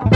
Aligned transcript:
Hello 0.00 0.08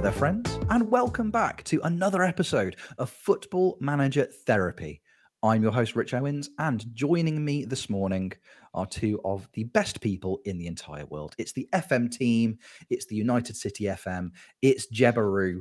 there, 0.00 0.10
friends, 0.10 0.58
and 0.68 0.90
welcome 0.90 1.30
back 1.30 1.62
to 1.62 1.80
another 1.84 2.24
episode 2.24 2.74
of 2.98 3.08
Football 3.08 3.78
Manager 3.80 4.24
Therapy. 4.24 5.00
I'm 5.44 5.62
your 5.62 5.70
host, 5.70 5.94
Rich 5.94 6.12
Owens, 6.14 6.50
and 6.58 6.84
joining 6.92 7.44
me 7.44 7.64
this 7.64 7.88
morning 7.88 8.32
are 8.74 8.86
two 8.86 9.20
of 9.24 9.48
the 9.52 9.62
best 9.62 10.00
people 10.00 10.40
in 10.44 10.58
the 10.58 10.66
entire 10.66 11.06
world. 11.06 11.36
It's 11.38 11.52
the 11.52 11.68
FM 11.72 12.10
team, 12.10 12.58
it's 12.90 13.06
the 13.06 13.14
United 13.14 13.56
City 13.56 13.84
FM, 13.84 14.30
it's 14.60 14.88
Jebaroo. 14.92 15.60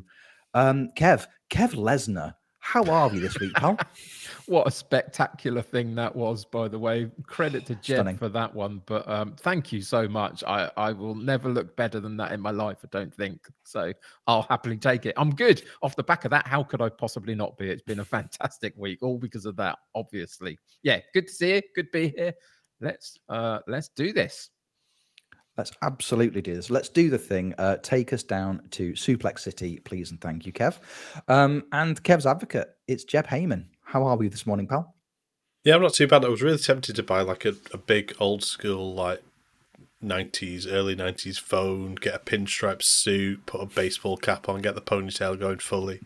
Um, 0.55 0.89
Kev, 0.97 1.27
Kev 1.51 1.75
Lesnar, 1.75 2.33
how 2.61 2.83
are 2.83 3.09
we 3.09 3.19
this 3.19 3.37
week, 3.39 3.53
pal? 3.55 3.77
what 4.45 4.67
a 4.67 4.71
spectacular 4.71 5.63
thing 5.63 5.95
that 5.95 6.15
was, 6.15 6.45
by 6.45 6.67
the 6.67 6.77
way. 6.77 7.09
Credit 7.25 7.65
to 7.65 7.75
Jeb 7.75 7.97
Stunning. 7.97 8.17
for 8.17 8.29
that 8.29 8.53
one. 8.53 8.81
But 8.85 9.07
um, 9.09 9.35
thank 9.35 9.71
you 9.73 9.81
so 9.81 10.07
much. 10.07 10.43
I, 10.45 10.71
I 10.77 10.91
will 10.91 11.15
never 11.15 11.49
look 11.49 11.75
better 11.75 11.99
than 11.99 12.15
that 12.17 12.31
in 12.31 12.39
my 12.39 12.51
life, 12.51 12.77
I 12.83 12.87
don't 12.91 13.13
think. 13.13 13.41
So 13.65 13.91
I'll 14.27 14.43
happily 14.43 14.77
take 14.77 15.07
it. 15.07 15.15
I'm 15.17 15.33
good. 15.33 15.63
Off 15.81 15.95
the 15.95 16.03
back 16.03 16.23
of 16.23 16.31
that, 16.31 16.47
how 16.47 16.63
could 16.63 16.81
I 16.81 16.89
possibly 16.89 17.33
not 17.33 17.57
be? 17.57 17.67
It's 17.69 17.81
been 17.81 17.99
a 17.99 18.05
fantastic 18.05 18.73
week, 18.77 18.99
all 19.01 19.17
because 19.17 19.45
of 19.45 19.55
that, 19.57 19.79
obviously. 19.95 20.57
Yeah, 20.83 20.99
good 21.13 21.27
to 21.27 21.33
see 21.33 21.55
you. 21.55 21.61
Good 21.75 21.91
to 21.91 21.91
be 21.91 22.13
here. 22.15 22.33
Let's 22.79 23.17
uh 23.27 23.59
let's 23.67 23.89
do 23.89 24.13
this. 24.13 24.49
Let's 25.61 25.73
absolutely 25.83 26.41
do 26.41 26.55
this. 26.55 26.71
Let's 26.71 26.89
do 26.89 27.11
the 27.11 27.19
thing. 27.19 27.53
Uh, 27.55 27.77
take 27.77 28.13
us 28.13 28.23
down 28.23 28.63
to 28.71 28.93
Suplex 28.93 29.41
City, 29.41 29.77
please, 29.77 30.09
and 30.09 30.19
thank 30.19 30.47
you, 30.47 30.51
Kev. 30.51 30.79
Um, 31.27 31.65
and 31.71 32.03
Kev's 32.03 32.25
advocate, 32.25 32.75
it's 32.87 33.03
Jeb 33.03 33.27
Heyman. 33.27 33.65
How 33.83 34.01
are 34.01 34.17
we 34.17 34.27
this 34.27 34.47
morning, 34.47 34.65
pal? 34.65 34.95
Yeah, 35.63 35.75
I'm 35.75 35.83
not 35.83 35.93
too 35.93 36.07
bad. 36.07 36.25
I 36.25 36.29
was 36.29 36.41
really 36.41 36.57
tempted 36.57 36.95
to 36.95 37.03
buy 37.03 37.21
like 37.21 37.45
a, 37.45 37.53
a 37.71 37.77
big 37.77 38.15
old 38.19 38.43
school 38.43 38.95
like 38.95 39.21
nineties, 40.01 40.65
early 40.65 40.95
nineties 40.95 41.37
phone, 41.37 41.93
get 41.93 42.15
a 42.15 42.19
pinstripe 42.19 42.81
suit, 42.81 43.45
put 43.45 43.61
a 43.61 43.67
baseball 43.67 44.17
cap 44.17 44.49
on, 44.49 44.63
get 44.63 44.73
the 44.73 44.81
ponytail 44.81 45.39
going 45.39 45.59
fully, 45.59 46.01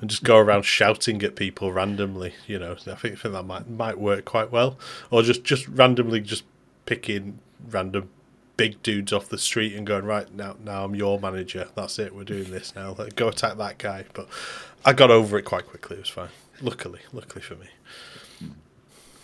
and 0.00 0.08
just 0.08 0.22
go 0.22 0.36
around 0.36 0.62
shouting 0.64 1.20
at 1.24 1.34
people 1.34 1.72
randomly. 1.72 2.34
You 2.46 2.60
know, 2.60 2.74
I 2.74 2.94
think, 2.94 3.14
I 3.14 3.16
think 3.16 3.34
that 3.34 3.42
might 3.42 3.68
might 3.68 3.98
work 3.98 4.24
quite 4.24 4.52
well. 4.52 4.78
Or 5.10 5.24
just 5.24 5.42
just 5.42 5.66
randomly 5.66 6.20
just 6.20 6.44
picking 6.84 7.40
random 7.68 8.10
big 8.56 8.82
dudes 8.82 9.12
off 9.12 9.28
the 9.28 9.38
street 9.38 9.74
and 9.74 9.86
going 9.86 10.04
right 10.04 10.32
now. 10.34 10.56
Now 10.62 10.84
I'm 10.84 10.94
your 10.94 11.18
manager. 11.20 11.68
That's 11.74 11.98
it. 11.98 12.14
We're 12.14 12.24
doing 12.24 12.50
this 12.50 12.74
now. 12.74 12.94
Like, 12.98 13.16
go 13.16 13.28
attack 13.28 13.56
that 13.58 13.78
guy. 13.78 14.04
But 14.12 14.28
I 14.84 14.92
got 14.92 15.10
over 15.10 15.38
it 15.38 15.42
quite 15.42 15.66
quickly. 15.66 15.96
It 15.96 16.00
was 16.00 16.08
fine. 16.08 16.28
Luckily, 16.60 17.00
luckily 17.12 17.42
for 17.42 17.56
me. 17.56 17.66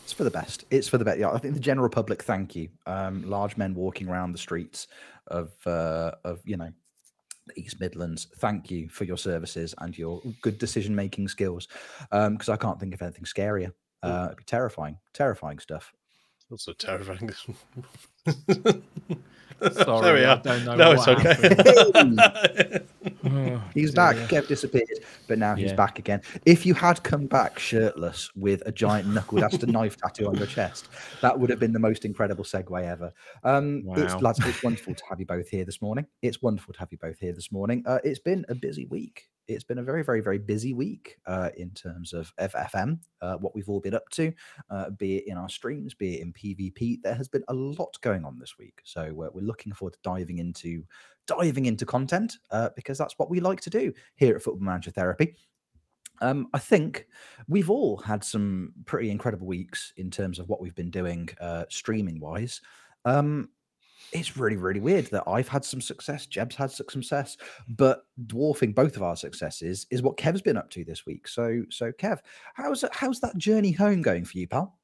It's 0.05 0.13
for 0.13 0.25
the 0.25 0.31
best. 0.31 0.65
It's 0.71 0.89
for 0.89 0.99
the 0.99 1.05
best. 1.05 1.19
Yeah, 1.19 1.31
I 1.31 1.39
think 1.39 1.55
the 1.55 1.61
general 1.61 1.89
public 1.89 2.23
thank 2.23 2.55
you. 2.55 2.69
Um, 2.87 3.23
large 3.29 3.57
men 3.57 3.75
walking 3.75 4.09
around 4.09 4.33
the 4.33 4.39
streets 4.39 4.87
of 5.29 5.53
uh, 5.67 6.13
of 6.25 6.41
you 6.45 6.57
know 6.57 6.71
the 7.47 7.59
East 7.59 7.81
Midlands. 7.81 8.29
Thank 8.37 8.71
you 8.71 8.89
for 8.91 9.05
your 9.05 9.17
services 9.17 9.75
and 9.79 9.97
your 9.97 10.21
good 10.43 10.59
decision 10.59 10.95
making 10.95 11.29
skills. 11.29 11.69
Because 12.11 12.49
I 12.49 12.57
can't 12.57 12.79
think 12.79 12.95
of 12.95 13.01
anything 13.01 13.25
scarier. 13.25 13.73
Uh, 14.03 14.25
it'd 14.27 14.39
be 14.39 14.45
terrifying, 14.45 14.99
terrifying 15.15 15.59
stuff. 15.61 15.93
Also 16.53 16.73
terrifying. 16.75 17.31
Sorry, 19.73 20.03
there 20.03 20.15
we 20.15 20.25
I 20.25 20.33
are. 20.33 20.43
don't 20.43 20.65
know 20.65 20.77
no, 20.77 20.95
what 20.95 21.09
it's 21.09 21.09
okay. 21.09 22.81
Oh, 23.25 23.63
He's 23.75 23.93
back. 23.95 24.17
Kev 24.29 24.47
disappeared, 24.49 24.87
but 25.29 25.39
now 25.39 25.55
he's 25.55 25.71
Yeah. 25.71 25.77
back 25.77 25.99
again. 25.99 26.21
If 26.45 26.67
you 26.67 26.75
had 26.75 27.03
come 27.05 27.27
back 27.27 27.59
shirtless 27.59 28.31
with 28.37 28.63
a 28.67 28.73
giant 28.73 29.09
knuckle 29.09 29.39
duster 29.39 29.67
knife 29.67 29.97
tattoo 29.97 30.27
on 30.29 30.37
your 30.37 30.47
chest, 30.47 30.89
that 31.23 31.39
would 31.39 31.49
have 31.49 31.59
been 31.61 31.73
the 31.73 31.79
most 31.79 32.05
incredible 32.05 32.45
segue 32.45 32.85
ever. 32.85 33.13
Um, 33.45 33.85
It's 33.97 34.13
Wow. 34.15 34.19
lads, 34.21 34.41
it's 34.45 34.63
wonderful 34.63 34.95
to 34.95 35.03
have 35.09 35.21
you 35.21 35.27
both 35.27 35.49
here 35.49 35.65
this 35.65 35.81
morning. 35.81 36.07
It's 36.21 36.43
wonderful 36.43 36.75
to 36.75 36.81
have 36.81 36.89
you 36.93 36.99
both 36.99 37.19
here 37.19 37.33
this 37.33 37.51
morning. 37.53 37.83
Uh, 37.87 37.99
it's 38.05 38.19
been 38.19 38.45
a 38.49 38.55
busy 38.55 38.87
week. 38.87 39.29
It's 39.55 39.65
been 39.65 39.79
a 39.79 39.83
very, 39.83 40.03
very, 40.03 40.21
very 40.21 40.39
busy 40.39 40.73
week 40.73 41.17
uh, 41.27 41.51
in 41.57 41.71
terms 41.71 42.13
of 42.13 42.33
FFM, 42.41 42.99
uh, 43.21 43.37
what 43.37 43.55
we've 43.55 43.69
all 43.69 43.81
been 43.81 43.95
up 43.95 44.09
to, 44.11 44.33
uh, 44.71 44.91
be 44.91 45.17
it 45.17 45.27
in 45.27 45.37
our 45.37 45.49
streams, 45.49 45.95
be 45.95 46.17
it 46.17 46.23
in 46.23 46.33
PvP. 46.33 47.03
There 47.03 47.15
has 47.15 47.29
been 47.29 47.45
a 47.49 47.55
lot 47.55 47.97
going 48.03 48.25
on 48.25 48.39
this 48.39 48.59
week, 48.59 48.81
so 48.85 49.03
uh, 49.03 49.31
we're 49.33 49.43
looking 49.43 49.73
forward 49.73 49.95
to 49.95 49.99
diving 50.03 50.39
into 50.39 50.85
diving 51.27 51.67
into 51.67 51.87
content 51.87 52.39
uh, 52.51 52.71
because 52.75 52.99
that's 52.99 53.19
what 53.19 53.31
we 53.31 53.41
like 53.41 53.61
to 53.61 53.71
do 53.71 53.93
here 54.17 54.35
at 54.35 54.43
Football 54.43 54.65
Manager 54.65 54.91
Therapy. 54.91 55.37
Um, 56.21 56.49
I 56.53 56.59
think 56.59 57.07
we've 57.49 57.71
all 57.71 57.97
had 57.97 58.23
some 58.23 58.73
pretty 58.85 59.11
incredible 59.11 59.47
weeks 59.47 59.93
in 59.97 60.11
terms 60.11 60.39
of 60.39 60.49
what 60.49 60.61
we've 60.61 60.75
been 60.75 60.91
doing 60.91 61.29
uh, 61.41 61.65
streaming 61.69 62.21
wise. 62.21 62.61
Um, 63.05 63.49
it's 64.13 64.37
really, 64.37 64.57
really 64.57 64.81
weird 64.81 65.07
that 65.07 65.25
I've 65.27 65.49
had 65.49 65.65
some 65.65 65.81
success, 65.81 66.27
Jeb's 66.27 66.57
had 66.57 66.71
some 66.71 66.87
success, 66.89 67.37
but 67.69 68.05
dwarfing 68.27 68.73
both 68.73 68.97
of 68.97 69.03
our 69.03 69.17
successes 69.17 69.87
is 69.91 70.03
what 70.03 70.17
Kev's 70.17 70.43
been 70.43 70.57
up 70.57 70.71
to 70.71 70.85
this 70.85 71.07
week. 71.07 71.29
So, 71.29 71.63
so 71.71 71.93
Kev, 71.93 72.19
how's 72.55 72.85
how's 72.93 73.21
that 73.21 73.37
journey 73.39 73.73
home 73.73 74.03
going 74.03 74.25
for 74.25 74.39
you, 74.39 74.49
pal? 74.49 74.79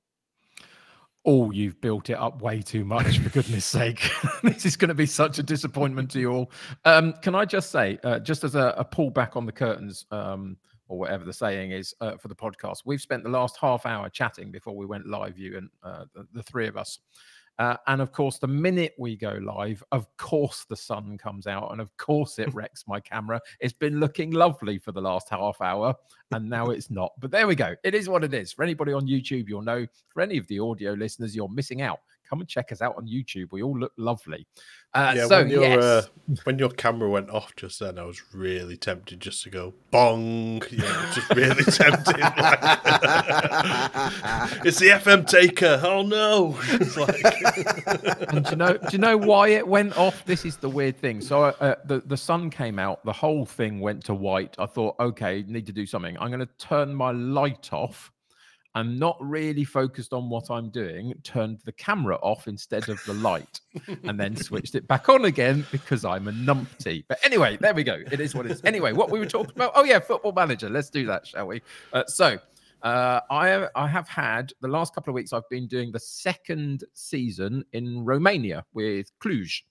Oh, 1.25 1.51
you've 1.51 1.81
built 1.81 2.09
it 2.09 2.19
up 2.19 2.41
way 2.41 2.63
too 2.63 2.85
much, 2.85 3.19
for 3.19 3.29
goodness 3.29 3.65
sake. 3.65 4.11
this 4.43 4.65
is 4.65 4.77
going 4.77 4.89
to 4.89 4.95
be 4.95 5.05
such 5.05 5.39
a 5.39 5.43
disappointment 5.43 6.11
to 6.13 6.21
you 6.21 6.31
all. 6.31 6.51
Um, 6.85 7.13
can 7.21 7.35
I 7.35 7.45
just 7.45 7.71
say, 7.71 7.99
uh, 8.05 8.19
just 8.21 8.45
as 8.45 8.55
a, 8.55 8.75
a 8.79 8.85
pull 8.85 9.11
back 9.11 9.37
on 9.37 9.45
the 9.45 9.53
curtains, 9.53 10.07
um, 10.11 10.57
or 10.89 10.99
whatever 10.99 11.25
the 11.25 11.33
saying 11.33 11.73
is 11.73 11.95
uh, 12.01 12.17
for 12.17 12.29
the 12.29 12.35
podcast, 12.35 12.79
we've 12.85 13.01
spent 13.01 13.23
the 13.23 13.29
last 13.29 13.59
half 13.61 13.85
hour 13.85 14.09
chatting 14.09 14.51
before 14.51 14.75
we 14.75 14.87
went 14.87 15.07
live, 15.07 15.39
you 15.39 15.59
and 15.59 15.69
uh, 15.83 16.05
the, 16.15 16.27
the 16.33 16.43
three 16.43 16.67
of 16.67 16.77
us. 16.77 16.99
Uh, 17.59 17.77
and 17.89 18.01
of 18.01 18.13
course, 18.13 18.39
the 18.39 18.47
minute 18.47 18.95
we 18.99 19.17
go 19.17 19.39
live, 19.43 19.83
of 19.91 20.07
course, 20.17 20.65
the 20.65 20.77
sun 20.77 21.19
comes 21.19 21.47
out, 21.47 21.73
and 21.73 21.81
of 21.81 21.97
course, 21.97 22.39
it 22.39 22.53
wrecks 22.55 22.85
my 22.87 23.01
camera. 23.01 23.41
It's 23.61 23.73
been 23.73 23.99
looking 23.99 24.31
lovely 24.31 24.79
for 24.79 24.93
the 24.93 25.01
last 25.01 25.29
half 25.29 25.61
hour, 25.61 25.95
and 26.31 26.49
now 26.49 26.67
it's 26.67 26.91
not. 26.91 27.13
But 27.19 27.31
there 27.31 27.47
we 27.47 27.57
go. 27.57 27.75
It 27.83 27.95
is 27.95 28.09
what 28.09 28.23
it 28.23 28.33
is. 28.33 28.53
For 28.53 28.63
anybody 28.63 28.93
on 28.93 29.07
YouTube, 29.09 29.49
you'll 29.49 29.63
know. 29.63 29.87
For 30.09 30.21
any 30.21 30.39
of 30.39 30.47
the 30.47 30.61
audio 30.61 30.93
listeners, 30.93 31.35
you're 31.35 31.49
missing 31.49 31.83
out. 31.83 32.01
Come 32.29 32.41
and 32.41 32.49
check 32.49 32.73
us 32.73 32.83
out 32.83 32.95
on 32.97 33.07
YouTube. 33.07 33.53
We 33.53 33.63
all 33.63 33.79
look 33.79 33.93
lovely. 33.97 34.47
Uh, 34.95 35.13
yeah, 35.17 35.27
so 35.27 35.39
when 35.39 35.51
your 35.51 35.63
yes, 35.63 35.83
uh, 35.83 36.07
when 36.45 36.59
your 36.59 36.71
camera 36.71 37.09
went 37.11 37.31
off 37.31 37.55
just 37.57 37.79
then, 37.79 37.99
I 37.99 38.05
was 38.05 38.23
really 38.35 38.77
tempted 38.77 39.21
just 39.21 39.43
to 39.45 39.51
go 39.51 39.75
bong. 39.91 40.61
Know, 40.61 41.11
just 41.15 41.29
really 41.35 41.65
tempted. 41.65 42.17
it's 44.65 44.79
the 44.79 44.89
FM 44.89 45.27
taker. 45.27 45.81
Oh 45.85 46.03
no! 46.03 46.59
Like, 46.99 47.23
and 48.33 48.45
do 48.45 48.51
you 48.51 48.57
know, 48.57 48.73
do 48.73 48.89
you 48.93 48.99
know 48.99 49.17
why 49.17 49.49
it 49.49 49.67
went 49.67 49.97
off? 49.97 50.25
This 50.25 50.45
is 50.45 50.57
the 50.57 50.69
weird 50.69 50.99
thing. 50.99 51.21
So 51.21 51.45
uh, 51.45 51.77
the 51.85 52.01
the 52.01 52.17
sun 52.17 52.51
came 52.51 52.79
out, 52.79 53.05
the 53.05 53.13
whole 53.13 53.45
thing 53.45 53.81
went 53.81 54.05
to 54.07 54.15
white. 54.15 54.55
I 54.59 54.67
thought, 54.67 54.97
okay, 54.99 55.45
need 55.47 55.67
to 55.67 55.73
do 55.73 55.87
something. 55.87 56.17
I'm 56.19 56.29
going 56.29 56.41
to 56.41 56.49
turn 56.59 56.95
my 56.95 57.11
light 57.13 57.73
off. 57.73 58.11
I'm 58.79 58.97
not 58.97 59.17
really 59.21 59.65
focused 59.65 60.13
on 60.13 60.31
what 60.31 60.53
I'm 60.53 60.71
doing. 60.71 61.13
Turned 61.25 61.59
the 61.65 61.73
camera 61.73 62.15
off 62.23 62.47
instead 62.47 62.89
of 62.89 63.03
the 63.07 63.15
light, 63.15 63.61
and 64.05 64.21
then 64.21 64.37
switched 64.37 64.77
it 64.77 64.87
back 64.87 65.09
on 65.09 65.25
again 65.25 65.67
because 65.73 66.05
I'm 66.05 66.29
a 66.29 66.33
numpty. 66.33 67.05
But 67.09 67.19
anyway, 67.25 67.59
there 67.61 67.75
we 67.75 67.83
go. 67.83 68.01
It 68.13 68.21
is 68.21 68.37
what 68.37 68.47
it 68.47 68.53
is. 68.53 68.61
Anyway, 68.65 68.93
what 68.93 69.11
we 69.11 69.19
were 69.19 69.27
talking 69.27 69.53
about? 69.57 69.73
Oh 69.75 69.83
yeah, 69.83 69.99
Football 69.99 70.31
Manager. 70.31 70.71
Let's 70.71 70.91
do 70.91 71.07
that, 71.07 71.27
shall 71.27 71.49
we? 71.49 71.61
Uh, 71.93 72.05
so 72.07 72.39
uh, 72.83 73.21
I 73.31 73.67
I 73.75 73.89
have 73.89 74.09
had 74.09 74.53
the 74.61 74.69
last 74.69 74.95
couple 74.95 75.11
of 75.11 75.17
weeks. 75.17 75.33
I've 75.33 75.49
been 75.49 75.67
doing 75.67 75.91
the 75.91 75.99
second 75.99 76.85
season 76.95 77.65
in 77.73 78.05
Romania 78.05 78.65
with 78.75 79.11
Cluj. 79.19 79.63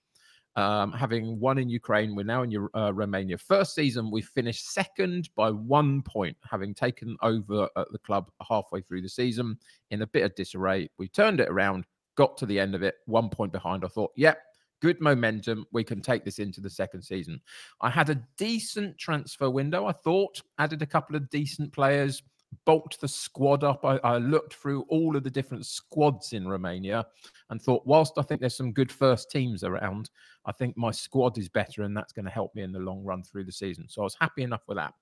Um, 0.58 0.92
having 0.92 1.40
won 1.40 1.60
in 1.60 1.70
Ukraine, 1.70 2.16
we're 2.16 2.24
now 2.24 2.42
in 2.42 2.50
Eu- 2.50 2.70
uh, 2.74 2.92
Romania. 2.92 3.38
First 3.38 3.76
season, 3.76 4.10
we 4.10 4.24
finished 4.24 4.74
second 4.74 5.30
by 5.36 5.52
one 5.52 6.02
point, 6.02 6.36
having 6.50 6.74
taken 6.74 7.16
over 7.22 7.70
at 7.78 7.92
the 7.92 8.00
club 8.00 8.32
halfway 8.42 8.82
through 8.82 9.04
the 9.04 9.10
season 9.10 9.60
in 9.92 10.02
a 10.02 10.08
bit 10.08 10.24
of 10.24 10.34
disarray. 10.34 10.90
We 10.98 11.10
turned 11.10 11.40
it 11.40 11.48
around, 11.48 11.86
got 12.16 12.38
to 12.38 12.48
the 12.48 12.60
end 12.60 12.74
of 12.74 12.82
it, 12.82 12.96
one 13.06 13.30
point 13.30 13.52
behind. 13.52 13.86
I 13.86 13.88
thought, 13.88 14.12
yep, 14.16 14.40
good 14.82 15.00
momentum. 15.00 15.68
We 15.72 15.84
can 15.84 16.02
take 16.02 16.26
this 16.26 16.40
into 16.40 16.60
the 16.60 16.72
second 16.72 17.04
season. 17.04 17.40
I 17.82 17.92
had 17.92 18.10
a 18.10 18.24
decent 18.38 18.98
transfer 18.98 19.52
window, 19.52 19.86
I 19.86 19.92
thought, 19.92 20.42
added 20.58 20.82
a 20.82 20.88
couple 20.88 21.16
of 21.16 21.30
decent 21.30 21.72
players, 21.72 22.24
bulked 22.66 23.00
the 23.02 23.08
squad 23.08 23.64
up. 23.64 23.86
I, 23.86 23.98
I 24.04 24.18
looked 24.18 24.54
through 24.54 24.86
all 24.90 25.16
of 25.16 25.24
the 25.24 25.30
different 25.30 25.66
squads 25.66 26.34
in 26.34 26.48
Romania 26.48 27.06
and 27.50 27.62
thought, 27.62 27.86
whilst 27.86 28.14
I 28.18 28.22
think 28.22 28.42
there's 28.42 28.58
some 28.58 28.72
good 28.72 28.92
first 28.92 29.32
teams 29.32 29.64
around, 29.64 30.10
I 30.46 30.52
think 30.52 30.78
my 30.78 30.92
squad 30.92 31.38
is 31.38 31.50
better 31.50 31.84
and 31.84 31.96
that's 31.96 32.14
going 32.14 32.26
to 32.26 32.32
help 32.32 32.54
me 32.56 32.64
in 32.64 32.72
the 32.72 32.80
long 32.80 33.04
run 33.04 33.24
through 33.24 33.46
the 33.46 33.52
season. 33.52 33.88
So 33.88 34.02
I 34.02 34.04
was 34.04 34.18
happy 34.20 34.44
enough 34.44 34.64
with 34.68 34.78
that. 34.78 34.94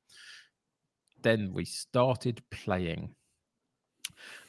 Then 1.22 1.52
we 1.54 1.66
started 1.66 2.42
playing. 2.52 3.16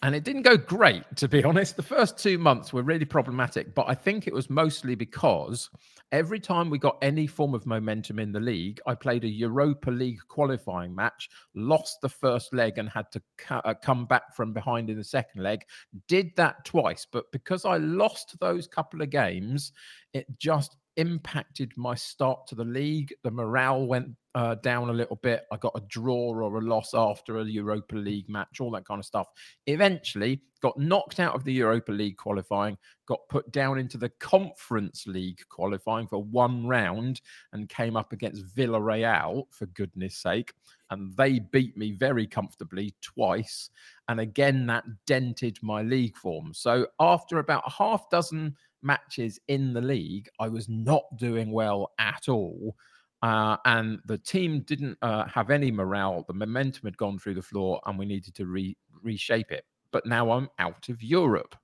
And 0.02 0.14
it 0.14 0.24
didn't 0.24 0.42
go 0.42 0.56
great, 0.56 1.04
to 1.16 1.28
be 1.28 1.42
honest. 1.44 1.76
The 1.76 1.82
first 1.82 2.18
two 2.18 2.38
months 2.38 2.72
were 2.72 2.82
really 2.82 3.04
problematic, 3.04 3.74
but 3.74 3.86
I 3.88 3.94
think 3.94 4.26
it 4.26 4.34
was 4.34 4.50
mostly 4.50 4.94
because 4.94 5.70
every 6.12 6.38
time 6.38 6.70
we 6.70 6.78
got 6.78 6.98
any 7.02 7.26
form 7.26 7.54
of 7.54 7.66
momentum 7.66 8.18
in 8.18 8.32
the 8.32 8.40
league, 8.40 8.80
I 8.86 8.94
played 8.94 9.24
a 9.24 9.28
Europa 9.28 9.90
League 9.90 10.20
qualifying 10.28 10.94
match, 10.94 11.28
lost 11.54 12.00
the 12.00 12.08
first 12.08 12.54
leg, 12.54 12.78
and 12.78 12.88
had 12.88 13.10
to 13.12 13.22
uh, 13.50 13.74
come 13.74 14.06
back 14.06 14.34
from 14.34 14.52
behind 14.52 14.90
in 14.90 14.96
the 14.96 15.04
second 15.04 15.42
leg. 15.42 15.64
Did 16.08 16.30
that 16.36 16.64
twice, 16.64 17.06
but 17.10 17.30
because 17.32 17.64
I 17.64 17.78
lost 17.78 18.38
those 18.40 18.68
couple 18.68 19.02
of 19.02 19.10
games, 19.10 19.72
it 20.12 20.26
just 20.38 20.76
impacted 20.96 21.72
my 21.76 21.94
start 21.94 22.46
to 22.48 22.54
the 22.54 22.64
league. 22.64 23.14
The 23.22 23.30
morale 23.30 23.86
went 23.86 24.10
uh, 24.34 24.54
down 24.56 24.90
a 24.90 24.92
little 24.92 25.16
bit. 25.16 25.44
I 25.50 25.56
got 25.56 25.72
a 25.74 25.80
draw 25.88 26.28
or 26.34 26.42
a 26.42 26.60
loss 26.60 26.92
after 26.94 27.38
a 27.38 27.44
Europa 27.44 27.96
League 27.96 28.28
match, 28.28 28.60
all 28.60 28.70
that 28.72 28.86
kind 28.86 28.98
of 28.98 29.04
stuff. 29.06 29.28
Eventually, 29.66 30.42
got 30.60 30.78
knocked 30.78 31.20
out 31.20 31.34
of 31.34 31.44
the 31.44 31.52
Europa 31.52 31.92
League 31.92 32.16
qualifying, 32.16 32.76
got 33.06 33.20
put 33.30 33.50
down 33.52 33.78
into 33.78 33.96
the 33.96 34.10
Conference 34.20 35.06
League 35.06 35.40
qualifying 35.48 36.06
for 36.06 36.22
one 36.22 36.66
round, 36.66 37.22
and 37.52 37.68
came 37.68 37.96
up 37.96 38.12
against 38.12 38.54
Villarreal, 38.54 39.44
for 39.50 39.66
goodness 39.66 40.18
sake. 40.18 40.52
And 40.90 41.16
they 41.16 41.38
beat 41.38 41.76
me 41.76 41.92
very 41.92 42.26
comfortably 42.26 42.94
twice. 43.00 43.70
And 44.08 44.20
again, 44.20 44.66
that 44.66 44.84
dented 45.06 45.58
my 45.62 45.82
league 45.82 46.16
form. 46.16 46.52
So 46.52 46.86
after 47.00 47.38
about 47.38 47.64
a 47.66 47.70
half 47.70 48.08
dozen 48.10 48.54
matches 48.82 49.38
in 49.48 49.72
the 49.72 49.80
league, 49.80 50.28
I 50.40 50.48
was 50.48 50.68
not 50.68 51.04
doing 51.16 51.52
well 51.52 51.92
at 51.98 52.28
all. 52.28 52.76
Uh, 53.22 53.56
and 53.64 53.98
the 54.04 54.18
team 54.18 54.60
didn't 54.60 54.98
uh, 55.02 55.26
have 55.26 55.50
any 55.50 55.70
morale. 55.70 56.24
The 56.26 56.34
momentum 56.34 56.82
had 56.84 56.96
gone 56.96 57.18
through 57.18 57.34
the 57.34 57.42
floor, 57.42 57.80
and 57.86 57.98
we 57.98 58.06
needed 58.06 58.34
to 58.36 58.46
re- 58.46 58.76
reshape 59.02 59.50
it. 59.50 59.64
But 59.90 60.06
now 60.06 60.30
I'm 60.30 60.48
out 60.58 60.88
of 60.88 61.02
Europe. 61.02 61.56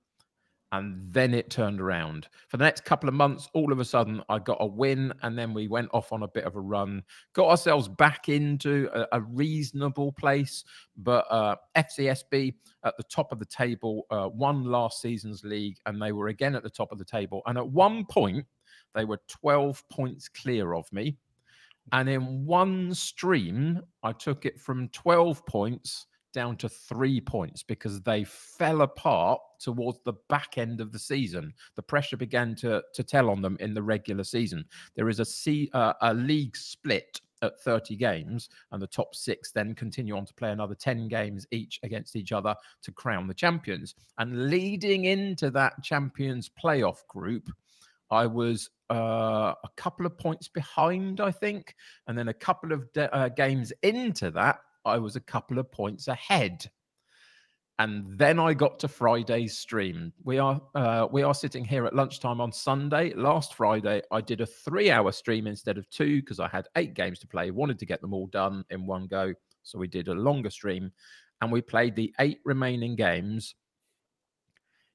And 0.73 1.13
then 1.13 1.35
it 1.35 1.51
turned 1.51 1.79
around. 1.79 2.27
For 2.49 2.57
the 2.57 2.63
next 2.63 2.83
couple 2.83 3.07
of 3.07 3.13
months, 3.13 3.47
all 3.53 3.71
of 3.71 3.79
a 3.79 3.85
sudden, 3.85 4.23
I 4.27 4.39
got 4.39 4.57
a 4.59 4.65
win. 4.65 5.13
And 5.21 5.37
then 5.37 5.53
we 5.53 5.67
went 5.67 5.89
off 5.93 6.11
on 6.11 6.23
a 6.23 6.27
bit 6.27 6.45
of 6.45 6.55
a 6.55 6.59
run, 6.59 7.03
got 7.33 7.47
ourselves 7.47 7.87
back 7.87 8.27
into 8.27 8.89
a, 8.91 9.05
a 9.11 9.21
reasonable 9.21 10.11
place. 10.13 10.63
But 10.97 11.27
uh, 11.29 11.57
FCSB 11.75 12.55
at 12.83 12.97
the 12.97 13.03
top 13.03 13.31
of 13.31 13.37
the 13.37 13.45
table 13.45 14.07
uh, 14.09 14.29
won 14.33 14.63
last 14.63 14.99
season's 14.99 15.43
league, 15.43 15.77
and 15.85 16.01
they 16.01 16.11
were 16.11 16.29
again 16.29 16.55
at 16.55 16.63
the 16.63 16.71
top 16.71 16.91
of 16.91 16.97
the 16.97 17.05
table. 17.05 17.43
And 17.45 17.59
at 17.59 17.69
one 17.69 18.03
point, 18.05 18.43
they 18.95 19.05
were 19.05 19.19
12 19.27 19.83
points 19.89 20.27
clear 20.27 20.73
of 20.73 20.91
me. 20.91 21.17
And 21.91 22.09
in 22.09 22.47
one 22.47 22.95
stream, 22.95 23.79
I 24.01 24.11
took 24.11 24.47
it 24.47 24.59
from 24.59 24.89
12 24.89 25.45
points 25.45 26.07
down 26.33 26.57
to 26.57 26.69
three 26.69 27.21
points 27.21 27.63
because 27.63 28.01
they 28.01 28.23
fell 28.23 28.81
apart 28.81 29.39
towards 29.59 29.99
the 30.03 30.13
back 30.29 30.57
end 30.57 30.81
of 30.81 30.91
the 30.91 30.99
season. 30.99 31.53
The 31.75 31.83
pressure 31.83 32.17
began 32.17 32.55
to, 32.55 32.83
to 32.93 33.03
tell 33.03 33.29
on 33.29 33.41
them 33.41 33.57
in 33.59 33.73
the 33.73 33.83
regular 33.83 34.23
season. 34.23 34.65
There 34.95 35.09
is 35.09 35.19
a, 35.19 35.25
C, 35.25 35.69
uh, 35.73 35.93
a 36.01 36.13
league 36.13 36.57
split 36.57 37.21
at 37.41 37.59
30 37.59 37.95
games, 37.95 38.49
and 38.71 38.81
the 38.81 38.87
top 38.87 39.13
six 39.13 39.51
then 39.51 39.75
continue 39.75 40.15
on 40.17 40.25
to 40.25 40.33
play 40.33 40.51
another 40.51 40.75
10 40.75 41.07
games 41.07 41.45
each 41.51 41.79
against 41.83 42.15
each 42.15 42.31
other 42.31 42.55
to 42.81 42.91
crown 42.91 43.27
the 43.27 43.33
champions. 43.33 43.95
And 44.17 44.49
leading 44.49 45.05
into 45.05 45.51
that 45.51 45.83
champions 45.83 46.49
playoff 46.49 47.05
group, 47.07 47.49
I 48.09 48.25
was 48.27 48.69
uh, 48.91 49.53
a 49.63 49.69
couple 49.75 50.05
of 50.05 50.17
points 50.17 50.47
behind, 50.47 51.19
I 51.19 51.31
think. 51.31 51.75
And 52.07 52.17
then 52.17 52.27
a 52.29 52.33
couple 52.33 52.71
of 52.71 52.91
de- 52.93 53.13
uh, 53.13 53.29
games 53.29 53.73
into 53.81 54.29
that, 54.31 54.59
I 54.85 54.97
was 54.97 55.15
a 55.15 55.21
couple 55.21 55.59
of 55.59 55.71
points 55.71 56.07
ahead. 56.07 56.69
And 57.79 58.05
then 58.19 58.39
I 58.39 58.53
got 58.53 58.79
to 58.79 58.87
Friday's 58.87 59.57
stream. 59.57 60.13
We 60.23 60.37
are 60.37 60.61
uh, 60.75 61.07
we 61.11 61.23
are 61.23 61.33
sitting 61.33 61.65
here 61.65 61.85
at 61.85 61.95
lunchtime 61.95 62.39
on 62.39 62.51
Sunday. 62.51 63.13
Last 63.15 63.55
Friday, 63.55 64.01
I 64.11 64.21
did 64.21 64.41
a 64.41 64.45
three-hour 64.45 65.11
stream 65.11 65.47
instead 65.47 65.79
of 65.79 65.89
two 65.89 66.21
because 66.21 66.39
I 66.39 66.47
had 66.47 66.67
eight 66.75 66.93
games 66.93 67.17
to 67.19 67.27
play. 67.27 67.49
Wanted 67.49 67.79
to 67.79 67.87
get 67.87 67.99
them 67.99 68.13
all 68.13 68.27
done 68.27 68.63
in 68.69 68.85
one 68.85 69.07
go, 69.07 69.33
so 69.63 69.79
we 69.79 69.87
did 69.87 70.07
a 70.07 70.13
longer 70.13 70.51
stream, 70.51 70.91
and 71.41 71.51
we 71.51 71.61
played 71.61 71.95
the 71.95 72.13
eight 72.19 72.39
remaining 72.45 72.95
games. 72.95 73.55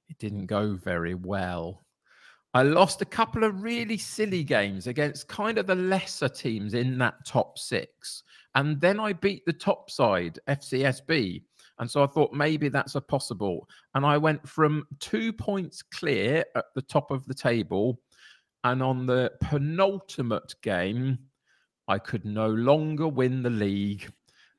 It 0.08 0.18
didn't 0.18 0.46
go 0.46 0.76
very 0.76 1.14
well. 1.14 1.84
I 2.58 2.62
lost 2.62 3.00
a 3.00 3.04
couple 3.04 3.44
of 3.44 3.62
really 3.62 3.96
silly 3.96 4.42
games 4.42 4.88
against 4.88 5.28
kind 5.28 5.58
of 5.58 5.68
the 5.68 5.76
lesser 5.76 6.28
teams 6.28 6.74
in 6.74 6.98
that 6.98 7.24
top 7.24 7.56
six. 7.56 8.24
And 8.56 8.80
then 8.80 8.98
I 8.98 9.12
beat 9.12 9.46
the 9.46 9.52
top 9.52 9.92
side, 9.92 10.40
FCSB. 10.48 11.44
And 11.78 11.88
so 11.88 12.02
I 12.02 12.08
thought 12.08 12.32
maybe 12.32 12.68
that's 12.68 12.96
a 12.96 13.00
possible. 13.00 13.68
And 13.94 14.04
I 14.04 14.18
went 14.18 14.48
from 14.48 14.88
two 14.98 15.32
points 15.32 15.82
clear 15.82 16.44
at 16.56 16.64
the 16.74 16.82
top 16.82 17.12
of 17.12 17.24
the 17.26 17.34
table. 17.34 18.00
And 18.64 18.82
on 18.82 19.06
the 19.06 19.30
penultimate 19.40 20.56
game, 20.60 21.16
I 21.86 21.98
could 21.98 22.24
no 22.24 22.48
longer 22.48 23.06
win 23.06 23.44
the 23.44 23.50
league. 23.50 24.12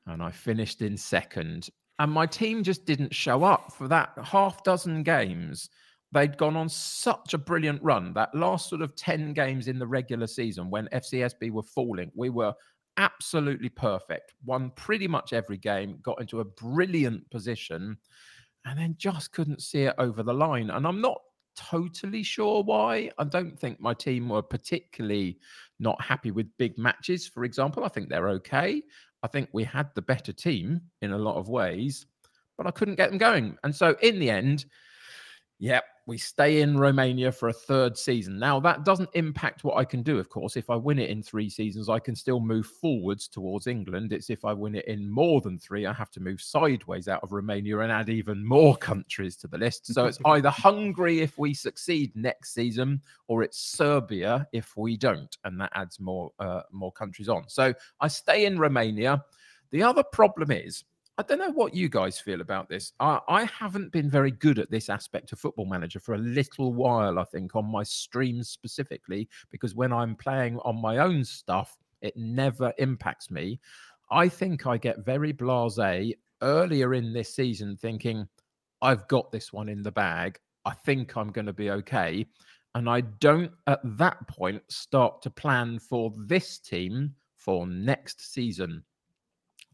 And 0.07 0.23
I 0.23 0.31
finished 0.31 0.81
in 0.81 0.95
second. 0.95 1.69
And 1.99 2.13
my 2.13 2.27
team 2.27 2.63
just 2.63 2.85
didn't 2.85 3.13
show 3.13 3.43
up 3.43 3.73
for 3.73 3.89
that 3.89 4.13
half 4.23 4.63
dozen 4.63 5.03
games. 5.03 5.69
They'd 6.11 6.37
gone 6.37 6.55
on 6.55 6.69
such 6.69 7.33
a 7.33 7.37
brilliant 7.37 7.81
run. 7.83 8.13
That 8.13 8.33
last 8.33 8.69
sort 8.69 8.81
of 8.81 8.95
10 8.95 9.33
games 9.33 9.67
in 9.67 9.77
the 9.77 9.85
regular 9.85 10.25
season 10.25 10.69
when 10.69 10.87
FCSB 10.87 11.51
were 11.51 11.63
falling, 11.63 12.11
we 12.15 12.29
were 12.29 12.53
absolutely 12.97 13.69
perfect, 13.69 14.33
won 14.43 14.71
pretty 14.75 15.07
much 15.07 15.33
every 15.33 15.57
game, 15.57 15.99
got 16.01 16.19
into 16.19 16.39
a 16.39 16.45
brilliant 16.45 17.29
position, 17.29 17.95
and 18.65 18.79
then 18.79 18.95
just 18.97 19.31
couldn't 19.31 19.61
see 19.61 19.83
it 19.83 19.95
over 19.99 20.23
the 20.23 20.33
line. 20.33 20.71
And 20.71 20.87
I'm 20.87 20.99
not 20.99 21.21
totally 21.55 22.23
sure 22.23 22.63
why. 22.63 23.11
I 23.19 23.23
don't 23.23 23.57
think 23.59 23.79
my 23.79 23.93
team 23.93 24.29
were 24.29 24.41
particularly 24.41 25.37
not 25.79 26.01
happy 26.01 26.31
with 26.31 26.57
big 26.57 26.77
matches, 26.77 27.27
for 27.27 27.43
example. 27.43 27.85
I 27.85 27.89
think 27.89 28.09
they're 28.09 28.29
okay. 28.29 28.81
I 29.21 29.27
think 29.27 29.49
we 29.53 29.63
had 29.63 29.89
the 29.93 30.01
better 30.01 30.33
team 30.33 30.81
in 31.03 31.11
a 31.11 31.17
lot 31.17 31.37
of 31.37 31.49
ways, 31.49 32.07
but 32.57 32.65
I 32.65 32.71
couldn't 32.71 32.95
get 32.95 33.09
them 33.09 33.19
going. 33.19 33.57
And 33.63 33.75
so 33.75 33.95
in 34.01 34.19
the 34.19 34.29
end, 34.31 34.65
Yep, 35.59 35.83
we 36.09 36.17
stay 36.17 36.61
in 36.61 36.75
Romania 36.75 37.31
for 37.31 37.49
a 37.49 37.53
third 37.53 37.95
season. 37.95 38.39
Now, 38.39 38.59
that 38.61 38.83
doesn't 38.83 39.11
impact 39.13 39.63
what 39.63 39.77
I 39.77 39.85
can 39.85 40.01
do, 40.01 40.17
of 40.17 40.27
course. 40.27 40.57
If 40.57 40.71
I 40.71 40.75
win 40.75 40.97
it 40.97 41.11
in 41.11 41.21
three 41.21 41.49
seasons, 41.49 41.87
I 41.87 41.99
can 41.99 42.15
still 42.15 42.39
move 42.39 42.65
forwards 42.65 43.27
towards 43.27 43.67
England. 43.67 44.11
It's 44.11 44.31
if 44.31 44.43
I 44.43 44.51
win 44.51 44.73
it 44.73 44.85
in 44.87 45.07
more 45.07 45.39
than 45.39 45.59
three, 45.59 45.85
I 45.85 45.93
have 45.93 46.09
to 46.11 46.19
move 46.19 46.41
sideways 46.41 47.07
out 47.07 47.21
of 47.21 47.31
Romania 47.31 47.77
and 47.81 47.91
add 47.91 48.09
even 48.09 48.43
more 48.43 48.75
countries 48.91 49.35
to 49.37 49.47
the 49.47 49.59
list. 49.59 49.85
So 49.93 50.07
it's 50.07 50.17
either 50.25 50.49
Hungary 50.49 51.21
if 51.21 51.37
we 51.37 51.53
succeed 51.53 52.11
next 52.15 52.55
season, 52.55 53.01
or 53.27 53.43
it's 53.43 53.59
Serbia 53.59 54.47
if 54.51 54.75
we 54.75 54.97
don't, 54.97 55.37
and 55.43 55.61
that 55.61 55.71
adds 55.75 55.99
more 55.99 56.31
uh, 56.39 56.63
more 56.71 56.91
countries 56.91 57.29
on. 57.29 57.47
So 57.47 57.71
I 58.01 58.07
stay 58.07 58.45
in 58.47 58.57
Romania. 58.57 59.23
The 59.69 59.83
other 59.83 60.03
problem 60.03 60.49
is 60.49 60.85
I 61.19 61.21
don't 61.21 61.39
know 61.39 61.51
what 61.51 61.75
you 61.75 61.89
guys 61.89 62.17
feel 62.17 62.39
about 62.39 62.69
this. 62.69 62.93
I, 63.01 63.19
I, 63.27 63.43
haven't 63.43 63.91
been 63.91 64.09
very 64.09 64.31
good 64.31 64.57
at 64.57 64.71
this 64.71 64.87
aspect 64.87 65.33
of 65.33 65.39
Football 65.39 65.65
Manager 65.65 65.99
for 65.99 66.15
a 66.15 66.17
little 66.17 66.71
while, 66.71 67.19
I 67.19 67.25
think, 67.25 67.57
on 67.57 67.69
my 67.69 67.83
streams 67.83 68.47
specifically, 68.47 69.27
because 69.51 69.75
when 69.75 69.91
I'm 69.91 70.15
playing 70.15 70.59
on 70.59 70.81
my 70.81 70.99
own 70.99 71.25
stuff, 71.25 71.77
it 72.01 72.15
never 72.15 72.73
impacts 72.77 73.29
me. 73.29 73.59
I 74.09 74.29
think 74.29 74.65
I 74.65 74.77
get 74.77 75.03
very 75.03 75.33
blase 75.33 76.13
earlier 76.41 76.93
in 76.93 77.11
this 77.11 77.35
season 77.35 77.75
thinking, 77.75 78.25
I've 78.81 79.05
got 79.09 79.29
this 79.29 79.51
one 79.51 79.67
in 79.67 79.83
the 79.83 79.91
bag. 79.91 80.39
I 80.63 80.71
think 80.71 81.17
I'm 81.17 81.33
going 81.33 81.47
to 81.47 81.53
be 81.53 81.69
okay. 81.69 82.27
And 82.75 82.89
I 82.89 83.01
don't 83.01 83.51
at 83.67 83.81
that 83.97 84.25
point 84.29 84.61
start 84.69 85.21
to 85.23 85.29
plan 85.29 85.79
for 85.79 86.13
this 86.15 86.59
team 86.59 87.13
for 87.35 87.67
next 87.67 88.33
season 88.33 88.85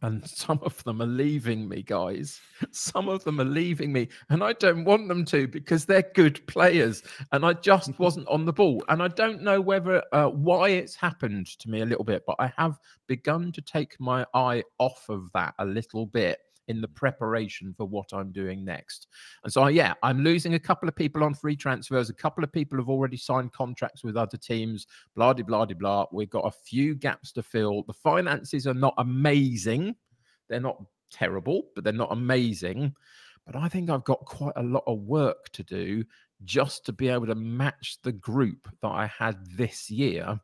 and 0.05 0.23
some 0.29 0.59
of 0.61 0.83
them 0.83 1.01
are 1.01 1.07
leaving 1.07 1.67
me, 1.67 1.81
guys. 1.81 2.39
Some 2.71 3.09
of 3.09 3.23
them 3.23 3.41
are 3.41 3.45
leaving 3.45 3.91
me, 3.91 4.07
and 4.29 4.43
I 4.43 4.53
don't 4.53 4.85
want 4.85 5.07
them 5.07 5.25
to 5.25 5.47
because 5.47 5.85
they're 5.85 6.11
good 6.13 6.45
players, 6.45 7.01
and 7.31 7.43
I 7.43 7.53
just 7.53 7.97
wasn't 7.99 8.27
on 8.27 8.45
the 8.45 8.53
ball. 8.53 8.83
And 8.87 9.01
I 9.01 9.07
don't 9.07 9.41
know 9.41 9.59
whether 9.59 10.03
uh, 10.11 10.27
why 10.27 10.69
it's 10.69 10.95
happened 10.95 11.47
to 11.59 11.69
me 11.71 11.81
a 11.81 11.85
little 11.85 12.03
bit, 12.03 12.23
but 12.27 12.35
I 12.37 12.53
have 12.55 12.77
begun 13.07 13.51
to 13.53 13.61
take 13.61 13.99
my 13.99 14.25
eye 14.35 14.63
off 14.77 15.09
of 15.09 15.31
that 15.33 15.55
a 15.57 15.65
little 15.65 16.05
bit 16.05 16.37
in 16.67 16.81
the 16.81 16.87
preparation 16.87 17.73
for 17.75 17.85
what 17.85 18.13
I'm 18.13 18.31
doing 18.31 18.65
next. 18.65 19.07
And 19.43 19.51
so, 19.51 19.67
yeah, 19.67 19.93
I'm 20.03 20.23
losing 20.23 20.55
a 20.55 20.59
couple 20.59 20.89
of 20.89 20.95
people 20.95 21.23
on 21.23 21.33
free 21.33 21.55
transfers. 21.55 22.09
A 22.09 22.13
couple 22.13 22.43
of 22.43 22.51
people 22.51 22.77
have 22.77 22.89
already 22.89 23.17
signed 23.17 23.53
contracts 23.53 24.03
with 24.03 24.17
other 24.17 24.37
teams. 24.37 24.87
Blah, 25.15 25.33
blah, 25.33 25.65
blah, 25.65 25.65
blah. 25.65 26.05
We've 26.11 26.29
got 26.29 26.45
a 26.45 26.51
few 26.51 26.95
gaps 26.95 27.31
to 27.33 27.43
fill. 27.43 27.83
The 27.83 27.93
finances 27.93 28.67
are 28.67 28.73
not 28.73 28.93
amazing. 28.97 29.95
They're 30.49 30.59
not 30.59 30.81
terrible, 31.11 31.69
but 31.75 31.83
they're 31.83 31.93
not 31.93 32.11
amazing. 32.11 32.93
But 33.45 33.55
I 33.55 33.69
think 33.69 33.89
I've 33.89 34.03
got 34.03 34.25
quite 34.25 34.53
a 34.55 34.63
lot 34.63 34.83
of 34.87 34.99
work 34.99 35.49
to 35.53 35.63
do 35.63 36.03
just 36.43 36.85
to 36.85 36.93
be 36.93 37.09
able 37.09 37.27
to 37.27 37.35
match 37.35 37.97
the 38.03 38.11
group 38.11 38.67
that 38.81 38.89
I 38.89 39.07
had 39.07 39.37
this 39.55 39.89
year, 39.89 40.39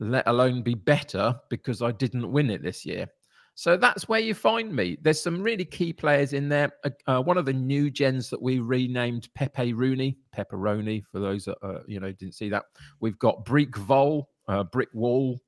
let 0.00 0.26
alone 0.26 0.62
be 0.62 0.74
better 0.74 1.34
because 1.50 1.82
I 1.82 1.92
didn't 1.92 2.30
win 2.30 2.50
it 2.50 2.62
this 2.62 2.86
year. 2.86 3.08
So 3.56 3.76
that's 3.76 4.08
where 4.08 4.20
you 4.20 4.34
find 4.34 4.74
me. 4.74 4.98
There's 5.00 5.22
some 5.22 5.40
really 5.40 5.64
key 5.64 5.92
players 5.92 6.32
in 6.32 6.48
there. 6.48 6.72
Uh, 6.84 6.90
uh, 7.06 7.22
one 7.22 7.38
of 7.38 7.44
the 7.44 7.52
new 7.52 7.88
gens 7.90 8.28
that 8.30 8.42
we 8.42 8.58
renamed 8.58 9.28
Pepe 9.34 9.72
Rooney, 9.72 10.18
Pepperoni, 10.36 11.04
for 11.10 11.20
those 11.20 11.44
that 11.44 11.58
uh, 11.62 11.80
you 11.86 12.00
know 12.00 12.10
didn't 12.12 12.34
see 12.34 12.48
that. 12.48 12.64
We've 13.00 13.18
got 13.18 13.44
Brick 13.44 13.76
Vol, 13.76 14.28
uh, 14.48 14.64
Brick 14.64 14.88
Wall. 14.92 15.40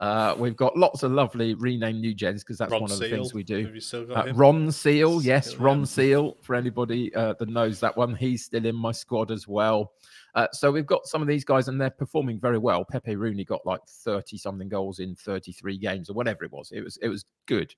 Uh, 0.00 0.34
we've 0.38 0.56
got 0.56 0.74
lots 0.78 1.02
of 1.02 1.12
lovely 1.12 1.52
renamed 1.54 2.00
new 2.00 2.14
gens 2.14 2.42
because 2.42 2.56
that's 2.56 2.72
Ron 2.72 2.80
one 2.82 2.90
of 2.90 2.98
the 2.98 3.04
Seal. 3.06 3.16
things 3.16 3.34
we 3.34 3.42
do. 3.42 3.64
Have 3.66 3.74
you 3.74 3.80
still 3.82 4.06
got 4.06 4.28
Uh. 4.30 4.32
Ron 4.32 4.72
Seal, 4.72 5.20
yes, 5.20 5.50
Seal, 5.50 5.58
Ron 5.60 5.80
yeah. 5.80 5.84
Seal. 5.84 6.36
For 6.40 6.54
anybody 6.54 7.14
uh, 7.14 7.34
that 7.38 7.48
knows 7.50 7.80
that 7.80 7.94
one, 7.96 8.14
he's 8.14 8.44
still 8.46 8.64
in 8.64 8.74
my 8.74 8.92
squad 8.92 9.30
as 9.30 9.46
well. 9.46 9.92
Uh, 10.34 10.46
so 10.52 10.70
we've 10.72 10.86
got 10.86 11.06
some 11.06 11.20
of 11.20 11.28
these 11.28 11.44
guys, 11.44 11.68
and 11.68 11.78
they're 11.78 11.90
performing 11.90 12.40
very 12.40 12.56
well. 12.56 12.82
Pepe 12.84 13.16
Rooney 13.16 13.44
got 13.44 13.60
like 13.66 13.80
thirty 13.86 14.38
something 14.38 14.68
goals 14.70 15.00
in 15.00 15.14
thirty-three 15.16 15.76
games, 15.76 16.08
or 16.08 16.14
whatever 16.14 16.44
it 16.44 16.52
was. 16.52 16.72
It 16.72 16.82
was 16.82 16.96
it 17.02 17.08
was 17.08 17.26
good. 17.46 17.74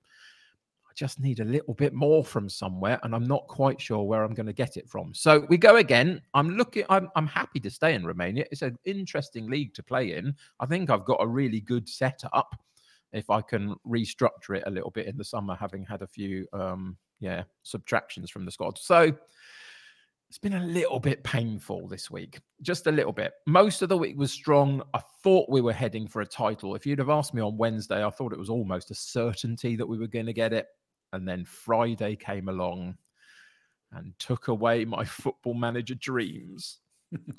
I 0.93 0.95
just 0.95 1.19
need 1.19 1.39
a 1.39 1.45
little 1.45 1.73
bit 1.73 1.91
more 1.91 2.23
from 2.23 2.47
somewhere, 2.47 2.99
and 3.01 3.15
I'm 3.15 3.25
not 3.25 3.47
quite 3.47 3.81
sure 3.81 4.03
where 4.03 4.23
I'm 4.23 4.35
going 4.35 4.45
to 4.45 4.53
get 4.53 4.77
it 4.77 4.87
from. 4.87 5.11
So 5.11 5.47
we 5.49 5.57
go 5.57 5.77
again. 5.77 6.21
I'm 6.35 6.51
looking. 6.51 6.83
I'm 6.87 7.09
I'm 7.15 7.25
happy 7.25 7.59
to 7.61 7.71
stay 7.71 7.95
in 7.95 8.05
Romania. 8.05 8.45
It's 8.51 8.61
an 8.61 8.77
interesting 8.85 9.49
league 9.49 9.73
to 9.73 9.81
play 9.81 10.13
in. 10.13 10.35
I 10.59 10.67
think 10.67 10.91
I've 10.91 11.03
got 11.03 11.17
a 11.19 11.25
really 11.25 11.61
good 11.61 11.89
setup 11.89 12.55
if 13.11 13.31
I 13.31 13.41
can 13.41 13.75
restructure 13.87 14.55
it 14.55 14.63
a 14.67 14.69
little 14.69 14.91
bit 14.91 15.07
in 15.07 15.17
the 15.17 15.23
summer, 15.23 15.55
having 15.55 15.83
had 15.83 16.03
a 16.03 16.07
few 16.07 16.47
um 16.53 16.95
yeah 17.19 17.43
subtractions 17.63 18.29
from 18.29 18.45
the 18.45 18.51
squad. 18.51 18.77
So 18.77 19.11
it's 20.29 20.37
been 20.37 20.53
a 20.53 20.63
little 20.63 20.99
bit 20.99 21.23
painful 21.23 21.87
this 21.87 22.11
week, 22.11 22.39
just 22.61 22.85
a 22.85 22.91
little 22.91 23.13
bit. 23.13 23.33
Most 23.47 23.81
of 23.81 23.89
the 23.89 23.97
week 23.97 24.15
was 24.15 24.31
strong. 24.31 24.83
I 24.93 25.01
thought 25.23 25.49
we 25.49 25.61
were 25.61 25.73
heading 25.73 26.07
for 26.07 26.21
a 26.21 26.25
title. 26.25 26.75
If 26.75 26.85
you'd 26.85 26.99
have 26.99 27.09
asked 27.09 27.33
me 27.33 27.41
on 27.41 27.57
Wednesday, 27.57 28.05
I 28.05 28.11
thought 28.11 28.33
it 28.33 28.39
was 28.39 28.49
almost 28.49 28.91
a 28.91 28.95
certainty 28.95 29.75
that 29.75 29.87
we 29.87 29.97
were 29.97 30.07
going 30.07 30.27
to 30.27 30.33
get 30.33 30.53
it. 30.53 30.67
And 31.13 31.27
then 31.27 31.45
Friday 31.45 32.15
came 32.15 32.49
along 32.49 32.97
and 33.93 34.13
took 34.19 34.49
away 34.49 34.83
my 34.85 35.05
football 35.05 35.53
manager 35.53 35.95
dreams 35.95 36.79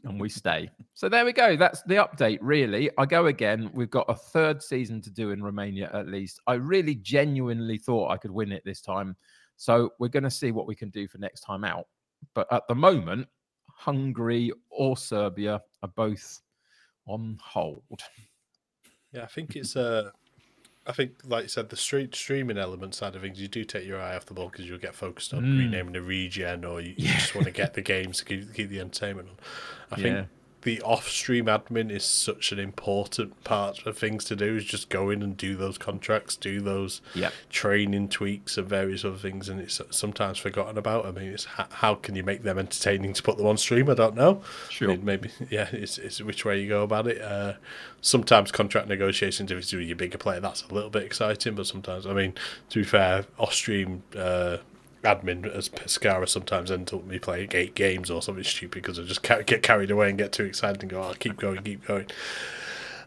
and 0.04 0.20
we 0.20 0.28
stay. 0.28 0.70
So 0.94 1.08
there 1.08 1.24
we 1.24 1.32
go. 1.32 1.56
That's 1.56 1.82
the 1.82 1.96
update, 1.96 2.38
really. 2.40 2.90
I 2.96 3.06
go 3.06 3.26
again. 3.26 3.70
We've 3.74 3.90
got 3.90 4.06
a 4.08 4.14
third 4.14 4.62
season 4.62 5.00
to 5.02 5.10
do 5.10 5.30
in 5.30 5.42
Romania 5.42 5.90
at 5.92 6.08
least. 6.08 6.40
I 6.46 6.54
really 6.54 6.94
genuinely 6.94 7.78
thought 7.78 8.10
I 8.10 8.16
could 8.16 8.30
win 8.30 8.52
it 8.52 8.62
this 8.64 8.80
time. 8.80 9.16
So 9.56 9.92
we're 9.98 10.08
going 10.08 10.24
to 10.24 10.30
see 10.30 10.52
what 10.52 10.66
we 10.66 10.74
can 10.74 10.90
do 10.90 11.08
for 11.08 11.18
next 11.18 11.40
time 11.40 11.64
out. 11.64 11.86
But 12.34 12.52
at 12.52 12.66
the 12.68 12.74
moment, 12.74 13.28
Hungary 13.68 14.52
or 14.70 14.96
Serbia 14.96 15.60
are 15.82 15.92
both 15.94 16.40
on 17.06 17.38
hold. 17.42 18.02
Yeah, 19.12 19.22
I 19.22 19.26
think 19.26 19.56
it's 19.56 19.76
uh 19.76 20.10
I 20.86 20.92
think, 20.92 21.12
like 21.24 21.44
you 21.44 21.48
said, 21.48 21.70
the 21.70 21.76
street 21.76 22.14
streaming 22.14 22.58
element 22.58 22.94
side 22.94 23.16
of 23.16 23.22
things, 23.22 23.40
you 23.40 23.48
do 23.48 23.64
take 23.64 23.86
your 23.86 24.00
eye 24.00 24.14
off 24.16 24.26
the 24.26 24.34
ball 24.34 24.50
because 24.50 24.68
you'll 24.68 24.78
get 24.78 24.94
focused 24.94 25.32
on 25.32 25.42
Mm. 25.44 25.58
renaming 25.58 25.96
a 25.96 26.02
regen, 26.02 26.64
or 26.64 26.80
you, 26.80 26.94
you 26.96 27.08
just 27.08 27.34
want 27.34 27.46
to 27.46 27.50
get 27.62 27.72
the 27.74 27.80
games 27.82 28.18
to 28.18 28.24
keep, 28.26 28.52
keep 28.54 28.68
the 28.68 28.80
entertainment 28.80 29.28
on. 29.30 29.36
I 29.90 29.96
Yeah. 30.00 30.02
think 30.02 30.28
the 30.64 30.82
off-stream 30.82 31.46
admin 31.46 31.90
is 31.90 32.04
such 32.04 32.50
an 32.52 32.58
important 32.58 33.42
part 33.44 33.86
of 33.86 33.96
things 33.96 34.24
to 34.24 34.36
do. 34.36 34.56
Is 34.56 34.64
just 34.64 34.88
go 34.88 35.10
in 35.10 35.22
and 35.22 35.36
do 35.36 35.54
those 35.56 35.78
contracts, 35.78 36.36
do 36.36 36.60
those 36.60 37.00
Yeah. 37.14 37.30
training 37.50 38.08
tweaks 38.08 38.58
and 38.58 38.68
various 38.68 39.04
other 39.04 39.16
things, 39.18 39.48
and 39.48 39.60
it's 39.60 39.80
sometimes 39.90 40.38
forgotten 40.38 40.76
about. 40.76 41.06
I 41.06 41.10
mean, 41.12 41.28
it's 41.32 41.44
how, 41.44 41.66
how 41.70 41.94
can 41.94 42.16
you 42.16 42.22
make 42.24 42.42
them 42.42 42.58
entertaining 42.58 43.12
to 43.12 43.22
put 43.22 43.36
them 43.36 43.46
on 43.46 43.56
stream? 43.56 43.88
I 43.88 43.94
don't 43.94 44.16
know. 44.16 44.42
Sure. 44.70 44.90
I 44.90 44.96
mean, 44.96 45.04
maybe 45.04 45.30
yeah, 45.50 45.68
it's, 45.72 45.98
it's 45.98 46.20
which 46.20 46.44
way 46.44 46.60
you 46.60 46.68
go 46.68 46.82
about 46.82 47.06
it. 47.06 47.20
Uh, 47.20 47.54
sometimes 48.00 48.50
contract 48.50 48.88
negotiations, 48.88 49.50
if 49.50 49.58
it's 49.58 49.72
with 49.72 49.82
your 49.82 49.96
bigger 49.96 50.18
player, 50.18 50.40
that's 50.40 50.62
a 50.62 50.74
little 50.74 50.90
bit 50.90 51.02
exciting. 51.04 51.54
But 51.54 51.66
sometimes, 51.66 52.06
I 52.06 52.12
mean, 52.12 52.34
to 52.70 52.80
be 52.80 52.84
fair, 52.84 53.26
off 53.38 53.52
stream 53.54 54.02
uh, 54.16 54.58
admin 55.04 55.46
as 55.54 55.68
Pescara 55.68 56.28
sometimes 56.28 56.70
ends 56.70 56.92
up 56.92 57.04
me 57.04 57.18
playing 57.18 57.50
eight 57.52 57.74
games 57.74 58.10
or 58.10 58.20
something 58.20 58.44
stupid 58.44 58.82
because 58.82 58.98
I 58.98 59.02
just 59.02 59.22
get 59.22 59.62
carried 59.62 59.90
away 59.90 60.08
and 60.08 60.18
get 60.18 60.32
too 60.32 60.44
excited 60.44 60.82
and 60.82 60.90
go, 60.90 61.02
oh, 61.02 61.14
keep 61.18 61.36
going, 61.36 61.62
keep 61.62 61.86
going. 61.86 62.06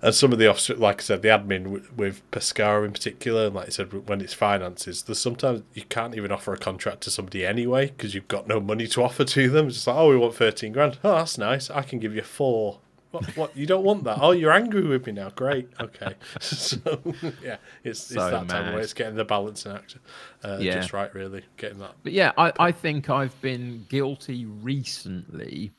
And 0.01 0.13
some 0.13 0.31
of 0.31 0.37
the 0.37 0.47
off, 0.47 0.69
like 0.69 1.01
I 1.01 1.03
said, 1.03 1.21
the 1.23 1.29
admin 1.29 1.67
with, 1.67 1.97
with 1.97 2.31
Pescara 2.31 2.85
in 2.85 2.93
particular, 2.93 3.47
and 3.47 3.55
like 3.55 3.67
I 3.67 3.69
said, 3.69 4.07
when 4.07 4.21
it's 4.21 4.33
finances, 4.33 5.03
there's 5.03 5.19
sometimes 5.19 5.63
you 5.73 5.83
can't 5.83 6.15
even 6.15 6.31
offer 6.31 6.53
a 6.53 6.57
contract 6.57 7.01
to 7.01 7.11
somebody 7.11 7.45
anyway 7.45 7.87
because 7.87 8.13
you've 8.13 8.27
got 8.27 8.47
no 8.47 8.59
money 8.59 8.87
to 8.87 9.03
offer 9.03 9.25
to 9.25 9.49
them. 9.49 9.67
It's 9.67 9.77
just 9.77 9.87
like, 9.87 9.95
oh, 9.95 10.09
we 10.09 10.17
want 10.17 10.35
13 10.35 10.71
grand. 10.71 10.99
Oh, 11.03 11.15
that's 11.15 11.37
nice. 11.37 11.71
I 11.71 11.81
can 11.81 11.99
give 11.99 12.13
you 12.13 12.21
four. 12.21 12.79
What? 13.11 13.37
what 13.37 13.57
you 13.57 13.65
don't 13.65 13.83
want 13.83 14.03
that? 14.03 14.17
Oh, 14.21 14.31
you're 14.31 14.51
angry 14.51 14.83
with 14.85 15.05
me 15.05 15.13
now. 15.13 15.29
Great. 15.29 15.69
Okay. 15.79 16.13
so 16.41 16.99
yeah, 17.43 17.57
it's, 17.83 18.11
it's 18.11 18.13
So 18.15 18.31
that 18.31 18.49
time 18.49 18.73
where 18.73 18.81
it's 18.81 18.93
getting 18.93 19.15
the 19.15 19.25
balance 19.25 19.65
in 19.65 19.71
action 19.71 20.01
uh, 20.43 20.57
Yeah. 20.59 20.73
just 20.73 20.93
right, 20.93 21.13
really. 21.15 21.43
Getting 21.57 21.79
that. 21.79 21.95
But 22.03 22.13
yeah, 22.13 22.31
I, 22.37 22.51
I 22.59 22.71
think 22.71 23.09
I've 23.09 23.39
been 23.41 23.85
guilty 23.89 24.45
recently 24.45 25.71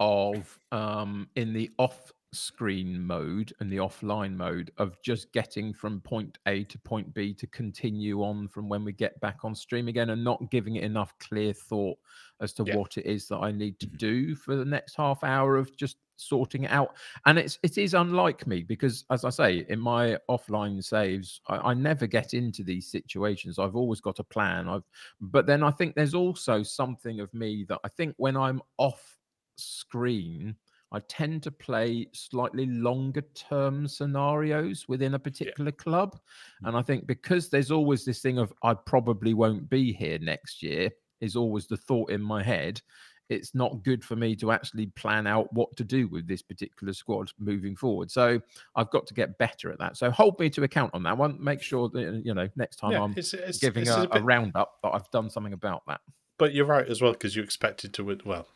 of 0.00 0.58
um 0.72 1.28
in 1.36 1.52
the 1.52 1.70
off 1.78 2.12
screen 2.32 3.04
mode 3.06 3.52
and 3.60 3.70
the 3.70 3.76
offline 3.76 4.34
mode 4.34 4.70
of 4.78 5.00
just 5.02 5.32
getting 5.32 5.72
from 5.72 6.00
point 6.00 6.38
A 6.46 6.64
to 6.64 6.78
point 6.78 7.12
B 7.12 7.34
to 7.34 7.46
continue 7.48 8.22
on 8.22 8.48
from 8.48 8.68
when 8.68 8.84
we 8.84 8.92
get 8.92 9.20
back 9.20 9.44
on 9.44 9.54
stream 9.54 9.88
again 9.88 10.10
and 10.10 10.24
not 10.24 10.50
giving 10.50 10.76
it 10.76 10.84
enough 10.84 11.14
clear 11.18 11.52
thought 11.52 11.98
as 12.40 12.52
to 12.54 12.64
Yeah. 12.64 12.76
what 12.76 12.96
it 12.96 13.06
is 13.06 13.28
that 13.28 13.38
I 13.38 13.52
need 13.52 13.78
to 13.80 13.86
mm-hmm. 13.86 13.96
do 13.96 14.34
for 14.34 14.56
the 14.56 14.64
next 14.64 14.94
half 14.94 15.22
hour 15.22 15.56
of 15.56 15.76
just 15.76 15.98
sorting 16.16 16.64
it 16.64 16.70
out. 16.70 16.96
And 17.26 17.38
it's 17.38 17.58
it 17.62 17.76
is 17.76 17.94
unlike 17.94 18.46
me 18.46 18.62
because 18.62 19.04
as 19.10 19.24
I 19.24 19.30
say, 19.30 19.66
in 19.68 19.78
my 19.78 20.16
offline 20.30 20.82
saves, 20.82 21.40
I, 21.48 21.56
I 21.56 21.74
never 21.74 22.06
get 22.06 22.32
into 22.32 22.62
these 22.62 22.90
situations. 22.90 23.58
I've 23.58 23.76
always 23.76 24.00
got 24.00 24.20
a 24.20 24.24
plan. 24.24 24.68
I've 24.68 24.84
but 25.20 25.46
then 25.46 25.62
I 25.62 25.70
think 25.70 25.94
there's 25.94 26.14
also 26.14 26.62
something 26.62 27.20
of 27.20 27.32
me 27.34 27.64
that 27.68 27.80
I 27.84 27.88
think 27.88 28.14
when 28.16 28.36
I'm 28.36 28.62
off 28.78 29.18
screen, 29.56 30.56
I 30.92 31.00
tend 31.00 31.42
to 31.44 31.50
play 31.50 32.06
slightly 32.12 32.66
longer 32.66 33.22
term 33.34 33.88
scenarios 33.88 34.86
within 34.88 35.14
a 35.14 35.18
particular 35.18 35.72
club. 35.72 36.14
Mm-hmm. 36.14 36.68
And 36.68 36.76
I 36.76 36.82
think 36.82 37.06
because 37.06 37.48
there's 37.48 37.70
always 37.70 38.04
this 38.04 38.20
thing 38.20 38.38
of 38.38 38.52
I 38.62 38.74
probably 38.74 39.34
won't 39.34 39.68
be 39.70 39.92
here 39.92 40.18
next 40.20 40.62
year, 40.62 40.90
is 41.20 41.36
always 41.36 41.66
the 41.66 41.76
thought 41.76 42.10
in 42.10 42.20
my 42.20 42.42
head. 42.42 42.82
It's 43.30 43.54
not 43.54 43.82
good 43.82 44.04
for 44.04 44.16
me 44.16 44.36
to 44.36 44.52
actually 44.52 44.86
plan 44.86 45.26
out 45.26 45.50
what 45.54 45.74
to 45.76 45.84
do 45.84 46.06
with 46.08 46.28
this 46.28 46.42
particular 46.42 46.92
squad 46.92 47.30
moving 47.38 47.74
forward. 47.74 48.10
So 48.10 48.42
I've 48.76 48.90
got 48.90 49.06
to 49.06 49.14
get 49.14 49.38
better 49.38 49.70
at 49.72 49.78
that. 49.78 49.96
So 49.96 50.10
hold 50.10 50.38
me 50.38 50.50
to 50.50 50.64
account 50.64 50.90
on 50.92 51.02
that 51.04 51.16
one. 51.16 51.42
Make 51.42 51.62
sure 51.62 51.88
that 51.88 52.08
uh, 52.08 52.18
you 52.22 52.34
know 52.34 52.48
next 52.56 52.76
time 52.76 52.92
Yeah, 52.92 53.02
I'm 53.02 53.14
it's, 53.16 53.32
it's, 53.32 53.58
giving 53.58 53.82
it's 53.82 53.90
a, 53.90 54.08
a 54.12 54.18
a 54.18 54.22
roundup 54.22 54.74
that 54.82 54.90
I've 54.90 55.10
done 55.12 55.30
something 55.30 55.54
about 55.54 55.82
that. 55.88 56.00
But 56.38 56.52
you're 56.52 56.66
right 56.66 56.86
as 56.86 57.00
well 57.00 57.12
because 57.12 57.34
you 57.34 57.42
expected 57.42 57.94
to 57.94 58.04
win. 58.04 58.20
Well, 58.26 58.46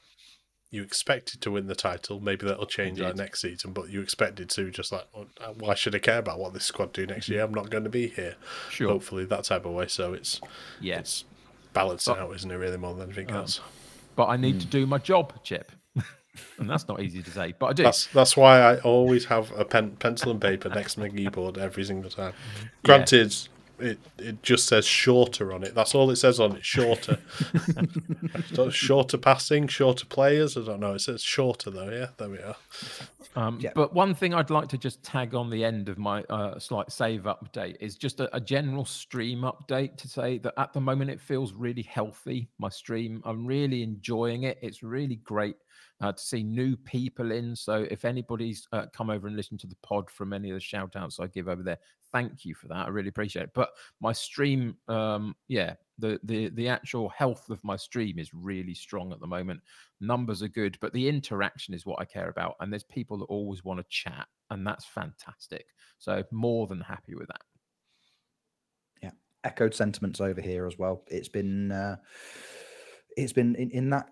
you 0.71 0.83
expected 0.83 1.41
to 1.43 1.51
win 1.51 1.67
the 1.67 1.75
title. 1.77 2.21
Maybe 2.21 2.47
that'll 2.47 2.67
change 2.67 3.01
our 3.01 3.15
next 3.15 3.41
season. 3.41 3.73
But 3.73 3.89
you 3.91 4.01
expected 4.01 4.51
to 4.51 4.71
just 4.71 4.93
like, 4.93 5.07
uh, 5.15 5.53
why 5.59 5.75
should 5.75 5.95
I 5.95 5.99
care 5.99 6.19
about 6.19 6.39
what 6.39 6.55
this 6.55 6.65
squad 6.65 6.93
do 6.93 7.07
next 7.07 7.29
year? 7.29 7.43
I'm 7.45 7.55
not 7.55 7.71
going 7.71 7.85
to 7.85 7.91
be 7.91 8.09
here. 8.09 8.35
Sure. 8.71 8.89
Hopefully 8.89 9.25
that 9.27 9.45
type 9.45 9.65
of 9.65 9.73
way. 9.73 9.87
So 9.87 10.13
it's 10.13 10.41
Yeah. 10.81 10.99
it's 10.99 11.25
balancing 11.73 12.15
But- 12.15 12.21
out, 12.23 12.35
isn't 12.35 12.51
it? 12.51 12.57
Really 12.57 12.77
more 12.77 12.95
than 12.95 13.05
anything 13.05 13.31
Um, 13.31 13.37
else. 13.37 13.61
But 14.17 14.27
I 14.27 14.37
need 14.37 14.61
to 14.61 14.67
do 14.67 14.87
my 14.87 14.99
job, 14.99 15.33
Chip. 15.45 15.71
and 16.59 16.69
that's 16.69 16.89
not 16.89 17.01
easy 17.01 17.23
to 17.23 17.31
say, 17.31 17.55
but 17.59 17.67
I 17.67 17.73
do. 17.73 17.83
That's 17.85 18.07
that's 18.07 18.37
why 18.37 18.61
I 18.61 18.79
always 18.81 19.27
have 19.27 19.53
a 19.53 19.65
pen, 19.65 19.97
pencil 19.97 20.31
and 20.31 20.41
paper 20.41 20.69
next 20.69 20.95
to 20.95 21.01
my 21.01 21.09
keyboard 21.11 21.59
every 21.59 21.85
single 21.85 22.11
time. 22.11 22.33
Granted, 22.85 23.35
it 23.79 23.99
it 24.19 24.43
just 24.43 24.67
says 24.67 24.87
shorter 24.87 25.53
on 25.53 25.63
it. 25.63 25.75
That's 25.75 25.95
all 25.95 26.11
it 26.11 26.17
says 26.17 26.41
on 26.41 26.57
it. 26.57 26.65
Shorter. 26.65 27.19
So 28.55 28.71
shorter 28.71 29.19
passing, 29.19 29.67
shorter 29.67 30.07
players. 30.07 30.57
I 30.57 30.61
don't 30.61 30.81
know. 30.81 30.95
It 30.95 31.01
says 31.01 31.23
shorter 31.23 31.71
though. 31.71 31.91
Yeah, 31.91 32.09
there 32.17 32.29
we 32.29 32.39
are. 32.39 32.57
Um, 33.35 33.59
Yeah. 33.61 33.73
But 33.75 33.93
one 33.93 34.15
thing 34.15 34.35
I'd 34.35 34.51
like 34.51 34.69
to 34.69 34.79
just 34.79 35.03
tag 35.03 35.35
on 35.35 35.51
the 35.51 35.65
end 35.65 35.89
of 35.89 35.99
my 35.99 36.23
uh, 36.25 36.59
slight 36.59 36.91
save 36.91 37.23
update 37.23 37.77
is 37.81 37.97
just 37.97 38.21
a, 38.21 38.35
a 38.35 38.41
general 38.41 38.85
stream 38.85 39.41
update 39.43 39.97
to 39.99 40.09
say 40.09 40.39
that 40.39 40.55
at 40.57 40.73
the 40.73 40.81
moment 40.81 41.11
it 41.11 41.21
feels 41.21 41.53
really 41.53 41.83
healthy. 41.83 42.49
My 42.59 42.69
stream, 42.69 43.23
I'm 43.25 43.47
really 43.47 43.83
enjoying 43.83 44.45
it. 44.45 44.59
It's 44.63 44.83
really 44.83 45.17
great 45.17 45.57
uh, 46.01 46.13
to 46.13 46.23
see 46.23 46.43
new 46.43 46.77
people 46.77 47.33
in. 47.33 47.57
So 47.57 47.87
if 47.91 48.05
anybody's 48.05 48.69
uh, 48.73 48.87
come 48.93 49.11
over 49.11 49.27
and 49.27 49.37
listened 49.37 49.61
to 49.61 49.67
the 49.67 49.77
pod 49.83 50.11
from 50.11 50.33
any 50.33 50.51
of 50.51 50.55
the 50.55 50.61
shout 50.61 50.97
outs 50.97 51.19
I 51.21 51.27
give 51.27 51.49
over 51.49 51.63
there, 51.63 51.79
thank 52.13 52.45
you 52.45 52.55
for 52.55 52.69
that. 52.69 52.87
I 52.87 52.89
really 52.89 53.09
appreciate 53.09 53.45
it. 53.45 53.51
But 53.55 53.71
my 54.01 54.13
stream, 54.13 54.77
um, 54.89 55.35
yeah, 55.49 55.75
the, 55.99 56.21
the 56.25 56.51
the 56.51 56.69
actual 56.69 57.09
health 57.09 57.49
of 57.49 57.63
my 57.65 57.77
stream 57.77 58.19
is 58.19 58.35
really 58.35 58.75
strong 58.75 59.13
at 59.13 59.21
the 59.21 59.27
moment 59.27 59.61
numbers 60.01 60.43
are 60.43 60.49
good, 60.49 60.77
but 60.81 60.93
the 60.93 61.09
interaction 61.09 61.75
is 61.75 61.87
what 61.87 62.01
I 62.01 62.05
care 62.05 62.29
about. 62.29 62.57
And 62.61 62.73
there's 62.73 62.85
people 62.85 63.19
that 63.19 63.25
always 63.27 63.65
want 63.65 63.81
to 63.81 63.87
chat, 63.89 64.27
and 64.51 64.67
that's 64.67 64.85
fantastic. 64.85 65.67
So 65.99 66.23
more 66.31 66.67
than 66.67 66.81
happy 66.81 67.15
with 67.15 67.29
that. 67.29 67.43
Yeah, 69.03 69.11
echoed 69.45 69.75
sentiments 69.75 70.21
over 70.21 70.41
here 70.41 70.67
as 70.67 70.79
well. 70.79 71.03
It's 71.09 71.29
been 71.29 71.73
uh, 71.73 71.97
it's 73.17 73.33
been 73.33 73.55
in, 73.57 73.71
in 73.71 73.91
that 73.91 74.11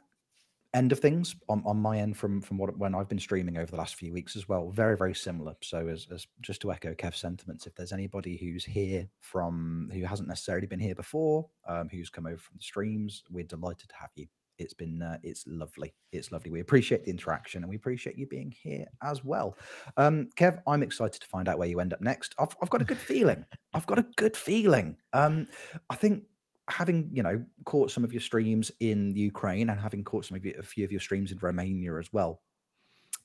end 0.75 0.91
of 0.91 0.99
things 0.99 1.37
on, 1.49 1.63
on 1.65 1.77
my 1.77 1.99
end 1.99 2.17
from 2.17 2.41
from 2.41 2.59
what 2.59 2.77
when 2.77 2.95
I've 2.95 3.09
been 3.09 3.19
streaming 3.19 3.57
over 3.57 3.71
the 3.71 3.77
last 3.77 3.95
few 3.95 4.13
weeks 4.13 4.37
as 4.37 4.49
well. 4.49 4.71
Very 4.71 4.97
very 4.97 5.15
similar. 5.15 5.55
So 5.63 5.89
as, 5.89 6.07
as 6.13 6.27
just 6.43 6.61
to 6.63 6.73
echo 6.73 6.93
Kev's 6.95 7.19
sentiments, 7.19 7.67
if 7.67 7.75
there's 7.75 7.93
anybody 7.93 8.37
who's 8.37 8.65
here 8.65 9.09
from 9.21 9.91
who 9.93 10.03
hasn't 10.05 10.29
necessarily 10.29 10.67
been 10.67 10.81
here 10.81 10.95
before, 10.95 11.47
um, 11.67 11.89
who's 11.89 12.11
come 12.11 12.27
over 12.27 12.37
from 12.37 12.57
the 12.59 12.65
streams, 12.65 13.23
we're 13.31 13.45
delighted 13.45 13.89
to 13.89 13.95
have 13.95 14.11
you. 14.17 14.27
It's 14.59 14.75
been 14.75 15.03
uh, 15.03 15.19
it's 15.23 15.45
lovely. 15.47 15.95
It's 16.13 16.31
lovely. 16.31 16.51
We 16.51 16.61
appreciate 16.61 17.05
the 17.05 17.11
interaction 17.11 17.63
and 17.63 17.71
we 17.71 17.77
appreciate 17.77 18.19
you 18.19 18.27
being 18.27 18.55
here 18.63 18.87
as 19.03 19.25
well. 19.25 19.57
Um, 19.97 20.29
Kev, 20.37 20.61
I'm 20.67 20.83
excited 20.83 21.21
to 21.21 21.27
find 21.27 21.49
out 21.49 21.59
where 21.59 21.69
you 21.69 21.81
end 21.81 21.93
up 21.93 22.01
next. 22.01 22.35
I've 22.39 22.57
I've 22.63 22.71
got 22.71 22.83
a 22.83 22.85
good 22.85 22.99
feeling. 22.99 23.45
I've 23.73 23.87
got 23.87 23.99
a 23.99 24.07
good 24.17 24.37
feeling. 24.37 24.97
Um, 25.13 25.49
I 25.91 25.97
think 25.97 26.25
having 26.69 27.11
you 27.13 27.23
know 27.23 27.45
caught 27.65 27.91
some 27.91 28.05
of 28.05 28.13
your 28.13 28.21
streams 28.21 28.71
in 28.81 29.15
Ukraine 29.15 29.71
and 29.71 29.81
having 29.81 30.05
caught 30.05 30.25
some 30.25 30.37
of 30.37 30.45
your, 30.45 30.59
a 30.59 30.63
few 30.63 30.85
of 30.85 30.91
your 30.91 31.01
streams 31.01 31.33
in 31.33 31.39
Romania 31.39 31.97
as 31.99 32.13
well, 32.13 32.41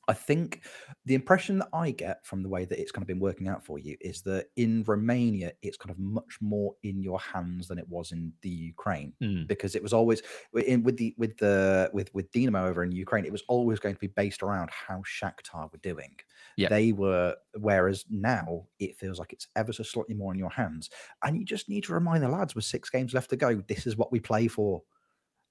I 0.09 0.13
think 0.13 0.65
the 1.05 1.15
impression 1.15 1.59
that 1.59 1.69
I 1.71 1.91
get 1.91 2.25
from 2.25 2.41
the 2.43 2.49
way 2.49 2.65
that 2.65 2.79
it's 2.81 2.91
kind 2.91 3.03
of 3.03 3.07
been 3.07 3.19
working 3.19 3.47
out 3.47 3.63
for 3.63 3.77
you 3.79 3.95
is 4.01 4.21
that 4.23 4.47
in 4.55 4.83
Romania, 4.83 5.53
it's 5.61 5.77
kind 5.77 5.91
of 5.91 5.99
much 5.99 6.33
more 6.41 6.73
in 6.83 7.01
your 7.03 7.19
hands 7.19 7.67
than 7.69 7.77
it 7.77 7.87
was 7.87 8.11
in 8.11 8.33
the 8.41 8.49
Ukraine, 8.49 9.13
Mm. 9.21 9.47
because 9.47 9.75
it 9.75 9.83
was 9.83 9.93
always 9.93 10.21
in 10.65 10.83
with 10.83 10.97
the 10.97 11.13
with 11.17 11.37
the 11.37 11.89
with 11.93 12.13
with 12.15 12.31
Dynamo 12.31 12.65
over 12.67 12.83
in 12.83 12.91
Ukraine, 12.91 13.25
it 13.25 13.31
was 13.31 13.43
always 13.47 13.79
going 13.79 13.95
to 13.95 14.01
be 14.01 14.07
based 14.07 14.41
around 14.43 14.69
how 14.71 14.99
Shakhtar 15.17 15.71
were 15.71 15.79
doing. 15.91 16.15
Yeah. 16.57 16.69
They 16.69 16.91
were, 16.91 17.35
whereas 17.57 18.05
now 18.09 18.67
it 18.79 18.97
feels 18.97 19.19
like 19.19 19.31
it's 19.33 19.47
ever 19.55 19.71
so 19.73 19.83
slightly 19.83 20.15
more 20.15 20.33
in 20.33 20.39
your 20.39 20.49
hands, 20.61 20.89
and 21.23 21.37
you 21.37 21.45
just 21.45 21.69
need 21.69 21.83
to 21.85 21.93
remind 21.93 22.23
the 22.23 22.29
lads 22.29 22.55
with 22.55 22.65
six 22.65 22.89
games 22.89 23.13
left 23.13 23.29
to 23.29 23.37
go, 23.37 23.55
this 23.67 23.85
is 23.87 23.95
what 23.95 24.11
we 24.11 24.19
play 24.19 24.47
for. 24.47 24.81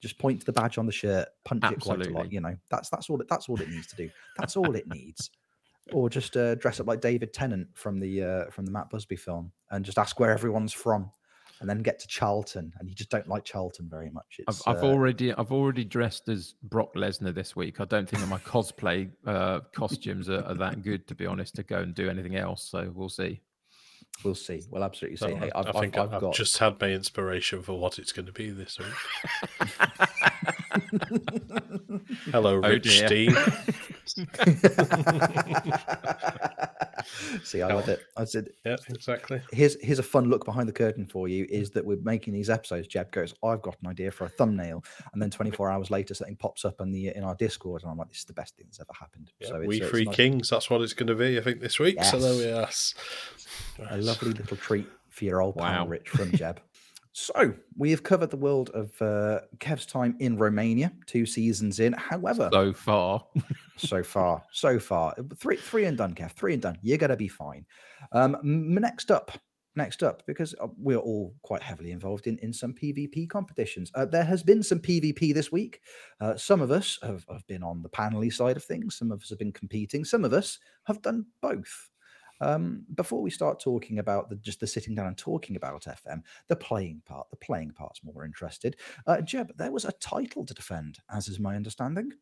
Just 0.00 0.18
point 0.18 0.40
to 0.40 0.46
the 0.46 0.52
badge 0.52 0.78
on 0.78 0.86
the 0.86 0.92
shirt, 0.92 1.28
punch 1.44 1.64
it 1.64 1.80
quite 1.80 2.06
a 2.06 2.10
lot. 2.10 2.32
You 2.32 2.40
know, 2.40 2.56
that's 2.70 2.88
that's 2.88 3.10
all. 3.10 3.20
It, 3.20 3.28
that's 3.28 3.48
all 3.48 3.60
it 3.60 3.68
needs 3.68 3.88
to 3.88 3.96
do. 3.96 4.10
That's 4.36 4.56
all 4.56 4.74
it 4.74 4.86
needs. 4.86 5.30
Or 5.92 6.08
just 6.10 6.36
uh, 6.36 6.54
dress 6.56 6.80
up 6.80 6.86
like 6.86 7.00
David 7.00 7.32
Tennant 7.32 7.68
from 7.74 7.98
the 7.98 8.22
uh, 8.22 8.50
from 8.50 8.66
the 8.66 8.70
Matt 8.70 8.90
Busby 8.90 9.16
film, 9.16 9.52
and 9.70 9.84
just 9.84 9.98
ask 9.98 10.20
where 10.20 10.30
everyone's 10.30 10.72
from, 10.72 11.10
and 11.60 11.68
then 11.68 11.78
get 11.78 11.98
to 12.00 12.06
Charlton, 12.06 12.72
and 12.78 12.88
you 12.88 12.94
just 12.94 13.10
don't 13.10 13.26
like 13.26 13.44
Charlton 13.44 13.88
very 13.90 14.10
much. 14.10 14.40
I've, 14.46 14.62
I've 14.66 14.84
uh, 14.84 14.86
already 14.86 15.32
I've 15.32 15.50
already 15.50 15.84
dressed 15.84 16.28
as 16.28 16.54
Brock 16.62 16.94
Lesnar 16.94 17.34
this 17.34 17.56
week. 17.56 17.80
I 17.80 17.84
don't 17.84 18.08
think 18.08 18.22
that 18.22 18.28
my 18.28 18.38
cosplay 18.38 19.10
uh, 19.26 19.60
costumes 19.74 20.28
are, 20.28 20.44
are 20.44 20.54
that 20.54 20.82
good, 20.82 21.08
to 21.08 21.14
be 21.14 21.26
honest, 21.26 21.56
to 21.56 21.62
go 21.62 21.78
and 21.78 21.94
do 21.94 22.08
anything 22.08 22.36
else. 22.36 22.68
So 22.70 22.92
we'll 22.94 23.08
see. 23.08 23.40
We'll 24.24 24.34
see. 24.34 24.62
We'll 24.70 24.84
absolutely 24.84 25.16
see. 25.16 25.26
So 25.30 25.36
Hey, 25.36 25.50
I, 25.54 25.60
I've, 25.60 25.66
I 25.76 25.80
think 25.80 25.96
I've, 25.96 26.08
I've 26.08 26.14
I've 26.14 26.20
got 26.20 26.34
just 26.34 26.58
had 26.58 26.80
my 26.80 26.88
inspiration 26.90 27.62
for 27.62 27.78
what 27.78 27.98
it's 27.98 28.12
going 28.12 28.26
to 28.26 28.32
be 28.32 28.50
this 28.50 28.78
week. 28.78 28.88
Hello, 32.32 32.60
Oh, 32.62 32.68
Rich. 32.68 33.04
Steve. 33.06 33.36
See, 37.44 37.62
I 37.62 37.68
love 37.72 37.88
it. 37.88 38.00
I 38.16 38.24
said, 38.24 38.48
Yeah, 38.64 38.76
exactly. 38.88 39.40
here's 39.52 39.80
here's 39.82 39.98
a 39.98 40.02
fun 40.02 40.28
look 40.28 40.44
behind 40.44 40.68
the 40.68 40.72
curtain 40.72 41.06
for 41.06 41.28
you. 41.28 41.46
Is 41.48 41.70
that 41.70 41.84
we're 41.84 41.98
making 42.02 42.34
these 42.34 42.50
episodes? 42.50 42.86
Jeb 42.88 43.10
goes, 43.12 43.34
I've 43.42 43.62
got 43.62 43.76
an 43.82 43.88
idea 43.88 44.10
for 44.10 44.24
a 44.24 44.28
thumbnail, 44.28 44.84
and 45.12 45.22
then 45.22 45.30
24 45.30 45.70
hours 45.70 45.90
later, 45.90 46.14
something 46.14 46.36
pops 46.36 46.64
up 46.64 46.80
in 46.80 46.90
the 46.90 47.08
in 47.14 47.22
our 47.24 47.34
Discord, 47.36 47.82
and 47.82 47.90
I'm 47.90 47.96
like, 47.98 48.08
this 48.08 48.18
is 48.18 48.24
the 48.24 48.32
best 48.32 48.56
thing 48.56 48.66
that's 48.68 48.80
ever 48.80 48.92
happened. 48.98 49.30
Yeah, 49.40 49.48
so 49.48 49.60
we 49.60 49.76
it's, 49.76 49.82
it's 49.84 49.90
Three 49.90 50.04
nice- 50.04 50.16
Kings, 50.16 50.50
that's 50.50 50.68
what 50.70 50.80
it's 50.82 50.92
going 50.92 51.06
to 51.08 51.14
be, 51.14 51.38
I 51.38 51.40
think, 51.42 51.60
this 51.60 51.78
week. 51.78 52.02
So 52.04 52.18
there 52.18 52.34
we 52.34 52.50
are. 52.52 52.68
A 53.90 53.98
lovely 53.98 54.32
little 54.32 54.56
treat 54.56 54.86
for 55.08 55.24
your 55.24 55.40
old 55.40 55.56
pal 55.56 55.86
Rich 55.86 56.08
from 56.08 56.32
Jeb. 56.32 56.60
So 57.12 57.52
we 57.76 57.90
have 57.90 58.04
covered 58.04 58.30
the 58.30 58.36
world 58.36 58.70
of 58.74 58.90
uh, 59.02 59.40
Kev's 59.58 59.86
time 59.86 60.14
in 60.20 60.36
Romania, 60.36 60.92
two 61.06 61.26
seasons 61.26 61.80
in. 61.80 61.92
However, 61.94 62.48
So 62.52 62.72
far, 62.72 63.26
so 63.76 64.04
far, 64.04 64.44
so 64.52 64.78
far. 64.78 65.16
Three, 65.36 65.56
three 65.56 65.86
and 65.86 65.98
done, 65.98 66.14
Kev. 66.14 66.30
Three 66.30 66.52
and 66.52 66.62
done. 66.62 66.78
You're 66.80 66.96
gonna 66.98 67.16
be 67.16 67.26
fine. 67.26 67.66
Um, 68.12 68.36
next 68.44 69.10
up, 69.10 69.32
next 69.74 70.04
up, 70.04 70.22
because 70.26 70.54
uh, 70.60 70.68
we're 70.76 70.98
all 70.98 71.34
quite 71.42 71.62
heavily 71.62 71.90
involved 71.90 72.28
in 72.28 72.38
in 72.38 72.52
some 72.52 72.72
PvP 72.72 73.28
competitions. 73.28 73.90
Uh, 73.96 74.04
there 74.04 74.24
has 74.24 74.44
been 74.44 74.62
some 74.62 74.78
PvP 74.78 75.34
this 75.34 75.50
week. 75.50 75.80
Uh, 76.20 76.36
some 76.36 76.60
of 76.60 76.70
us 76.70 77.00
have, 77.02 77.26
have 77.28 77.44
been 77.48 77.64
on 77.64 77.82
the 77.82 77.88
panely 77.88 78.30
side 78.30 78.56
of 78.56 78.62
things. 78.62 78.96
Some 78.96 79.10
of 79.10 79.22
us 79.22 79.30
have 79.30 79.40
been 79.40 79.52
competing. 79.52 80.04
Some 80.04 80.24
of 80.24 80.32
us 80.32 80.60
have 80.84 81.02
done 81.02 81.26
both. 81.40 81.90
Um, 82.40 82.84
before 82.94 83.22
we 83.22 83.30
start 83.30 83.60
talking 83.60 83.98
about 83.98 84.28
the 84.28 84.36
just 84.36 84.60
the 84.60 84.66
sitting 84.66 84.94
down 84.94 85.06
and 85.06 85.16
talking 85.16 85.56
about 85.56 85.84
FM, 85.84 86.22
the 86.48 86.56
playing 86.56 87.02
part, 87.04 87.30
the 87.30 87.36
playing 87.36 87.72
part's 87.72 88.04
more 88.04 88.24
interested. 88.24 88.76
Uh, 89.06 89.20
Jeb, 89.20 89.56
there 89.56 89.72
was 89.72 89.84
a 89.84 89.92
title 89.92 90.44
to 90.46 90.54
defend, 90.54 90.98
as 91.12 91.28
is 91.28 91.38
my 91.38 91.56
understanding. 91.56 92.12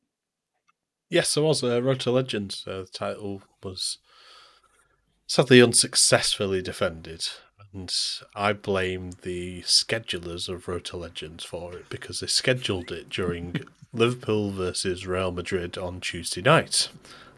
Yes, 1.09 1.35
there 1.35 1.45
was 1.45 1.63
a 1.63 1.83
Road 1.83 2.01
to 2.01 2.11
Legends. 2.11 2.65
Uh, 2.67 2.81
the 2.81 2.87
title 2.87 3.43
was 3.63 3.99
sadly 5.27 5.63
unsuccessfully 5.63 6.63
defended, 6.63 7.29
and 7.73 7.93
I 8.35 8.53
blame 8.53 9.13
the 9.23 9.63
schedulers 9.63 10.49
of 10.49 10.67
Road 10.67 10.85
to 10.87 10.97
Legends 10.97 11.45
for 11.45 11.75
it 11.75 11.89
because 11.89 12.21
they 12.21 12.27
scheduled 12.27 12.91
it 12.91 13.09
during 13.09 13.61
Liverpool 13.93 14.51
versus 14.51 15.07
Real 15.07 15.31
Madrid 15.31 15.79
on 15.79 16.01
Tuesday 16.01 16.43
night. 16.43 16.89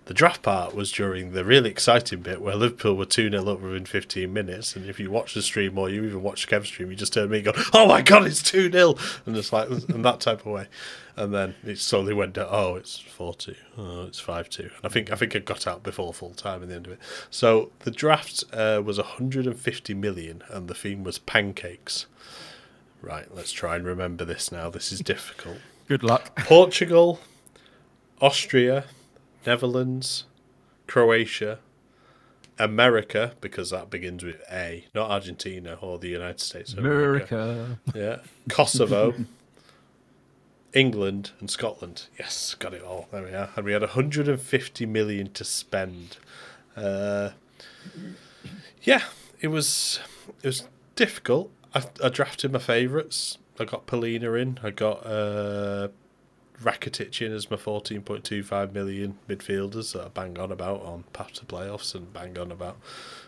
The 0.09 0.15
draft 0.15 0.41
part 0.41 0.75
was 0.75 0.91
during 0.91 1.33
the 1.33 1.45
really 1.45 1.69
exciting 1.69 2.23
bit 2.23 2.41
where 2.41 2.57
Liverpool 2.57 2.95
were 2.95 3.05
2 3.05 3.29
0 3.29 3.47
up 3.47 3.61
within 3.61 3.85
15 3.85 4.33
minutes. 4.33 4.75
And 4.75 4.87
if 4.87 4.99
you 4.99 5.11
watch 5.11 5.35
the 5.35 5.43
stream 5.43 5.77
or 5.77 5.91
you 5.91 6.03
even 6.03 6.23
watch 6.23 6.49
Kev's 6.49 6.69
stream, 6.69 6.91
you 6.91 6.97
just 6.97 7.13
turn 7.13 7.29
me 7.29 7.41
and 7.41 7.45
go, 7.45 7.53
Oh 7.75 7.87
my 7.87 8.01
God, 8.01 8.27
it's 8.27 8.43
2 8.43 8.73
0. 8.73 8.95
And 9.27 9.37
it's 9.37 9.53
like, 9.53 9.69
and 9.69 10.03
that 10.07 10.21
type 10.21 10.41
of 10.41 10.47
way. 10.47 10.69
And 11.15 11.35
then 11.35 11.57
it 11.63 11.79
slowly 11.79 12.15
went 12.15 12.33
down, 12.33 12.49
Oh, 12.49 12.77
it's 12.77 12.99
4 12.99 13.35
2. 13.35 13.55
Oh, 13.77 14.05
it's 14.05 14.19
5 14.19 14.49
2. 14.49 14.63
And 14.63 14.73
I 14.83 14.89
think, 14.89 15.13
I 15.13 15.15
think 15.15 15.35
it 15.35 15.45
got 15.45 15.67
out 15.67 15.83
before 15.83 16.15
full 16.15 16.33
time 16.33 16.63
in 16.63 16.71
the 16.71 16.77
end 16.77 16.87
of 16.87 16.95
it. 16.95 17.01
So 17.29 17.71
the 17.81 17.91
draft 17.91 18.45
uh, 18.55 18.81
was 18.83 18.97
150 18.97 19.93
million 19.93 20.43
and 20.49 20.69
the 20.69 20.75
theme 20.75 21.05
was 21.05 21.19
pancakes. 21.19 22.07
Right, 23.03 23.27
let's 23.37 23.53
try 23.53 23.77
and 23.77 23.85
remember 23.85 24.25
this 24.25 24.51
now. 24.51 24.71
This 24.71 24.91
is 24.91 25.01
difficult. 25.01 25.59
good 25.87 26.03
luck. 26.03 26.35
Portugal, 26.47 27.21
Austria, 28.23 28.87
Netherlands, 29.47 30.25
Croatia, 30.87 31.59
America, 32.59 33.35
because 33.41 33.71
that 33.71 33.91
begins 33.91 34.25
with 34.25 34.43
A, 34.51 34.87
not 34.95 35.11
Argentina 35.11 35.79
or 35.81 35.99
the 35.99 36.09
United 36.09 36.41
States 36.41 36.73
of 36.73 36.81
America. 36.81 37.37
America. 37.37 37.79
Yeah. 37.95 38.17
Kosovo, 38.49 39.15
England, 40.75 41.31
and 41.41 41.51
Scotland. 41.51 42.07
Yes, 42.19 42.55
got 42.55 42.75
it 42.75 42.83
all. 42.83 43.09
There 43.13 43.23
we 43.23 43.33
are. 43.33 43.51
And 43.57 43.65
we 43.65 43.73
had 43.73 43.83
150 43.83 44.87
million 44.87 45.33
to 45.33 45.45
spend. 45.45 46.19
Uh, 46.77 47.31
yeah, 48.83 49.05
it 49.41 49.49
was 49.49 50.01
it 50.43 50.47
was 50.47 50.69
difficult. 50.97 51.51
I, 51.75 51.85
I 52.03 52.09
drafted 52.09 52.53
my 52.53 52.59
favourites. 52.59 53.39
I 53.61 53.65
got 53.65 53.87
Palhinha 53.87 54.41
in. 54.41 54.59
I 54.63 54.71
got 54.71 55.05
uh, 55.05 55.89
Rakitic 56.63 57.25
in 57.25 57.33
as 57.33 57.51
my 57.51 57.57
14.25 57.57 58.73
million 58.73 59.19
midfielders 59.29 59.93
that 59.93 60.05
I 60.05 60.09
bang 60.09 60.39
on 60.39 60.51
about 60.51 60.83
on 60.83 61.05
path 61.13 61.35
to 61.35 61.45
playoffs 61.45 61.95
and 61.95 62.13
bang 62.13 62.37
on 62.37 62.51
about 62.51 62.79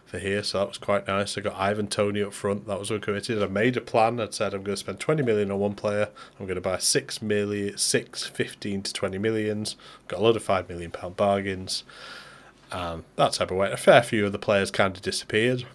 for 0.05 0.19
here. 0.19 0.43
So 0.43 0.59
that 0.59 0.69
was 0.69 0.79
quite 0.79 1.07
nice. 1.07 1.39
I 1.39 1.41
got 1.41 1.57
Ivan 1.57 1.87
Toney 1.87 2.23
up 2.23 2.33
front. 2.33 2.67
That 2.67 2.81
was 2.81 2.91
uncommitted. 2.91 3.41
I 3.41 3.47
made 3.47 3.77
a 3.77 3.81
plan. 3.81 4.19
I'd 4.19 4.35
said 4.35 4.53
I'm 4.53 4.65
going 4.65 4.75
to 4.75 4.81
spend 4.81 4.99
20 4.99 5.23
million 5.23 5.53
on 5.53 5.61
one 5.61 5.75
player. 5.75 6.09
I'm 6.39 6.47
going 6.47 6.57
to 6.57 6.61
buy 6.61 6.79
six 6.79 7.23
million, 7.23 7.79
six 7.79 8.27
15 8.27 8.83
to 8.83 8.93
20 8.93 9.19
millions. 9.19 9.77
Got 10.09 10.21
a 10.21 10.23
lot 10.25 10.37
of 10.37 10.43
five 10.43 10.69
million 10.69 10.91
pound 10.91 11.17
bargains. 11.17 11.85
And 12.73 13.05
that 13.15 13.35
type 13.35 13.53
of 13.53 13.57
way. 13.57 13.71
A 13.71 13.77
fair 13.77 14.03
few 14.03 14.27
of 14.27 14.33
the 14.33 14.39
players 14.39 14.73
kind 14.73 14.97
of 14.97 15.03
disappeared. 15.03 15.67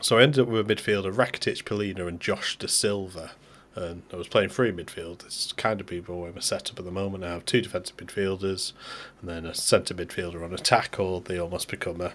So 0.00 0.18
I 0.18 0.22
ended 0.22 0.40
up 0.40 0.48
with 0.48 0.70
a 0.70 0.74
midfielder, 0.74 1.12
Rakitic, 1.12 1.64
Palhinha, 1.64 2.06
and 2.06 2.20
Josh 2.20 2.56
Da 2.56 2.68
Silva. 2.68 3.32
And 3.80 4.02
I 4.12 4.16
was 4.16 4.28
playing 4.28 4.50
three 4.50 4.70
midfield. 4.70 5.24
It's 5.24 5.52
kind 5.52 5.80
of 5.80 5.86
people 5.86 6.20
where 6.20 6.32
my 6.32 6.40
setup 6.40 6.78
at 6.78 6.84
the 6.84 6.90
moment. 6.90 7.24
I 7.24 7.30
have 7.30 7.44
two 7.44 7.60
defensive 7.60 7.96
midfielders, 7.96 8.72
and 9.20 9.28
then 9.28 9.46
a 9.46 9.54
centre 9.54 9.94
midfielder 9.94 10.44
on 10.44 10.52
attack, 10.52 11.00
or 11.00 11.20
they 11.20 11.38
almost 11.38 11.68
become 11.68 12.00
a 12.00 12.12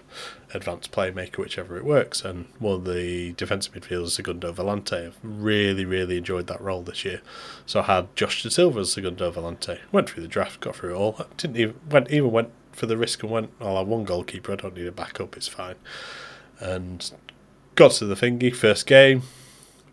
advanced 0.54 0.92
playmaker, 0.92 1.38
whichever 1.38 1.76
it 1.76 1.84
works. 1.84 2.24
And 2.24 2.46
one 2.58 2.76
of 2.76 2.84
the 2.84 3.32
defensive 3.32 3.74
midfielders, 3.74 4.10
Segundo 4.10 4.52
Volante. 4.52 5.06
I've 5.06 5.18
really, 5.22 5.84
really 5.84 6.16
enjoyed 6.16 6.46
that 6.46 6.60
role 6.60 6.82
this 6.82 7.04
year. 7.04 7.20
So 7.66 7.80
I 7.80 7.84
had 7.84 8.14
Josh 8.16 8.42
Da 8.42 8.48
Silva 8.48 8.80
as 8.80 8.92
Segundo 8.92 9.30
Volante. 9.32 9.80
Went 9.92 10.08
through 10.08 10.22
the 10.22 10.28
draft, 10.28 10.60
got 10.60 10.76
through 10.76 10.94
it 10.94 10.98
all. 10.98 11.16
I 11.18 11.24
didn't 11.36 11.56
even 11.56 11.74
went 11.90 12.10
even 12.10 12.30
went 12.30 12.50
for 12.72 12.86
the 12.86 12.96
risk 12.96 13.22
and 13.22 13.32
went. 13.32 13.50
I'll 13.60 13.78
have 13.78 13.88
one 13.88 14.04
goalkeeper. 14.04 14.52
I 14.52 14.56
don't 14.56 14.76
need 14.76 14.86
a 14.86 14.92
backup. 14.92 15.36
It's 15.36 15.48
fine. 15.48 15.76
And 16.60 17.10
got 17.74 17.92
to 17.92 18.06
the 18.06 18.14
thingy 18.14 18.54
first 18.54 18.86
game 18.86 19.22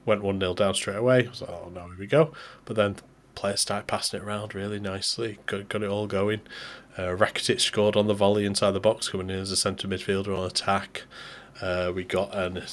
went 0.06 0.24
1 0.24 0.40
0 0.40 0.54
down 0.54 0.74
straight 0.74 0.98
away. 0.98 1.26
I 1.26 1.30
was 1.30 1.42
like, 1.42 1.50
oh 1.50 1.72
no, 1.74 1.88
here 1.88 2.00
we 2.00 2.08
go. 2.08 2.34
But 2.66 2.76
then 2.76 2.98
players 3.36 3.62
started 3.62 3.88
passing 3.88 4.20
it 4.20 4.24
around 4.24 4.54
really 4.54 4.80
nicely, 4.80 5.40
got, 5.46 5.70
got 5.70 5.84
it 5.84 5.90
all 5.90 6.08
going. 6.08 6.42
Uh, 6.98 7.16
Rakitic 7.16 7.60
scored 7.60 7.96
on 7.96 8.08
the 8.08 8.14
volley 8.14 8.46
inside 8.46 8.72
the 8.72 8.80
box, 8.80 9.10
coming 9.10 9.30
in 9.30 9.40
as 9.40 9.52
a 9.52 9.56
centre 9.56 9.88
midfielder 9.88 10.38
on 10.38 10.46
attack. 10.46 11.04
Uh, 11.62 11.92
we 11.94 12.04
got 12.04 12.36
an 12.36 12.64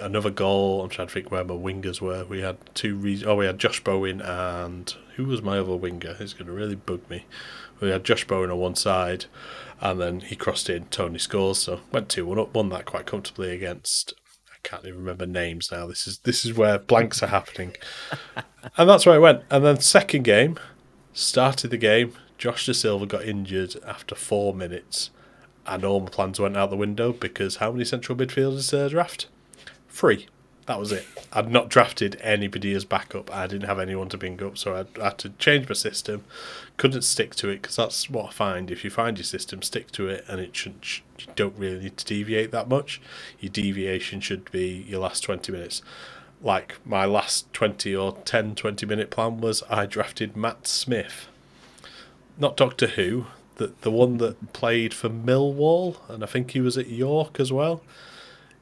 another 0.00 0.30
goal. 0.30 0.82
I'm 0.82 0.88
trying 0.88 1.08
to 1.08 1.14
think 1.14 1.30
where 1.30 1.44
my 1.44 1.54
wingers 1.54 2.00
were. 2.00 2.24
We 2.24 2.40
had 2.40 2.56
two. 2.74 2.96
Re- 2.96 3.24
oh, 3.24 3.36
we 3.36 3.46
had 3.46 3.58
Josh 3.58 3.82
Bowen 3.82 4.20
and 4.20 4.94
who 5.16 5.24
was 5.24 5.42
my 5.42 5.58
other 5.58 5.76
winger? 5.76 6.16
It's 6.18 6.32
going 6.32 6.46
to 6.46 6.52
really 6.52 6.76
bug 6.76 7.00
me. 7.10 7.26
We 7.80 7.90
had 7.90 8.04
Josh 8.04 8.26
Bowen 8.26 8.50
on 8.50 8.58
one 8.58 8.74
side, 8.74 9.26
and 9.80 10.00
then 10.00 10.20
he 10.20 10.36
crossed 10.36 10.68
in. 10.68 10.86
Toney 10.86 11.18
scores, 11.18 11.58
so 11.58 11.80
went 11.92 12.08
two 12.08 12.26
one 12.26 12.38
up. 12.38 12.54
Won 12.54 12.68
that 12.70 12.86
quite 12.86 13.06
comfortably 13.06 13.52
against. 13.52 14.14
Can't 14.68 14.84
even 14.84 14.98
remember 15.00 15.24
names 15.24 15.72
now. 15.72 15.86
This 15.86 16.06
is 16.06 16.18
this 16.18 16.44
is 16.44 16.52
where 16.52 16.78
blanks 16.78 17.22
are 17.22 17.28
happening, 17.28 17.74
and 18.76 18.86
that's 18.86 19.06
where 19.06 19.14
I 19.14 19.18
went. 19.18 19.42
And 19.50 19.64
then 19.64 19.80
second 19.80 20.24
game, 20.24 20.58
started 21.14 21.70
the 21.70 21.78
game. 21.78 22.12
Josh 22.36 22.66
Da 22.66 22.74
Silva 22.74 23.06
got 23.06 23.24
injured 23.24 23.76
after 23.86 24.14
four 24.14 24.52
minutes, 24.52 25.08
and 25.66 25.86
all 25.86 26.00
my 26.00 26.10
plans 26.10 26.38
went 26.38 26.58
out 26.58 26.68
the 26.68 26.76
window 26.76 27.14
because 27.14 27.56
how 27.56 27.72
many 27.72 27.86
central 27.86 28.18
midfielders 28.18 28.78
I 28.78 28.88
draft? 28.88 29.28
Three. 29.88 30.26
That 30.68 30.78
was 30.78 30.92
it. 30.92 31.06
I'd 31.32 31.50
not 31.50 31.70
drafted 31.70 32.20
anybody 32.20 32.74
as 32.74 32.84
backup. 32.84 33.34
I 33.34 33.46
didn't 33.46 33.68
have 33.68 33.78
anyone 33.78 34.10
to 34.10 34.18
bring 34.18 34.42
up, 34.42 34.58
so 34.58 34.74
I 34.74 35.02
had 35.02 35.16
to 35.18 35.30
change 35.30 35.66
my 35.66 35.72
system. 35.72 36.24
Couldn't 36.76 37.02
stick 37.02 37.34
to 37.36 37.48
it 37.48 37.62
because 37.62 37.76
that's 37.76 38.10
what 38.10 38.26
I 38.26 38.32
find. 38.32 38.70
If 38.70 38.84
you 38.84 38.90
find 38.90 39.16
your 39.16 39.24
system, 39.24 39.62
stick 39.62 39.90
to 39.92 40.08
it, 40.08 40.26
and 40.28 40.40
it 40.40 40.54
shouldn't. 40.54 41.00
You 41.20 41.26
don't 41.34 41.56
really 41.56 41.84
need 41.84 41.96
to 41.96 42.04
deviate 42.04 42.50
that 42.50 42.68
much. 42.68 43.00
Your 43.40 43.48
deviation 43.48 44.20
should 44.20 44.50
be 44.50 44.84
your 44.86 45.00
last 45.00 45.22
twenty 45.22 45.52
minutes. 45.52 45.80
Like 46.42 46.76
my 46.84 47.06
last 47.06 47.50
twenty 47.54 47.96
or 47.96 48.12
10, 48.26 48.54
20 48.54 48.84
minute 48.84 49.08
plan 49.08 49.40
was, 49.40 49.62
I 49.70 49.86
drafted 49.86 50.36
Matt 50.36 50.66
Smith, 50.66 51.28
not 52.36 52.58
Doctor 52.58 52.88
Who, 52.88 53.24
the 53.54 53.72
the 53.80 53.90
one 53.90 54.18
that 54.18 54.52
played 54.52 54.92
for 54.92 55.08
Millwall, 55.08 55.96
and 56.10 56.22
I 56.22 56.26
think 56.26 56.50
he 56.50 56.60
was 56.60 56.76
at 56.76 56.88
York 56.88 57.40
as 57.40 57.50
well. 57.50 57.80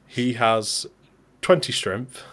He 0.07 0.33
has 0.33 0.87
20 1.47 1.71
strength, 1.71 2.23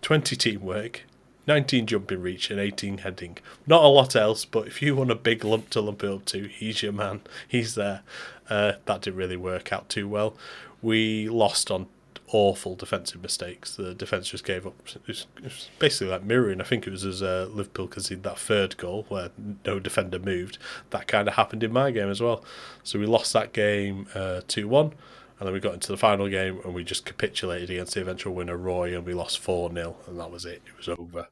20 0.00 0.34
teamwork, 0.34 1.02
19 1.46 1.86
jumping 1.86 2.22
reach, 2.22 2.50
and 2.50 2.58
18 2.58 2.98
heading. 2.98 3.36
Not 3.66 3.84
a 3.84 3.86
lot 3.86 4.16
else, 4.16 4.46
but 4.46 4.66
if 4.66 4.80
you 4.80 4.96
want 4.96 5.10
a 5.10 5.14
big 5.14 5.44
lump 5.44 5.68
to 5.70 5.82
lump 5.82 6.02
it 6.02 6.10
up 6.10 6.24
to, 6.24 6.46
he's 6.46 6.82
your 6.82 6.92
man. 6.92 7.20
He's 7.46 7.74
there. 7.74 8.00
Uh, 8.48 8.72
that 8.86 9.02
didn't 9.02 9.18
really 9.18 9.36
work 9.36 9.74
out 9.74 9.90
too 9.90 10.08
well. 10.08 10.34
We 10.80 11.28
lost 11.28 11.70
on 11.70 11.86
awful 12.28 12.74
defensive 12.74 13.20
mistakes. 13.20 13.76
The 13.76 13.92
defence 13.92 14.30
just 14.30 14.44
gave 14.44 14.66
up. 14.66 14.72
It 14.86 15.06
was, 15.06 15.26
it 15.36 15.44
was, 15.44 15.68
basically 15.78 16.06
like 16.06 16.24
mirroring. 16.24 16.62
I 16.62 16.64
think 16.64 16.86
it 16.86 16.90
was 16.90 17.04
as 17.04 17.22
uh, 17.22 17.50
Liverpool 17.52 17.88
conceded 17.88 18.22
that 18.22 18.38
third 18.38 18.78
goal 18.78 19.04
where 19.10 19.28
no 19.66 19.80
defender 19.80 20.18
moved. 20.18 20.56
That 20.88 21.06
kind 21.06 21.28
of 21.28 21.34
happened 21.34 21.62
in 21.62 21.74
my 21.74 21.90
game 21.90 22.08
as 22.08 22.22
well. 22.22 22.42
So 22.84 22.98
we 22.98 23.04
lost 23.04 23.34
that 23.34 23.52
game 23.52 24.06
uh, 24.14 24.40
2 24.48 24.66
1. 24.66 24.94
And 25.42 25.48
then 25.48 25.54
we 25.54 25.58
got 25.58 25.74
into 25.74 25.90
the 25.90 25.98
final 25.98 26.28
game 26.28 26.60
and 26.62 26.72
we 26.72 26.84
just 26.84 27.04
capitulated 27.04 27.68
against 27.68 27.94
the 27.94 28.00
eventual 28.00 28.32
winner, 28.32 28.56
Roy, 28.56 28.96
and 28.96 29.04
we 29.04 29.12
lost 29.12 29.40
4 29.40 29.74
0, 29.74 29.96
and 30.06 30.20
that 30.20 30.30
was 30.30 30.44
it. 30.44 30.62
It 30.64 30.76
was 30.76 30.88
over. 30.88 31.26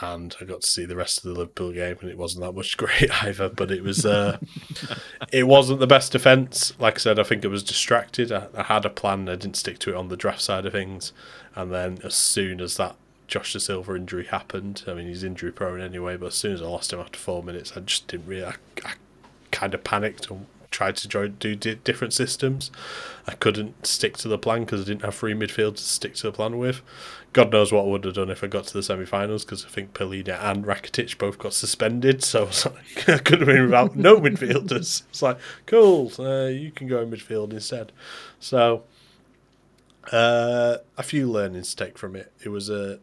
And 0.00 0.36
I 0.40 0.44
got 0.44 0.60
to 0.60 0.66
see 0.68 0.84
the 0.84 0.94
rest 0.94 1.18
of 1.18 1.24
the 1.24 1.32
Liverpool 1.32 1.72
game, 1.72 1.96
and 2.00 2.10
it 2.10 2.16
wasn't 2.16 2.44
that 2.44 2.52
much 2.52 2.76
great 2.76 3.10
either. 3.24 3.48
But 3.48 3.72
it 3.72 3.82
was, 3.82 4.06
uh, 4.06 4.38
it 5.32 5.48
wasn't 5.48 5.80
the 5.80 5.88
best 5.88 6.12
defence. 6.12 6.78
Like 6.78 6.94
I 6.94 6.98
said, 6.98 7.18
I 7.18 7.24
think 7.24 7.44
it 7.44 7.48
was 7.48 7.64
distracted. 7.64 8.30
I, 8.30 8.46
I 8.54 8.62
had 8.62 8.84
a 8.84 8.90
plan, 8.90 9.28
I 9.28 9.34
didn't 9.34 9.56
stick 9.56 9.80
to 9.80 9.90
it 9.90 9.96
on 9.96 10.10
the 10.10 10.16
draft 10.16 10.40
side 10.40 10.64
of 10.64 10.72
things. 10.72 11.12
And 11.56 11.72
then 11.72 11.98
as 12.04 12.14
soon 12.14 12.60
as 12.60 12.76
that 12.76 12.94
Josh 13.26 13.52
Da 13.52 13.58
Silva 13.58 13.96
injury 13.96 14.26
happened, 14.26 14.84
I 14.86 14.94
mean, 14.94 15.08
he's 15.08 15.24
injury 15.24 15.50
prone 15.50 15.80
anyway, 15.80 16.16
but 16.16 16.26
as 16.26 16.34
soon 16.36 16.52
as 16.52 16.62
I 16.62 16.66
lost 16.66 16.92
him 16.92 17.00
after 17.00 17.18
four 17.18 17.42
minutes, 17.42 17.72
I 17.76 17.80
just 17.80 18.06
didn't 18.06 18.28
really, 18.28 18.44
I, 18.44 18.54
I 18.84 18.92
kind 19.50 19.74
of 19.74 19.82
panicked 19.82 20.30
and 20.30 20.46
tried 20.70 20.96
to 20.96 21.28
do 21.28 21.54
different 21.54 22.12
systems. 22.12 22.70
I 23.26 23.34
couldn't 23.34 23.86
stick 23.86 24.16
to 24.18 24.28
the 24.28 24.38
plan 24.38 24.60
because 24.60 24.82
I 24.82 24.84
didn't 24.84 25.02
have 25.02 25.14
three 25.14 25.34
midfield 25.34 25.76
to 25.76 25.82
stick 25.82 26.14
to 26.16 26.24
the 26.24 26.32
plan 26.32 26.58
with. 26.58 26.82
God 27.32 27.52
knows 27.52 27.72
what 27.72 27.84
I 27.84 27.88
would 27.88 28.04
have 28.04 28.14
done 28.14 28.30
if 28.30 28.42
I 28.42 28.46
got 28.46 28.64
to 28.66 28.72
the 28.72 28.82
semi-finals 28.82 29.44
because 29.44 29.64
I 29.64 29.68
think 29.68 29.92
Palhinha 29.92 30.42
and 30.42 30.64
Rakitic 30.64 31.18
both 31.18 31.38
got 31.38 31.52
suspended, 31.52 32.22
so 32.24 32.44
I, 32.44 32.68
like, 32.70 33.08
I 33.08 33.18
could 33.18 33.40
have 33.40 33.48
been 33.48 33.64
without 33.64 33.96
no 33.96 34.16
midfielders. 34.16 35.02
It's 35.10 35.22
like, 35.22 35.38
cool, 35.66 36.10
uh, 36.18 36.46
you 36.46 36.70
can 36.70 36.88
go 36.88 37.00
in 37.02 37.10
midfield 37.10 37.52
instead. 37.52 37.92
So, 38.40 38.84
uh, 40.12 40.78
a 40.96 41.02
few 41.02 41.30
learnings 41.30 41.74
to 41.74 41.84
take 41.84 41.98
from 41.98 42.16
it. 42.16 42.32
It 42.42 42.48
was 42.48 42.70
a 42.70 43.00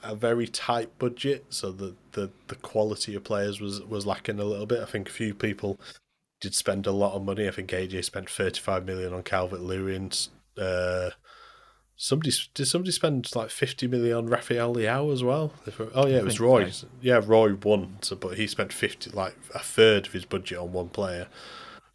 a 0.00 0.14
very 0.14 0.46
tight 0.46 0.96
budget, 0.98 1.44
so 1.50 1.72
the, 1.72 1.92
the, 2.12 2.30
the 2.46 2.54
quality 2.54 3.16
of 3.16 3.24
players 3.24 3.60
was 3.60 3.82
was 3.82 4.06
lacking 4.06 4.38
a 4.38 4.44
little 4.44 4.66
bit. 4.66 4.80
I 4.80 4.84
think 4.84 5.08
a 5.08 5.12
few 5.12 5.34
people 5.34 5.80
did 6.40 6.54
spend 6.54 6.86
a 6.86 6.92
lot 6.92 7.14
of 7.14 7.24
money. 7.24 7.48
I 7.48 7.50
think 7.50 7.70
AJ 7.70 8.04
spent 8.04 8.30
35 8.30 8.84
million 8.84 9.12
on 9.12 9.22
Calvert 9.22 9.60
Lewin. 9.60 10.10
Uh, 10.56 11.10
somebody 11.96 12.30
did 12.54 12.66
somebody 12.66 12.92
spend 12.92 13.34
like 13.34 13.50
50 13.50 13.88
million 13.88 14.16
on 14.16 14.26
Rafael 14.26 14.74
Leao 14.74 15.12
as 15.12 15.22
well? 15.22 15.52
Oh 15.94 16.06
yeah, 16.06 16.18
it 16.18 16.24
was 16.24 16.40
Roy. 16.40 16.70
So. 16.70 16.86
Yeah, 17.02 17.20
Roy 17.24 17.54
won, 17.54 17.98
so, 18.00 18.16
but 18.16 18.36
he 18.38 18.46
spent 18.46 18.72
50 18.72 19.10
like 19.10 19.36
a 19.54 19.58
third 19.58 20.06
of 20.06 20.12
his 20.12 20.24
budget 20.24 20.58
on 20.58 20.72
one 20.72 20.88
player, 20.88 21.26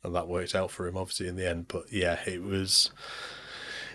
and 0.04 0.14
that 0.14 0.28
worked 0.28 0.54
out 0.54 0.72
for 0.72 0.88
him 0.88 0.98
obviously 0.98 1.28
in 1.28 1.38
the 1.38 1.50
end. 1.50 1.68
But 1.68 1.92
yeah, 1.92 2.20
it 2.28 2.44
was 2.44 2.92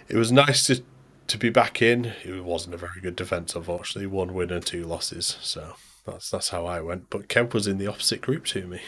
it 0.09 0.17
was 0.17 0.33
nice 0.33 0.67
to 0.67 0.83
to 1.29 1.39
be 1.39 1.51
back 1.51 1.83
in. 1.83 2.07
It 2.25 2.43
wasn't 2.45 2.75
a 2.75 2.79
very 2.79 3.01
good 3.01 3.17
defense, 3.17 3.55
unfortunately. 3.55 4.07
One 4.07 4.33
win 4.35 4.51
and 4.51 4.65
two 4.65 4.85
losses, 4.85 5.37
so 5.43 5.75
that's 6.07 6.31
that's 6.31 6.49
how 6.49 6.65
I 6.65 6.81
went. 6.81 7.11
But 7.11 7.29
Kemp 7.29 7.53
was 7.53 7.67
in 7.67 7.79
the 7.79 7.87
opposite 7.87 8.23
group 8.23 8.47
to 8.47 8.67
me. 8.67 8.81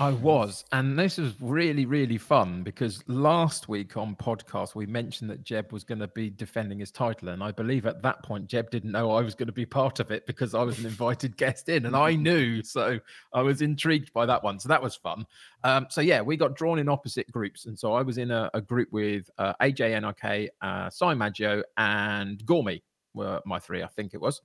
I 0.00 0.10
was, 0.10 0.64
and 0.72 0.98
this 0.98 1.18
was 1.18 1.34
really, 1.40 1.86
really 1.86 2.18
fun 2.18 2.64
because 2.64 3.04
last 3.06 3.68
week 3.68 3.96
on 3.96 4.16
podcast 4.16 4.74
we 4.74 4.86
mentioned 4.86 5.30
that 5.30 5.44
Jeb 5.44 5.70
was 5.70 5.84
going 5.84 6.00
to 6.00 6.08
be 6.08 6.30
defending 6.30 6.80
his 6.80 6.90
title, 6.90 7.28
and 7.28 7.40
I 7.40 7.52
believe 7.52 7.86
at 7.86 8.02
that 8.02 8.24
point 8.24 8.48
Jeb 8.48 8.70
didn't 8.70 8.90
know 8.90 9.12
I 9.12 9.22
was 9.22 9.36
going 9.36 9.46
to 9.46 9.52
be 9.52 9.64
part 9.64 10.00
of 10.00 10.10
it 10.10 10.26
because 10.26 10.52
I 10.52 10.64
was 10.64 10.80
an 10.80 10.86
invited 10.86 11.36
guest 11.36 11.68
in, 11.68 11.86
and 11.86 11.94
I 11.94 12.16
knew, 12.16 12.60
so 12.64 12.98
I 13.32 13.42
was 13.42 13.62
intrigued 13.62 14.12
by 14.12 14.26
that 14.26 14.42
one. 14.42 14.58
So 14.58 14.68
that 14.68 14.82
was 14.82 14.96
fun. 14.96 15.26
Um, 15.62 15.86
so 15.88 16.00
yeah, 16.00 16.22
we 16.22 16.36
got 16.36 16.56
drawn 16.56 16.80
in 16.80 16.88
opposite 16.88 17.30
groups, 17.30 17.66
and 17.66 17.78
so 17.78 17.92
I 17.92 18.02
was 18.02 18.18
in 18.18 18.32
a, 18.32 18.50
a 18.52 18.60
group 18.60 18.88
with 18.90 19.30
uh, 19.38 19.54
AJ 19.62 20.02
NRK, 20.02 20.48
uh, 20.60 20.90
Cy 20.90 21.14
Maggio, 21.14 21.62
and 21.76 22.44
Gormy 22.44 22.82
were 23.14 23.40
my 23.46 23.60
three, 23.60 23.84
I 23.84 23.86
think 23.86 24.12
it 24.12 24.20
was. 24.20 24.42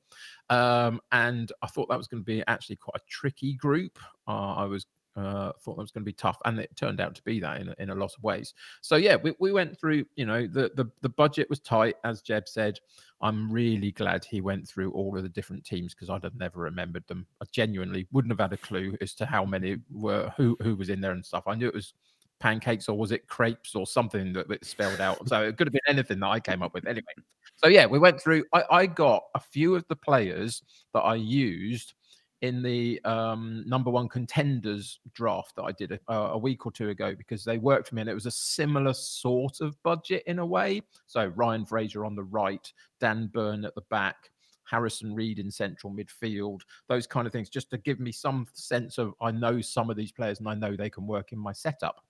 Um, 0.51 1.01
and 1.12 1.51
I 1.63 1.67
thought 1.67 1.89
that 1.89 1.97
was 1.97 2.07
going 2.07 2.21
to 2.21 2.25
be 2.25 2.43
actually 2.47 2.75
quite 2.75 3.01
a 3.01 3.09
tricky 3.09 3.53
group. 3.53 3.97
Uh, 4.27 4.53
I 4.53 4.65
was 4.65 4.85
uh, 5.19 5.51
thought 5.62 5.75
that 5.75 5.82
was 5.82 5.91
going 5.91 6.03
to 6.03 6.10
be 6.10 6.13
tough, 6.13 6.38
and 6.45 6.60
it 6.60 6.75
turned 6.75 7.01
out 7.01 7.15
to 7.15 7.23
be 7.23 7.39
that 7.39 7.62
in, 7.62 7.73
in 7.79 7.89
a 7.89 7.95
lot 7.95 8.13
of 8.15 8.23
ways. 8.23 8.53
So 8.82 8.95
yeah, 8.95 9.15
we, 9.15 9.34
we 9.39 9.51
went 9.51 9.79
through. 9.79 10.05
You 10.15 10.25
know, 10.25 10.47
the, 10.47 10.71
the 10.75 10.89
the 11.01 11.10
budget 11.10 11.49
was 11.49 11.60
tight, 11.60 11.95
as 12.03 12.21
Jeb 12.21 12.47
said. 12.47 12.79
I'm 13.21 13.51
really 13.51 13.91
glad 13.91 14.23
he 14.23 14.39
went 14.39 14.67
through 14.67 14.91
all 14.91 15.17
of 15.17 15.23
the 15.23 15.29
different 15.29 15.65
teams 15.65 15.93
because 15.93 16.10
I'd 16.10 16.23
have 16.23 16.38
never 16.38 16.62
remembered 16.62 17.05
them. 17.08 17.27
I 17.41 17.45
genuinely 17.51 18.08
wouldn't 18.12 18.32
have 18.32 18.39
had 18.39 18.53
a 18.53 18.62
clue 18.62 18.95
as 19.01 19.13
to 19.15 19.25
how 19.25 19.43
many 19.43 19.77
were 19.91 20.32
who 20.38 20.58
who 20.62 20.75
was 20.75 20.89
in 20.89 21.01
there 21.01 21.12
and 21.12 21.25
stuff. 21.25 21.43
I 21.47 21.55
knew 21.55 21.67
it 21.67 21.73
was 21.73 21.93
pancakes 22.39 22.88
or 22.88 22.97
was 22.97 23.12
it 23.12 23.27
crepes 23.27 23.75
or 23.75 23.86
something 23.86 24.34
that, 24.34 24.47
that 24.47 24.65
spelled 24.65 25.01
out. 25.01 25.27
So 25.27 25.43
it 25.43 25.58
could 25.58 25.67
have 25.67 25.73
been 25.73 25.82
anything 25.88 26.19
that 26.21 26.27
I 26.27 26.39
came 26.39 26.63
up 26.63 26.73
with 26.73 26.88
anyway. 26.88 27.13
So 27.58 27.67
yeah, 27.67 27.86
we 27.86 27.99
went 27.99 28.21
through. 28.21 28.45
I, 28.53 28.63
I 28.71 28.86
got 28.86 29.23
a 29.36 29.39
few 29.39 29.75
of 29.75 29.86
the 29.89 29.95
players 29.95 30.63
that 30.93 31.01
I 31.01 31.15
used 31.15 31.93
in 32.41 32.62
the 32.62 33.04
um, 33.04 33.63
number 33.67 33.89
one 33.89 34.08
contenders 34.08 34.99
draft 35.13 35.56
that 35.56 35.63
I 35.63 35.71
did 35.73 35.99
a, 36.08 36.13
a, 36.13 36.38
week 36.38 36.65
or 36.65 36.71
two 36.71 36.89
ago 36.89 37.13
because 37.13 37.43
they 37.43 37.58
worked 37.58 37.89
for 37.89 37.95
me 37.95 38.02
and 38.02 38.10
it 38.10 38.13
was 38.13 38.25
a 38.25 38.32
similar 38.32 38.93
sort 38.93 39.60
of 39.60 39.82
budget 39.84 40.23
in 40.25 40.39
a 40.39 40.45
way. 40.45 40.82
So 41.06 41.28
Ryan 41.36 41.65
Fraser 41.65 42.06
on 42.06 42.15
the 42.15 42.23
right, 42.23 42.71
Dan 43.02 43.30
Burn 43.34 43.65
at 43.65 43.75
the 43.75 43.84
back, 43.89 44.32
Harrison 44.69 45.13
Reed 45.13 45.39
in 45.39 45.52
central 45.52 45.93
midfield, 45.93 46.62
those 46.88 47.06
kind 47.06 47.28
of 47.28 47.34
things, 47.34 47.49
just 47.49 47.69
to 47.71 47.78
give 47.78 47.99
me 47.99 48.12
some 48.12 48.47
sense 48.54 48.97
of 48.97 49.13
I 49.21 49.32
know 49.32 49.60
some 49.60 49.89
of 49.89 49.97
these 49.97 50.12
players 50.12 50.39
and 50.39 50.47
I 50.47 50.54
know 50.54 50.75
they 50.75 50.89
can 50.89 51.08
work 51.08 51.34
in 51.34 51.39
my 51.39 51.52
setup. 51.52 52.02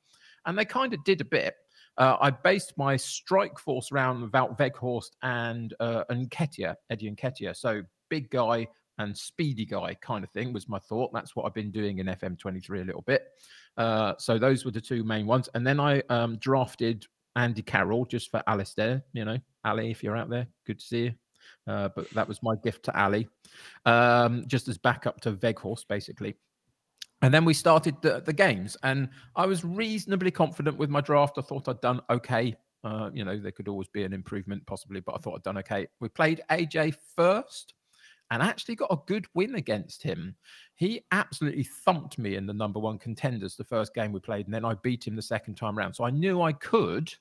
And 0.46 0.58
they 0.58 0.66
kind 0.66 0.94
of 0.94 1.04
did 1.04 1.22
a 1.22 1.26
bit. 1.26 1.56
Uh, 1.98 2.18
I 2.22 2.30
based 2.30 2.78
my 2.78 2.96
strike 2.96 3.58
force 3.60 3.92
around 3.92 4.32
Wout 4.32 4.58
Weghorst 4.58 5.12
and 5.24 5.74
uh, 5.80 6.04
Nketiah, 6.12 6.76
Eddie 6.90 7.12
Nketiah. 7.12 7.56
So 7.58 7.82
big 8.10 8.30
guy, 8.30 8.68
and 9.00 9.18
speedy 9.18 9.66
guy 9.66 9.96
kind 9.96 10.24
of 10.24 10.30
thing 10.30 10.54
was 10.54 10.70
my 10.70 10.78
thought. 10.78 11.12
That's 11.14 11.36
what 11.36 11.46
I've 11.46 11.54
been 11.54 11.72
doing 11.72 12.00
in 12.00 12.06
FM23 12.06 12.82
a 12.82 12.86
little 12.86 13.02
bit. 13.02 13.28
Uh, 13.78 14.14
so 14.20 14.38
those 14.38 14.66
were 14.66 14.72
the 14.72 14.82
two 14.82 15.04
main 15.04 15.26
ones. 15.26 15.50
And 15.56 15.66
then 15.66 15.80
I 15.80 16.02
um, 16.10 16.38
drafted 16.38 17.08
Andy 17.36 17.62
Carroll 17.62 18.06
just 18.06 18.30
for 18.30 18.44
Alistair. 18.46 19.02
You 19.14 19.26
know, 19.26 19.38
Ali, 19.64 19.90
if 19.90 20.04
you're 20.04 20.18
out 20.18 20.30
there, 20.30 20.48
good 20.68 20.80
to 20.80 20.86
see 20.86 21.04
you. 21.06 21.14
Uh, 21.66 21.90
but 21.96 22.10
that 22.12 22.28
was 22.28 22.44
my 22.44 22.56
gift 22.64 22.84
to 22.84 23.00
Ali, 23.00 23.28
um, 23.86 24.44
just 24.48 24.68
as 24.68 24.78
backup 24.78 25.22
to 25.22 25.34
Weghorst, 25.34 25.88
basically. 25.88 26.36
And 27.22 27.34
then 27.34 27.46
we 27.46 27.54
started 27.54 27.96
the, 28.02 28.22
the, 28.22 28.34
games, 28.34 28.78
and 28.84 29.10
I 29.36 29.46
was 29.46 29.64
reasonably 29.64 30.32
confident 30.32 30.78
with 30.78 30.90
my 30.90 31.02
draft. 31.02 31.38
I 31.38 31.42
thought 31.42 31.68
I'd 31.68 31.82
done 31.82 32.02
okay. 32.10 32.56
Uh, 32.84 33.10
you 33.14 33.26
know, 33.26 33.38
there 33.38 33.52
could 33.52 33.68
always 33.68 33.88
be 33.90 34.04
an 34.04 34.14
improvement, 34.14 34.66
possibly, 34.66 35.02
but 35.02 35.16
I 35.16 35.18
thought 35.20 35.36
I'd 35.36 35.44
done 35.44 35.58
okay. 35.60 35.88
We 36.00 36.08
played 36.10 36.42
AJ 36.50 36.96
first 37.16 37.74
and 38.32 38.42
actually 38.42 38.76
got 38.76 38.92
a 38.92 38.98
good 39.08 39.26
win 39.34 39.56
against 39.56 40.04
him. 40.04 40.36
He 40.76 41.02
absolutely 41.12 41.64
thumped 41.64 42.18
me 42.18 42.36
in 42.36 42.46
the 42.46 42.54
number 42.54 42.80
one 42.80 43.00
contenders 43.00 43.56
the 43.56 43.64
first 43.64 43.94
game 43.94 44.12
we 44.12 44.20
played, 44.20 44.46
and 44.46 44.54
then 44.54 44.66
I 44.66 44.76
beat 44.76 45.08
him 45.08 45.16
the 45.16 45.22
second 45.22 45.56
time 45.56 45.78
around. 45.78 45.94
So 45.94 46.04
I 46.04 46.10
knew 46.12 46.42
I 46.42 46.54
could, 46.54 47.12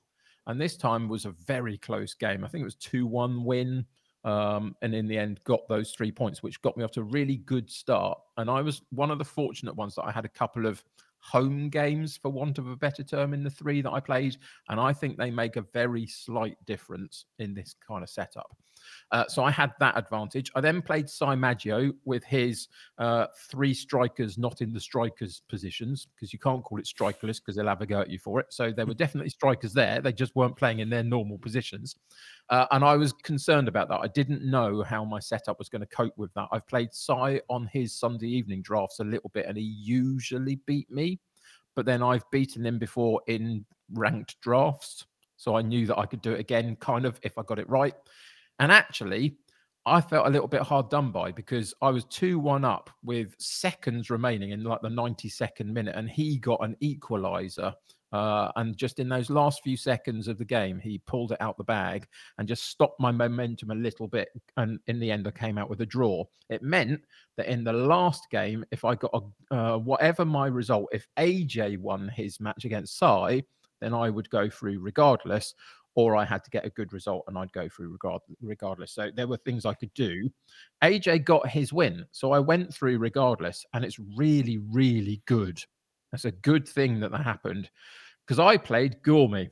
And 0.47 0.59
this 0.59 0.77
time 0.77 1.07
was 1.07 1.25
a 1.25 1.31
very 1.31 1.77
close 1.77 2.15
game. 2.15 2.43
I 2.43 2.47
think 2.47 2.61
it 2.63 2.65
was 2.65 2.75
2 2.75 3.05
1 3.05 3.43
win. 3.43 3.85
Um, 4.25 4.75
and 4.81 4.93
in 4.93 5.07
the 5.07 5.17
end, 5.17 5.39
got 5.45 5.67
those 5.69 5.91
three 5.91 6.11
points, 6.11 6.43
which 6.43 6.61
got 6.61 6.75
me 6.75 6.83
off 6.83 6.91
to 6.91 7.01
a 7.01 7.03
really 7.03 7.37
good 7.37 7.69
start. 7.69 8.19
And 8.37 8.49
I 8.49 8.61
was 8.61 8.81
one 8.89 9.11
of 9.11 9.17
the 9.19 9.25
fortunate 9.25 9.75
ones 9.75 9.95
that 9.95 10.05
I 10.05 10.11
had 10.11 10.25
a 10.25 10.29
couple 10.29 10.65
of 10.65 10.83
home 11.19 11.69
games, 11.69 12.17
for 12.17 12.29
want 12.29 12.57
of 12.57 12.67
a 12.67 12.75
better 12.75 13.03
term, 13.03 13.33
in 13.33 13.43
the 13.43 13.49
three 13.49 13.81
that 13.81 13.91
I 13.91 13.99
played. 13.99 14.37
And 14.69 14.79
I 14.79 14.91
think 14.91 15.17
they 15.17 15.31
make 15.31 15.55
a 15.55 15.61
very 15.73 16.07
slight 16.07 16.57
difference 16.65 17.25
in 17.37 17.53
this 17.53 17.75
kind 17.85 18.03
of 18.03 18.09
setup. 18.09 18.57
Uh, 19.11 19.25
so 19.27 19.43
I 19.43 19.51
had 19.51 19.71
that 19.79 19.97
advantage. 19.97 20.51
I 20.55 20.61
then 20.61 20.81
played 20.81 21.09
Sai 21.09 21.35
Maggio 21.35 21.91
with 22.05 22.23
his 22.23 22.67
uh, 22.97 23.27
three 23.49 23.73
strikers 23.73 24.37
not 24.37 24.61
in 24.61 24.73
the 24.73 24.79
strikers 24.79 25.41
positions 25.49 26.07
because 26.15 26.31
you 26.31 26.39
can't 26.39 26.63
call 26.63 26.79
it 26.79 26.85
strikerless 26.85 27.37
because 27.37 27.55
they'll 27.55 27.67
have 27.67 27.81
a 27.81 27.85
go 27.85 28.01
at 28.01 28.09
you 28.09 28.19
for 28.19 28.39
it. 28.39 28.47
So 28.49 28.71
there 28.71 28.85
were 28.85 28.93
definitely 28.95 29.29
strikers 29.29 29.73
there. 29.73 30.01
They 30.01 30.13
just 30.13 30.35
weren't 30.35 30.55
playing 30.55 30.79
in 30.79 30.89
their 30.89 31.03
normal 31.03 31.37
positions. 31.37 31.95
Uh, 32.49 32.65
and 32.71 32.83
I 32.83 32.95
was 32.95 33.13
concerned 33.13 33.67
about 33.67 33.89
that. 33.89 33.99
I 33.99 34.07
didn't 34.07 34.43
know 34.43 34.83
how 34.83 35.03
my 35.03 35.19
setup 35.19 35.59
was 35.59 35.69
going 35.69 35.81
to 35.81 35.87
cope 35.87 36.17
with 36.17 36.33
that. 36.33 36.47
I've 36.51 36.67
played 36.67 36.93
Sai 36.93 37.41
on 37.49 37.69
his 37.71 37.93
Sunday 37.93 38.27
evening 38.27 38.61
drafts 38.61 38.99
a 38.99 39.03
little 39.03 39.31
bit 39.33 39.45
and 39.47 39.57
he 39.57 39.63
usually 39.63 40.59
beat 40.65 40.89
me. 40.91 41.19
But 41.75 41.85
then 41.85 42.03
I've 42.03 42.29
beaten 42.31 42.65
him 42.65 42.79
before 42.79 43.21
in 43.27 43.65
ranked 43.93 44.39
drafts. 44.41 45.05
So 45.37 45.55
I 45.55 45.61
knew 45.61 45.85
that 45.87 45.97
I 45.97 46.05
could 46.05 46.21
do 46.21 46.33
it 46.33 46.39
again, 46.39 46.75
kind 46.77 47.05
of, 47.05 47.19
if 47.23 47.37
I 47.37 47.43
got 47.43 47.59
it 47.59 47.69
right. 47.69 47.93
And 48.59 48.71
actually, 48.71 49.37
I 49.85 50.01
felt 50.01 50.27
a 50.27 50.29
little 50.29 50.47
bit 50.47 50.61
hard 50.61 50.89
done 50.89 51.11
by 51.11 51.31
because 51.31 51.73
I 51.81 51.89
was 51.89 52.05
2 52.05 52.39
1 52.39 52.65
up 52.65 52.89
with 53.03 53.33
seconds 53.39 54.09
remaining 54.09 54.51
in 54.51 54.63
like 54.63 54.81
the 54.81 54.89
92nd 54.89 55.65
minute, 55.65 55.95
and 55.95 56.09
he 56.09 56.37
got 56.37 56.63
an 56.63 56.75
equalizer. 56.79 57.73
Uh, 58.11 58.51
and 58.55 58.75
just 58.75 58.97
in 58.97 59.07
those 59.07 59.29
last 59.29 59.61
few 59.63 59.77
seconds 59.77 60.27
of 60.27 60.37
the 60.39 60.45
game, 60.45 60.79
he 60.79 60.97
pulled 61.05 61.31
it 61.31 61.37
out 61.41 61.57
the 61.57 61.63
bag 61.63 62.07
and 62.37 62.47
just 62.47 62.65
stopped 62.65 62.99
my 62.99 63.11
momentum 63.11 63.69
a 63.69 63.75
little 63.75 64.07
bit. 64.07 64.29
And 64.57 64.79
in 64.87 64.99
the 64.99 65.11
end, 65.11 65.27
I 65.27 65.31
came 65.31 65.59
out 65.59 65.69
with 65.69 65.81
a 65.81 65.85
draw. 65.85 66.23
It 66.49 66.63
meant 66.63 67.01
that 67.37 67.45
in 67.45 67.63
the 67.63 67.73
last 67.73 68.29
game, 68.31 68.65
if 68.71 68.83
I 68.83 68.95
got 68.95 69.11
a, 69.13 69.55
uh, 69.55 69.77
whatever 69.77 70.25
my 70.25 70.47
result, 70.47 70.87
if 70.91 71.07
AJ 71.17 71.77
won 71.77 72.09
his 72.09 72.39
match 72.39 72.65
against 72.65 72.97
Sai, 72.97 73.43
then 73.79 73.93
I 73.93 74.09
would 74.09 74.29
go 74.29 74.49
through 74.49 74.79
regardless 74.79 75.53
or 76.05 76.15
I 76.15 76.25
had 76.25 76.43
to 76.43 76.49
get 76.49 76.65
a 76.65 76.69
good 76.69 76.93
result 76.93 77.25
and 77.27 77.37
I'd 77.37 77.51
go 77.51 77.67
through 77.67 77.89
regard, 77.89 78.21
regardless. 78.41 78.93
So 78.93 79.11
there 79.13 79.27
were 79.27 79.37
things 79.37 79.65
I 79.65 79.73
could 79.73 79.93
do. 79.93 80.29
AJ 80.83 81.25
got 81.25 81.49
his 81.49 81.73
win. 81.73 82.05
So 82.11 82.31
I 82.31 82.39
went 82.39 82.73
through 82.73 82.99
regardless, 82.99 83.65
and 83.73 83.83
it's 83.83 83.99
really, 84.15 84.57
really 84.57 85.21
good. 85.25 85.61
That's 86.11 86.25
a 86.25 86.31
good 86.31 86.67
thing 86.67 86.99
that 87.01 87.11
that 87.11 87.23
happened 87.23 87.69
because 88.25 88.39
I 88.39 88.57
played 88.57 89.01
Gormy 89.03 89.49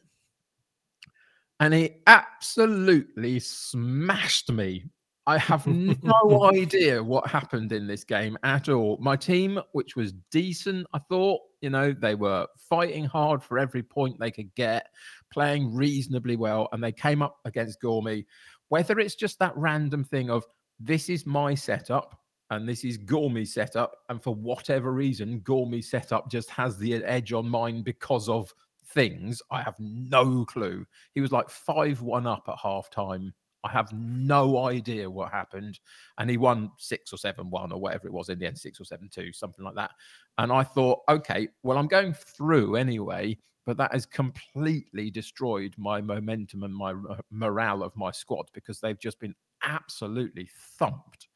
and 1.60 1.74
he 1.74 1.96
absolutely 2.06 3.40
smashed 3.40 4.52
me 4.52 4.86
I 5.28 5.38
have 5.40 5.68
no 6.04 6.46
idea 6.46 7.04
what 7.04 7.28
happened 7.28 7.74
in 7.74 7.86
this 7.86 8.06
game 8.06 8.38
at 8.44 8.70
all. 8.70 8.98
My 9.02 9.18
team, 9.18 9.60
which 9.74 9.98
was 9.98 10.14
decent, 10.32 10.88
I 10.94 11.00
thought, 11.00 11.42
you 11.62 11.70
know, 11.70 11.92
they 11.92 12.16
were 12.16 12.48
fighting 12.58 13.04
hard 13.04 13.44
for 13.44 13.60
every 13.60 13.84
point 13.84 14.20
they 14.20 14.32
could 14.32 14.56
get, 14.56 14.88
playing 15.32 15.76
reasonably 15.76 16.38
well, 16.38 16.70
and 16.72 16.82
they 16.82 16.94
came 16.94 17.22
up 17.22 17.40
against 17.44 17.82
Gormy. 17.82 18.26
Whether 18.70 19.00
it's 19.00 19.16
just 19.16 19.38
that 19.40 19.56
random 19.58 20.06
thing 20.06 20.30
of 20.30 20.46
this 20.80 21.10
is 21.10 21.26
my 21.26 21.54
setup 21.54 22.18
and 22.50 22.68
this 22.68 22.86
is 22.86 22.98
Gormy's 22.98 23.54
setup, 23.54 23.98
and 24.08 24.24
for 24.24 24.34
whatever 24.34 24.94
reason, 24.94 25.42
Gormy's 25.42 25.92
setup 25.92 26.32
just 26.32 26.50
has 26.50 26.78
the 26.78 27.04
edge 27.04 27.34
on 27.34 27.50
mine 27.50 27.82
because 27.82 28.30
of 28.30 28.54
things, 28.94 29.42
I 29.52 29.62
have 29.62 29.76
no 29.80 30.46
clue. 30.46 30.86
He 31.14 31.20
was 31.20 31.34
like 31.34 31.50
5 31.50 32.02
1 32.02 32.26
up 32.26 32.46
at 32.48 32.56
half 32.64 32.90
time 32.90 33.34
I 33.68 33.72
have 33.72 33.92
no 33.92 34.66
idea 34.66 35.10
what 35.10 35.32
happened. 35.32 35.80
And 36.18 36.30
he 36.30 36.38
won 36.38 36.72
six 36.78 37.12
or 37.12 37.18
seven 37.18 37.50
one 37.50 37.72
or 37.72 37.80
whatever 37.80 38.08
it 38.08 38.14
was 38.14 38.30
in 38.30 38.40
the 38.40 38.48
end, 38.48 38.58
six 38.58 38.80
or 38.80 38.86
seven 38.86 39.10
two, 39.10 39.34
something 39.34 39.66
like 39.66 39.76
that. 39.76 39.92
And 40.38 40.52
I 40.52 40.64
thought, 40.64 41.02
okay, 41.10 41.50
well, 41.64 41.78
I'm 41.78 41.88
going 41.88 42.14
through 42.14 42.76
anyway, 42.76 43.38
but 43.66 43.76
that 43.78 43.92
has 43.92 44.06
completely 44.06 45.12
destroyed 45.12 45.74
my 45.78 46.00
momentum 46.00 46.64
and 46.64 46.74
my 46.74 46.94
morale 47.30 47.84
of 47.84 47.96
my 47.96 48.12
squad 48.12 48.46
because 48.54 48.80
they've 48.80 49.00
just 49.00 49.20
been 49.20 49.36
absolutely 49.64 50.50
thumped. 50.80 51.28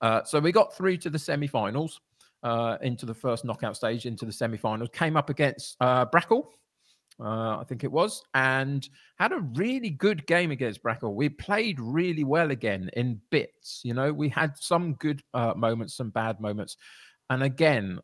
Uh, 0.00 0.22
so 0.22 0.38
we 0.38 0.52
got 0.52 0.74
through 0.76 0.96
to 0.98 1.10
the 1.10 1.18
semi-finals, 1.18 2.00
uh, 2.42 2.78
into 2.82 3.04
the 3.04 3.14
first 3.14 3.44
knockout 3.44 3.76
stage, 3.76 4.06
into 4.06 4.24
the 4.24 4.32
semi-finals. 4.32 4.88
Came 4.92 5.16
up 5.16 5.28
against 5.28 5.76
uh, 5.80 6.06
Brackle, 6.06 6.44
uh, 7.20 7.58
I 7.58 7.64
think 7.68 7.84
it 7.84 7.92
was, 7.92 8.22
and 8.34 8.88
had 9.18 9.32
a 9.32 9.40
really 9.54 9.90
good 9.90 10.26
game 10.26 10.50
against 10.50 10.82
Brackle. 10.82 11.14
We 11.14 11.28
played 11.28 11.78
really 11.78 12.24
well 12.24 12.50
again 12.50 12.90
in 12.94 13.20
bits. 13.30 13.80
You 13.84 13.94
know, 13.94 14.12
we 14.12 14.28
had 14.28 14.56
some 14.58 14.94
good 14.94 15.22
uh, 15.34 15.54
moments, 15.56 15.94
some 15.96 16.10
bad 16.10 16.40
moments. 16.40 16.76
And 17.28 17.42
again, 17.42 17.98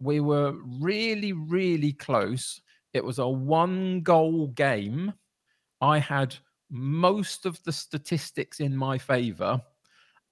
we 0.00 0.20
were 0.20 0.54
really, 0.80 1.32
really 1.32 1.92
close. 1.92 2.60
It 2.92 3.04
was 3.04 3.18
a 3.18 3.28
one 3.28 4.02
goal 4.02 4.48
game. 4.48 5.12
I 5.80 5.98
had 5.98 6.36
most 6.70 7.46
of 7.46 7.62
the 7.64 7.72
statistics 7.72 8.60
in 8.60 8.76
my 8.76 8.98
favor, 8.98 9.60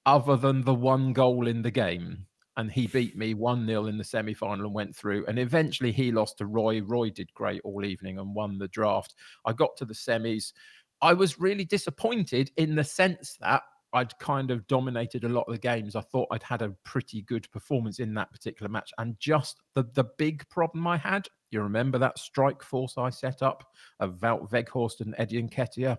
other 0.07 0.37
than 0.37 0.63
the 0.63 0.75
one 0.75 1.13
goal 1.13 1.47
in 1.47 1.63
the 1.63 1.71
game 1.71 2.27
and 2.61 2.71
he 2.71 2.87
beat 2.87 3.17
me 3.17 3.33
1 3.33 3.67
0 3.67 3.87
in 3.87 3.97
the 3.97 4.05
semi 4.05 4.35
final 4.35 4.67
and 4.67 4.75
went 4.75 4.95
through. 4.95 5.25
And 5.27 5.39
eventually 5.39 5.91
he 5.91 6.13
lost 6.13 6.37
to 6.39 6.47
Roy. 6.47 6.83
Roy 6.83 7.09
did 7.09 7.33
great 7.33 7.63
all 7.65 7.87
evening 7.87 8.19
and 8.19 8.35
won 8.35 8.59
the 8.59 8.69
draft. 8.69 9.15
I 9.47 9.55
got 9.55 9.77
to 9.79 9.87
the 9.87 9.95
semis. 9.95 10.53
I 11.01 11.15
was 11.15 11.41
really 11.41 11.65
disappointed 11.65 12.51
in 12.59 12.75
the 12.75 12.85
sense 12.85 13.39
that 13.41 13.63
I'd 13.95 14.17
kind 14.19 14.51
of 14.51 14.67
dominated 14.67 15.25
a 15.25 15.29
lot 15.31 15.47
of 15.49 15.55
the 15.55 15.59
games. 15.59 15.97
I 15.97 16.03
thought 16.03 16.29
I'd 16.31 16.43
had 16.43 16.61
a 16.61 16.77
pretty 16.85 17.23
good 17.23 17.51
performance 17.51 17.99
in 17.99 18.13
that 18.15 18.31
particular 18.31 18.69
match. 18.69 18.93
And 18.99 19.19
just 19.19 19.63
the, 19.75 19.85
the 19.95 20.05
big 20.19 20.47
problem 20.51 20.87
I 20.87 20.99
had, 20.99 21.29
you 21.51 21.63
remember 21.63 21.97
that 21.99 22.19
strike 22.19 22.63
force 22.63 22.99
I 22.99 23.09
set 23.09 23.41
up 23.41 23.65
of 24.01 24.19
Wout 24.19 24.51
Weghorst 24.51 25.01
and 25.01 25.15
Eddie 25.17 25.43
Nketiah? 25.43 25.97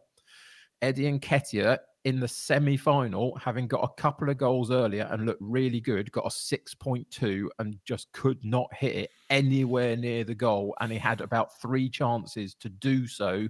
Eddie 0.82 1.12
Nketiah 1.12 1.78
in 2.04 2.20
the 2.20 2.28
semi 2.28 2.78
final, 2.78 3.36
having 3.36 3.68
got 3.68 3.84
a 3.84 4.02
couple 4.02 4.30
of 4.30 4.38
goals 4.38 4.72
earlier 4.72 5.08
and 5.12 5.26
looked 5.26 5.42
really 5.42 5.80
good, 5.80 6.12
got 6.12 6.26
a 6.26 6.30
6.2 6.30 7.48
and 7.60 7.78
just 7.86 8.12
could 8.12 8.44
not 8.44 8.74
hit 8.74 8.96
it 8.96 9.10
anywhere 9.30 9.96
near 9.96 10.24
the 10.24 10.34
goal. 10.34 10.76
And 10.80 10.92
he 10.92 10.98
had 10.98 11.22
about 11.22 11.60
three 11.62 11.90
chances 11.90 12.56
to 12.56 12.70
do 12.70 13.08
so. 13.08 13.48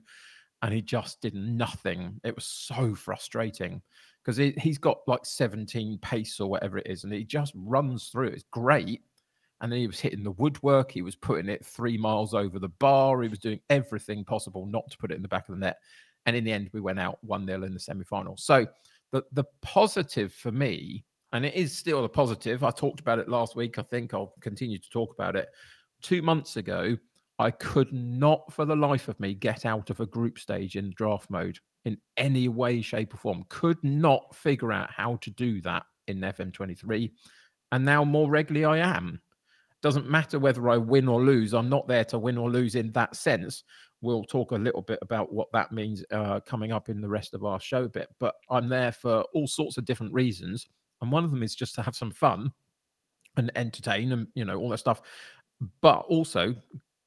And 0.62 0.74
he 0.74 0.82
just 0.82 1.22
did 1.22 1.34
nothing. 1.34 2.20
It 2.24 2.36
was 2.36 2.46
so 2.46 2.94
frustrating 2.94 3.82
because 4.24 4.38
he's 4.38 4.78
got 4.78 5.00
like 5.08 5.26
17 5.26 5.98
pace 6.00 6.39
or 6.39 6.50
whatever 6.50 6.78
it 6.78 6.88
is. 6.88 7.04
And 7.04 7.13
he 7.13 7.24
just 7.24 7.54
runs 7.56 8.10
through. 8.10 8.28
It's 8.28 8.46
great. 8.52 9.02
And 9.62 9.72
then 9.72 9.80
he 9.80 9.88
was 9.88 10.00
hitting 10.00 10.24
the 10.24 10.32
woodwork. 10.32 10.91
He 10.91 11.02
was 11.02 11.15
putting 11.15 11.50
it 11.50 11.65
three 11.65 11.98
miles 11.98 12.34
over 12.34 12.60
the 12.60 12.70
bar. 12.70 13.22
He 13.22 13.30
was 13.30 13.39
doing 13.39 13.60
everything 13.70 14.26
possible 14.26 14.65
not 14.65 14.89
to 14.91 14.98
put 14.98 15.12
it 15.12 15.15
in 15.15 15.22
the 15.22 15.28
back 15.28 15.48
of 15.48 15.56
the 15.56 15.62
net. 15.62 15.78
And 16.25 16.36
in 16.36 16.43
the 16.43 16.51
end, 16.51 16.69
we 16.73 16.81
went 16.81 16.99
out 16.99 17.17
1 17.23 17.45
0 17.45 17.63
in 17.63 17.73
the 17.73 17.79
semi 17.79 18.03
final. 18.03 18.38
So 18.38 18.67
the, 19.12 19.23
the 19.31 19.45
positive 19.62 20.34
for 20.34 20.51
me, 20.51 21.03
and 21.34 21.45
it 21.45 21.55
is 21.55 21.75
still 21.75 22.03
a 22.03 22.10
positive, 22.10 22.63
I 22.63 22.71
talked 22.71 22.99
about 22.99 23.19
it 23.19 23.29
last 23.29 23.55
week. 23.55 23.79
I 23.79 23.84
think 23.84 24.13
I'll 24.13 24.34
continue 24.41 24.77
to 24.77 24.89
talk 24.89 25.13
about 25.13 25.36
it. 25.36 25.49
Two 26.01 26.21
months 26.21 26.57
ago, 26.57 26.97
I 27.39 27.51
could 27.51 27.91
not 27.91 28.51
for 28.53 28.65
the 28.65 28.75
life 28.75 29.07
of 29.07 29.19
me 29.19 29.34
get 29.34 29.65
out 29.65 29.89
of 29.89 29.99
a 29.99 30.05
group 30.05 30.38
stage 30.38 30.75
in 30.75 30.93
draft 30.95 31.29
mode 31.29 31.57
in 31.86 31.97
any 32.17 32.47
way, 32.47 32.81
shape, 32.81 33.13
or 33.13 33.17
form. 33.17 33.45
Could 33.49 33.84
not 33.84 34.36
figure 34.36 34.71
out 34.71 34.91
how 34.91 35.15
to 35.17 35.31
do 35.31 35.62
that 35.62 35.84
in 36.07 36.19
FM23. 36.19 37.12
And 37.71 37.86
now 37.86 38.03
more 38.03 38.29
regularly 38.29 38.65
I 38.65 38.95
am. 38.95 39.21
Doesn't 39.81 40.10
matter 40.10 40.38
whether 40.38 40.69
I 40.69 40.77
win 40.77 41.07
or 41.07 41.23
lose. 41.23 41.53
I'm 41.53 41.69
not 41.69 41.88
there 41.88 42.05
to 42.05 42.19
win 42.19 42.38
or 42.38 42.51
lose 42.51 42.75
in 42.75 42.91
that 42.91 43.15
sense 43.15 43.63
we'll 44.02 44.24
talk 44.24 44.52
a 44.52 44.56
little 44.56 44.82
bit 44.82 45.00
about 45.02 45.32
what 45.32 45.52
that 45.54 45.72
means 45.72 46.04
uh, 46.12 46.40
coming 46.42 46.72
up 46.72 46.90
in 46.90 47.02
the 47.02 47.10
rest 47.10 47.34
of 47.34 47.46
our 47.46 47.60
show 47.60 47.88
bit. 47.88 48.10
But 48.20 48.36
I'm 48.50 48.68
there 48.68 48.92
for 48.92 49.24
all 49.34 49.48
sorts 49.48 49.78
of 49.78 49.86
different 49.86 50.14
reasons, 50.14 50.68
and 51.02 51.12
one 51.12 51.24
of 51.24 51.32
them 51.32 51.44
is 51.44 51.56
just 51.56 51.76
to 51.76 51.82
have 51.82 51.96
some 51.96 52.12
fun 52.12 52.52
and 53.38 53.52
entertain, 53.56 54.12
and 54.12 54.28
you 54.36 54.46
know 54.46 54.58
all 54.58 54.70
that 54.70 54.80
stuff. 54.80 55.02
But 55.82 56.06
also 56.08 56.56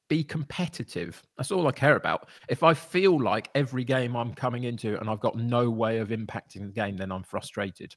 be 0.09 0.23
competitive. 0.23 1.23
That's 1.37 1.51
all 1.51 1.67
I 1.67 1.73
care 1.73 1.97
about. 1.97 2.29
If 2.49 2.63
I 2.63 2.75
feel 2.75 3.21
like 3.21 3.51
every 3.55 3.85
game 3.85 4.17
I'm 4.17 4.35
coming 4.35 4.65
into 4.65 4.99
and 5.01 5.09
I've 5.09 5.21
got 5.21 5.37
no 5.37 5.71
way 5.71 5.99
of 5.99 6.09
impacting 6.11 6.67
the 6.67 6.73
game, 6.73 6.97
then 6.97 7.11
I'm 7.11 7.23
frustrated. 7.23 7.97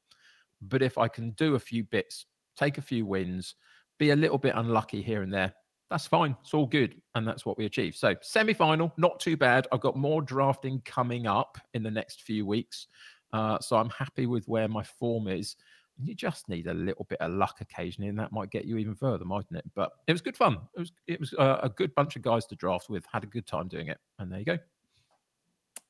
But 0.61 0.81
if 0.81 0.97
I 0.97 1.07
can 1.07 1.31
do 1.31 1.55
a 1.55 1.59
few 1.59 1.83
bits, 1.83 2.25
take 2.55 2.77
a 2.77 2.81
few 2.81 3.05
wins, 3.05 3.55
be 3.99 4.11
a 4.11 4.15
little 4.15 4.37
bit 4.37 4.53
unlucky 4.55 5.01
here 5.01 5.21
and 5.21 5.33
there, 5.33 5.53
that's 5.89 6.07
fine. 6.07 6.35
It's 6.41 6.53
all 6.53 6.65
good. 6.65 7.01
And 7.15 7.27
that's 7.27 7.45
what 7.45 7.57
we 7.57 7.65
achieved. 7.65 7.95
So, 7.95 8.15
semi 8.21 8.53
final, 8.53 8.93
not 8.97 9.19
too 9.19 9.37
bad. 9.37 9.67
I've 9.71 9.81
got 9.81 9.95
more 9.95 10.21
drafting 10.21 10.81
coming 10.85 11.27
up 11.27 11.57
in 11.73 11.83
the 11.83 11.91
next 11.91 12.21
few 12.23 12.45
weeks. 12.45 12.87
Uh, 13.33 13.59
so, 13.59 13.77
I'm 13.77 13.89
happy 13.89 14.25
with 14.25 14.47
where 14.47 14.67
my 14.67 14.83
form 14.83 15.27
is. 15.27 15.55
You 15.99 16.13
just 16.13 16.47
need 16.47 16.67
a 16.67 16.73
little 16.73 17.05
bit 17.09 17.19
of 17.21 17.31
luck 17.31 17.57
occasionally, 17.59 18.09
and 18.09 18.19
that 18.19 18.31
might 18.31 18.51
get 18.51 18.65
you 18.65 18.77
even 18.77 18.93
further, 18.93 19.25
mightn't 19.25 19.57
it? 19.57 19.65
But 19.73 19.93
it 20.05 20.11
was 20.11 20.21
good 20.21 20.37
fun. 20.37 20.59
It 20.75 20.79
was 20.79 20.91
it 21.07 21.19
was 21.19 21.33
uh, 21.33 21.59
a 21.63 21.69
good 21.69 21.95
bunch 21.95 22.15
of 22.15 22.21
guys 22.21 22.45
to 22.47 22.55
draft 22.55 22.89
with. 22.89 23.03
Had 23.11 23.23
a 23.23 23.27
good 23.27 23.47
time 23.47 23.67
doing 23.67 23.87
it, 23.87 23.97
and 24.19 24.31
there 24.31 24.39
you 24.39 24.45
go. 24.45 24.59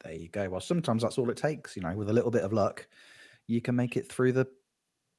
There 0.03 0.13
you 0.13 0.29
go. 0.29 0.49
Well, 0.49 0.61
sometimes 0.61 1.01
that's 1.01 1.17
all 1.17 1.29
it 1.29 1.35
takes. 1.35 1.75
You 1.75 1.81
know, 1.81 1.93
with 1.93 2.09
a 2.09 2.13
little 2.13 2.31
bit 2.31 2.43
of 2.43 2.53
luck, 2.53 2.87
you 3.47 3.59
can 3.59 3.75
make 3.75 3.97
it 3.97 4.09
through 4.09 4.31
the 4.31 4.47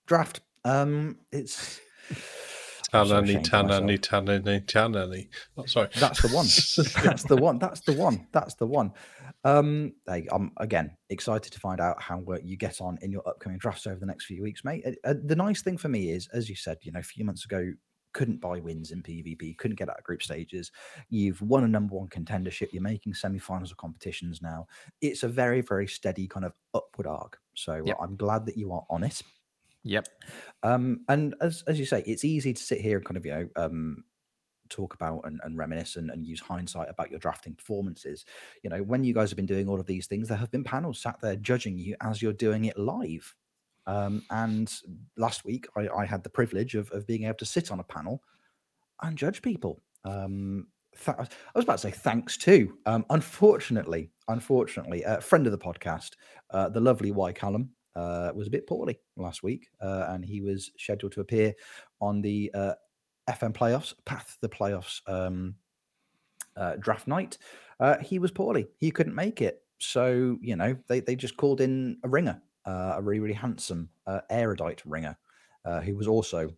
draft. 0.06 0.40
Um, 0.64 1.18
it's 1.32 1.80
Tanani, 2.92 3.22
ashamed 3.24 3.52
of 3.52 3.58
myself. 3.60 3.84
Tanani, 3.84 3.98
Tanani, 3.98 4.64
Tanani. 4.66 5.28
Oh, 5.56 5.66
sorry. 5.66 5.88
That's 5.98 6.22
the 6.22 6.28
one. 6.28 6.46
That's 7.04 7.24
the 7.24 7.36
one. 7.36 7.58
That's 7.58 7.80
the 7.80 7.92
one. 7.92 8.26
That's 8.32 8.54
the 8.54 8.66
one. 8.66 8.92
Um, 9.44 9.92
hey, 10.06 10.26
I'm 10.32 10.52
again 10.58 10.96
excited 11.10 11.52
to 11.52 11.60
find 11.60 11.80
out 11.80 12.00
how 12.02 12.22
you 12.42 12.56
get 12.56 12.80
on 12.80 12.98
in 13.02 13.10
your 13.12 13.26
upcoming 13.28 13.58
drafts 13.58 13.86
over 13.86 13.98
the 13.98 14.06
next 14.06 14.26
few 14.26 14.42
weeks, 14.42 14.64
mate. 14.64 14.84
Uh, 14.86 14.92
uh, 15.04 15.14
the 15.24 15.36
nice 15.36 15.62
thing 15.62 15.78
for 15.78 15.88
me 15.88 16.10
is, 16.10 16.28
as 16.32 16.48
you 16.48 16.56
said, 16.56 16.78
you 16.82 16.92
know, 16.92 17.00
a 17.00 17.04
few 17.04 17.24
months 17.24 17.44
ago, 17.44 17.72
couldn't 18.14 18.40
buy 18.40 18.58
wins 18.58 18.90
in 18.90 19.02
PvP, 19.02 19.56
couldn't 19.58 19.78
get 19.78 19.88
out 19.88 19.98
of 19.98 20.04
group 20.04 20.22
stages. 20.22 20.72
You've 21.08 21.40
won 21.42 21.64
a 21.64 21.68
number 21.68 21.94
one 21.94 22.08
contendership. 22.08 22.72
You're 22.72 22.82
making 22.82 23.14
semi-finals 23.14 23.70
of 23.70 23.76
competitions 23.76 24.40
now. 24.42 24.66
It's 25.00 25.22
a 25.22 25.28
very, 25.28 25.60
very 25.60 25.86
steady 25.86 26.26
kind 26.26 26.44
of 26.44 26.54
upward 26.74 27.06
arc. 27.06 27.38
So 27.54 27.82
Yep. 27.84 27.96
I'm 28.00 28.16
glad 28.16 28.46
that 28.46 28.56
you 28.56 28.72
are 28.72 28.84
on 28.90 29.04
it. 29.04 29.22
Yep. 29.84 30.08
Um, 30.62 31.04
and 31.08 31.34
as 31.40 31.62
as 31.66 31.78
you 31.78 31.86
say, 31.86 32.02
it's 32.06 32.24
easy 32.24 32.52
to 32.52 32.62
sit 32.62 32.80
here 32.80 32.96
and 32.96 33.06
kind 33.06 33.16
of 33.16 33.24
you 33.24 33.32
know 33.32 33.48
um, 33.56 34.04
talk 34.68 34.94
about 34.94 35.22
and, 35.24 35.40
and 35.44 35.56
reminisce 35.56 35.96
and, 35.96 36.10
and 36.10 36.26
use 36.26 36.40
hindsight 36.40 36.88
about 36.88 37.10
your 37.10 37.18
drafting 37.18 37.54
performances. 37.54 38.24
You 38.62 38.70
know, 38.70 38.82
when 38.82 39.04
you 39.04 39.14
guys 39.14 39.30
have 39.30 39.36
been 39.36 39.46
doing 39.46 39.68
all 39.68 39.80
of 39.80 39.86
these 39.86 40.06
things, 40.06 40.28
there 40.28 40.38
have 40.38 40.50
been 40.50 40.64
panels 40.64 41.00
sat 41.00 41.20
there 41.20 41.36
judging 41.36 41.78
you 41.78 41.96
as 42.02 42.22
you're 42.22 42.32
doing 42.32 42.66
it 42.66 42.78
live. 42.78 43.34
Um, 43.86 44.22
and 44.30 44.72
last 45.16 45.44
week, 45.44 45.66
I, 45.76 45.88
I 45.88 46.04
had 46.04 46.22
the 46.22 46.30
privilege 46.30 46.74
of, 46.74 46.90
of 46.90 47.06
being 47.06 47.24
able 47.24 47.38
to 47.38 47.46
sit 47.46 47.72
on 47.72 47.80
a 47.80 47.84
panel 47.84 48.22
and 49.02 49.16
judge 49.16 49.40
people. 49.40 49.80
Um, 50.04 50.66
th- 51.04 51.16
I 51.16 51.26
was 51.54 51.64
about 51.64 51.78
to 51.78 51.88
say 51.88 51.90
thanks 51.90 52.36
to. 52.38 52.76
Um, 52.84 53.06
unfortunately, 53.10 54.10
unfortunately, 54.28 55.04
a 55.04 55.20
friend 55.20 55.46
of 55.46 55.52
the 55.52 55.58
podcast, 55.58 56.10
uh, 56.50 56.68
the 56.68 56.80
lovely 56.80 57.12
Y 57.12 57.32
Callum, 57.32 57.70
uh, 57.98 58.32
was 58.32 58.46
a 58.46 58.50
bit 58.50 58.66
poorly 58.66 59.00
last 59.16 59.42
week, 59.42 59.68
uh, 59.80 60.06
and 60.10 60.24
he 60.24 60.40
was 60.40 60.70
scheduled 60.78 61.12
to 61.12 61.20
appear 61.20 61.52
on 62.00 62.22
the 62.22 62.50
uh, 62.54 62.74
FM 63.28 63.52
playoffs, 63.52 63.92
Path 64.04 64.38
the 64.40 64.48
playoffs 64.48 65.00
um, 65.08 65.56
uh, 66.56 66.76
draft 66.78 67.08
night. 67.08 67.38
Uh, 67.80 67.98
he 67.98 68.20
was 68.20 68.30
poorly; 68.30 68.68
he 68.76 68.92
couldn't 68.92 69.16
make 69.16 69.42
it. 69.42 69.62
So 69.80 70.38
you 70.40 70.54
know, 70.54 70.76
they 70.86 71.00
they 71.00 71.16
just 71.16 71.36
called 71.36 71.60
in 71.60 71.98
a 72.04 72.08
ringer, 72.08 72.40
uh, 72.66 72.94
a 72.96 73.02
really 73.02 73.20
really 73.20 73.34
handsome 73.34 73.90
erudite 74.30 74.82
ringer, 74.86 75.16
who 75.84 75.96
was 75.96 76.06
also 76.06 76.50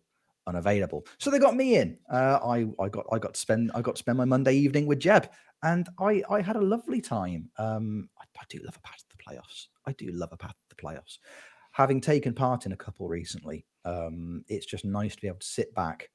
unavailable. 0.45 1.05
So 1.17 1.31
they 1.31 1.39
got 1.39 1.55
me 1.55 1.77
in. 1.77 1.97
I 2.11 2.67
I 2.79 2.89
got 2.89 3.05
I 3.11 3.17
got 3.17 3.33
to 3.33 3.39
spend 3.39 3.71
I 3.73 3.81
got 3.81 3.95
to 3.95 3.99
spend 3.99 4.19
my 4.19 4.25
Monday 4.25 4.53
evening 4.53 4.85
with 4.85 4.99
Jeb, 4.99 5.27
and 5.63 5.89
I 5.99 6.21
I 6.29 6.41
had 6.41 6.55
a 6.55 6.61
lovely 6.61 7.01
time. 7.01 7.49
Um, 7.57 8.09
I, 8.19 8.25
I 8.39 8.43
do 8.47 8.59
love 8.63 8.77
a 8.77 8.87
path 8.87 9.03
to 9.09 9.17
the 9.17 9.23
playoffs. 9.23 9.67
I 9.87 9.93
do 9.93 10.11
love 10.11 10.29
a 10.31 10.37
path 10.37 10.55
the 10.71 10.81
playoffs. 10.81 11.17
Having 11.73 12.01
taken 12.01 12.33
part 12.33 12.65
in 12.65 12.73
a 12.73 12.77
couple 12.77 13.07
recently, 13.07 13.65
um, 13.85 14.43
it's 14.47 14.65
just 14.65 14.83
nice 14.85 15.15
to 15.15 15.21
be 15.21 15.27
able 15.27 15.39
to 15.39 15.47
sit 15.47 15.73
back 15.73 16.09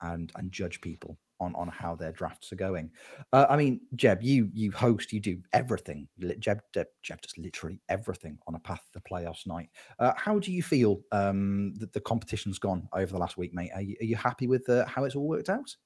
and 0.00 0.32
and 0.36 0.52
judge 0.52 0.80
people 0.80 1.18
on 1.40 1.54
on 1.54 1.68
how 1.68 1.94
their 1.94 2.12
drafts 2.12 2.52
are 2.52 2.56
going. 2.56 2.90
Uh, 3.32 3.46
I 3.48 3.56
mean, 3.56 3.80
Jeb, 3.94 4.22
you 4.22 4.50
you 4.52 4.72
host, 4.72 5.12
you 5.12 5.20
do 5.20 5.40
everything. 5.52 6.08
Jeb, 6.38 6.60
Jeb, 6.74 6.86
Jeb 7.02 7.20
does 7.20 7.36
literally 7.38 7.80
everything 7.88 8.38
on 8.46 8.54
a 8.54 8.60
path 8.60 8.82
to 8.92 8.98
the 8.98 9.08
playoffs 9.08 9.46
night. 9.46 9.70
Uh, 9.98 10.12
how 10.16 10.38
do 10.38 10.52
you 10.52 10.62
feel 10.62 11.00
um, 11.12 11.74
that 11.78 11.92
the 11.92 12.00
competition's 12.00 12.58
gone 12.58 12.88
over 12.92 13.12
the 13.12 13.18
last 13.18 13.36
week, 13.36 13.54
mate? 13.54 13.70
Are 13.74 13.82
you, 13.82 13.96
are 14.00 14.04
you 14.04 14.16
happy 14.16 14.46
with 14.46 14.68
uh, 14.68 14.86
how 14.86 15.04
it's 15.04 15.14
all 15.14 15.28
worked 15.28 15.48
out? 15.48 15.76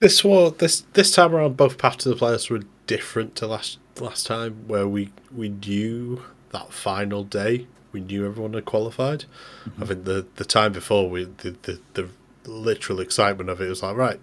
This 0.00 0.22
this 0.58 0.80
this 0.92 1.12
time 1.12 1.34
around. 1.34 1.56
Both 1.56 1.78
paths 1.78 2.02
to 2.04 2.08
the 2.08 2.16
playoffs 2.16 2.50
were 2.50 2.62
different 2.86 3.36
to 3.36 3.46
last 3.46 3.78
last 4.00 4.26
time, 4.26 4.64
where 4.66 4.88
we 4.88 5.12
we 5.34 5.48
knew 5.48 6.22
that 6.52 6.72
final 6.72 7.24
day. 7.24 7.66
We 7.92 8.00
knew 8.00 8.24
everyone 8.24 8.54
had 8.54 8.64
qualified. 8.64 9.24
I 9.80 9.84
think 9.84 10.04
the 10.04 10.26
the 10.36 10.44
time 10.44 10.72
before 10.72 11.10
we 11.10 11.24
the, 11.24 11.56
the 11.62 11.80
the 11.94 12.08
literal 12.46 13.00
excitement 13.00 13.50
of 13.50 13.60
it 13.60 13.68
was 13.68 13.82
like 13.82 13.96
right, 13.96 14.20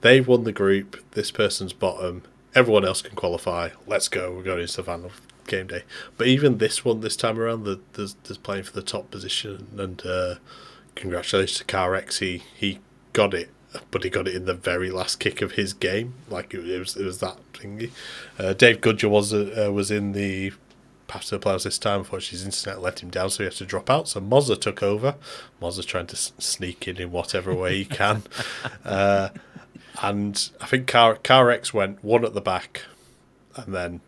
they've 0.00 0.26
won 0.26 0.44
the 0.44 0.52
group. 0.52 1.02
This 1.12 1.30
person's 1.30 1.72
bottom. 1.72 2.22
Everyone 2.54 2.84
else 2.84 3.00
can 3.00 3.16
qualify. 3.16 3.70
Let's 3.86 4.08
go. 4.08 4.32
We're 4.32 4.42
going 4.42 4.60
into 4.60 4.76
the 4.76 4.82
final 4.82 5.10
game 5.46 5.68
day. 5.68 5.82
But 6.16 6.26
even 6.26 6.58
this 6.58 6.84
one, 6.84 7.00
this 7.00 7.16
time 7.16 7.38
around, 7.38 7.64
the, 7.64 7.80
there's 7.94 8.14
there's 8.24 8.38
playing 8.38 8.64
for 8.64 8.72
the 8.72 8.82
top 8.82 9.10
position, 9.10 9.68
and 9.78 10.04
uh, 10.04 10.34
congratulations 10.94 11.58
to 11.58 11.64
Carex. 11.64 12.18
He 12.18 12.42
he 12.56 12.80
got 13.12 13.34
it, 13.34 13.50
but 13.90 14.04
he 14.04 14.10
got 14.10 14.28
it 14.28 14.34
in 14.34 14.44
the 14.44 14.54
very 14.54 14.90
last 14.90 15.20
kick 15.20 15.40
of 15.40 15.52
his 15.52 15.72
game. 15.72 16.14
Like 16.28 16.52
it, 16.54 16.68
it 16.68 16.78
was 16.78 16.96
it 16.96 17.04
was 17.04 17.20
that 17.20 17.38
thingy. 17.52 17.90
Uh, 18.38 18.52
Dave 18.52 18.80
Goodger 18.80 19.08
was 19.08 19.32
uh, 19.32 19.70
was 19.72 19.90
in 19.90 20.12
the 20.12 20.52
path 21.08 21.24
to 21.26 21.30
the 21.32 21.38
players 21.38 21.64
this 21.64 21.78
time. 21.78 22.00
Unfortunately, 22.00 22.38
his 22.38 22.44
internet 22.44 22.82
let 22.82 23.02
him 23.02 23.10
down, 23.10 23.30
so 23.30 23.38
he 23.38 23.44
had 23.44 23.54
to 23.54 23.66
drop 23.66 23.90
out. 23.90 24.08
So 24.08 24.20
Mozza 24.20 24.60
took 24.60 24.82
over. 24.82 25.16
Mozza 25.60 25.84
trying 25.84 26.06
to 26.08 26.16
sneak 26.16 26.88
in 26.88 26.96
in 26.96 27.10
whatever 27.10 27.54
way 27.54 27.78
he 27.78 27.84
can. 27.84 28.22
uh, 28.84 29.30
and 30.02 30.50
I 30.60 30.66
think 30.66 30.86
Car 30.86 31.16
Carex 31.16 31.72
went 31.72 32.02
one 32.02 32.24
at 32.24 32.34
the 32.34 32.40
back, 32.40 32.82
and 33.56 33.74
then 33.74 34.00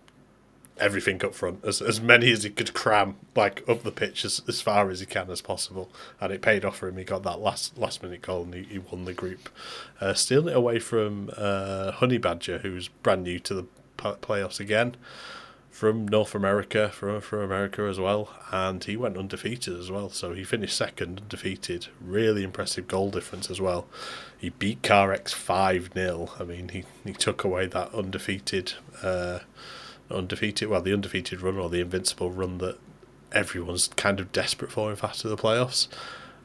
everything 0.79 1.25
up 1.25 1.35
front, 1.35 1.65
as 1.65 1.81
as 1.81 2.01
many 2.01 2.31
as 2.33 2.43
he 2.43 2.51
could 2.51 2.75
cram, 2.75 3.17
like 3.37 3.67
up 3.69 3.83
the 3.83 3.93
pitch 3.93 4.25
as, 4.25 4.43
as 4.49 4.61
far 4.61 4.91
as 4.91 5.01
he 5.01 5.07
can 5.07 5.31
as 5.31 5.41
possible, 5.41 5.91
and 6.21 6.33
it 6.33 6.43
paid 6.43 6.65
off 6.65 6.79
for 6.79 6.89
him. 6.89 6.97
He 6.97 7.05
got 7.05 7.23
that 7.25 7.41
last 7.41 7.79
last 7.79 8.03
minute 8.03 8.23
goal 8.23 8.45
and 8.45 8.55
he, 8.55 8.63
he 8.65 8.79
won 8.79 9.05
the 9.05 9.15
group, 9.15 9.49
uh, 10.01 10.15
stealing 10.15 10.49
it 10.49 10.57
away 10.57 10.79
from 10.79 11.31
uh, 11.37 11.93
Honey 11.93 12.19
Badger, 12.19 12.59
who's 12.59 12.89
brand 12.89 13.25
new 13.25 13.39
to 13.41 13.55
the 13.55 13.67
playoffs 13.97 14.61
again, 14.61 14.97
from 15.75 16.07
North 16.07 16.37
America, 16.37 16.89
from 16.91 17.21
from 17.21 17.41
America 17.41 17.83
as 17.83 17.99
well, 17.99 18.31
and 18.53 18.85
he 18.85 18.97
went 18.97 19.19
undefeated 19.19 19.77
as 19.77 19.91
well. 19.91 20.09
So 20.09 20.33
he 20.33 20.45
finished 20.45 20.77
second, 20.77 21.23
undefeated. 21.23 21.89
Really 22.01 22.45
impressive 22.45 22.87
goal 22.87 23.11
difference 23.11 23.51
as 23.51 23.61
well. 23.61 23.89
He 24.39 24.51
beat 24.51 24.83
Carex 24.83 25.35
five 25.35 25.91
0 25.93 26.31
I 26.39 26.45
mean, 26.45 26.69
he 26.69 26.85
he 27.03 27.13
took 27.13 27.43
away 27.43 27.67
that 27.67 27.93
undefeated. 27.93 28.75
Uh, 29.03 29.41
undefeated, 30.09 30.69
well, 30.69 30.81
the 30.81 30.93
undefeated 30.93 31.41
run 31.41 31.59
or 31.59 31.69
the 31.69 31.81
invincible 31.81 32.31
run 32.31 32.59
that 32.59 32.79
everyone's 33.33 33.89
kind 33.89 34.21
of 34.21 34.31
desperate 34.31 34.71
for 34.71 34.93
in 34.93 34.99
after 35.03 35.29
the 35.29 35.37
playoffs. 35.37 35.89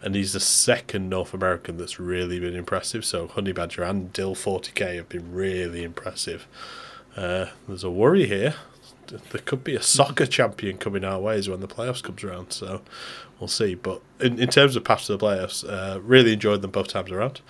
And 0.01 0.15
he's 0.15 0.33
the 0.33 0.39
second 0.39 1.07
North 1.07 1.35
American 1.35 1.77
that's 1.77 1.99
really 1.99 2.39
been 2.39 2.55
impressive. 2.55 3.05
So 3.05 3.27
Honey 3.27 3.51
Badger 3.51 3.83
and 3.83 4.11
Dill 4.11 4.33
40k 4.33 4.95
have 4.95 5.09
been 5.09 5.31
really 5.31 5.83
impressive. 5.83 6.47
Uh, 7.15 7.47
there's 7.67 7.83
a 7.83 7.91
worry 7.91 8.25
here. 8.25 8.55
There 9.09 9.41
could 9.43 9.63
be 9.63 9.75
a 9.75 9.81
soccer 9.81 10.25
champion 10.25 10.77
coming 10.77 11.03
our 11.03 11.19
ways 11.19 11.49
when 11.49 11.59
the 11.59 11.67
playoffs 11.67 12.03
comes 12.03 12.23
around. 12.23 12.51
So 12.51 12.81
we'll 13.39 13.47
see. 13.47 13.75
But 13.75 14.01
in, 14.19 14.39
in 14.39 14.49
terms 14.49 14.75
of 14.75 14.83
path 14.83 15.05
to 15.05 15.17
the 15.17 15.25
playoffs, 15.25 15.67
uh, 15.67 15.99
really 16.01 16.33
enjoyed 16.33 16.61
them 16.61 16.71
both 16.71 16.87
times 16.87 17.11
around. 17.11 17.41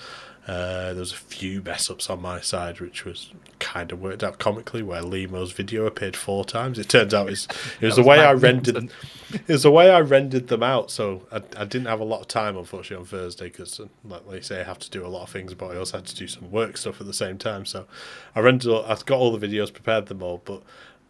Uh, 0.47 0.93
there 0.93 1.01
was 1.01 1.11
a 1.11 1.17
few 1.17 1.61
mess 1.61 1.91
ups 1.91 2.09
on 2.09 2.19
my 2.19 2.41
side, 2.41 2.79
which 2.79 3.05
was 3.05 3.31
kind 3.59 3.91
of 3.91 4.01
worked 4.01 4.23
out 4.23 4.39
comically. 4.39 4.81
Where 4.81 5.03
Limo's 5.03 5.51
video 5.51 5.85
appeared 5.85 6.15
four 6.15 6.43
times. 6.43 6.79
It 6.79 6.89
turns 6.89 7.13
out 7.13 7.27
it 7.27 7.31
was, 7.31 7.47
it 7.79 7.85
was 7.85 7.97
the 7.97 8.03
way 8.03 8.25
I 8.25 8.33
rendered. 8.33 8.89
It 9.31 9.47
was 9.47 9.61
the 9.61 9.69
way 9.69 9.91
I 9.91 9.99
rendered 9.99 10.47
them 10.47 10.63
out. 10.63 10.89
So 10.89 11.27
I, 11.31 11.43
I 11.55 11.65
didn't 11.65 11.85
have 11.85 11.99
a 11.99 12.03
lot 12.05 12.21
of 12.21 12.27
time, 12.27 12.57
unfortunately, 12.57 13.03
on 13.03 13.05
Thursday 13.05 13.49
because, 13.49 13.79
like 14.03 14.27
they 14.27 14.41
say, 14.41 14.61
I 14.61 14.63
have 14.63 14.79
to 14.79 14.89
do 14.89 15.05
a 15.05 15.07
lot 15.07 15.21
of 15.21 15.29
things, 15.29 15.53
but 15.53 15.67
I 15.67 15.77
also 15.77 15.97
had 15.97 16.07
to 16.07 16.15
do 16.15 16.27
some 16.27 16.49
work 16.49 16.77
stuff 16.77 16.99
at 16.99 17.05
the 17.05 17.13
same 17.13 17.37
time. 17.37 17.63
So 17.65 17.85
I 18.33 18.39
rendered. 18.39 18.85
I've 18.87 19.05
got 19.05 19.19
all 19.19 19.37
the 19.37 19.47
videos, 19.47 19.71
prepared 19.71 20.07
them 20.07 20.23
all, 20.23 20.41
but 20.43 20.63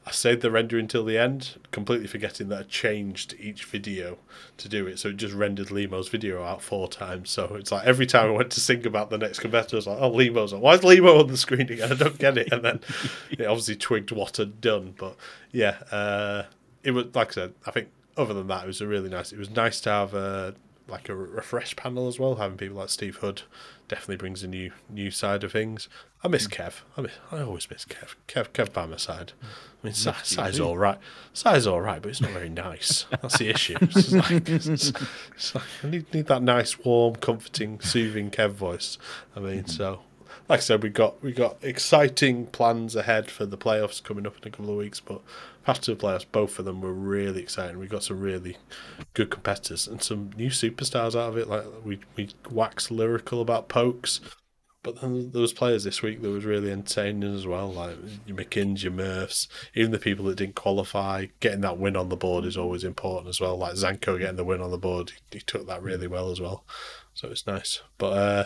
I 0.10 0.12
saved 0.12 0.42
the 0.42 0.50
render 0.50 0.80
until 0.80 1.06
the 1.06 1.20
end, 1.20 1.60
completely 1.70 2.08
forgetting 2.08 2.50
that 2.50 2.60
I 2.60 2.64
changed 2.64 3.36
each 3.40 3.64
video 3.66 4.18
to 4.58 4.68
do 4.68 4.88
it. 4.88 4.98
So 4.98 5.10
it 5.10 5.18
just 5.18 5.36
rendered 5.36 5.70
Limo's 5.70 6.10
video 6.10 6.44
out 6.44 6.64
four 6.64 6.88
times. 6.88 7.30
So 7.30 7.54
it's 7.54 7.72
like 7.72 7.86
every 7.86 8.08
time 8.08 8.26
I 8.26 8.32
went 8.32 8.52
to 8.54 8.60
think 8.60 8.88
about 8.88 9.12
the 9.12 9.20
next 9.20 9.38
competitor, 9.38 9.76
I 9.76 9.78
was 9.78 9.88
like, 9.88 10.00
oh, 10.02 10.10
Limo's 10.10 10.52
on. 10.52 10.62
Why 10.62 10.74
is 10.74 10.84
Limo 10.84 11.20
on 11.20 11.28
the 11.28 11.38
screen 11.38 11.72
again? 11.72 11.92
I 11.92 11.96
don't 11.96 12.18
get 12.18 12.40
it. 12.40 12.52
And 12.52 12.66
then 12.66 12.80
it 13.30 13.46
obviously 13.46 13.76
twigged 13.76 14.12
what 14.12 14.40
I'd 14.40 14.60
done. 14.60 14.96
But 14.98 15.16
yeah, 15.52 15.78
uh, 15.92 16.44
it 16.84 16.92
was, 16.92 17.06
like 17.14 17.30
I 17.30 17.34
said, 17.34 17.54
I 17.68 17.72
think 17.72 17.90
other 18.18 18.34
than 18.34 18.48
that, 18.48 18.64
it 18.64 18.68
was 18.68 18.82
a 18.82 18.88
really 18.88 19.10
nice, 19.10 19.32
it 19.32 19.38
was 19.38 19.52
nice 19.52 19.80
to 19.82 19.92
have 19.92 20.16
uh, 20.16 20.54
like 20.88 21.08
a 21.08 21.16
refresh 21.16 21.76
panel 21.76 22.08
as 22.08 22.18
well. 22.18 22.38
Having 22.38 22.58
people 22.58 22.78
like 22.78 22.90
Steve 22.90 23.18
Hood 23.18 23.44
definitely 23.88 24.18
brings 24.18 24.44
a 24.44 24.48
new 24.48 24.72
new 24.90 25.12
side 25.12 25.44
of 25.44 25.52
things. 25.52 25.88
I 26.24 26.30
miss 26.30 26.48
Kev. 26.48 26.82
I 26.98 27.02
miss, 27.02 27.14
I 27.32 27.42
always 27.42 27.70
miss 27.70 27.86
Kev. 27.86 28.16
Kev 28.28 28.50
Kev 28.50 28.74
by 28.74 28.88
my 28.88 28.98
side. 28.98 29.34
I 29.82 29.88
mean, 29.88 29.94
Si- 29.94 30.10
Miss 30.10 30.32
you 30.32 30.36
Cy's 30.36 30.58
too. 30.58 30.66
all 30.66 30.78
right. 30.78 30.98
Cy's 31.34 31.66
all 31.66 31.82
right, 31.82 32.02
but 32.02 32.10
it's 32.10 32.22
not 32.22 32.32
very 32.32 32.50
nice. 32.50 33.06
That's 33.10 33.38
the 33.38 33.50
issue. 33.50 33.78
It's 33.82 34.12
like, 34.12 34.50
it's, 34.50 34.68
it's 34.68 35.56
like, 35.56 35.64
I 35.84 35.88
need, 35.88 36.14
need 36.14 36.28
that 36.28 36.44
nice, 36.44 36.78
warm, 36.80 37.16
comforting, 37.16 37.80
soothing 37.80 38.30
Kev 38.30 38.52
voice. 38.52 38.98
I 39.36 39.40
mean, 39.40 39.60
mm-hmm. 39.60 39.68
so 39.68 40.02
like 40.50 40.58
I 40.58 40.62
said, 40.62 40.82
we 40.82 40.90
got 40.90 41.22
we 41.22 41.32
got 41.32 41.58
exciting 41.62 42.48
plans 42.48 42.96
ahead 42.96 43.30
for 43.30 43.46
the 43.46 43.58
playoffs 43.58 44.04
coming 44.04 44.26
up 44.26 44.36
in 44.42 44.48
a 44.48 44.52
couple 44.52 44.72
of 44.72 44.78
weeks. 44.78 45.00
But 45.00 45.22
after 45.68 45.94
the 45.94 46.02
playoffs, 46.02 46.26
both 46.30 46.58
of 46.58 46.66
them 46.66 46.82
were 46.82 46.92
really 46.92 47.42
exciting. 47.42 47.78
We 47.78 47.88
got 47.88 48.04
some 48.04 48.20
really 48.20 48.58
good 49.14 49.30
competitors 49.30 49.88
and 49.88 50.02
some 50.02 50.32
new 50.36 50.50
superstars 50.50 51.10
out 51.10 51.30
of 51.30 51.38
it. 51.38 51.48
Like 51.48 51.66
we 51.86 52.00
we 52.16 52.30
waxed 52.50 52.90
lyrical 52.90 53.42
about 53.42 53.70
Pokes. 53.70 54.22
But 54.82 55.02
then 55.02 55.32
there 55.32 55.42
was 55.42 55.52
players 55.52 55.84
this 55.84 56.02
week 56.02 56.22
that 56.22 56.30
was 56.30 56.46
really 56.46 56.72
entertaining 56.72 57.36
as 57.36 57.46
well, 57.46 57.72
like 57.72 57.98
your 58.26 58.38
McKinns, 58.38 58.82
your 58.82 58.94
Murphs, 58.94 59.50
even 59.76 59.92
the 59.92 60.00
people 60.00 60.26
that 60.26 60.38
didn't 60.38 60.56
qualify. 60.56 61.26
Getting 61.42 61.62
that 61.62 61.78
win 61.78 61.98
on 61.98 62.08
the 62.08 62.16
board 62.16 62.46
is 62.46 62.56
always 62.56 62.86
important 62.86 63.28
as 63.28 63.42
well. 63.42 63.58
Like 63.58 63.74
Zanko 63.74 64.18
getting 64.18 64.38
the 64.38 64.46
win 64.46 64.62
on 64.62 64.72
the 64.72 64.78
board, 64.78 65.12
he, 65.12 65.40
he 65.40 65.40
took 65.42 65.68
that 65.68 65.84
really 65.84 66.08
well 66.08 66.32
as 66.32 66.40
well, 66.40 66.64
so 67.14 67.28
it's 67.28 67.46
nice. 67.46 67.82
But 67.98 68.14
uh, 68.14 68.46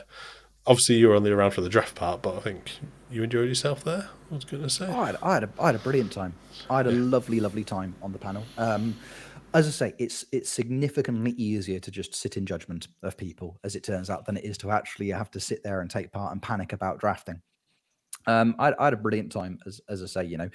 obviously 0.65 0.95
you 0.95 1.07
were 1.07 1.15
only 1.15 1.31
around 1.31 1.51
for 1.51 1.61
the 1.61 1.69
draft 1.69 1.95
part, 1.95 2.21
but 2.21 2.35
I 2.35 2.39
think 2.39 2.71
you 3.11 3.23
enjoyed 3.23 3.47
yourself 3.47 3.83
there. 3.83 4.09
I 4.31 4.35
was 4.35 4.45
going 4.45 4.63
to 4.63 4.69
say. 4.69 4.87
I, 4.87 5.07
had, 5.07 5.17
I, 5.21 5.33
had 5.35 5.43
a, 5.43 5.49
I 5.59 5.65
had 5.67 5.75
a 5.75 5.79
brilliant 5.79 6.11
time. 6.11 6.33
I 6.69 6.77
had 6.77 6.87
a 6.87 6.91
lovely, 6.91 7.39
lovely 7.39 7.63
time 7.63 7.95
on 8.01 8.11
the 8.11 8.19
panel. 8.19 8.43
Um, 8.57 8.95
as 9.53 9.67
I 9.67 9.71
say, 9.71 9.93
it's 9.99 10.25
it's 10.31 10.49
significantly 10.49 11.31
easier 11.31 11.79
to 11.79 11.91
just 11.91 12.15
sit 12.15 12.37
in 12.37 12.45
judgment 12.45 12.87
of 13.03 13.17
people, 13.17 13.59
as 13.63 13.75
it 13.75 13.83
turns 13.83 14.09
out, 14.09 14.25
than 14.25 14.37
it 14.37 14.43
is 14.43 14.57
to 14.59 14.71
actually 14.71 15.09
have 15.09 15.31
to 15.31 15.39
sit 15.39 15.63
there 15.63 15.81
and 15.81 15.89
take 15.89 16.11
part 16.11 16.31
and 16.31 16.41
panic 16.41 16.73
about 16.73 16.99
drafting. 16.99 17.41
Um, 18.25 18.55
I, 18.57 18.73
I 18.79 18.85
had 18.85 18.93
a 18.93 18.97
brilliant 18.97 19.31
time, 19.31 19.59
as 19.65 19.81
as 19.89 20.01
I 20.01 20.07
say, 20.07 20.25
you 20.25 20.37
know. 20.37 20.49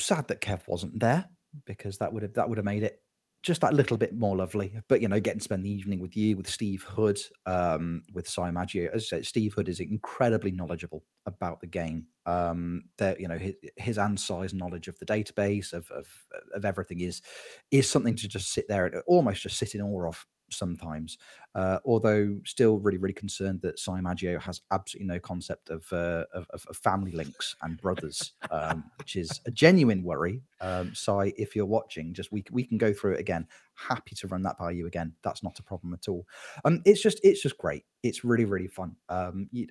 Sad 0.00 0.28
that 0.28 0.40
Kev 0.40 0.60
wasn't 0.68 1.00
there 1.00 1.28
because 1.64 1.98
that 1.98 2.12
would 2.12 2.22
have 2.22 2.34
that 2.34 2.48
would 2.48 2.58
have 2.58 2.64
made 2.64 2.84
it 2.84 3.02
just 3.42 3.60
that 3.60 3.74
little 3.74 3.96
bit 3.96 4.14
more 4.14 4.36
lovely. 4.36 4.72
But 4.88 5.00
you 5.00 5.08
know, 5.08 5.20
getting 5.20 5.38
to 5.38 5.44
spend 5.44 5.64
the 5.64 5.70
evening 5.70 6.00
with 6.00 6.16
you, 6.16 6.36
with 6.36 6.48
Steve 6.48 6.82
Hood, 6.82 7.20
um, 7.46 8.02
with 8.12 8.28
Cy 8.28 8.50
Maggio. 8.50 8.90
As 8.92 9.04
I 9.04 9.06
said, 9.06 9.26
Steve 9.26 9.54
Hood 9.54 9.68
is 9.68 9.80
incredibly 9.80 10.50
knowledgeable 10.50 11.04
about 11.26 11.60
the 11.60 11.66
game. 11.66 12.06
Um, 12.26 12.84
that 12.98 13.20
you 13.20 13.28
know, 13.28 13.38
his, 13.38 13.54
his 13.76 13.98
and 13.98 14.18
Cy's 14.18 14.52
knowledge 14.52 14.88
of 14.88 14.98
the 14.98 15.06
database 15.06 15.72
of, 15.72 15.90
of 15.90 16.06
of 16.54 16.64
everything 16.64 17.00
is 17.00 17.22
is 17.70 17.88
something 17.88 18.16
to 18.16 18.28
just 18.28 18.52
sit 18.52 18.66
there 18.68 18.86
and 18.86 19.02
almost 19.06 19.42
just 19.42 19.56
sit 19.58 19.74
in 19.74 19.82
awe 19.82 20.08
of 20.08 20.26
sometimes. 20.50 21.18
Uh, 21.54 21.78
although 21.84 22.38
still 22.44 22.78
really, 22.78 22.98
really 22.98 23.14
concerned 23.14 23.60
that 23.62 23.80
Maggio 24.00 24.38
has 24.38 24.60
absolutely 24.70 25.08
no 25.08 25.18
concept 25.18 25.70
of, 25.70 25.92
uh, 25.92 26.24
of, 26.32 26.46
of 26.52 26.76
family 26.76 27.12
links 27.12 27.56
and 27.62 27.80
brothers, 27.80 28.32
um, 28.50 28.84
which 28.98 29.16
is 29.16 29.40
a 29.46 29.50
genuine 29.50 30.02
worry. 30.02 30.42
Um, 30.60 30.94
Cy, 30.94 31.32
if 31.36 31.56
you're 31.56 31.66
watching, 31.66 32.12
just 32.14 32.30
we 32.30 32.44
we 32.52 32.64
can 32.64 32.78
go 32.78 32.92
through 32.92 33.14
it 33.14 33.20
again. 33.20 33.46
Happy 33.74 34.14
to 34.16 34.28
run 34.28 34.42
that 34.42 34.58
by 34.58 34.70
you 34.70 34.86
again. 34.86 35.14
That's 35.22 35.42
not 35.42 35.58
a 35.58 35.62
problem 35.62 35.94
at 35.94 36.08
all. 36.08 36.26
Um, 36.64 36.82
it's 36.84 37.02
just 37.02 37.20
it's 37.24 37.42
just 37.42 37.58
great. 37.58 37.84
It's 38.02 38.24
really, 38.24 38.44
really 38.44 38.68
fun. 38.68 38.94
Um, 39.08 39.48
you, 39.50 39.68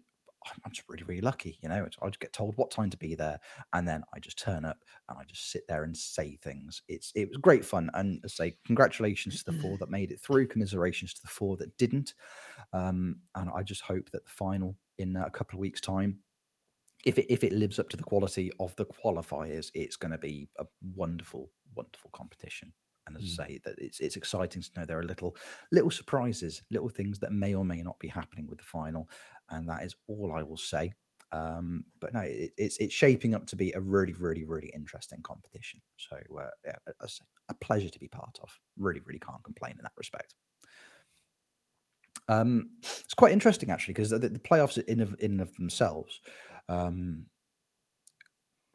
I'm 0.65 0.71
just 0.71 0.87
really, 0.89 1.03
really 1.03 1.21
lucky. 1.21 1.57
You 1.61 1.69
know, 1.69 1.87
I 2.01 2.07
just 2.07 2.19
get 2.19 2.33
told 2.33 2.55
what 2.57 2.71
time 2.71 2.89
to 2.89 2.97
be 2.97 3.15
there, 3.15 3.39
and 3.73 3.87
then 3.87 4.03
I 4.13 4.19
just 4.19 4.39
turn 4.39 4.65
up 4.65 4.77
and 5.09 5.17
I 5.17 5.23
just 5.23 5.51
sit 5.51 5.63
there 5.67 5.83
and 5.83 5.95
say 5.95 6.37
things. 6.41 6.81
It's 6.87 7.11
it 7.15 7.29
was 7.29 7.37
great 7.37 7.65
fun, 7.65 7.89
and 7.93 8.21
I 8.23 8.27
say 8.27 8.57
congratulations 8.65 9.43
to 9.43 9.51
the 9.51 9.59
four 9.59 9.77
that 9.77 9.89
made 9.89 10.11
it 10.11 10.19
through. 10.21 10.47
Commiserations 10.47 11.13
to 11.15 11.21
the 11.21 11.27
four 11.27 11.57
that 11.57 11.77
didn't, 11.77 12.13
um, 12.73 13.17
and 13.35 13.49
I 13.55 13.63
just 13.63 13.81
hope 13.81 14.09
that 14.11 14.25
the 14.25 14.31
final 14.31 14.75
in 14.97 15.15
a 15.15 15.29
couple 15.29 15.57
of 15.57 15.61
weeks' 15.61 15.81
time. 15.81 16.19
If 17.05 17.19
it, 17.19 17.31
if 17.31 17.43
it 17.43 17.53
lives 17.53 17.79
up 17.79 17.89
to 17.89 17.97
the 17.97 18.03
quality 18.03 18.51
of 18.59 18.75
the 18.75 18.85
qualifiers, 18.85 19.69
it's 19.75 19.95
going 19.95 20.11
to 20.11 20.17
be 20.17 20.49
a 20.57 20.65
wonderful, 20.95 21.51
wonderful 21.75 22.09
competition. 22.11 22.73
And 23.07 23.17
as 23.17 23.23
Mm. 23.23 23.39
I 23.39 23.47
say, 23.47 23.59
that 23.63 23.75
it's 23.79 23.99
it's 23.99 24.17
exciting 24.17 24.61
to 24.61 24.69
know 24.75 24.85
there 24.85 24.99
are 24.99 25.03
little 25.03 25.35
little 25.71 25.91
surprises, 25.91 26.61
little 26.69 26.89
things 26.89 27.19
that 27.19 27.31
may 27.31 27.55
or 27.55 27.65
may 27.65 27.81
not 27.81 27.97
be 27.99 28.07
happening 28.07 28.47
with 28.47 28.59
the 28.59 28.65
final 28.65 29.09
and 29.49 29.67
that 29.69 29.83
is 29.83 29.95
all 30.07 30.33
I 30.33 30.43
will 30.43 30.57
say. 30.57 30.93
Um, 31.31 31.83
but 31.99 32.13
no, 32.13 32.21
it, 32.21 32.53
it's 32.57 32.77
it's 32.77 32.93
shaping 32.93 33.35
up 33.35 33.45
to 33.47 33.55
be 33.55 33.73
a 33.73 33.81
really, 33.81 34.13
really, 34.13 34.45
really 34.45 34.71
interesting 34.73 35.21
competition. 35.21 35.81
So 35.97 36.17
uh, 36.39 36.49
yeah, 36.65 36.75
a- 37.01 37.07
a, 37.49 37.53
pleasure 37.55 37.89
to 37.89 37.99
be 37.99 38.07
part 38.07 38.37
of. 38.41 38.49
Really, 38.77 39.01
really 39.05 39.19
can't 39.19 39.43
complain 39.43 39.73
in 39.73 39.83
that 39.83 39.91
respect. 39.97 40.35
Um, 42.29 42.71
it's 42.81 43.13
quite 43.13 43.33
interesting 43.33 43.71
actually 43.71 43.93
because 43.93 44.09
the, 44.09 44.19
the 44.19 44.39
playoffs 44.39 44.81
in 44.85 45.01
of, 45.01 45.15
in 45.19 45.39
of 45.39 45.53
themselves. 45.55 46.21
Um, 46.69 47.25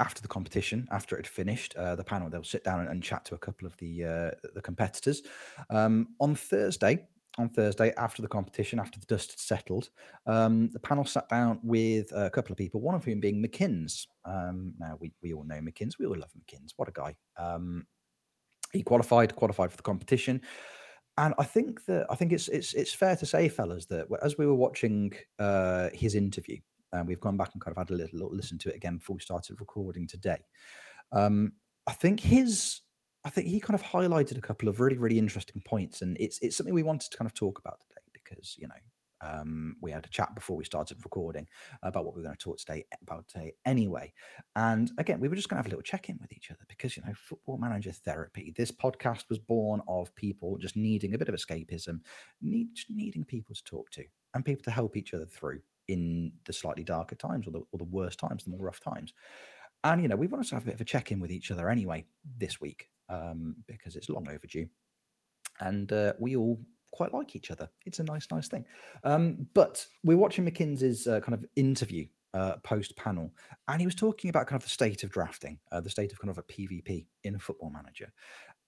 after 0.03 0.21
the 0.21 0.29
competition, 0.29 0.89
after 0.91 1.17
it 1.17 1.27
had 1.27 1.33
finished, 1.33 1.75
uh, 1.77 1.95
the 1.95 2.05
panel 2.05 2.29
they'll 2.29 2.43
sit 2.43 2.65
down 2.65 2.81
and, 2.81 2.89
and 2.89 3.03
chat 3.03 3.25
to 3.27 3.35
a 3.35 3.39
couple 3.39 3.67
of 3.67 3.77
the 3.77 4.05
uh, 4.05 4.31
the 4.55 4.61
competitors. 4.61 5.23
Um, 5.71 6.09
on 6.19 6.35
Thursday, 6.35 7.07
on 7.39 7.49
Thursday 7.49 7.93
after 7.97 8.21
the 8.21 8.29
competition, 8.29 8.81
after 8.81 8.99
the 8.99 9.07
dust 9.07 9.31
had 9.31 9.39
settled, 9.39 9.91
um, 10.27 10.71
the 10.73 10.81
panel 10.81 11.05
sat 11.05 11.29
down 11.29 11.61
with 11.63 12.11
a 12.13 12.31
couple 12.31 12.53
of 12.53 12.59
people, 12.59 12.81
one 12.81 12.97
of 12.97 13.05
whom 13.05 13.21
being 13.21 13.41
McKinns. 13.41 14.07
Um, 14.25 14.75
now 14.79 14.99
we 15.01 15.13
we 15.23 15.33
all 15.33 15.45
know 15.45 15.61
McKinns, 15.61 15.99
we 15.99 16.07
all 16.07 16.19
love 16.19 16.33
McKinns. 16.37 16.73
What 16.77 16.89
a 16.89 16.93
guy! 16.93 17.15
Um, 17.39 17.87
he 18.73 18.83
qualified, 18.83 19.37
qualified 19.37 19.71
for 19.71 19.77
the 19.77 19.83
competition, 19.85 20.43
and 21.17 21.33
I 21.39 21.45
think 21.45 21.85
that 21.87 22.07
I 22.11 22.17
think 22.17 22.33
it's 22.33 22.49
it's 22.49 22.75
it's 22.75 22.93
fair 22.93 23.15
to 23.17 23.27
say, 23.27 23.49
fellas, 23.49 23.87
that 23.87 24.09
as 24.23 24.37
we 24.37 24.47
were 24.47 24.55
watching 24.67 25.13
uh, 25.39 25.91
his 25.93 26.17
interview, 26.17 26.59
we've 27.07 27.21
gone 27.21 27.37
back 27.37 27.51
and 27.53 27.63
kind 27.63 27.77
of 27.77 27.79
had 27.79 27.91
a 27.91 27.95
little, 27.95 28.19
little 28.19 28.37
listen 28.37 28.59
to 28.59 28.69
it 28.71 28.77
again 28.77 28.99
before 28.99 29.15
we 29.15 29.21
started 29.21 29.61
recording 29.61 30.07
today. 30.07 30.39
Um, 31.13 31.53
I 31.87 31.93
think 31.93 32.21
his 32.21 32.81
I 33.25 33.31
think 33.31 33.47
he 33.47 33.61
kind 33.61 33.79
of 33.79 33.83
highlighted 33.83 34.37
a 34.37 34.43
couple 34.43 34.69
of 34.69 34.81
really, 34.81 34.99
really 34.99 35.19
interesting 35.19 35.63
points, 35.65 36.03
and 36.03 36.17
it's 36.19 36.39
it's 36.43 36.57
something 36.57 36.75
we 36.75 36.83
wanted 36.83 37.11
to 37.11 37.17
kind 37.17 37.27
of 37.27 37.35
talk 37.35 37.59
about 37.59 37.81
today 37.81 38.03
because 38.13 38.57
you 38.59 38.69
know 38.69 38.75
um, 39.23 39.77
we 39.81 39.93
had 39.93 40.05
a 40.05 40.09
chat 40.09 40.35
before 40.35 40.57
we 40.57 40.65
started 40.65 40.99
recording 41.05 41.47
about 41.83 42.05
what 42.05 42.15
we 42.15 42.21
are 42.21 42.25
going 42.25 42.37
to 42.37 42.43
talk 42.43 42.59
today 42.59 42.85
about 43.03 43.29
today 43.29 43.53
anyway. 43.65 44.13
And 44.57 44.91
again, 44.99 45.21
we 45.21 45.29
were 45.29 45.37
just 45.37 45.49
going 45.49 45.57
to 45.57 45.59
have 45.61 45.67
a 45.67 45.71
little 45.71 45.83
check 45.83 46.09
in 46.09 46.19
with 46.21 46.33
each 46.33 46.51
other 46.51 46.65
because 46.69 46.97
you 46.97 47.03
know 47.07 47.15
football 47.15 47.59
manager 47.59 47.93
therapy. 47.93 48.53
This 48.57 48.73
podcast 48.73 49.25
was 49.29 49.39
born 49.39 49.81
of 49.87 50.15
people 50.17 50.59
just 50.59 50.77
needing 50.77 51.15
a 51.15 51.19
bit 51.19 51.29
of 51.29 51.35
escapism, 51.35 52.01
need, 52.41 52.69
needing 52.91 53.25
people 53.25 53.55
to 53.55 53.65
talk 53.65 53.91
to, 53.93 54.05
and 54.35 54.45
people 54.45 54.65
to 54.65 54.71
help 54.71 54.97
each 54.97 55.15
other 55.15 55.27
through 55.27 55.61
in 55.89 56.33
the 56.45 56.53
slightly 56.53 56.85
darker 56.85 57.15
times 57.15 57.47
or 57.47 57.51
the, 57.51 57.61
or 57.73 57.79
the 57.79 57.85
worst 57.85 58.19
times, 58.19 58.45
the 58.45 58.51
more 58.51 58.65
rough 58.65 58.81
times. 58.81 59.13
And 59.85 60.03
you 60.03 60.09
know, 60.09 60.17
we 60.17 60.27
want 60.27 60.47
to 60.47 60.55
have 60.55 60.63
a 60.63 60.67
bit 60.67 60.75
of 60.75 60.81
a 60.81 60.85
check 60.85 61.11
in 61.11 61.21
with 61.21 61.33
each 61.33 61.51
other 61.51 61.69
anyway 61.69 62.05
this 62.39 62.61
week 62.61 62.89
um, 63.09 63.57
because 63.67 63.97
it's 63.97 64.09
long 64.09 64.29
overdue, 64.29 64.67
and 65.61 65.93
uh, 65.93 66.13
we 66.19 66.37
all 66.37 66.61
quite 66.93 67.13
like 67.13 67.35
each 67.35 67.51
other. 67.51 67.69
It's 67.85 67.99
a 67.99 68.05
nice, 68.05 68.29
nice 68.31 68.49
thing. 68.49 68.65
Um, 69.03 69.47
but 69.55 69.85
we're 70.05 70.17
watching 70.17 70.45
McKinns's 70.45 71.07
uh, 71.07 71.21
kind 71.21 71.35
of 71.35 71.45
interview 71.57 72.07
uh, 72.35 72.57
post 72.63 72.97
panel, 72.97 73.33
and 73.69 73.81
he 73.81 73.87
was 73.87 73.95
talking 73.95 74.31
about 74.31 74.47
kind 74.47 74.61
of 74.61 74.65
the 74.65 74.71
state 74.71 75.03
of 75.03 75.11
drafting, 75.11 75.59
uh, 75.73 75.81
the 75.81 75.91
state 75.91 76.13
of 76.13 76.21
kind 76.21 76.31
of 76.31 76.39
a 76.39 76.43
PvP 76.43 77.07
in 77.25 77.35
a 77.35 77.39
Football 77.39 77.71
Manager, 77.71 78.13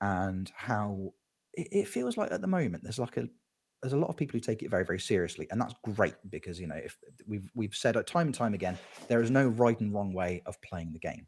and 0.01 0.51
how 0.57 1.15
it, 1.53 1.69
it 1.71 1.89
feels 1.89 2.17
like 2.17 2.33
at 2.33 2.41
the 2.41 2.47
moment 2.47 2.83
there's 2.83 2.99
like 2.99 3.17
a 3.17 3.29
there's 3.85 3.93
a 3.93 3.99
lot 3.99 4.09
of 4.09 4.17
people 4.17 4.33
who 4.33 4.41
take 4.41 4.63
it 4.63 4.71
very 4.71 4.85
very 4.85 4.99
seriously 4.99 5.47
and 5.51 5.61
that's 5.61 5.75
great 5.85 6.15
because 6.31 6.59
you 6.59 6.67
know 6.67 6.81
if 6.83 6.97
we've 7.27 7.51
we've 7.55 7.75
said 7.75 7.95
time 8.07 8.29
and 8.29 8.35
time 8.35 8.55
again 8.55 8.79
there 9.09 9.21
is 9.21 9.31
no 9.31 9.49
right 9.49 9.79
and 9.79 9.93
wrong 9.93 10.15
way 10.15 10.43
of 10.47 10.61
playing 10.63 10.91
the 10.93 10.99
game. 10.99 11.27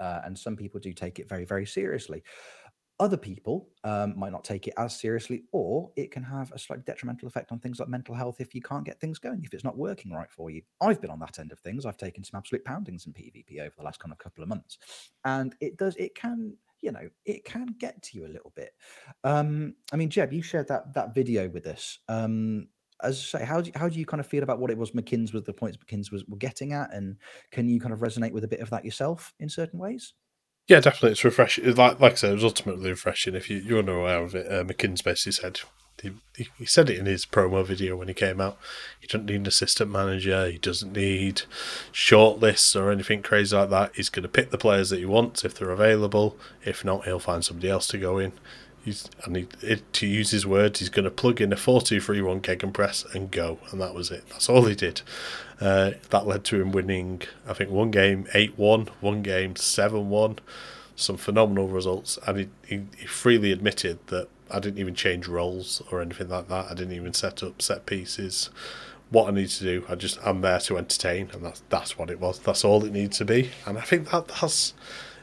Uh, 0.00 0.20
and 0.24 0.36
some 0.36 0.56
people 0.56 0.80
do 0.80 0.92
take 0.92 1.20
it 1.20 1.28
very 1.28 1.44
very 1.44 1.64
seriously. 1.64 2.24
Other 2.98 3.16
people 3.16 3.68
um, 3.84 4.18
might 4.18 4.32
not 4.32 4.42
take 4.42 4.66
it 4.66 4.74
as 4.76 4.98
seriously 4.98 5.44
or 5.52 5.92
it 5.96 6.10
can 6.10 6.24
have 6.24 6.50
a 6.50 6.58
slight 6.58 6.84
detrimental 6.84 7.28
effect 7.28 7.52
on 7.52 7.60
things 7.60 7.78
like 7.78 7.88
mental 7.88 8.16
health 8.16 8.40
if 8.40 8.52
you 8.52 8.60
can't 8.60 8.84
get 8.84 9.00
things 9.00 9.20
going 9.20 9.42
if 9.44 9.54
it's 9.54 9.64
not 9.64 9.78
working 9.78 10.12
right 10.12 10.30
for 10.32 10.50
you. 10.50 10.60
I've 10.80 11.00
been 11.00 11.10
on 11.10 11.20
that 11.20 11.38
end 11.38 11.52
of 11.52 11.60
things. 11.60 11.86
I've 11.86 11.96
taken 11.96 12.24
some 12.24 12.38
absolute 12.38 12.64
poundings 12.64 13.06
in 13.06 13.12
pvp 13.12 13.60
over 13.60 13.74
the 13.78 13.84
last 13.84 14.00
kind 14.00 14.12
of 14.12 14.18
couple 14.18 14.42
of 14.42 14.48
months. 14.48 14.78
And 15.24 15.54
it 15.60 15.76
does 15.76 15.94
it 15.96 16.16
can 16.16 16.56
you 16.84 16.92
know 16.92 17.08
it 17.24 17.44
can 17.44 17.66
get 17.78 18.00
to 18.02 18.18
you 18.18 18.26
a 18.26 18.28
little 18.28 18.52
bit 18.54 18.70
um 19.24 19.74
i 19.92 19.96
mean 19.96 20.10
jeb 20.10 20.32
you 20.32 20.42
shared 20.42 20.68
that 20.68 20.92
that 20.94 21.14
video 21.14 21.48
with 21.48 21.66
us 21.66 21.98
um 22.08 22.68
as 23.02 23.18
I 23.34 23.38
say, 23.38 23.44
how 23.44 23.60
do 23.60 23.66
you, 23.66 23.72
how 23.78 23.88
do 23.88 23.98
you 23.98 24.06
kind 24.06 24.20
of 24.20 24.26
feel 24.26 24.44
about 24.44 24.60
what 24.60 24.70
it 24.70 24.78
was 24.78 24.92
McKinn's 24.92 25.32
was 25.32 25.42
the 25.42 25.52
points 25.52 25.76
McKinn's 25.76 26.12
was 26.12 26.24
were 26.26 26.38
getting 26.38 26.72
at, 26.72 26.94
and 26.94 27.16
can 27.50 27.68
you 27.68 27.80
kind 27.80 27.92
of 27.92 27.98
resonate 27.98 28.30
with 28.30 28.44
a 28.44 28.48
bit 28.48 28.60
of 28.60 28.70
that 28.70 28.84
yourself 28.84 29.34
in 29.40 29.48
certain 29.48 29.80
ways? 29.80 30.14
Yeah, 30.68 30.80
definitely. 30.80 31.10
It's 31.10 31.24
refreshing. 31.24 31.74
Like, 31.74 32.00
like 32.00 32.12
I 32.12 32.14
said, 32.14 32.30
it 32.30 32.34
was 32.34 32.44
ultimately 32.44 32.90
refreshing. 32.90 33.34
If 33.34 33.50
you, 33.50 33.58
you're 33.58 33.80
unaware 33.80 34.22
of 34.22 34.34
it, 34.34 34.50
uh, 34.50 34.64
basically 34.64 35.32
said, 35.32 35.60
he, 36.02 36.48
he, 36.58 36.66
said 36.66 36.90
it 36.90 36.98
in 36.98 37.06
his 37.06 37.24
promo 37.24 37.64
video 37.64 37.96
when 37.96 38.08
he 38.08 38.14
came 38.14 38.40
out. 38.40 38.58
He 39.00 39.06
doesn't 39.06 39.26
need 39.26 39.36
an 39.36 39.46
assistant 39.46 39.90
manager. 39.90 40.50
He 40.50 40.58
doesn't 40.58 40.92
need 40.92 41.42
shortlists 41.92 42.78
or 42.78 42.90
anything 42.90 43.22
crazy 43.22 43.56
like 43.56 43.70
that. 43.70 43.92
He's 43.94 44.08
going 44.08 44.24
to 44.24 44.28
pick 44.28 44.50
the 44.50 44.58
players 44.58 44.90
that 44.90 44.98
he 44.98 45.06
wants 45.06 45.44
if 45.44 45.54
they're 45.54 45.70
available. 45.70 46.36
If 46.64 46.84
not, 46.84 47.04
he'll 47.04 47.18
find 47.18 47.44
somebody 47.44 47.70
else 47.70 47.86
to 47.88 47.98
go 47.98 48.18
in. 48.18 48.32
He's, 48.84 49.08
and 49.24 49.36
he, 49.36 49.48
it, 49.62 49.90
to 49.94 50.06
use 50.06 50.30
his 50.30 50.46
words, 50.46 50.80
he's 50.80 50.90
going 50.90 51.04
to 51.04 51.10
plug 51.10 51.40
in 51.40 51.52
a 51.52 51.56
4 51.56 51.80
2 51.80 52.00
3 52.00 52.20
1 52.20 52.40
Gegenpress 52.40 52.62
and 52.62 52.74
press 52.74 53.04
and 53.14 53.30
go. 53.30 53.58
And 53.70 53.80
that 53.80 53.94
was 53.94 54.10
it. 54.10 54.28
That's 54.28 54.48
all 54.48 54.66
he 54.66 54.74
did. 54.74 55.00
Uh, 55.60 55.92
that 56.10 56.26
led 56.26 56.44
to 56.44 56.60
him 56.60 56.72
winning, 56.72 57.22
I 57.46 57.54
think, 57.54 57.70
one 57.70 57.90
game 57.90 58.26
8 58.34 58.58
1, 58.58 58.88
one 59.00 59.22
game 59.22 59.56
7 59.56 60.10
1. 60.10 60.38
Some 60.96 61.16
phenomenal 61.16 61.68
results. 61.68 62.18
And 62.26 62.38
he, 62.38 62.48
he, 62.66 62.82
he 62.98 63.06
freely 63.06 63.52
admitted 63.52 64.06
that 64.08 64.28
I 64.50 64.60
didn't 64.60 64.78
even 64.78 64.94
change 64.94 65.26
roles 65.28 65.82
or 65.90 66.00
anything 66.00 66.28
like 66.28 66.48
that. 66.48 66.66
I 66.70 66.74
didn't 66.74 66.92
even 66.94 67.14
set 67.14 67.42
up 67.42 67.62
set 67.62 67.86
pieces. 67.86 68.50
What 69.10 69.28
I 69.28 69.30
need 69.32 69.48
to 69.50 69.64
do, 69.64 69.84
I 69.88 69.94
just 69.94 70.18
I'm 70.24 70.40
there 70.40 70.58
to 70.60 70.78
entertain, 70.78 71.30
and 71.32 71.44
that's 71.44 71.62
that's 71.68 71.98
what 71.98 72.10
it 72.10 72.20
was. 72.20 72.38
That's 72.38 72.64
all 72.64 72.84
it 72.84 72.92
needs 72.92 73.18
to 73.18 73.24
be. 73.24 73.50
And 73.66 73.78
I 73.78 73.82
think 73.82 74.10
that 74.10 74.28
that's 74.28 74.74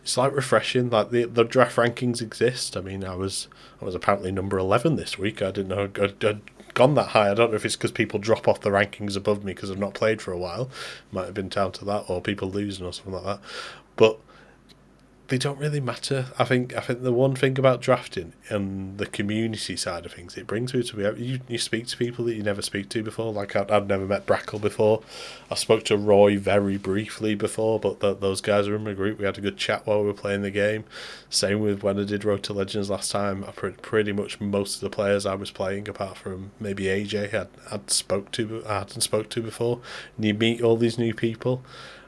it's 0.03 0.17
like 0.17 0.33
refreshing. 0.33 0.89
Like 0.89 1.11
the 1.11 1.25
the 1.25 1.43
draft 1.43 1.75
rankings 1.75 2.21
exist. 2.21 2.75
I 2.75 2.81
mean, 2.81 3.03
I 3.03 3.15
was 3.15 3.47
I 3.81 3.85
was 3.85 3.95
apparently 3.95 4.31
number 4.31 4.57
eleven 4.57 4.95
this 4.95 5.17
week. 5.17 5.41
I 5.41 5.51
didn't 5.51 5.69
know 5.69 5.83
I'd, 5.83 6.23
I'd 6.23 6.41
gone 6.73 6.95
that 6.95 7.09
high. 7.09 7.29
I 7.29 7.33
don't 7.33 7.51
know 7.51 7.57
if 7.57 7.65
it's 7.65 7.75
because 7.75 7.91
people 7.91 8.19
drop 8.19 8.47
off 8.47 8.61
the 8.61 8.69
rankings 8.69 9.15
above 9.15 9.43
me 9.43 9.53
because 9.53 9.69
I've 9.69 9.77
not 9.77 9.93
played 9.93 10.21
for 10.21 10.31
a 10.31 10.37
while. 10.37 10.69
Might 11.11 11.25
have 11.25 11.33
been 11.33 11.49
down 11.49 11.71
to 11.73 11.85
that, 11.85 12.05
or 12.07 12.21
people 12.21 12.49
losing 12.49 12.85
or 12.85 12.93
something 12.93 13.13
like 13.13 13.23
that. 13.23 13.39
But 13.95 14.19
they 15.31 15.37
don't 15.37 15.57
really 15.57 15.79
matter. 15.79 16.25
I 16.37 16.43
think 16.43 16.75
I 16.75 16.81
think 16.81 17.03
the 17.03 17.13
one 17.13 17.35
thing 17.35 17.57
about 17.57 17.79
drafting 17.79 18.33
and 18.49 18.97
the 18.97 19.05
community 19.05 19.77
side 19.77 20.05
of 20.05 20.11
things, 20.11 20.35
it 20.35 20.45
brings 20.45 20.73
you 20.73 20.83
to 20.83 20.95
be 20.97 21.23
you, 21.23 21.39
you 21.47 21.57
speak 21.57 21.87
to 21.87 21.95
people 21.95 22.25
that 22.25 22.35
you 22.35 22.43
never 22.43 22.61
speak 22.61 22.89
to 22.89 23.01
before. 23.01 23.31
Like 23.31 23.55
I'd, 23.55 23.71
I'd 23.71 23.87
never 23.87 24.05
met 24.05 24.25
Brackle 24.25 24.59
before. 24.59 25.03
I 25.49 25.55
spoke 25.55 25.85
to 25.85 25.95
Roy 25.95 26.37
very 26.37 26.75
briefly 26.75 27.33
before, 27.33 27.79
but 27.79 28.01
those 28.01 28.41
guys 28.41 28.67
are 28.67 28.75
in 28.75 28.83
my 28.83 28.91
group. 28.91 29.19
We 29.19 29.25
had 29.25 29.37
a 29.37 29.41
good 29.41 29.55
chat 29.55 29.87
while 29.87 30.01
we 30.01 30.07
were 30.07 30.13
playing 30.13 30.41
the 30.41 30.51
game. 30.51 30.83
Same 31.29 31.61
with 31.61 31.81
when 31.81 31.97
I 31.97 32.03
did 32.03 32.25
Road 32.25 32.43
to 32.43 32.53
Legends 32.53 32.89
last 32.89 33.09
time. 33.09 33.45
I 33.45 33.51
pretty, 33.51 33.77
pretty 33.77 34.11
much 34.11 34.41
most 34.41 34.75
of 34.75 34.81
the 34.81 34.89
players 34.89 35.25
I 35.25 35.35
was 35.35 35.49
playing, 35.49 35.87
apart 35.87 36.17
from 36.17 36.51
maybe 36.59 36.83
AJ, 36.83 37.29
had 37.29 37.47
had 37.69 37.89
spoke 37.89 38.31
to 38.33 38.65
I 38.67 38.79
hadn't 38.79 38.99
spoke 38.99 39.29
to 39.29 39.41
before. 39.41 39.79
And 40.17 40.25
you 40.25 40.33
meet 40.33 40.61
all 40.61 40.75
these 40.75 40.97
new 40.97 41.13
people 41.13 41.63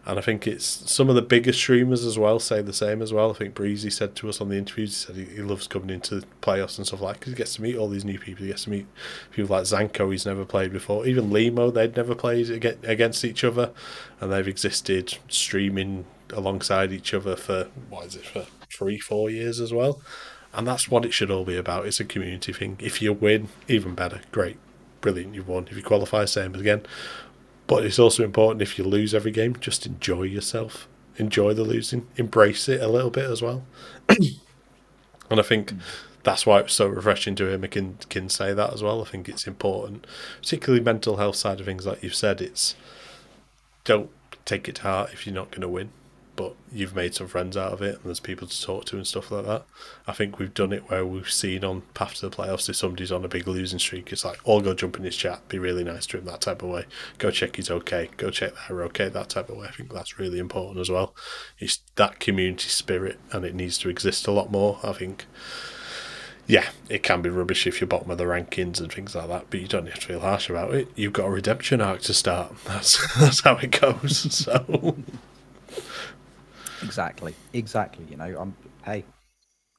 and 0.06 0.20
I 0.20 0.22
think 0.22 0.46
it's 0.46 0.66
some 0.92 1.08
of 1.08 1.16
the 1.16 1.22
biggest 1.22 1.60
streamers 1.60 2.06
as 2.06 2.20
well 2.20 2.38
say 2.38 2.62
the 2.62 2.74
same 2.74 3.02
as 3.02 3.14
well. 3.14 3.32
I 3.32 3.34
think 3.34 3.56
Breezy 3.56 3.90
said 3.90 4.16
to 4.18 4.28
us 4.28 4.42
on 4.42 4.50
the 4.50 4.58
interviews, 4.58 4.90
he 4.90 5.06
said 5.06 5.16
he, 5.16 5.36
he 5.36 5.42
loves 5.42 5.66
coming 5.68 5.90
into 5.90 6.24
playoffs 6.42 6.78
and 6.78 6.86
stuff 6.86 7.00
like 7.00 7.20
because 7.20 7.34
he 7.34 7.38
gets 7.38 7.56
to 7.56 7.62
meet 7.62 7.78
all 7.78 7.88
these 7.88 8.04
new 8.04 8.20
people. 8.20 8.44
He 8.44 8.50
gets 8.50 8.66
to 8.66 8.70
meet 8.70 8.86
people 9.32 9.56
like 9.56 9.64
Zanko 9.64 10.12
he's 10.12 10.26
never 10.26 10.44
played 10.44 10.74
before. 10.74 11.06
Even 11.06 11.32
Limo, 11.32 11.72
they'd 11.72 11.96
never 11.96 12.16
played 12.16 12.50
against 12.84 13.24
each 13.24 13.46
other, 13.46 13.72
and 14.20 14.32
they've 14.32 14.48
existed 14.48 15.18
streaming 15.30 16.06
alongside 16.34 16.92
each 16.92 17.14
other 17.14 17.38
for 17.38 17.70
what 17.90 18.08
is 18.08 18.16
it 18.18 18.26
for 18.26 18.46
three, 18.76 19.00
four 19.00 19.30
years 19.30 19.62
as 19.62 19.72
well. 19.72 20.02
And 20.54 20.68
that's 20.68 20.90
what 20.90 21.06
it 21.06 21.14
should 21.14 21.32
all 21.32 21.46
be 21.46 21.58
about. 21.58 21.86
It's 21.88 22.00
a 22.00 22.06
community 22.06 22.52
thing. 22.52 22.78
If 22.80 23.02
you 23.02 23.14
win, 23.14 23.48
even 23.68 23.96
better. 23.96 24.22
Great. 24.32 24.58
Brilliant, 25.02 25.34
you've 25.34 25.48
won. 25.48 25.68
If 25.70 25.78
you 25.78 25.84
qualify, 25.84 26.26
same 26.26 26.56
again. 26.56 26.84
But 27.68 27.86
it's 27.86 28.00
also 28.00 28.24
important 28.24 28.62
if 28.62 28.78
you 28.78 28.84
lose 28.84 29.14
every 29.14 29.32
game, 29.32 29.56
just 29.60 29.86
enjoy 29.86 30.24
yourself. 30.24 30.88
Enjoy 31.18 31.54
the 31.54 31.64
losing. 31.64 32.08
Embrace 32.18 32.68
it 32.68 32.82
a 32.82 32.88
little 32.88 33.10
bit 33.10 33.30
as 33.30 33.42
well. 33.42 33.64
and 34.10 35.40
I 35.40 35.44
think 35.44 35.74
that's 36.24 36.46
why 36.46 36.60
it 36.60 36.64
was 36.64 36.74
so 36.74 36.88
refreshing 36.88 37.36
to 37.36 37.48
hear 37.48 37.58
McKin 37.58 38.32
say 38.32 38.54
that 38.54 38.74
as 38.74 38.84
well. 38.84 39.02
I 39.02 39.06
think 39.06 39.30
it's 39.30 39.48
important, 39.48 40.06
particularly 40.42 40.84
mental 40.84 41.18
health 41.18 41.36
side 41.36 41.60
of 41.60 41.66
things, 41.66 41.86
like 41.86 42.04
you've 42.04 42.16
said. 42.16 42.42
It's 42.42 42.76
don't 43.84 44.10
take 44.46 44.68
it 44.68 44.76
to 44.76 44.82
heart 44.84 45.12
if 45.14 45.26
you're 45.26 45.36
not 45.36 45.52
going 45.52 45.62
to 45.62 45.70
win 45.70 45.92
but 46.36 46.56
you've 46.72 46.96
made 46.96 47.14
some 47.14 47.28
friends 47.28 47.56
out 47.56 47.74
of 47.74 47.82
it 47.82 47.96
and 47.96 48.06
there's 48.06 48.20
people 48.20 48.48
to 48.48 48.62
talk 48.62 48.86
to 48.86 48.98
and 48.98 49.06
stuff 49.06 49.32
like 49.32 49.46
that. 49.46 49.66
I 50.08 50.14
think 50.14 50.40
we've 50.40 50.54
done 50.54 50.74
it 50.74 50.90
where 50.90 51.06
we've 51.06 51.30
seen 51.30 51.64
on 51.64 51.82
path 51.94 52.16
to 52.16 52.30
the 52.30 52.36
playoffs 52.36 52.70
if 52.70 52.76
somebody's 52.76 53.12
on 53.12 53.24
a 53.24 53.28
big 53.28 53.48
losing 53.48 53.80
streak, 53.80 54.12
it's 54.12 54.26
like 54.26 54.40
all 54.44 54.62
go 54.62 54.74
jump 54.74 54.98
in 54.98 55.04
his 55.04 55.16
chat, 55.16 55.48
be 55.48 55.60
really 55.60 55.84
nice 55.84 56.06
to 56.08 56.18
him 56.18 56.26
that 56.26 56.42
type 56.42 56.64
of 56.64 56.70
way. 56.70 56.86
Go 57.18 57.32
check 57.32 57.56
he's 57.56 57.70
okay, 57.70 58.10
go 58.18 58.30
check 58.30 58.54
they're 58.68 58.84
okay, 58.84 59.10
that 59.10 59.30
type 59.30 59.50
of 59.50 59.58
way. 59.58 59.68
I 59.68 59.72
think 59.72 59.94
that's 59.94 60.20
really 60.20 60.40
important 60.40 60.80
as 60.80 60.90
well. 60.90 61.16
It's 61.60 61.80
that 61.96 62.20
community 62.20 62.70
spirit 62.70 63.20
and 63.32 63.46
it 63.46 63.56
needs 63.56 63.78
to 63.80 63.90
exist 63.90 64.28
a 64.28 64.32
lot 64.32 64.52
more. 64.52 64.80
I 64.84 64.94
think 64.94 65.26
yeah, 66.46 66.70
it 66.90 67.04
can 67.04 67.22
be 67.22 67.30
rubbish 67.30 67.66
if 67.68 67.80
you're 67.80 67.88
bottom 67.88 68.12
of 68.12 68.18
the 68.18 68.26
rankings 68.26 68.80
and 68.80 68.92
things 68.92 69.16
like 69.16 69.30
that, 69.30 69.46
but 69.50 69.62
you 69.62 69.68
don't 69.68 69.86
have 69.86 70.00
to 70.00 70.08
feel 70.08 70.20
harsh 70.20 70.50
about 70.50 70.74
it. 70.74 70.90
You've 70.96 71.14
got 71.14 71.28
a 71.28 71.30
redemption 71.30 71.80
arc 71.80 72.02
to 72.02 72.14
start. 72.14 72.54
That's 72.66 73.16
that's 73.16 73.42
how 73.42 73.58
it 73.58 73.80
goes. 73.80 74.24
So 74.44 74.96
Exactly. 76.82 77.34
Exactly. 77.54 78.06
You 78.10 78.18
know, 78.18 78.36
I'm 78.40 78.56
hey, 78.84 79.06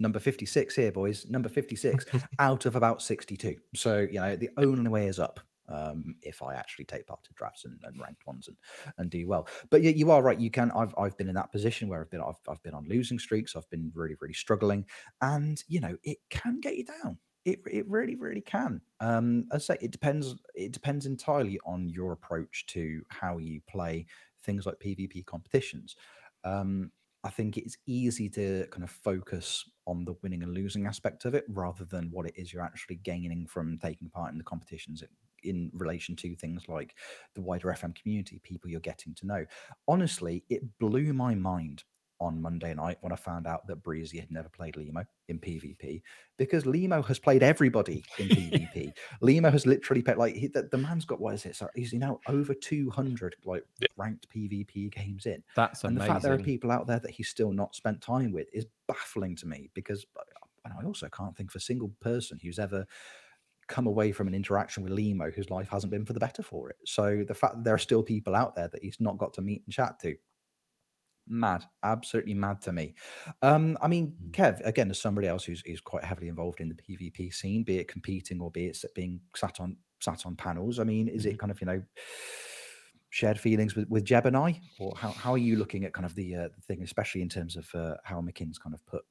number 0.01 0.19
56 0.19 0.75
here, 0.75 0.93
boys. 0.93 1.27
Number 1.29 1.49
56 1.49 2.07
out 2.39 2.67
of 2.67 2.77
about 2.77 3.03
62. 3.03 3.57
So, 3.75 4.01
you 4.01 4.21
know, 4.21 4.37
the 4.37 4.51
only 4.57 4.89
way 4.89 5.07
is 5.09 5.19
up 5.19 5.41
um, 5.69 6.17
if 6.23 6.43
I 6.43 6.55
actually 6.55 6.85
take 6.85 7.07
part 7.07 7.27
in 7.29 7.35
drafts 7.37 7.65
and, 7.65 7.79
and, 7.85 8.01
ranked 8.01 8.27
ones 8.27 8.49
and, 8.49 8.57
and 8.99 9.11
do 9.11 9.27
well. 9.27 9.49
But 9.71 9.83
yeah, 9.83 9.91
you 9.91 10.11
are 10.11 10.23
right. 10.23 10.39
You 10.39 10.51
can. 10.51 10.71
I've 10.73 10.95
I've 10.99 11.17
been 11.17 11.29
in 11.29 11.35
that 11.37 11.53
position 11.53 11.89
where 11.89 12.01
I've 12.01 12.11
been 12.11 12.21
I've, 12.21 12.41
I've 12.49 12.63
been 12.63 12.75
on 12.75 12.87
losing 12.89 13.19
streaks. 13.19 13.57
I've 13.57 13.69
been 13.71 13.91
really 13.95 14.15
really 14.21 14.35
struggling, 14.35 14.85
and 15.23 15.63
you 15.69 15.81
know 15.81 15.97
it 16.03 16.19
can 16.31 16.61
get 16.61 16.77
you 16.77 16.85
down. 16.85 17.19
It 17.45 17.61
it 17.71 17.89
really 17.89 18.15
really 18.17 18.43
can. 18.43 18.81
Um, 19.01 19.47
I 19.53 19.59
say 19.59 19.79
it 19.81 19.91
depends. 19.91 20.35
It 20.55 20.73
depends 20.73 21.07
entirely 21.07 21.59
on 21.65 21.89
your 21.89 22.13
approach 22.13 22.67
to 22.69 23.03
how 23.09 23.39
you 23.39 23.61
play 23.67 24.07
things 24.43 24.67
like 24.67 24.79
PvP 24.79 25.25
competitions 25.25 25.97
um, 26.45 26.91
I 27.25 27.31
think 27.31 27.57
it's 27.57 27.79
easy 27.87 28.29
to 28.31 28.67
kind 28.71 28.85
of 28.85 28.91
focus 28.91 29.65
on 29.87 30.05
the 30.05 30.15
winning 30.23 30.43
and 30.43 30.53
losing 30.53 30.87
aspect 30.87 31.25
of 31.25 31.35
it 31.35 31.45
rather 31.49 31.85
than 31.85 32.11
what 32.11 32.27
it 32.27 32.35
is 32.37 32.53
you're 32.53 32.63
actually 32.63 32.97
gaining 32.97 33.47
from 33.47 33.79
taking 33.79 34.11
part 34.11 34.33
in 34.33 34.39
the 34.39 34.45
competitions 34.45 35.03
in 35.43 35.71
relation 35.75 36.17
to 36.17 36.35
things 36.37 36.69
like 36.69 36.95
the 37.35 37.41
wider 37.41 37.69
FM 37.69 37.95
community, 37.95 38.41
people 38.43 38.71
you're 38.71 38.81
getting 38.81 39.15
to 39.15 39.27
know. 39.27 39.45
Honestly, 39.89 40.45
it 40.49 40.63
blew 40.79 41.13
my 41.13 41.35
mind 41.35 41.85
on 42.21 42.41
Monday 42.41 42.75
night 42.75 42.99
when 43.01 43.13
I 43.13 43.17
found 43.17 43.47
out 43.47 43.67
that 43.67 43.83
Breezy 43.83 44.19
had 44.19 44.31
never 44.31 44.49
played 44.49 44.77
Limo 44.77 45.05
in 45.29 45.39
PvP 45.39 46.03
because 46.37 46.65
Limo 46.65 47.03
has 47.03 47.19
played 47.19 47.43
everybody 47.43 48.05
in 48.19 48.29
PvP. 48.29 48.93
Limo 49.21 49.51
has 49.53 49.67
literally 49.67 50.03
played 50.03 50.17
like 50.17 50.35
he, 50.35 50.47
the, 50.49 50.69
the, 50.71 50.79
man's 50.79 51.05
got 51.05 51.21
what 51.21 51.35
is 51.35 51.45
it? 51.47 51.57
So 51.57 51.69
he's 51.75 51.93
now 51.93 52.21
over 52.29 52.55
200 52.55 53.37
like 53.45 53.65
ranked 53.97 54.29
PvP 54.31 54.93
games 54.93 55.27
in. 55.27 55.43
That's 55.57 55.85
and 55.85 55.97
amazing. 55.97 56.07
the 56.07 56.15
fact 56.15 56.23
there 56.23 56.35
are 56.35 56.39
people 56.39 56.71
out 56.71 56.87
there 56.87 57.01
that 57.01 57.11
he's 57.11 57.29
still 57.29 57.53
not 57.53 57.75
spent 57.75 58.01
time 58.01 58.33
with 58.33 58.49
is 58.53 58.67
baffling 58.87 59.37
to 59.37 59.47
me 59.47 59.71
because 59.75 60.07
uh, 60.19 60.23
and 60.65 60.75
I 60.81 60.85
also 60.85 61.09
can't 61.09 61.37
think 61.37 61.51
of 61.51 61.57
a 61.57 61.61
single 61.61 61.93
person 62.01 62.39
who's 62.43 62.59
ever 62.59 62.87
come 63.67 63.87
away 63.87 64.13
from 64.13 64.29
an 64.29 64.35
interaction 64.35 64.83
with 64.83 64.93
Limo 64.93 65.31
whose 65.31 65.51
life 65.51 65.69
hasn't 65.69 65.91
been 65.91 66.05
for 66.05 66.13
the 66.13 66.21
better 66.21 66.43
for 66.43 66.71
it. 66.71 66.77
So 66.85 67.25
the 67.27 67.35
fact 67.35 67.57
that 67.57 67.65
there 67.65 67.75
are 67.75 67.79
still 67.79 68.03
people 68.03 68.35
out 68.35 68.55
there 68.55 68.69
that 68.69 68.83
he's 68.83 69.01
not 69.01 69.19
got 69.19 69.33
to 69.35 69.43
meet 69.43 69.63
and 69.65 69.73
chat 69.73 69.99
to 70.01 70.17
mad, 71.27 71.65
absolutely 71.83 72.35
mad 72.35 72.61
to 72.63 72.73
me. 72.73 72.95
Um, 73.43 73.79
I 73.81 73.89
mean, 73.89 74.15
mm. 74.23 74.31
Kev, 74.33 74.65
again, 74.67 74.91
as 74.91 75.01
somebody 75.01 75.27
else 75.27 75.45
who's, 75.45 75.63
who's 75.67 75.81
quite 75.81 76.05
heavily 76.05 76.29
involved 76.29 76.61
in 76.61 76.69
the 76.69 76.75
PvP 76.75 77.33
scene, 77.33 77.63
be 77.63 77.79
it 77.79 77.89
competing 77.89 78.41
or 78.41 78.51
be 78.51 78.67
it 78.67 78.85
being 78.95 79.21
sat 79.35 79.61
on 79.61 79.77
sat 80.01 80.27
on 80.27 80.37
panels. 80.37 80.79
I 80.79 80.85
mean, 80.85 81.09
is 81.09 81.27
it 81.27 81.31
mm-hmm. 81.31 81.39
kind 81.39 81.51
of 81.51 81.61
you 81.61 81.67
know 81.67 81.83
shared 83.11 83.39
feelings 83.39 83.75
with 83.75 83.89
with 83.89 84.05
Jeb 84.05 84.27
and 84.27 84.37
I, 84.37 84.61
or 84.79 84.93
how 84.97 85.11
how 85.11 85.33
are 85.33 85.39
you 85.39 85.57
looking 85.57 85.85
at 85.85 85.93
kind 85.93 86.07
of 86.07 86.15
the, 86.15 86.35
uh, 86.35 86.49
the 86.55 86.63
thing, 86.63 86.83
especially 86.83 87.23
in 87.23 87.29
terms 87.29 87.57
of 87.57 87.69
uh, 87.75 87.95
how 88.05 88.21
McKinn's 88.21 88.59
kind 88.59 88.75
of 88.75 88.85
put 88.87 89.03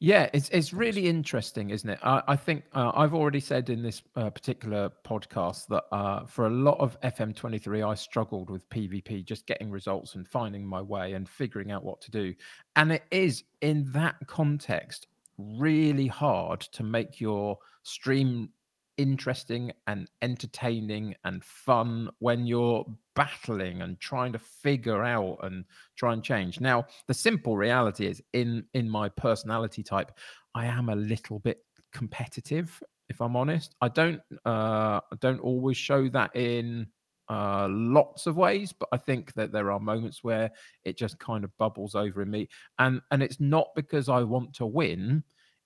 yeah, 0.00 0.28
it's 0.32 0.48
it's 0.50 0.72
really 0.72 1.08
interesting, 1.08 1.70
isn't 1.70 1.90
it? 1.90 1.98
I, 2.04 2.22
I 2.28 2.36
think 2.36 2.64
uh, 2.72 2.92
I've 2.94 3.14
already 3.14 3.40
said 3.40 3.68
in 3.68 3.82
this 3.82 4.02
uh, 4.14 4.30
particular 4.30 4.92
podcast 5.04 5.66
that 5.68 5.84
uh, 5.90 6.24
for 6.24 6.46
a 6.46 6.50
lot 6.50 6.78
of 6.78 7.00
FM23, 7.00 7.88
I 7.88 7.94
struggled 7.94 8.48
with 8.48 8.68
PvP, 8.68 9.24
just 9.24 9.46
getting 9.46 9.70
results 9.70 10.14
and 10.14 10.26
finding 10.28 10.64
my 10.64 10.80
way 10.80 11.14
and 11.14 11.28
figuring 11.28 11.72
out 11.72 11.84
what 11.84 12.00
to 12.02 12.12
do. 12.12 12.32
And 12.76 12.92
it 12.92 13.04
is 13.10 13.42
in 13.60 13.90
that 13.92 14.14
context 14.28 15.08
really 15.36 16.06
hard 16.06 16.60
to 16.60 16.84
make 16.84 17.20
your 17.20 17.58
stream 17.82 18.50
interesting 18.98 19.72
and 19.86 20.10
entertaining 20.20 21.14
and 21.24 21.42
fun 21.42 22.10
when 22.18 22.46
you're 22.46 22.84
battling 23.14 23.82
and 23.82 23.98
trying 24.00 24.32
to 24.32 24.38
figure 24.38 25.02
out 25.04 25.38
and 25.42 25.64
try 25.96 26.12
and 26.12 26.22
change. 26.22 26.60
Now 26.60 26.84
the 27.06 27.14
simple 27.14 27.56
reality 27.56 28.06
is 28.06 28.22
in 28.34 28.64
in 28.74 28.88
my 28.88 29.08
personality 29.08 29.82
type 29.82 30.12
i 30.54 30.66
am 30.66 30.88
a 30.88 30.96
little 30.96 31.38
bit 31.38 31.58
competitive 31.92 32.82
if 33.08 33.20
i'm 33.20 33.36
honest. 33.36 33.74
I 33.80 33.88
don't 33.88 34.20
uh 34.44 35.00
I 35.00 35.16
don't 35.20 35.40
always 35.40 35.76
show 35.76 36.08
that 36.10 36.36
in 36.36 36.88
uh, 37.30 37.68
lots 37.70 38.26
of 38.26 38.36
ways, 38.36 38.72
but 38.72 38.88
I 38.90 38.96
think 38.96 39.34
that 39.34 39.52
there 39.52 39.70
are 39.70 39.78
moments 39.80 40.24
where 40.24 40.50
it 40.84 40.96
just 40.96 41.18
kind 41.18 41.44
of 41.44 41.56
bubbles 41.58 41.94
over 41.94 42.22
in 42.22 42.30
me, 42.30 42.48
and 42.78 43.00
and 43.10 43.22
it's 43.22 43.40
not 43.40 43.68
because 43.76 44.08
I 44.08 44.22
want 44.22 44.54
to 44.54 44.66
win. 44.66 45.22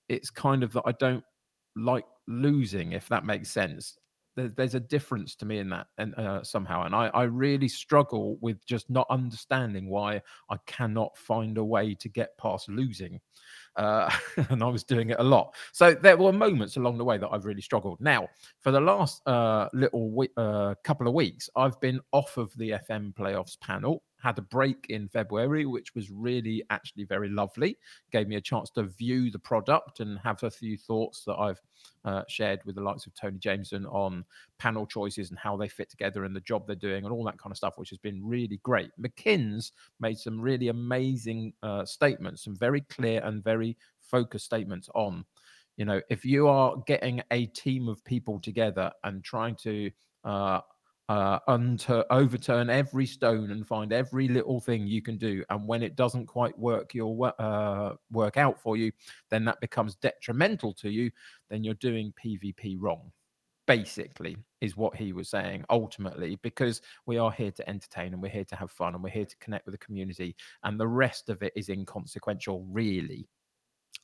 It's 0.09 0.29
kind 0.29 0.63
of 0.63 0.73
that 0.73 0.83
I 0.85 0.91
don't 0.93 1.23
like 1.75 2.05
losing, 2.27 2.93
if 2.93 3.07
that 3.09 3.25
makes 3.25 3.49
sense. 3.49 3.97
There, 4.35 4.49
there's 4.49 4.75
a 4.75 4.79
difference 4.79 5.35
to 5.35 5.45
me 5.45 5.59
in 5.59 5.69
that, 5.69 5.87
and 5.97 6.15
uh, 6.15 6.43
somehow, 6.43 6.83
and 6.83 6.95
I, 6.95 7.07
I 7.07 7.23
really 7.23 7.67
struggle 7.67 8.37
with 8.41 8.65
just 8.65 8.89
not 8.89 9.05
understanding 9.09 9.89
why 9.89 10.21
I 10.49 10.57
cannot 10.65 11.17
find 11.17 11.57
a 11.57 11.63
way 11.63 11.93
to 11.95 12.09
get 12.09 12.37
past 12.37 12.67
losing. 12.69 13.19
Uh, 13.75 14.09
and 14.49 14.63
I 14.63 14.67
was 14.67 14.83
doing 14.83 15.09
it 15.09 15.17
a 15.19 15.23
lot. 15.23 15.55
So 15.71 15.93
there 15.93 16.17
were 16.17 16.31
moments 16.31 16.77
along 16.77 16.97
the 16.97 17.05
way 17.05 17.17
that 17.17 17.29
I've 17.29 17.45
really 17.45 17.61
struggled. 17.61 17.99
Now, 18.01 18.27
for 18.59 18.71
the 18.71 18.81
last 18.81 19.27
uh, 19.27 19.69
little 19.73 20.25
uh, 20.37 20.75
couple 20.83 21.07
of 21.07 21.13
weeks, 21.13 21.49
I've 21.55 21.79
been 21.79 21.99
off 22.11 22.37
of 22.37 22.55
the 22.57 22.71
FM 22.71 23.13
playoffs 23.13 23.59
panel 23.59 24.03
had 24.23 24.39
a 24.39 24.41
break 24.41 24.87
in 24.89 25.09
February, 25.09 25.65
which 25.65 25.93
was 25.93 26.09
really 26.09 26.63
actually 26.69 27.03
very 27.03 27.29
lovely. 27.29 27.77
Gave 28.11 28.27
me 28.27 28.37
a 28.37 28.41
chance 28.41 28.69
to 28.71 28.83
view 28.83 29.29
the 29.29 29.37
product 29.37 29.99
and 29.99 30.17
have 30.19 30.41
a 30.43 30.49
few 30.49 30.77
thoughts 30.77 31.23
that 31.25 31.35
I've 31.35 31.61
uh, 32.05 32.23
shared 32.29 32.61
with 32.65 32.75
the 32.75 32.81
likes 32.81 33.05
of 33.05 33.13
Tony 33.13 33.37
Jameson 33.37 33.85
on 33.87 34.23
panel 34.57 34.87
choices 34.87 35.29
and 35.29 35.37
how 35.37 35.57
they 35.57 35.67
fit 35.67 35.89
together 35.89 36.23
and 36.23 36.33
the 36.33 36.41
job 36.41 36.65
they're 36.65 36.75
doing 36.77 37.03
and 37.03 37.13
all 37.13 37.25
that 37.25 37.37
kind 37.37 37.51
of 37.51 37.57
stuff, 37.57 37.77
which 37.77 37.89
has 37.89 37.99
been 37.99 38.25
really 38.25 38.59
great. 38.63 38.91
McKinn's 38.97 39.73
made 39.99 40.17
some 40.17 40.39
really 40.39 40.69
amazing 40.69 41.53
uh, 41.61 41.83
statements, 41.85 42.45
some 42.45 42.55
very 42.55 42.81
clear 42.81 43.21
and 43.25 43.43
very 43.43 43.77
focused 43.99 44.45
statements 44.45 44.89
on 44.95 45.25
You 45.77 45.85
know, 45.85 46.01
if 46.09 46.23
you 46.23 46.47
are 46.47 46.75
getting 46.85 47.21
a 47.31 47.47
team 47.47 47.89
of 47.89 48.03
people 48.05 48.39
together 48.39 48.91
and 49.03 49.23
trying 49.23 49.55
to 49.63 49.91
uh, 50.23 50.61
uh, 51.09 51.39
unter- 51.47 52.05
overturn 52.09 52.69
every 52.69 53.05
stone 53.05 53.51
and 53.51 53.67
find 53.67 53.91
every 53.91 54.27
little 54.27 54.59
thing 54.59 54.87
you 54.87 55.01
can 55.01 55.17
do. 55.17 55.43
And 55.49 55.67
when 55.67 55.83
it 55.83 55.95
doesn't 55.95 56.27
quite 56.27 56.57
work 56.57 56.93
your 56.93 57.33
uh, 57.39 57.95
work 58.11 58.37
out 58.37 58.59
for 58.59 58.77
you, 58.77 58.91
then 59.29 59.45
that 59.45 59.59
becomes 59.59 59.95
detrimental 59.95 60.73
to 60.75 60.89
you. 60.89 61.11
Then 61.49 61.63
you're 61.63 61.73
doing 61.75 62.13
PvP 62.23 62.77
wrong. 62.79 63.11
Basically, 63.65 64.35
is 64.59 64.75
what 64.75 64.95
he 64.95 65.13
was 65.13 65.29
saying 65.29 65.63
ultimately, 65.69 66.37
because 66.43 66.81
we 67.05 67.17
are 67.17 67.31
here 67.31 67.51
to 67.51 67.69
entertain 67.69 68.13
and 68.13 68.21
we're 68.21 68.27
here 68.27 68.43
to 68.45 68.55
have 68.57 68.71
fun 68.71 68.93
and 68.93 69.01
we're 69.01 69.09
here 69.09 69.25
to 69.25 69.37
connect 69.37 69.65
with 69.65 69.73
the 69.73 69.85
community, 69.85 70.35
and 70.63 70.79
the 70.79 70.87
rest 70.87 71.29
of 71.29 71.41
it 71.43 71.53
is 71.55 71.69
inconsequential, 71.69 72.65
really 72.69 73.27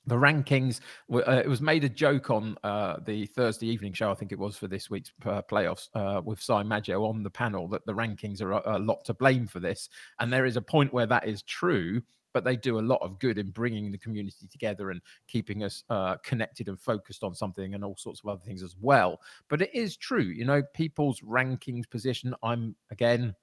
the 0.05 0.15
rankings 0.15 0.79
uh, 1.13 1.41
it 1.43 1.47
was 1.47 1.61
made 1.61 1.83
a 1.83 1.89
joke 1.89 2.29
on 2.29 2.57
uh, 2.63 2.97
the 3.05 3.25
thursday 3.27 3.67
evening 3.67 3.93
show 3.93 4.11
i 4.11 4.13
think 4.13 4.31
it 4.31 4.39
was 4.39 4.57
for 4.57 4.67
this 4.67 4.89
week's 4.89 5.11
uh, 5.25 5.41
playoffs 5.41 5.89
uh, 5.95 6.21
with 6.23 6.41
Cy 6.41 6.63
Maggio 6.63 7.05
on 7.05 7.23
the 7.23 7.29
panel 7.29 7.67
that 7.67 7.85
the 7.85 7.93
rankings 7.93 8.41
are 8.41 8.53
a, 8.53 8.77
a, 8.77 8.79
lot 8.79 9.03
to 9.05 9.13
blame 9.13 9.47
for 9.47 9.59
this. 9.59 9.89
And 10.19 10.31
there 10.31 10.45
is 10.45 10.57
a 10.57 10.61
point 10.61 10.93
where 10.93 11.05
that 11.05 11.27
is 11.27 11.43
true 11.43 12.01
but 12.31 12.43
they 12.43 12.55
do 12.55 12.79
a 12.79 12.81
lot 12.81 13.01
of 13.01 13.17
good 13.17 13.39
in 13.39 13.49
bringing 13.49 13.91
the 13.91 13.97
community 13.97 14.47
together 14.51 14.91
and 14.91 15.01
keeping 15.27 15.63
us 15.63 15.83
uh, 15.89 16.15
connected 16.17 16.67
and 16.67 16.79
focused 16.79 17.23
on 17.23 17.33
something 17.33 17.73
and 17.73 17.83
all 17.83 17.95
sorts 17.97 18.21
of 18.23 18.29
other 18.29 18.41
things 18.45 18.61
as 18.61 18.75
well. 18.79 19.19
But 19.47 19.63
it 19.63 19.73
is 19.73 19.97
true 19.97 20.21
you 20.21 20.45
know 20.45 20.61
people's 20.73 21.21
rankings 21.21 21.89
position 21.89 22.33
i'm 22.43 22.75
again 22.91 23.35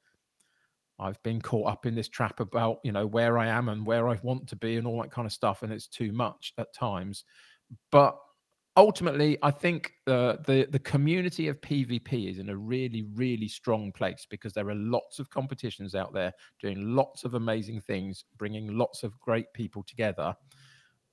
I've 0.99 1.23
been 1.23 1.41
caught 1.41 1.71
up 1.71 1.87
in 1.87 1.95
this 1.95 2.09
trap 2.09 2.41
about, 2.41 2.79
you 2.83 2.93
know, 2.93 3.07
where 3.07 3.39
I 3.39 3.47
am 3.49 3.69
and 3.69 3.87
where 3.87 4.09
I 4.09 4.19
want 4.23 4.49
to 4.49 4.57
be 4.57 4.77
and 4.77 4.87
all 4.87 5.01
that 5.03 5.11
kind 5.11 5.27
of 5.27 5.33
stuff. 5.33 5.63
And 5.63 5.73
it's 5.73 5.89
too 5.89 6.13
much 6.13 6.55
at 6.59 6.73
times. 6.73 7.25
But 7.91 8.17
ultimately, 8.77 9.39
I 9.43 9.51
think 9.51 9.93
the, 10.07 10.39
the, 10.47 10.67
the 10.71 10.79
community 10.79 11.49
of 11.49 11.61
PvP 11.61 12.31
is 12.31 12.39
in 12.39 12.49
a 12.49 12.57
really, 12.57 13.05
really 13.15 13.49
strong 13.49 13.93
place 13.93 14.27
because 14.29 14.53
there 14.53 14.69
are 14.69 14.75
lots 14.75 15.19
of 15.19 15.31
competitions 15.31 15.95
out 15.95 16.15
there 16.15 16.33
doing 16.61 16.95
lots 16.95 17.25
of 17.25 17.35
amazing 17.35 17.81
things, 17.81 18.25
bringing 18.39 18.77
lots 18.77 19.03
of 19.03 19.19
great 19.21 19.53
people 19.53 19.83
together. 19.83 20.35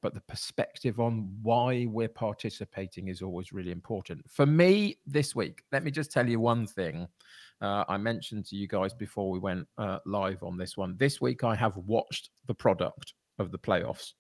But 0.02 0.14
the 0.14 0.22
perspective 0.22 1.00
on 1.00 1.34
why 1.42 1.88
we're 1.90 2.10
participating 2.10 3.08
is 3.08 3.22
always 3.22 3.54
really 3.54 3.72
important. 3.72 4.30
For 4.30 4.46
me 4.46 4.98
this 5.06 5.34
week, 5.34 5.64
let 5.72 5.84
me 5.84 5.92
just 5.92 6.12
tell 6.12 6.28
you 6.28 6.42
one 6.42 6.68
thing 6.68 7.08
uh, 7.62 7.84
I 7.88 7.98
mentioned 7.98 8.46
to 8.48 8.56
you 8.56 8.68
guys 8.68 8.94
before 8.94 9.30
we 9.30 9.40
went 9.40 9.68
uh, 9.78 10.00
live 10.06 10.44
on 10.44 10.58
this 10.58 10.78
one. 10.78 10.96
This 10.98 11.22
week, 11.22 11.44
I 11.44 11.56
have 11.56 11.78
watched 11.78 12.30
the 12.48 12.54
product 12.54 13.14
of 13.40 13.52
the 13.52 13.58
playoffs, 13.58 14.14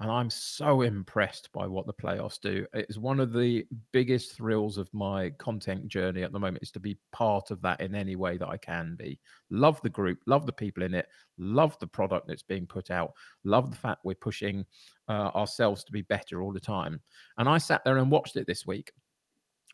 and 0.00 0.10
I'm 0.10 0.30
so 0.30 0.82
impressed 0.82 1.50
by 1.52 1.66
what 1.66 1.86
the 1.86 1.92
playoffs 1.92 2.40
do. 2.40 2.66
It's 2.72 2.98
one 2.98 3.20
of 3.20 3.32
the 3.32 3.66
biggest 3.92 4.36
thrills 4.36 4.78
of 4.78 4.88
my 4.94 5.30
content 5.38 5.88
journey 5.88 6.22
at 6.22 6.32
the 6.32 6.38
moment 6.38 6.62
is 6.62 6.70
to 6.72 6.80
be 6.80 6.98
part 7.12 7.50
of 7.50 7.60
that 7.62 7.80
in 7.80 7.94
any 7.94 8.14
way 8.14 8.36
that 8.36 8.48
I 8.48 8.56
can 8.56 8.96
be. 8.96 9.18
Love 9.50 9.80
the 9.82 9.90
group, 9.90 10.18
love 10.26 10.46
the 10.46 10.52
people 10.52 10.82
in 10.82 10.94
it, 10.94 11.08
love 11.36 11.76
the 11.80 11.86
product 11.86 12.28
that's 12.28 12.42
being 12.42 12.66
put 12.66 12.90
out, 12.90 13.12
love 13.44 13.70
the 13.70 13.76
fact 13.76 14.00
we're 14.04 14.14
pushing 14.14 14.64
uh, 15.08 15.30
ourselves 15.34 15.82
to 15.84 15.92
be 15.92 16.02
better 16.02 16.42
all 16.42 16.52
the 16.52 16.60
time. 16.60 17.00
And 17.38 17.48
I 17.48 17.58
sat 17.58 17.84
there 17.84 17.98
and 17.98 18.10
watched 18.10 18.36
it 18.36 18.46
this 18.46 18.66
week 18.66 18.92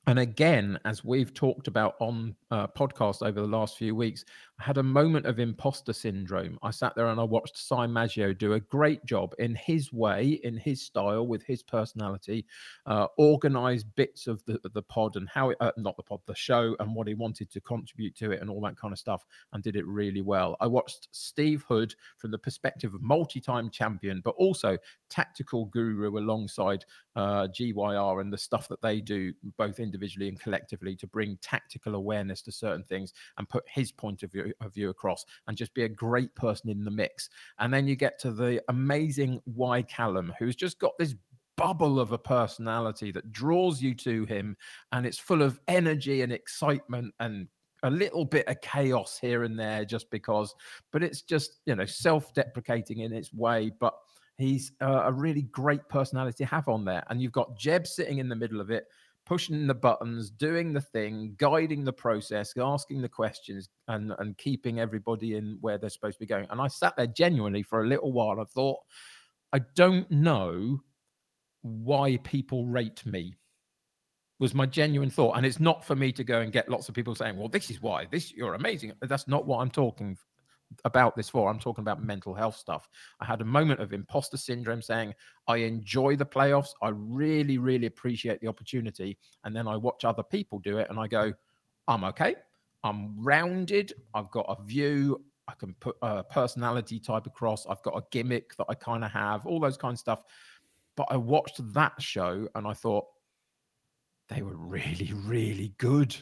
and 0.07 0.19
again, 0.19 0.79
as 0.85 1.05
we've 1.05 1.33
talked 1.33 1.67
about 1.67 1.95
on 2.01 2.35
uh, 2.51 2.67
podcast 2.67 3.27
over 3.27 3.41
the 3.41 3.47
last 3.47 3.79
few 3.79 3.95
weeks, 3.95 4.25
I 4.61 4.65
had 4.65 4.79
a 4.79 4.85
moment 4.85 5.27
of 5.27 5.41
imposter 5.41 5.93
syndrome. 5.93 6.59
I 6.63 6.71
sat 6.71 6.95
there 6.95 7.09
and 7.09 7.21
I 7.21 7.25
watched 7.25 7.59
Cy 7.59 7.89
Maggio 7.89 8.33
do 8.33 8.53
a 8.53 8.61
great 8.61 9.05
job 9.05 9.35
in 9.41 9.57
his 9.57 9.93
way, 9.93 10.41
in 10.45 10.57
his 10.57 10.81
style, 10.81 11.27
with 11.27 11.43
his 11.43 11.63
personality, 11.63 12.47
uh, 12.87 13.09
organize 13.19 13.83
bits 13.83 14.29
of 14.29 14.45
the, 14.45 14.61
the 14.73 14.83
pod 14.83 15.17
and 15.17 15.29
how 15.29 15.51
it, 15.51 15.57
uh, 15.61 15.73
not 15.77 15.97
the 15.97 16.05
pod, 16.05 16.21
the 16.27 16.35
show, 16.37 16.77
and 16.79 16.95
what 16.95 17.09
he 17.09 17.15
wanted 17.15 17.51
to 17.51 17.61
contribute 17.61 18.15
to 18.17 18.31
it 18.31 18.41
and 18.41 18.49
all 18.49 18.61
that 18.61 18.77
kind 18.77 18.93
of 18.93 18.99
stuff, 18.99 19.25
and 19.53 19.65
did 19.65 19.75
it 19.75 19.87
really 19.87 20.23
well. 20.23 20.57
I 20.61 20.69
watched 20.69 21.09
Steve 21.11 21.65
Hood 21.69 21.95
from 22.19 22.31
the 22.31 22.39
perspective 22.39 22.95
of 22.95 23.03
multi 23.03 23.41
time 23.41 23.71
champion, 23.71 24.21
but 24.25 24.37
also 24.37 24.79
tactical 25.11 25.65
guru 25.67 26.17
alongside 26.17 26.85
uh, 27.17 27.49
GYR 27.49 28.21
and 28.21 28.33
the 28.33 28.39
stuff 28.39 28.69
that 28.69 28.83
they 28.83 29.01
do, 29.01 29.33
both 29.57 29.81
individually 29.81 30.29
and 30.29 30.41
collectively, 30.41 30.95
to 30.97 31.09
bring 31.09 31.39
tactical 31.43 31.97
awareness 31.97 32.41
to 32.43 32.53
certain 32.53 32.85
things 32.85 33.13
and 33.39 33.49
put 33.49 33.65
his 33.69 33.91
point 33.91 34.23
of 34.23 34.31
view, 34.31 34.44
of 34.61 34.75
view 34.75 34.91
across 34.91 35.25
and 35.47 35.57
just 35.57 35.75
be 35.75 35.85
a 35.85 35.89
great 35.89 36.35
person 36.35 36.71
in 36.71 36.85
the 36.85 36.91
mix. 36.91 37.29
And 37.59 37.73
then 37.73 37.87
you 37.87 37.97
get 37.97 38.19
to 38.21 38.33
the 38.33 38.63
amazing 38.69 39.41
Y 39.47 39.83
Callum, 39.83 40.33
who's 40.39 40.57
just 40.57 40.79
got 40.79 40.93
this 40.99 41.15
bubble 41.57 42.01
of 42.01 42.13
a 42.13 42.19
personality 42.19 43.13
that 43.13 43.31
draws 43.31 43.81
you 43.81 43.95
to 43.95 44.25
him 44.25 44.57
and 44.91 45.07
it's 45.07 45.19
full 45.19 45.41
of 45.41 45.61
energy 45.69 46.23
and 46.23 46.33
excitement 46.33 47.15
and 47.21 47.47
a 47.85 47.91
little 47.91 48.25
bit 48.25 48.49
of 48.49 48.61
chaos 48.61 49.19
here 49.21 49.45
and 49.45 49.57
there 49.57 49.85
just 49.85 50.11
because 50.11 50.53
but 50.91 51.05
it's 51.05 51.23
just 51.23 51.61
you 51.67 51.77
know 51.77 51.85
self-deprecating 51.85 53.01
in 53.01 53.13
its 53.13 53.33
way 53.33 53.71
but 53.79 53.95
He's 54.37 54.73
uh, 54.81 55.03
a 55.05 55.13
really 55.13 55.43
great 55.43 55.89
personality 55.89 56.45
to 56.45 56.51
have 56.51 56.69
on 56.69 56.85
there. 56.85 57.05
And 57.09 57.23
you've 57.23 57.33
got 57.33 57.57
Jeb 57.57 57.87
sitting 57.87 58.19
in 58.19 58.29
the 58.29 58.35
middle 58.35 58.61
of 58.61 58.71
it, 58.71 58.87
pushing 59.27 59.67
the 59.67 59.75
buttons, 59.75 60.31
doing 60.31 60.73
the 60.73 60.81
thing, 60.81 61.35
guiding 61.39 61.85
the 61.85 61.93
process, 61.93 62.53
asking 62.57 63.03
the 63.03 63.09
questions, 63.09 63.69
and, 63.89 64.13
and 64.19 64.37
keeping 64.39 64.81
everybody 64.81 65.37
in 65.37 65.59
where 65.61 65.79
they're 65.79 65.91
supposed 65.91 66.17
to 66.17 66.21
be 66.21 66.27
going. 66.27 66.47
And 66.51 66.61
I 66.61 66.69
sat 66.69 66.97
there 66.97 67.07
genuinely 67.07 67.63
for 67.63 67.83
a 67.83 67.87
little 67.87 68.13
while. 68.13 68.41
I 68.41 68.45
thought, 68.45 68.79
I 69.53 69.61
don't 69.75 70.11
know 70.11 70.81
why 71.63 72.19
people 72.19 72.67
rate 72.67 73.05
me 73.07 73.37
was 74.39 74.55
my 74.55 74.67
genuine 74.67 75.09
thought 75.09 75.37
and 75.37 75.47
it's 75.47 75.61
not 75.61 75.85
for 75.85 75.97
me 75.97 76.13
to 76.13 76.25
go 76.25 76.41
and 76.41 76.53
get 76.53 76.69
lots 76.69 76.89
of 76.89 76.95
people 76.95 77.15
saying 77.15 77.37
well 77.37 77.49
this 77.49 77.71
is 77.71 77.81
why 77.81 78.05
this 78.11 78.33
you're 78.33 78.55
amazing 78.55 78.93
that's 79.01 79.27
not 79.29 79.47
what 79.47 79.59
i'm 79.61 79.71
talking 79.71 80.17
about 80.85 81.17
this 81.17 81.29
for. 81.29 81.51
I'm 81.51 81.59
talking 81.59 81.83
about 81.83 82.03
mental 82.03 82.35
health 82.35 82.57
stuff. 82.57 82.89
I 83.21 83.25
had 83.25 83.41
a 83.41 83.45
moment 83.45 83.81
of 83.81 83.93
imposter 83.93 84.37
syndrome 84.37 84.83
saying, 84.83 85.15
I 85.49 85.59
enjoy 85.59 86.17
the 86.17 86.27
playoffs. 86.27 86.71
I 86.83 86.89
really, 86.89 87.59
really 87.59 87.87
appreciate 87.87 88.41
the 88.41 88.49
opportunity. 88.49 89.19
And 89.45 89.55
then 89.55 89.69
I 89.69 89.77
watch 89.77 90.05
other 90.05 90.23
people 90.23 90.59
do 90.61 90.79
it 90.79 90.89
and 90.91 90.99
I 90.99 91.07
go, 91.07 91.33
I'm 91.89 92.05
okay. 92.05 92.37
I'm 92.83 93.15
rounded. 93.23 93.93
I've 94.15 94.31
got 94.31 94.47
a 94.49 94.63
view. 94.63 95.23
I 95.49 95.53
can 95.55 95.75
put 95.81 95.97
a 96.03 96.25
personality 96.25 96.99
type 96.99 97.27
across. 97.27 97.67
I've 97.67 97.83
got 97.83 97.97
a 97.97 98.03
gimmick 98.11 98.57
that 98.57 98.67
I 98.69 98.75
kind 98.75 99.05
of 99.05 99.11
have, 99.11 99.45
all 99.47 99.61
those 99.61 99.77
kind 99.77 99.93
of 99.93 99.99
stuff. 99.99 100.23
But 100.97 101.09
I 101.11 101.17
watched 101.17 101.61
that 101.75 102.01
show 102.01 102.49
and 102.55 102.67
I 102.67 102.73
thought, 102.73 103.07
they 104.29 104.41
were 104.41 104.57
really, 104.57 105.13
really 105.13 105.75
good. 105.77 106.17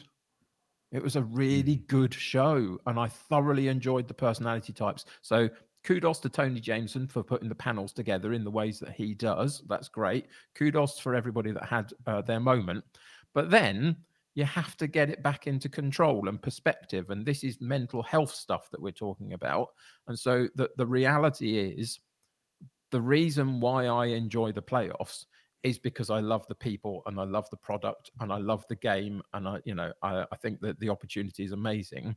It 0.93 1.03
was 1.03 1.15
a 1.15 1.23
really 1.23 1.77
mm. 1.77 1.87
good 1.87 2.13
show, 2.13 2.79
and 2.85 2.99
I 2.99 3.07
thoroughly 3.07 3.67
enjoyed 3.67 4.07
the 4.07 4.13
personality 4.13 4.71
types. 4.71 5.05
So 5.21 5.49
kudos 5.83 6.19
to 6.19 6.29
Tony 6.29 6.59
Jameson 6.59 7.07
for 7.07 7.23
putting 7.23 7.49
the 7.49 7.55
panels 7.55 7.91
together 7.91 8.33
in 8.33 8.43
the 8.43 8.51
ways 8.51 8.79
that 8.79 8.93
he 8.93 9.13
does. 9.13 9.63
That's 9.67 9.89
great. 9.89 10.27
Kudos 10.55 10.99
for 10.99 11.15
everybody 11.15 11.51
that 11.51 11.65
had 11.65 11.91
uh, 12.07 12.21
their 12.21 12.39
moment. 12.39 12.85
But 13.33 13.49
then 13.49 13.97
you 14.35 14.45
have 14.45 14.77
to 14.77 14.87
get 14.87 15.09
it 15.09 15.21
back 15.21 15.45
into 15.45 15.69
control 15.69 16.29
and 16.29 16.41
perspective. 16.41 17.09
And 17.09 17.25
this 17.25 17.43
is 17.43 17.59
mental 17.59 18.01
health 18.01 18.33
stuff 18.33 18.69
that 18.71 18.81
we're 18.81 18.91
talking 18.91 19.33
about. 19.33 19.69
And 20.07 20.17
so 20.17 20.47
the, 20.55 20.69
the 20.77 20.87
reality 20.87 21.57
is 21.57 21.99
the 22.91 23.01
reason 23.01 23.59
why 23.59 23.87
I 23.87 24.07
enjoy 24.07 24.51
the 24.51 24.61
playoffs 24.61 25.25
is 25.63 25.79
because 25.79 26.09
I 26.09 26.19
love 26.19 26.45
the 26.47 26.55
people 26.55 27.03
and 27.05 27.19
I 27.19 27.23
love 27.23 27.49
the 27.49 27.57
product 27.57 28.11
and 28.19 28.31
I 28.31 28.37
love 28.37 28.65
the 28.67 28.75
game 28.75 29.21
and 29.33 29.47
I, 29.47 29.59
you 29.65 29.75
know, 29.75 29.91
I, 30.01 30.25
I 30.31 30.35
think 30.37 30.59
that 30.61 30.79
the 30.79 30.89
opportunity 30.89 31.43
is 31.43 31.51
amazing. 31.51 32.15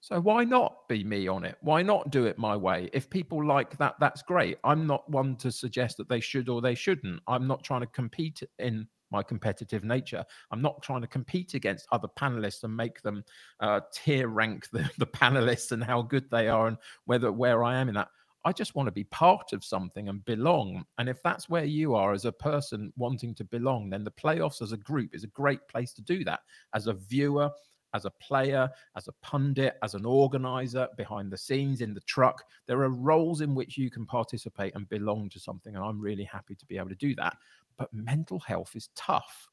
So 0.00 0.20
why 0.20 0.44
not 0.44 0.86
be 0.86 1.02
me 1.02 1.28
on 1.28 1.44
it? 1.44 1.56
Why 1.62 1.80
not 1.80 2.10
do 2.10 2.26
it 2.26 2.36
my 2.36 2.54
way? 2.54 2.90
If 2.92 3.08
people 3.08 3.42
like 3.42 3.78
that, 3.78 3.94
that's 3.98 4.20
great. 4.20 4.58
I'm 4.62 4.86
not 4.86 5.08
one 5.10 5.34
to 5.36 5.50
suggest 5.50 5.96
that 5.96 6.10
they 6.10 6.20
should 6.20 6.50
or 6.50 6.60
they 6.60 6.74
shouldn't. 6.74 7.22
I'm 7.26 7.46
not 7.46 7.64
trying 7.64 7.80
to 7.80 7.86
compete 7.86 8.42
in 8.58 8.86
my 9.10 9.22
competitive 9.22 9.82
nature. 9.82 10.22
I'm 10.50 10.60
not 10.60 10.82
trying 10.82 11.00
to 11.00 11.06
compete 11.06 11.54
against 11.54 11.86
other 11.90 12.08
panelists 12.18 12.64
and 12.64 12.76
make 12.76 13.00
them 13.00 13.24
uh, 13.60 13.80
tier 13.94 14.28
rank 14.28 14.68
the, 14.72 14.90
the 14.98 15.06
panelists 15.06 15.72
and 15.72 15.82
how 15.82 16.02
good 16.02 16.30
they 16.30 16.48
are 16.48 16.66
and 16.66 16.76
whether 17.06 17.32
where 17.32 17.64
I 17.64 17.76
am 17.76 17.88
in 17.88 17.94
that. 17.94 18.08
I 18.44 18.52
just 18.52 18.74
want 18.74 18.86
to 18.86 18.92
be 18.92 19.04
part 19.04 19.52
of 19.52 19.64
something 19.64 20.08
and 20.08 20.24
belong. 20.24 20.84
And 20.98 21.08
if 21.08 21.22
that's 21.22 21.48
where 21.48 21.64
you 21.64 21.94
are 21.94 22.12
as 22.12 22.26
a 22.26 22.32
person 22.32 22.92
wanting 22.96 23.34
to 23.36 23.44
belong, 23.44 23.88
then 23.88 24.04
the 24.04 24.10
playoffs 24.10 24.60
as 24.60 24.72
a 24.72 24.76
group 24.76 25.14
is 25.14 25.24
a 25.24 25.28
great 25.28 25.66
place 25.68 25.92
to 25.94 26.02
do 26.02 26.24
that. 26.24 26.40
As 26.74 26.86
a 26.86 26.92
viewer, 26.92 27.50
as 27.94 28.04
a 28.04 28.10
player, 28.10 28.68
as 28.96 29.08
a 29.08 29.12
pundit, 29.22 29.78
as 29.82 29.94
an 29.94 30.04
organizer, 30.04 30.88
behind 30.96 31.30
the 31.30 31.38
scenes, 31.38 31.80
in 31.80 31.94
the 31.94 32.00
truck, 32.00 32.44
there 32.66 32.82
are 32.82 32.90
roles 32.90 33.40
in 33.40 33.54
which 33.54 33.78
you 33.78 33.90
can 33.90 34.04
participate 34.04 34.74
and 34.74 34.88
belong 34.88 35.30
to 35.30 35.40
something. 35.40 35.74
And 35.74 35.84
I'm 35.84 36.00
really 36.00 36.24
happy 36.24 36.54
to 36.56 36.66
be 36.66 36.76
able 36.76 36.90
to 36.90 36.94
do 36.96 37.14
that. 37.14 37.36
But 37.78 37.92
mental 37.94 38.40
health 38.40 38.72
is 38.74 38.90
tough 38.94 39.48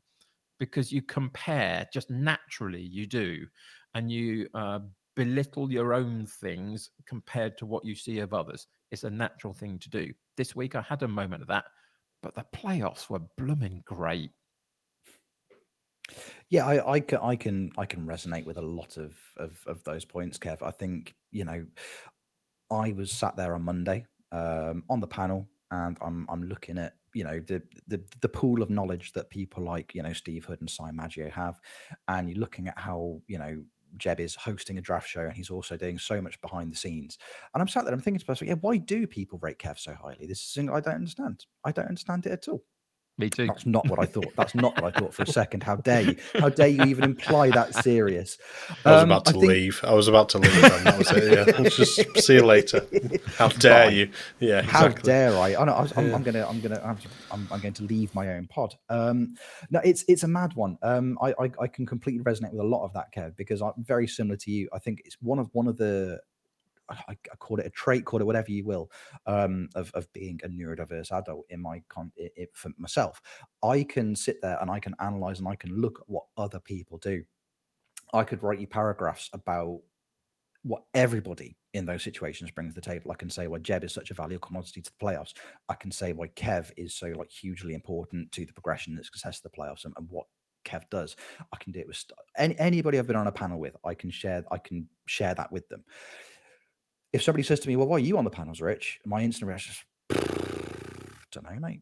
because 0.59 0.91
you 0.91 1.01
compare 1.01 1.87
just 1.93 2.09
naturally, 2.09 2.81
you 2.81 3.07
do. 3.07 3.45
And 3.93 4.11
you 4.11 4.47
uh, 4.53 4.79
belittle 5.15 5.71
your 5.71 5.93
own 5.93 6.25
things 6.25 6.89
compared 7.05 7.57
to 7.57 7.65
what 7.65 7.85
you 7.85 7.95
see 7.95 8.19
of 8.19 8.33
others. 8.33 8.67
It's 8.91 9.03
a 9.03 9.09
natural 9.09 9.53
thing 9.53 9.79
to 9.79 9.89
do. 9.89 10.11
This 10.37 10.55
week, 10.55 10.75
I 10.75 10.81
had 10.81 11.03
a 11.03 11.07
moment 11.07 11.41
of 11.41 11.47
that. 11.49 11.65
but 12.21 12.35
the 12.35 12.45
playoffs 12.55 13.09
were 13.09 13.21
blooming 13.37 13.81
great. 13.85 14.31
Yeah, 16.49 16.65
I, 16.67 16.93
I 16.93 16.99
can 16.99 17.19
I 17.21 17.35
can 17.35 17.71
I 17.77 17.85
can 17.85 18.05
resonate 18.05 18.45
with 18.45 18.57
a 18.57 18.61
lot 18.61 18.97
of, 18.97 19.15
of 19.37 19.57
of 19.65 19.83
those 19.85 20.03
points, 20.03 20.37
Kev. 20.37 20.61
I 20.61 20.71
think 20.71 21.15
you 21.31 21.45
know, 21.45 21.65
I 22.69 22.91
was 22.91 23.11
sat 23.11 23.35
there 23.37 23.55
on 23.55 23.63
Monday 23.63 24.05
um, 24.31 24.83
on 24.89 24.99
the 24.99 25.07
panel, 25.07 25.47
and 25.71 25.97
I'm 26.01 26.27
I'm 26.29 26.43
looking 26.43 26.77
at 26.77 26.95
you 27.13 27.23
know 27.23 27.39
the, 27.39 27.61
the 27.87 28.01
the 28.21 28.29
pool 28.29 28.61
of 28.61 28.69
knowledge 28.69 29.13
that 29.13 29.29
people 29.29 29.63
like 29.63 29.95
you 29.95 30.03
know 30.03 30.13
Steve 30.13 30.45
Hood 30.45 30.59
and 30.59 30.69
Simon 30.69 30.97
Maggio 30.97 31.29
have, 31.29 31.59
and 32.09 32.29
you're 32.29 32.39
looking 32.39 32.67
at 32.67 32.77
how 32.77 33.21
you 33.27 33.37
know 33.37 33.63
Jeb 33.97 34.19
is 34.19 34.35
hosting 34.35 34.77
a 34.77 34.81
draft 34.81 35.07
show 35.07 35.21
and 35.21 35.33
he's 35.33 35.49
also 35.49 35.77
doing 35.77 35.99
so 35.99 36.21
much 36.21 36.39
behind 36.41 36.71
the 36.71 36.77
scenes. 36.77 37.17
And 37.53 37.61
I'm 37.61 37.67
sat 37.67 37.85
there, 37.85 37.93
I'm 37.93 38.01
thinking 38.01 38.19
to 38.19 38.25
myself, 38.27 38.47
yeah, 38.47 38.55
why 38.61 38.77
do 38.77 39.07
people 39.07 39.39
rate 39.41 39.59
Kev 39.59 39.79
so 39.79 39.93
highly? 39.93 40.27
This 40.27 40.41
is 40.41 40.69
I 40.69 40.79
don't 40.79 40.95
understand. 40.95 41.45
I 41.63 41.71
don't 41.71 41.87
understand 41.87 42.25
it 42.25 42.31
at 42.31 42.47
all. 42.47 42.63
Me 43.17 43.29
too. 43.29 43.45
That's 43.45 43.65
not 43.65 43.87
what 43.87 43.99
I 43.99 44.05
thought. 44.05 44.33
That's 44.35 44.55
not 44.55 44.81
what 44.81 44.95
I 44.95 44.99
thought 44.99 45.13
for 45.13 45.23
a 45.23 45.27
second. 45.27 45.63
How 45.63 45.75
dare 45.75 46.01
you? 46.01 46.15
How 46.35 46.49
dare 46.49 46.69
you 46.69 46.83
even 46.85 47.03
imply 47.03 47.49
that 47.49 47.75
serious? 47.75 48.37
I 48.85 48.91
was 48.91 49.03
um, 49.03 49.11
about 49.11 49.25
to 49.25 49.33
think... 49.33 49.45
leave. 49.45 49.81
I 49.83 49.93
was 49.93 50.07
about 50.07 50.29
to 50.29 50.39
leave. 50.39 50.63
And 50.63 50.85
that 50.85 50.97
was 50.97 51.11
it. 51.11 51.23
Yeah. 51.31 51.55
Let's 51.59 51.75
just 51.75 52.25
see 52.25 52.35
you 52.35 52.45
later. 52.45 52.85
How 53.35 53.49
dare 53.49 53.85
Fine. 53.85 53.95
you? 53.95 54.09
Yeah. 54.39 54.59
Exactly. 54.59 54.71
How 54.71 54.87
dare 54.89 55.37
I? 55.37 55.53
Oh, 55.55 55.65
no, 55.65 55.73
I 55.73 55.99
am 55.99 56.09
yeah. 56.09 56.19
gonna. 56.19 56.47
I'm 56.47 56.61
gonna. 56.61 56.81
I'm, 57.31 57.47
I'm, 57.51 57.59
going 57.59 57.73
to 57.73 57.83
leave 57.83 58.15
my 58.15 58.33
own 58.33 58.47
pod. 58.47 58.75
Um, 58.89 59.35
no, 59.69 59.81
it's 59.83 60.03
it's 60.07 60.23
a 60.23 60.27
mad 60.27 60.53
one. 60.55 60.77
Um, 60.81 61.17
I, 61.21 61.33
I 61.39 61.51
I 61.61 61.67
can 61.67 61.85
completely 61.85 62.23
resonate 62.23 62.51
with 62.51 62.61
a 62.61 62.67
lot 62.67 62.85
of 62.85 62.93
that, 62.93 63.13
Kev, 63.13 63.35
because 63.35 63.61
I'm 63.61 63.73
very 63.77 64.07
similar 64.07 64.37
to 64.37 64.51
you. 64.51 64.69
I 64.73 64.79
think 64.79 65.01
it's 65.05 65.17
one 65.21 65.37
of 65.37 65.49
one 65.53 65.67
of 65.67 65.77
the 65.77 66.21
I, 66.91 67.17
I 67.31 67.35
call 67.37 67.57
it 67.57 67.65
a 67.65 67.69
trait, 67.69 68.05
call 68.05 68.21
it 68.21 68.25
whatever 68.25 68.51
you 68.51 68.65
will, 68.65 68.91
um, 69.25 69.69
of 69.75 69.91
of 69.93 70.11
being 70.13 70.39
a 70.43 70.47
neurodiverse 70.47 71.11
adult. 71.11 71.45
In 71.49 71.61
my 71.61 71.81
con, 71.89 72.11
it, 72.15 72.31
it, 72.35 72.49
for 72.53 72.71
myself, 72.77 73.21
I 73.63 73.83
can 73.83 74.15
sit 74.15 74.41
there 74.41 74.57
and 74.61 74.69
I 74.69 74.79
can 74.79 74.95
analyze 74.99 75.39
and 75.39 75.47
I 75.47 75.55
can 75.55 75.75
look 75.75 75.99
at 76.01 76.09
what 76.09 76.25
other 76.37 76.59
people 76.59 76.97
do. 76.97 77.23
I 78.13 78.23
could 78.23 78.43
write 78.43 78.59
you 78.59 78.67
paragraphs 78.67 79.29
about 79.33 79.81
what 80.63 80.83
everybody 80.93 81.57
in 81.73 81.85
those 81.85 82.03
situations 82.03 82.51
brings 82.51 82.73
to 82.73 82.81
the 82.81 82.85
table. 82.85 83.11
I 83.11 83.15
can 83.15 83.29
say 83.29 83.47
why 83.47 83.59
Jeb 83.59 83.83
is 83.83 83.93
such 83.93 84.11
a 84.11 84.13
valuable 84.13 84.45
commodity 84.45 84.81
to 84.81 84.91
the 84.91 85.05
playoffs. 85.05 85.33
I 85.69 85.75
can 85.75 85.91
say 85.91 86.13
why 86.13 86.27
Kev 86.27 86.71
is 86.77 86.93
so 86.93 87.07
like 87.17 87.31
hugely 87.31 87.73
important 87.73 88.31
to 88.33 88.45
the 88.45 88.53
progression 88.53 88.95
and 88.95 89.05
success 89.05 89.37
of 89.37 89.43
the 89.43 89.57
playoffs 89.57 89.85
and, 89.85 89.93
and 89.97 90.07
what 90.09 90.27
Kev 90.65 90.83
does. 90.91 91.15
I 91.51 91.57
can 91.57 91.71
do 91.71 91.79
it 91.79 91.87
with 91.87 92.03
any, 92.37 92.57
anybody 92.59 92.99
I've 92.99 93.07
been 93.07 93.15
on 93.15 93.27
a 93.27 93.31
panel 93.31 93.59
with. 93.59 93.75
I 93.85 93.95
can 93.95 94.11
share. 94.11 94.43
I 94.51 94.57
can 94.57 94.87
share 95.07 95.33
that 95.33 95.51
with 95.51 95.67
them 95.69 95.83
if 97.13 97.23
somebody 97.23 97.43
says 97.43 97.59
to 97.61 97.67
me, 97.67 97.75
"Well, 97.75 97.87
why 97.87 97.97
are 97.97 97.99
you 97.99 98.17
on 98.17 98.23
the 98.23 98.29
panels, 98.29 98.61
Rich?" 98.61 98.99
My 99.05 99.21
instant 99.21 99.47
reaction 99.47 99.73
is, 100.09 100.19
"Don't 101.31 101.43
know, 101.43 101.59
mate." 101.59 101.81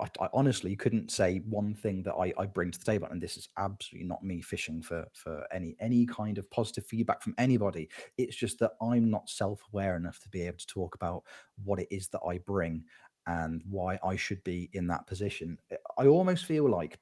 I, 0.00 0.06
I, 0.20 0.28
honestly 0.32 0.76
couldn't 0.76 1.10
say 1.10 1.38
one 1.48 1.74
thing 1.74 2.02
that 2.04 2.14
I, 2.14 2.32
I 2.38 2.46
bring 2.46 2.70
to 2.70 2.78
the 2.78 2.84
table, 2.84 3.08
and 3.10 3.20
this 3.20 3.36
is 3.36 3.48
absolutely 3.56 4.06
not 4.06 4.22
me 4.22 4.40
fishing 4.40 4.82
for 4.82 5.06
for 5.12 5.46
any 5.52 5.76
any 5.80 6.06
kind 6.06 6.38
of 6.38 6.50
positive 6.50 6.86
feedback 6.86 7.22
from 7.22 7.34
anybody. 7.38 7.88
It's 8.16 8.36
just 8.36 8.58
that 8.60 8.72
I'm 8.80 9.10
not 9.10 9.28
self 9.28 9.60
aware 9.72 9.96
enough 9.96 10.20
to 10.20 10.28
be 10.28 10.42
able 10.42 10.58
to 10.58 10.66
talk 10.66 10.94
about 10.94 11.24
what 11.64 11.80
it 11.80 11.88
is 11.90 12.08
that 12.08 12.20
I 12.26 12.38
bring 12.38 12.84
and 13.26 13.62
why 13.68 13.98
I 14.04 14.16
should 14.16 14.42
be 14.44 14.70
in 14.72 14.86
that 14.88 15.06
position. 15.06 15.58
I 15.98 16.06
almost 16.06 16.46
feel 16.46 16.68
like 16.68 16.98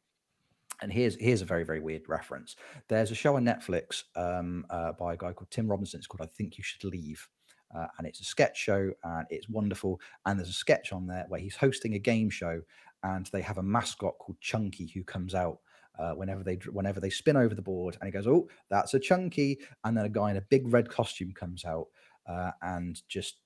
and 0.82 0.92
here's 0.92 1.16
here's 1.16 1.42
a 1.42 1.46
very 1.46 1.64
very 1.64 1.80
weird 1.80 2.08
reference. 2.08 2.56
There's 2.88 3.10
a 3.10 3.14
show 3.14 3.36
on 3.36 3.44
Netflix 3.44 4.04
um, 4.14 4.66
uh, 4.70 4.92
by 4.92 5.14
a 5.14 5.16
guy 5.16 5.32
called 5.32 5.50
Tim 5.50 5.68
Robinson. 5.68 5.98
It's 5.98 6.06
called 6.06 6.28
"I 6.28 6.32
Think 6.32 6.58
You 6.58 6.64
Should 6.64 6.84
Leave," 6.84 7.28
uh, 7.76 7.86
and 7.98 8.06
it's 8.06 8.20
a 8.20 8.24
sketch 8.24 8.56
show 8.56 8.90
and 9.04 9.26
it's 9.30 9.48
wonderful. 9.48 10.00
And 10.24 10.38
there's 10.38 10.48
a 10.48 10.54
sketch 10.54 10.92
on 10.92 11.06
there 11.06 11.26
where 11.28 11.40
he's 11.40 11.56
hosting 11.56 11.94
a 11.94 11.98
game 11.98 12.30
show, 12.30 12.62
and 13.02 13.26
they 13.32 13.42
have 13.42 13.58
a 13.58 13.62
mascot 13.62 14.18
called 14.18 14.40
Chunky 14.40 14.86
who 14.86 15.04
comes 15.04 15.34
out. 15.34 15.58
Uh, 15.98 16.12
whenever 16.12 16.42
they 16.42 16.56
whenever 16.72 17.00
they 17.00 17.08
spin 17.08 17.38
over 17.38 17.54
the 17.54 17.62
board 17.62 17.96
and 17.98 18.06
he 18.06 18.12
goes 18.12 18.26
oh 18.26 18.46
that's 18.68 18.92
a 18.92 19.00
chunky 19.00 19.58
and 19.84 19.96
then 19.96 20.04
a 20.04 20.10
guy 20.10 20.30
in 20.30 20.36
a 20.36 20.42
big 20.50 20.70
red 20.70 20.90
costume 20.90 21.32
comes 21.32 21.64
out 21.64 21.86
uh, 22.28 22.50
and 22.60 23.00
just 23.08 23.36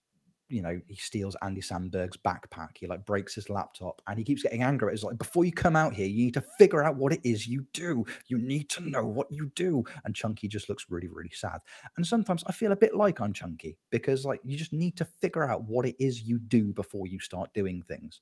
you 0.51 0.63
know, 0.63 0.81
he 0.89 0.97
steals 0.97 1.37
Andy 1.43 1.61
Samberg's 1.61 2.17
backpack. 2.17 2.71
He 2.75 2.87
like 2.87 3.07
breaks 3.07 3.35
his 3.35 3.49
laptop 3.49 4.03
and 4.07 4.19
he 4.19 4.25
keeps 4.25 4.43
getting 4.43 4.63
angry. 4.63 4.93
It's 4.93 5.05
like, 5.05 5.17
before 5.17 5.45
you 5.45 5.53
come 5.53 5.77
out 5.77 5.95
here, 5.95 6.07
you 6.07 6.25
need 6.25 6.35
to 6.35 6.45
figure 6.59 6.83
out 6.83 6.97
what 6.97 7.13
it 7.13 7.21
is 7.23 7.47
you 7.47 7.65
do. 7.73 8.05
You 8.27 8.39
need 8.39 8.69
to 8.71 8.89
know 8.89 9.07
what 9.07 9.31
you 9.31 9.51
do. 9.55 9.85
And 10.05 10.15
Chunky 10.15 10.49
just 10.49 10.69
looks 10.69 10.87
really, 10.91 11.09
really 11.09 11.31
sad. 11.33 11.61
And 11.97 12.07
sometimes 12.07 12.43
I 12.47 12.53
feel 12.53 12.73
a 12.73 12.77
bit 12.77 12.97
like 12.97 13.21
I'm 13.21 13.33
Chunky 13.33 13.79
because 13.91 14.25
like 14.25 14.41
you 14.45 14.59
just 14.59 14.73
need 14.73 14.97
to 14.97 15.05
figure 15.05 15.49
out 15.49 15.65
what 15.65 15.87
it 15.87 15.97
is 15.99 16.23
you 16.23 16.39
do 16.39 16.73
before 16.73 17.07
you 17.07 17.21
start 17.21 17.55
doing 17.55 17.83
things. 17.83 18.21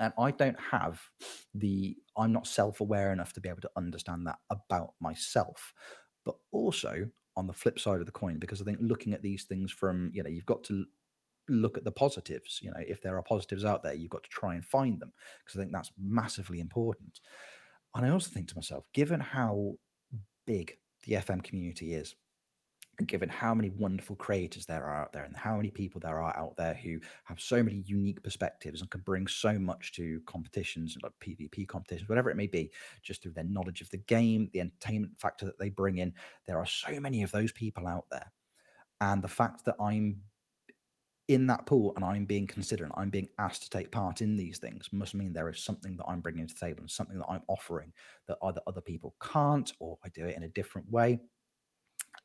And 0.00 0.12
I 0.16 0.30
don't 0.30 0.58
have 0.60 1.02
the, 1.54 1.96
I'm 2.16 2.32
not 2.32 2.46
self 2.46 2.80
aware 2.80 3.12
enough 3.12 3.32
to 3.32 3.40
be 3.40 3.48
able 3.48 3.62
to 3.62 3.70
understand 3.76 4.26
that 4.28 4.38
about 4.48 4.94
myself. 5.00 5.74
But 6.24 6.36
also, 6.52 7.08
on 7.38 7.46
the 7.46 7.52
flip 7.52 7.78
side 7.78 8.00
of 8.00 8.06
the 8.06 8.12
coin 8.12 8.36
because 8.40 8.60
I 8.60 8.64
think 8.64 8.78
looking 8.80 9.14
at 9.14 9.22
these 9.22 9.44
things 9.44 9.70
from 9.70 10.10
you 10.12 10.24
know 10.24 10.28
you've 10.28 10.44
got 10.44 10.64
to 10.64 10.84
look 11.48 11.76
at 11.76 11.84
the 11.84 11.92
positives. 11.92 12.60
You 12.62 12.70
know, 12.70 12.80
if 12.86 13.02
there 13.02 13.16
are 13.16 13.22
positives 13.22 13.64
out 13.64 13.82
there, 13.82 13.94
you've 13.94 14.10
got 14.10 14.24
to 14.24 14.30
try 14.30 14.54
and 14.54 14.64
find 14.64 15.00
them 15.00 15.12
because 15.44 15.58
I 15.58 15.62
think 15.62 15.72
that's 15.72 15.92
massively 15.98 16.60
important. 16.60 17.20
And 17.94 18.06
I 18.06 18.10
also 18.10 18.30
think 18.30 18.48
to 18.48 18.56
myself, 18.56 18.84
given 18.92 19.20
how 19.20 19.74
big 20.46 20.76
the 21.04 21.14
FM 21.14 21.42
community 21.42 21.94
is, 21.94 22.14
and 22.98 23.06
given 23.06 23.28
how 23.28 23.54
many 23.54 23.70
wonderful 23.70 24.16
creators 24.16 24.66
there 24.66 24.84
are 24.84 25.02
out 25.02 25.12
there 25.12 25.24
and 25.24 25.36
how 25.36 25.56
many 25.56 25.70
people 25.70 26.00
there 26.00 26.20
are 26.20 26.36
out 26.36 26.56
there 26.56 26.74
who 26.74 26.98
have 27.24 27.40
so 27.40 27.62
many 27.62 27.82
unique 27.86 28.22
perspectives 28.22 28.80
and 28.80 28.90
can 28.90 29.00
bring 29.02 29.26
so 29.26 29.58
much 29.58 29.92
to 29.92 30.20
competitions 30.26 30.96
like 31.02 31.12
pvp 31.22 31.66
competitions 31.68 32.08
whatever 32.08 32.30
it 32.30 32.36
may 32.36 32.46
be 32.46 32.70
just 33.02 33.22
through 33.22 33.32
their 33.32 33.44
knowledge 33.44 33.80
of 33.80 33.90
the 33.90 33.98
game 33.98 34.50
the 34.52 34.60
entertainment 34.60 35.12
factor 35.18 35.46
that 35.46 35.58
they 35.58 35.68
bring 35.68 35.98
in 35.98 36.12
there 36.46 36.58
are 36.58 36.66
so 36.66 36.98
many 37.00 37.22
of 37.22 37.30
those 37.30 37.52
people 37.52 37.86
out 37.86 38.06
there 38.10 38.32
and 39.00 39.22
the 39.22 39.28
fact 39.28 39.64
that 39.64 39.76
i'm 39.80 40.16
in 41.28 41.46
that 41.46 41.66
pool 41.66 41.92
and 41.94 42.04
I'm 42.04 42.24
being 42.24 42.46
considered 42.46 42.84
and 42.84 42.92
I'm 42.96 43.10
being 43.10 43.28
asked 43.38 43.62
to 43.64 43.70
take 43.70 43.92
part 43.92 44.22
in 44.22 44.34
these 44.34 44.58
things 44.58 44.88
must 44.92 45.14
mean 45.14 45.32
there 45.32 45.50
is 45.50 45.62
something 45.62 45.96
that 45.98 46.06
I'm 46.06 46.20
bringing 46.20 46.46
to 46.46 46.54
the 46.54 46.60
table 46.60 46.80
and 46.80 46.90
something 46.90 47.18
that 47.18 47.28
I'm 47.28 47.42
offering 47.48 47.92
that 48.26 48.38
either 48.42 48.60
other 48.66 48.80
people 48.80 49.14
can't 49.22 49.70
or 49.78 49.98
I 50.04 50.08
do 50.08 50.24
it 50.24 50.36
in 50.36 50.44
a 50.44 50.48
different 50.48 50.90
way. 50.90 51.20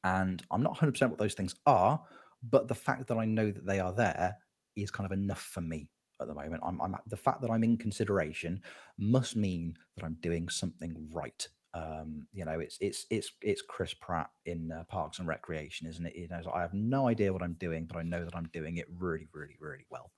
And 0.05 0.41
I'm 0.51 0.63
not 0.63 0.77
100% 0.77 1.09
what 1.09 1.19
those 1.19 1.33
things 1.33 1.55
are, 1.65 2.01
but 2.49 2.67
the 2.67 2.75
fact 2.75 3.07
that 3.07 3.17
I 3.17 3.25
know 3.25 3.51
that 3.51 3.65
they 3.65 3.79
are 3.81 3.93
there 3.93 4.37
is 4.75 4.89
kind 4.89 5.05
of 5.05 5.11
enough 5.11 5.41
for 5.41 5.61
me 5.61 5.89
at 6.21 6.27
the 6.27 6.33
moment. 6.33 6.63
I'm, 6.65 6.81
I'm 6.81 6.95
the 7.07 7.17
fact 7.17 7.41
that 7.41 7.51
I'm 7.51 7.63
in 7.63 7.77
consideration 7.77 8.61
must 8.97 9.35
mean 9.35 9.75
that 9.95 10.05
I'm 10.05 10.17
doing 10.21 10.47
something 10.47 11.09
right 11.11 11.47
um, 11.75 12.27
you 12.31 12.45
know, 12.45 12.59
it's 12.59 12.77
it's 12.81 13.05
it's 13.09 13.31
it's 13.41 13.63
Chris 13.67 13.95
Pratt 13.95 14.29
in 14.45 14.71
uh, 14.71 14.83
Parks 14.83 15.17
and 15.17 15.27
Recreation, 15.27 15.87
isn't 15.87 16.05
it? 16.05 16.15
You 16.15 16.27
know, 16.29 16.39
so 16.43 16.51
I 16.51 16.61
have 16.61 16.73
no 16.73 17.07
idea 17.07 17.33
what 17.33 17.41
I'm 17.41 17.53
doing, 17.55 17.85
but 17.85 17.97
I 17.97 18.03
know 18.03 18.23
that 18.23 18.35
I'm 18.35 18.49
doing 18.53 18.77
it 18.77 18.85
really, 18.95 19.27
really, 19.33 19.55
really 19.59 19.85
well. 19.89 20.11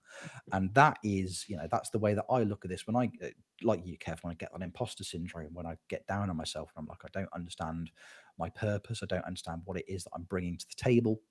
And 0.51 0.73
that 0.73 0.97
is, 1.03 1.45
you 1.47 1.55
know, 1.55 1.67
that's 1.71 1.89
the 1.91 1.99
way 1.99 2.13
that 2.13 2.25
I 2.29 2.43
look 2.43 2.65
at 2.65 2.71
this. 2.71 2.85
When 2.85 2.97
I, 2.97 3.09
uh, 3.23 3.29
like 3.63 3.85
you, 3.85 3.97
Kev, 3.97 4.21
when 4.21 4.31
I 4.31 4.35
get 4.35 4.51
that 4.51 4.63
imposter 4.63 5.05
syndrome, 5.05 5.53
when 5.53 5.65
I 5.65 5.77
get 5.89 6.05
down 6.07 6.29
on 6.29 6.35
myself, 6.37 6.71
and 6.75 6.83
I'm 6.83 6.87
like, 6.87 7.03
I 7.05 7.17
don't 7.17 7.33
understand 7.33 7.91
my 8.37 8.49
purpose, 8.49 9.01
I 9.01 9.05
don't 9.05 9.25
understand 9.25 9.61
what 9.63 9.77
it 9.77 9.85
is 9.87 10.03
that 10.03 10.11
I'm 10.13 10.23
bringing 10.23 10.57
to 10.57 10.65
the 10.67 10.83
table. 10.83 11.21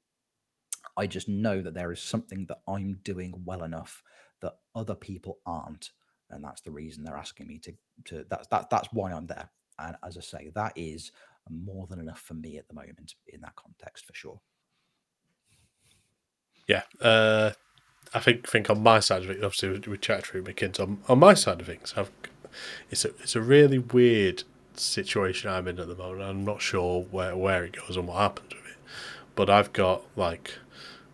I 0.97 1.07
just 1.07 1.29
know 1.29 1.61
that 1.61 1.75
there 1.75 1.93
is 1.93 2.01
something 2.01 2.47
that 2.47 2.59
I'm 2.68 3.01
doing 3.03 3.35
well 3.45 3.62
enough 3.62 4.03
that 4.41 4.55
other 4.75 4.95
people 4.95 5.39
aren't, 5.47 5.91
and 6.31 6.43
that's 6.43 6.61
the 6.62 6.70
reason 6.70 7.05
they're 7.05 7.16
asking 7.16 7.47
me 7.49 7.59
to. 7.61 7.75
To 8.07 8.25
that's 8.29 8.49
that 8.49 8.70
that's 8.70 8.89
why 8.93 9.12
I'm 9.12 9.27
there. 9.27 9.51
And 9.79 9.97
as 10.07 10.16
I 10.16 10.20
say, 10.20 10.51
that 10.55 10.72
is 10.77 11.12
more 11.51 11.87
than 11.87 12.01
enough 12.01 12.20
for 12.20 12.35
me 12.35 12.57
at 12.57 12.68
the 12.68 12.75
moment 12.75 13.14
in 13.27 13.41
that 13.43 13.57
context 13.57 14.07
for 14.07 14.14
sure. 14.14 14.41
Yeah. 16.66 16.83
Uh, 17.01 17.53
I 18.12 18.20
think 18.20 18.49
think 18.49 18.70
on 18.70 18.83
my 18.83 19.01
side 19.01 19.25
of 19.25 19.31
it, 19.31 19.45
obviously 19.45 19.70
we, 19.70 19.79
we 19.93 19.99
chat 19.99 20.27
through 20.27 20.45
McKinsey. 20.45 20.81
On, 20.81 20.99
on 21.09 21.18
my 21.18 21.35
side 21.35 21.61
of 21.61 21.66
things, 21.66 21.95
I've, 21.97 22.11
it's 22.91 23.05
a 23.05 23.09
it's 23.20 23.37
a 23.37 23.41
really 23.41 23.79
weird 23.79 24.45
situation 24.75 25.51
I'm 25.51 25.68
in 25.68 25.79
at 25.79 25.89
the 25.89 25.95
moment. 25.95 26.22
I'm 26.22 26.45
not 26.45 26.62
sure 26.62 27.03
where 27.11 27.37
where 27.37 27.64
it 27.64 27.77
goes 27.77 27.97
and 27.97 28.09
what 28.09 28.18
happens 28.18 28.55
with 28.55 28.72
it. 28.72 28.79
But 29.35 29.51
I've 29.51 29.72
got 29.72 30.05
like, 30.16 30.55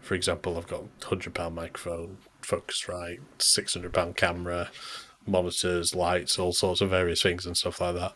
for 0.01 0.15
example, 0.15 0.57
I've 0.57 0.69
got 0.69 0.85
hundred 1.03 1.35
pound 1.35 1.55
microphone, 1.55 2.19
Focusrite, 2.43 3.21
six 3.39 3.75
hundred 3.75 3.93
pound 3.95 4.17
camera, 4.17 4.71
monitors, 5.27 5.95
lights, 5.95 6.39
all 6.39 6.53
sorts 6.53 6.81
of 6.81 6.91
various 6.91 7.23
things 7.23 7.47
and 7.47 7.57
stuff 7.57 7.81
like 7.81 7.95
that 7.95 8.13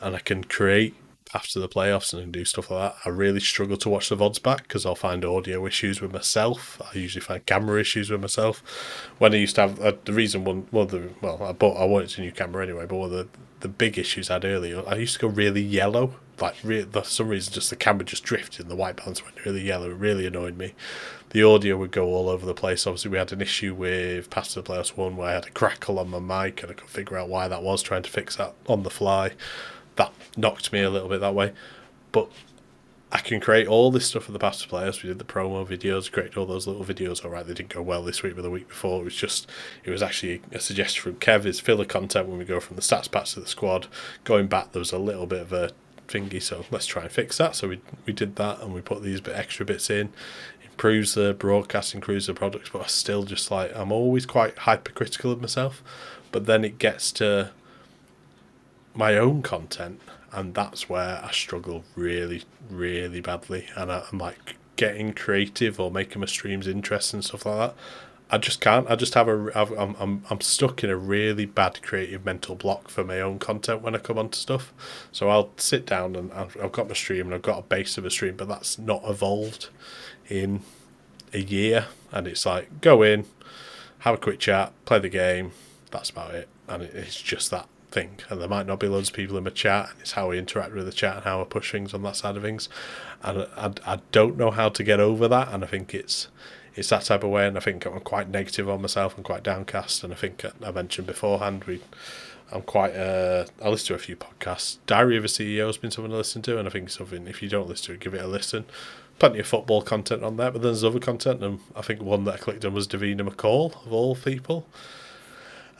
and 0.00 0.16
I 0.16 0.20
can 0.20 0.44
create 0.44 0.94
after 1.34 1.60
the 1.60 1.68
playoffs 1.68 2.14
and 2.14 2.32
do 2.32 2.44
stuff 2.44 2.70
like 2.70 2.92
that, 2.92 3.00
I 3.04 3.10
really 3.10 3.40
struggle 3.40 3.76
to 3.78 3.88
watch 3.88 4.08
the 4.08 4.16
VODs 4.16 4.42
back 4.42 4.62
because 4.62 4.86
I'll 4.86 4.94
find 4.94 5.24
audio 5.24 5.66
issues 5.66 6.00
with 6.00 6.12
myself. 6.12 6.80
I 6.92 6.96
usually 6.98 7.24
find 7.24 7.44
camera 7.44 7.80
issues 7.80 8.10
with 8.10 8.20
myself. 8.20 8.62
When 9.18 9.34
I 9.34 9.36
used 9.36 9.56
to 9.56 9.62
have 9.62 9.80
uh, 9.80 9.92
the 10.04 10.12
reason 10.12 10.44
one, 10.44 10.66
one 10.70 10.84
of 10.84 10.90
the 10.90 11.10
well, 11.20 11.42
I 11.42 11.52
bought 11.52 11.76
I 11.76 11.84
wanted 11.84 12.18
a 12.18 12.22
new 12.22 12.32
camera 12.32 12.64
anyway, 12.64 12.86
but 12.86 12.96
one 12.96 13.12
of 13.12 13.16
the 13.16 13.28
the 13.60 13.68
big 13.68 13.98
issues 13.98 14.30
I 14.30 14.34
had 14.34 14.44
earlier, 14.44 14.84
I 14.86 14.94
used 14.94 15.14
to 15.14 15.20
go 15.20 15.28
really 15.28 15.62
yellow. 15.62 16.14
Like 16.40 16.54
re- 16.62 16.84
for 16.84 17.02
some 17.02 17.28
reason, 17.28 17.52
just 17.52 17.70
the 17.70 17.76
camera 17.76 18.04
just 18.04 18.22
drifted 18.22 18.62
and 18.62 18.70
the 18.70 18.76
white 18.76 18.96
balance 18.96 19.24
went 19.24 19.44
really 19.44 19.62
yellow. 19.62 19.90
It 19.90 19.96
really 19.96 20.24
annoyed 20.24 20.56
me. 20.56 20.74
The 21.30 21.42
audio 21.42 21.76
would 21.76 21.90
go 21.90 22.06
all 22.06 22.28
over 22.28 22.46
the 22.46 22.54
place. 22.54 22.86
Obviously, 22.86 23.10
we 23.10 23.18
had 23.18 23.32
an 23.32 23.42
issue 23.42 23.74
with 23.74 24.30
Past 24.30 24.54
the 24.54 24.62
Playoffs 24.62 24.96
one 24.96 25.16
where 25.16 25.28
I 25.28 25.32
had 25.32 25.46
a 25.46 25.50
crackle 25.50 25.98
on 25.98 26.08
my 26.08 26.20
mic 26.20 26.62
and 26.62 26.70
I 26.70 26.74
couldn't 26.74 26.90
figure 26.90 27.18
out 27.18 27.28
why 27.28 27.48
that 27.48 27.64
was. 27.64 27.82
Trying 27.82 28.04
to 28.04 28.10
fix 28.10 28.36
that 28.36 28.54
on 28.68 28.84
the 28.84 28.90
fly 28.90 29.32
that 29.98 30.12
knocked 30.36 30.72
me 30.72 30.80
a 30.80 30.90
little 30.90 31.08
bit 31.08 31.20
that 31.20 31.34
way. 31.34 31.52
But 32.10 32.30
I 33.10 33.18
can 33.18 33.40
create 33.40 33.66
all 33.66 33.90
this 33.90 34.06
stuff 34.06 34.24
for 34.24 34.32
the 34.32 34.38
past 34.38 34.68
players. 34.68 35.02
We 35.02 35.08
did 35.08 35.18
the 35.18 35.24
promo 35.24 35.66
videos, 35.66 36.10
created 36.10 36.36
all 36.36 36.46
those 36.46 36.66
little 36.66 36.84
videos. 36.84 37.24
All 37.24 37.30
right, 37.30 37.46
they 37.46 37.54
didn't 37.54 37.74
go 37.74 37.82
well 37.82 38.02
this 38.02 38.22
week, 38.22 38.34
but 38.34 38.42
the 38.42 38.50
week 38.50 38.68
before 38.68 39.00
it 39.00 39.04
was 39.04 39.16
just 39.16 39.48
it 39.84 39.90
was 39.90 40.02
actually 40.02 40.40
a 40.52 40.60
suggestion 40.60 41.02
from 41.02 41.14
Kev 41.20 41.44
is 41.44 41.60
filler 41.60 41.84
content 41.84 42.28
when 42.28 42.38
we 42.38 42.44
go 42.44 42.60
from 42.60 42.76
the 42.76 42.82
stats 42.82 43.10
patch 43.10 43.34
to 43.34 43.40
the 43.40 43.46
squad. 43.46 43.86
Going 44.24 44.46
back, 44.46 44.72
there 44.72 44.80
was 44.80 44.92
a 44.92 44.98
little 44.98 45.26
bit 45.26 45.40
of 45.40 45.52
a 45.52 45.72
thingy, 46.06 46.42
so 46.42 46.64
let's 46.70 46.86
try 46.86 47.02
and 47.02 47.12
fix 47.12 47.38
that. 47.38 47.56
So 47.56 47.68
we 47.68 47.80
we 48.06 48.12
did 48.12 48.36
that, 48.36 48.60
and 48.60 48.74
we 48.74 48.80
put 48.80 49.02
these 49.02 49.20
bit 49.20 49.36
extra 49.36 49.66
bits 49.66 49.90
in. 49.90 50.10
Improves 50.62 51.14
the 51.14 51.34
broadcast, 51.34 51.94
improves 51.94 52.26
the 52.26 52.34
products, 52.34 52.70
but 52.70 52.82
I 52.82 52.86
still 52.86 53.24
just 53.24 53.50
like 53.50 53.74
I'm 53.74 53.90
always 53.90 54.26
quite 54.26 54.58
hypercritical 54.58 55.32
of 55.32 55.40
myself. 55.40 55.82
But 56.30 56.44
then 56.44 56.62
it 56.62 56.78
gets 56.78 57.10
to 57.12 57.52
my 58.98 59.16
own 59.16 59.42
content, 59.42 60.00
and 60.32 60.54
that's 60.54 60.88
where 60.88 61.20
I 61.24 61.30
struggle 61.30 61.84
really, 61.94 62.42
really 62.68 63.20
badly. 63.20 63.66
And 63.76 63.92
I, 63.92 64.02
am 64.12 64.18
like 64.18 64.56
getting 64.74 65.14
creative 65.14 65.78
or 65.78 65.88
making 65.88 66.18
my 66.20 66.26
streams 66.26 66.66
interesting 66.66 67.18
and 67.18 67.24
stuff 67.24 67.46
like 67.46 67.58
that. 67.58 67.74
I 68.28 68.38
just 68.38 68.60
can't. 68.60 68.90
I 68.90 68.96
just 68.96 69.14
have 69.14 69.28
a. 69.28 69.52
I've, 69.54 69.70
I'm 69.70 69.94
I'm 70.00 70.24
I'm 70.28 70.40
stuck 70.40 70.82
in 70.82 70.90
a 70.90 70.96
really 70.96 71.46
bad 71.46 71.80
creative 71.80 72.24
mental 72.24 72.56
block 72.56 72.88
for 72.88 73.04
my 73.04 73.20
own 73.20 73.38
content 73.38 73.82
when 73.82 73.94
I 73.94 73.98
come 73.98 74.18
onto 74.18 74.36
stuff. 74.36 74.74
So 75.12 75.30
I'll 75.30 75.50
sit 75.56 75.86
down 75.86 76.16
and 76.16 76.32
I've, 76.32 76.56
I've 76.60 76.72
got 76.72 76.88
my 76.88 76.94
stream 76.94 77.26
and 77.26 77.34
I've 77.34 77.42
got 77.42 77.60
a 77.60 77.62
base 77.62 77.96
of 77.98 78.04
a 78.04 78.10
stream, 78.10 78.36
but 78.36 78.48
that's 78.48 78.80
not 78.80 79.02
evolved 79.06 79.68
in 80.28 80.62
a 81.32 81.38
year. 81.38 81.86
And 82.10 82.26
it's 82.26 82.44
like 82.44 82.80
go 82.80 83.02
in, 83.02 83.26
have 84.00 84.16
a 84.16 84.18
quick 84.18 84.40
chat, 84.40 84.72
play 84.84 84.98
the 84.98 85.08
game. 85.08 85.52
That's 85.92 86.10
about 86.10 86.34
it. 86.34 86.48
And 86.66 86.82
it, 86.82 86.94
it's 86.94 87.22
just 87.22 87.52
that 87.52 87.68
thing, 87.90 88.18
and 88.28 88.40
there 88.40 88.48
might 88.48 88.66
not 88.66 88.80
be 88.80 88.88
loads 88.88 89.08
of 89.08 89.14
people 89.14 89.36
in 89.36 89.44
the 89.44 89.50
chat. 89.50 89.90
And 89.90 90.00
it's 90.00 90.12
how 90.12 90.28
we 90.28 90.38
interact 90.38 90.74
with 90.74 90.86
the 90.86 90.92
chat 90.92 91.16
and 91.16 91.24
how 91.24 91.38
we 91.38 91.44
push 91.44 91.72
things 91.72 91.94
on 91.94 92.02
that 92.02 92.16
side 92.16 92.36
of 92.36 92.42
things. 92.42 92.68
And 93.22 93.46
I, 93.56 93.72
I 93.86 94.00
don't 94.12 94.36
know 94.36 94.50
how 94.50 94.68
to 94.68 94.82
get 94.82 95.00
over 95.00 95.28
that, 95.28 95.48
and 95.52 95.64
I 95.64 95.66
think 95.66 95.94
it's 95.94 96.28
it's 96.74 96.90
that 96.90 97.02
type 97.02 97.24
of 97.24 97.30
way. 97.30 97.46
And 97.46 97.56
I 97.56 97.60
think 97.60 97.84
I'm 97.86 98.00
quite 98.00 98.28
negative 98.28 98.68
on 98.68 98.82
myself 98.82 99.16
and 99.16 99.24
quite 99.24 99.42
downcast. 99.42 100.04
And 100.04 100.12
I 100.12 100.16
think 100.16 100.44
I 100.64 100.70
mentioned 100.70 101.06
beforehand 101.06 101.64
we. 101.64 101.80
I'm 102.50 102.62
quite. 102.62 102.94
Uh, 102.94 103.44
I 103.62 103.68
listen 103.68 103.88
to 103.88 103.94
a 103.94 103.98
few 103.98 104.16
podcasts. 104.16 104.78
Diary 104.86 105.18
of 105.18 105.24
a 105.24 105.28
CEO 105.28 105.66
has 105.66 105.76
been 105.76 105.90
something 105.90 106.10
to 106.10 106.16
listen 106.16 106.40
to, 106.42 106.58
and 106.58 106.66
I 106.66 106.70
think 106.70 106.88
something. 106.88 107.26
If 107.26 107.42
you 107.42 107.48
don't 107.48 107.68
listen 107.68 107.86
to 107.86 107.92
it, 107.92 108.00
give 108.00 108.14
it 108.14 108.22
a 108.22 108.26
listen. 108.26 108.64
Plenty 109.18 109.40
of 109.40 109.46
football 109.46 109.82
content 109.82 110.22
on 110.22 110.36
there, 110.36 110.50
but 110.50 110.62
then 110.62 110.70
there's 110.70 110.84
other 110.84 111.00
content, 111.00 111.42
and 111.42 111.58
I 111.74 111.82
think 111.82 112.00
one 112.00 112.24
that 112.24 112.34
I 112.34 112.38
clicked 112.38 112.64
on 112.64 112.72
was 112.72 112.86
Davina 112.86 113.28
McCall 113.28 113.84
of 113.84 113.92
all 113.92 114.14
people 114.14 114.64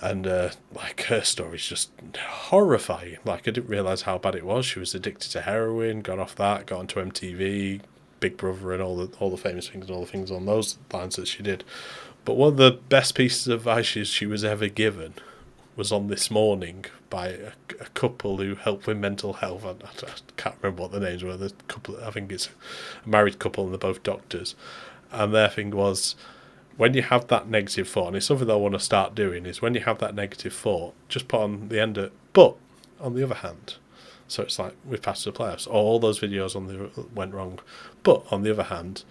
and 0.01 0.27
uh, 0.27 0.51
like 0.75 1.03
her 1.05 1.23
story's 1.23 1.67
just 1.67 1.91
horrifying. 2.17 3.19
Like 3.25 3.49
I 3.49 3.51
didn't 3.51 3.69
realize 3.69 4.03
how 4.03 4.19
bad 4.19 4.35
it 4.35 4.45
was. 4.45 4.67
She 4.67 4.79
was 4.79 4.95
addicted 4.95 5.31
to 5.33 5.43
heroin, 5.43 6.01
got 6.01 6.19
off 6.19 6.37
that, 6.37 6.67
got 6.67 6.81
onto 6.81 7.01
MTV, 7.01 7.81
Big 8.21 8.37
Brother, 8.37 8.73
and 8.73 8.83
all 8.83 8.97
the 8.97 9.17
all 9.19 9.31
the 9.31 9.37
famous 9.37 9.69
things 9.69 9.87
and 9.87 9.95
all 9.95 10.05
the 10.05 10.11
things 10.11 10.31
on 10.31 10.47
those 10.47 10.79
lines 10.93 11.17
that 11.17 11.29
she 11.29 11.43
did. 11.43 11.65
But 12.25 12.37
one 12.37 12.51
of 12.51 12.57
the 12.59 12.79
best 12.89 13.15
pieces 13.15 13.49
of 13.49 13.61
advice 13.61 13.87
she 13.87 14.27
was 14.27 14.45
ever 14.45 14.69
given 14.69 15.15
was 15.77 15.93
on 15.93 16.09
this 16.09 16.31
morning 16.31 16.85
by 17.09 17.29
a, 17.29 17.53
a 17.81 17.87
couple 17.95 18.39
who 18.39 18.57
help 18.57 18.87
with 18.87 18.99
mental 18.99 19.35
health. 19.35 19.65
I, 19.65 19.71
I, 19.71 20.11
can't 20.37 20.57
remember 20.61 20.83
what 20.83 20.93
the 20.93 21.01
names 21.01 21.23
were. 21.23 21.37
The 21.37 21.53
couple, 21.69 21.97
I 22.05 22.11
think 22.11 22.31
it's 22.33 22.49
a 23.07 23.09
married 23.09 23.39
couple, 23.39 23.65
and 23.65 23.73
they're 23.73 23.79
both 23.79 24.03
doctors. 24.03 24.55
And 25.11 25.33
their 25.33 25.49
thing 25.49 25.71
was 25.71 26.17
when 26.79 26.95
you 26.95 27.03
have 27.03 27.27
that 27.27 27.49
negative 27.49 27.89
thought, 27.89 28.07
and 28.07 28.17
it's 28.17 28.27
something 28.27 28.47
that 28.47 28.55
I 28.55 28.57
want 28.57 28.75
to 28.75 28.81
start 28.81 29.15
doing, 29.15 29.45
is 29.45 29.61
when 29.61 29.75
you 29.75 29.81
have 29.81 29.99
that 29.99 30.15
negative 30.15 30.55
thought, 30.55 30.95
just 31.09 31.29
put 31.29 31.41
on 31.41 31.69
the 31.69 31.81
end 31.81 31.99
of, 31.99 32.05
it, 32.05 32.13
but 32.33 32.55
on 33.01 33.15
the 33.15 33.23
other 33.23 33.35
hand, 33.35 33.75
so 34.29 34.45
it's 34.45 34.59
like 34.59 34.75
we've 34.87 35.03
passed 35.03 35.25
the 35.25 35.33
playoffs, 35.33 35.67
all 35.67 35.99
those 35.99 36.21
videos 36.21 36.55
on 36.55 36.69
the 36.69 36.91
went 37.15 37.35
wrong, 37.35 37.59
but 38.05 38.25
on 38.33 38.43
the 38.43 38.51
other 38.51 38.63
hand, 38.63 39.03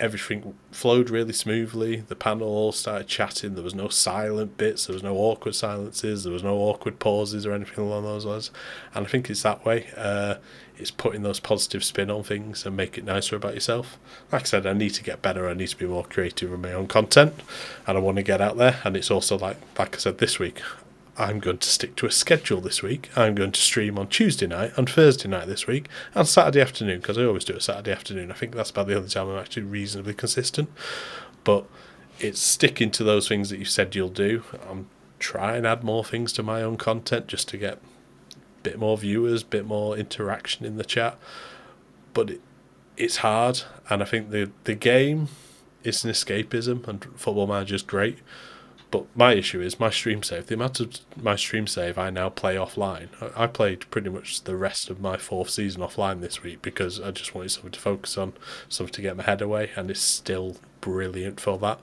everything 0.00 0.54
flowed 0.72 1.10
really 1.10 1.32
smoothly. 1.32 1.96
The 1.96 2.16
panel 2.16 2.48
all 2.48 2.72
started 2.72 3.06
chatting. 3.06 3.54
There 3.54 3.62
was 3.62 3.74
no 3.74 3.88
silent 3.88 4.56
bits. 4.56 4.86
There 4.86 4.94
was 4.94 5.02
no 5.02 5.16
awkward 5.16 5.54
silences. 5.54 6.24
There 6.24 6.32
was 6.32 6.42
no 6.42 6.56
awkward 6.56 6.98
pauses 6.98 7.46
or 7.46 7.52
anything 7.52 7.84
along 7.84 8.04
those 8.04 8.24
lines. 8.24 8.50
And 8.94 9.06
I 9.06 9.08
think 9.08 9.30
it's 9.30 9.42
that 9.42 9.64
way. 9.64 9.88
Uh, 9.96 10.36
it's 10.78 10.90
putting 10.90 11.22
those 11.22 11.40
positive 11.40 11.84
spin 11.84 12.10
on 12.10 12.22
things 12.22 12.64
and 12.64 12.76
make 12.76 12.96
it 12.96 13.04
nicer 13.04 13.36
about 13.36 13.54
yourself. 13.54 13.98
Like 14.32 14.42
I 14.42 14.46
said, 14.46 14.66
I 14.66 14.72
need 14.72 14.94
to 14.94 15.04
get 15.04 15.20
better. 15.20 15.48
I 15.48 15.54
need 15.54 15.68
to 15.68 15.76
be 15.76 15.86
more 15.86 16.04
creative 16.04 16.50
with 16.50 16.60
my 16.60 16.72
own 16.72 16.86
content, 16.88 17.34
and 17.86 17.98
I 17.98 18.00
want 18.00 18.16
to 18.16 18.22
get 18.22 18.40
out 18.40 18.56
there. 18.56 18.80
And 18.82 18.96
it's 18.96 19.10
also 19.10 19.38
like, 19.38 19.58
like 19.78 19.94
I 19.94 19.98
said 19.98 20.18
this 20.18 20.38
week, 20.38 20.62
I'm 21.20 21.38
going 21.38 21.58
to 21.58 21.68
stick 21.68 21.96
to 21.96 22.06
a 22.06 22.10
schedule 22.10 22.62
this 22.62 22.82
week. 22.82 23.10
I'm 23.14 23.34
going 23.34 23.52
to 23.52 23.60
stream 23.60 23.98
on 23.98 24.08
Tuesday 24.08 24.46
night, 24.46 24.72
on 24.78 24.86
Thursday 24.86 25.28
night 25.28 25.48
this 25.48 25.66
week, 25.66 25.86
and 26.14 26.26
Saturday 26.26 26.62
afternoon 26.62 27.00
because 27.00 27.18
I 27.18 27.24
always 27.24 27.44
do 27.44 27.54
a 27.54 27.60
Saturday 27.60 27.92
afternoon. 27.92 28.30
I 28.30 28.34
think 28.34 28.54
that's 28.54 28.70
about 28.70 28.86
the 28.86 28.96
only 28.96 29.10
time 29.10 29.28
I'm 29.28 29.38
actually 29.38 29.64
reasonably 29.64 30.14
consistent. 30.14 30.70
But 31.44 31.66
it's 32.20 32.40
sticking 32.40 32.90
to 32.92 33.04
those 33.04 33.28
things 33.28 33.50
that 33.50 33.58
you 33.58 33.66
said 33.66 33.94
you'll 33.94 34.08
do. 34.08 34.44
I'm 34.66 34.88
trying 35.18 35.58
and 35.58 35.66
add 35.66 35.84
more 35.84 36.06
things 36.06 36.32
to 36.32 36.42
my 36.42 36.62
own 36.62 36.78
content 36.78 37.26
just 37.26 37.48
to 37.48 37.58
get 37.58 37.74
a 37.74 38.36
bit 38.62 38.78
more 38.78 38.96
viewers, 38.96 39.42
a 39.42 39.46
bit 39.46 39.66
more 39.66 39.98
interaction 39.98 40.64
in 40.64 40.78
the 40.78 40.84
chat. 40.84 41.18
But 42.14 42.30
it, 42.30 42.40
it's 42.96 43.18
hard, 43.18 43.60
and 43.90 44.02
I 44.02 44.06
think 44.06 44.30
the 44.30 44.50
the 44.64 44.74
game 44.74 45.28
is 45.84 46.02
an 46.02 46.10
escapism, 46.10 46.88
and 46.88 47.04
Football 47.14 47.46
Manager 47.46 47.74
is 47.74 47.82
great 47.82 48.20
but 48.90 49.04
my 49.14 49.34
issue 49.34 49.60
is 49.60 49.78
my 49.78 49.90
stream 49.90 50.22
save. 50.22 50.46
The 50.46 50.54
amount 50.54 50.80
of 50.80 50.98
my 51.20 51.36
stream 51.36 51.66
save 51.66 51.98
I 51.98 52.10
now 52.10 52.28
play 52.28 52.56
offline. 52.56 53.08
I 53.36 53.46
played 53.46 53.90
pretty 53.90 54.10
much 54.10 54.42
the 54.44 54.56
rest 54.56 54.90
of 54.90 55.00
my 55.00 55.16
fourth 55.16 55.50
season 55.50 55.82
offline 55.82 56.20
this 56.20 56.42
week 56.42 56.62
because 56.62 57.00
I 57.00 57.10
just 57.10 57.34
wanted 57.34 57.50
something 57.50 57.72
to 57.72 57.80
focus 57.80 58.18
on, 58.18 58.32
something 58.68 58.94
to 58.94 59.02
get 59.02 59.16
my 59.16 59.22
head 59.22 59.42
away, 59.42 59.70
and 59.76 59.90
it's 59.90 60.00
still 60.00 60.56
brilliant 60.80 61.40
for 61.40 61.58
that 61.58 61.80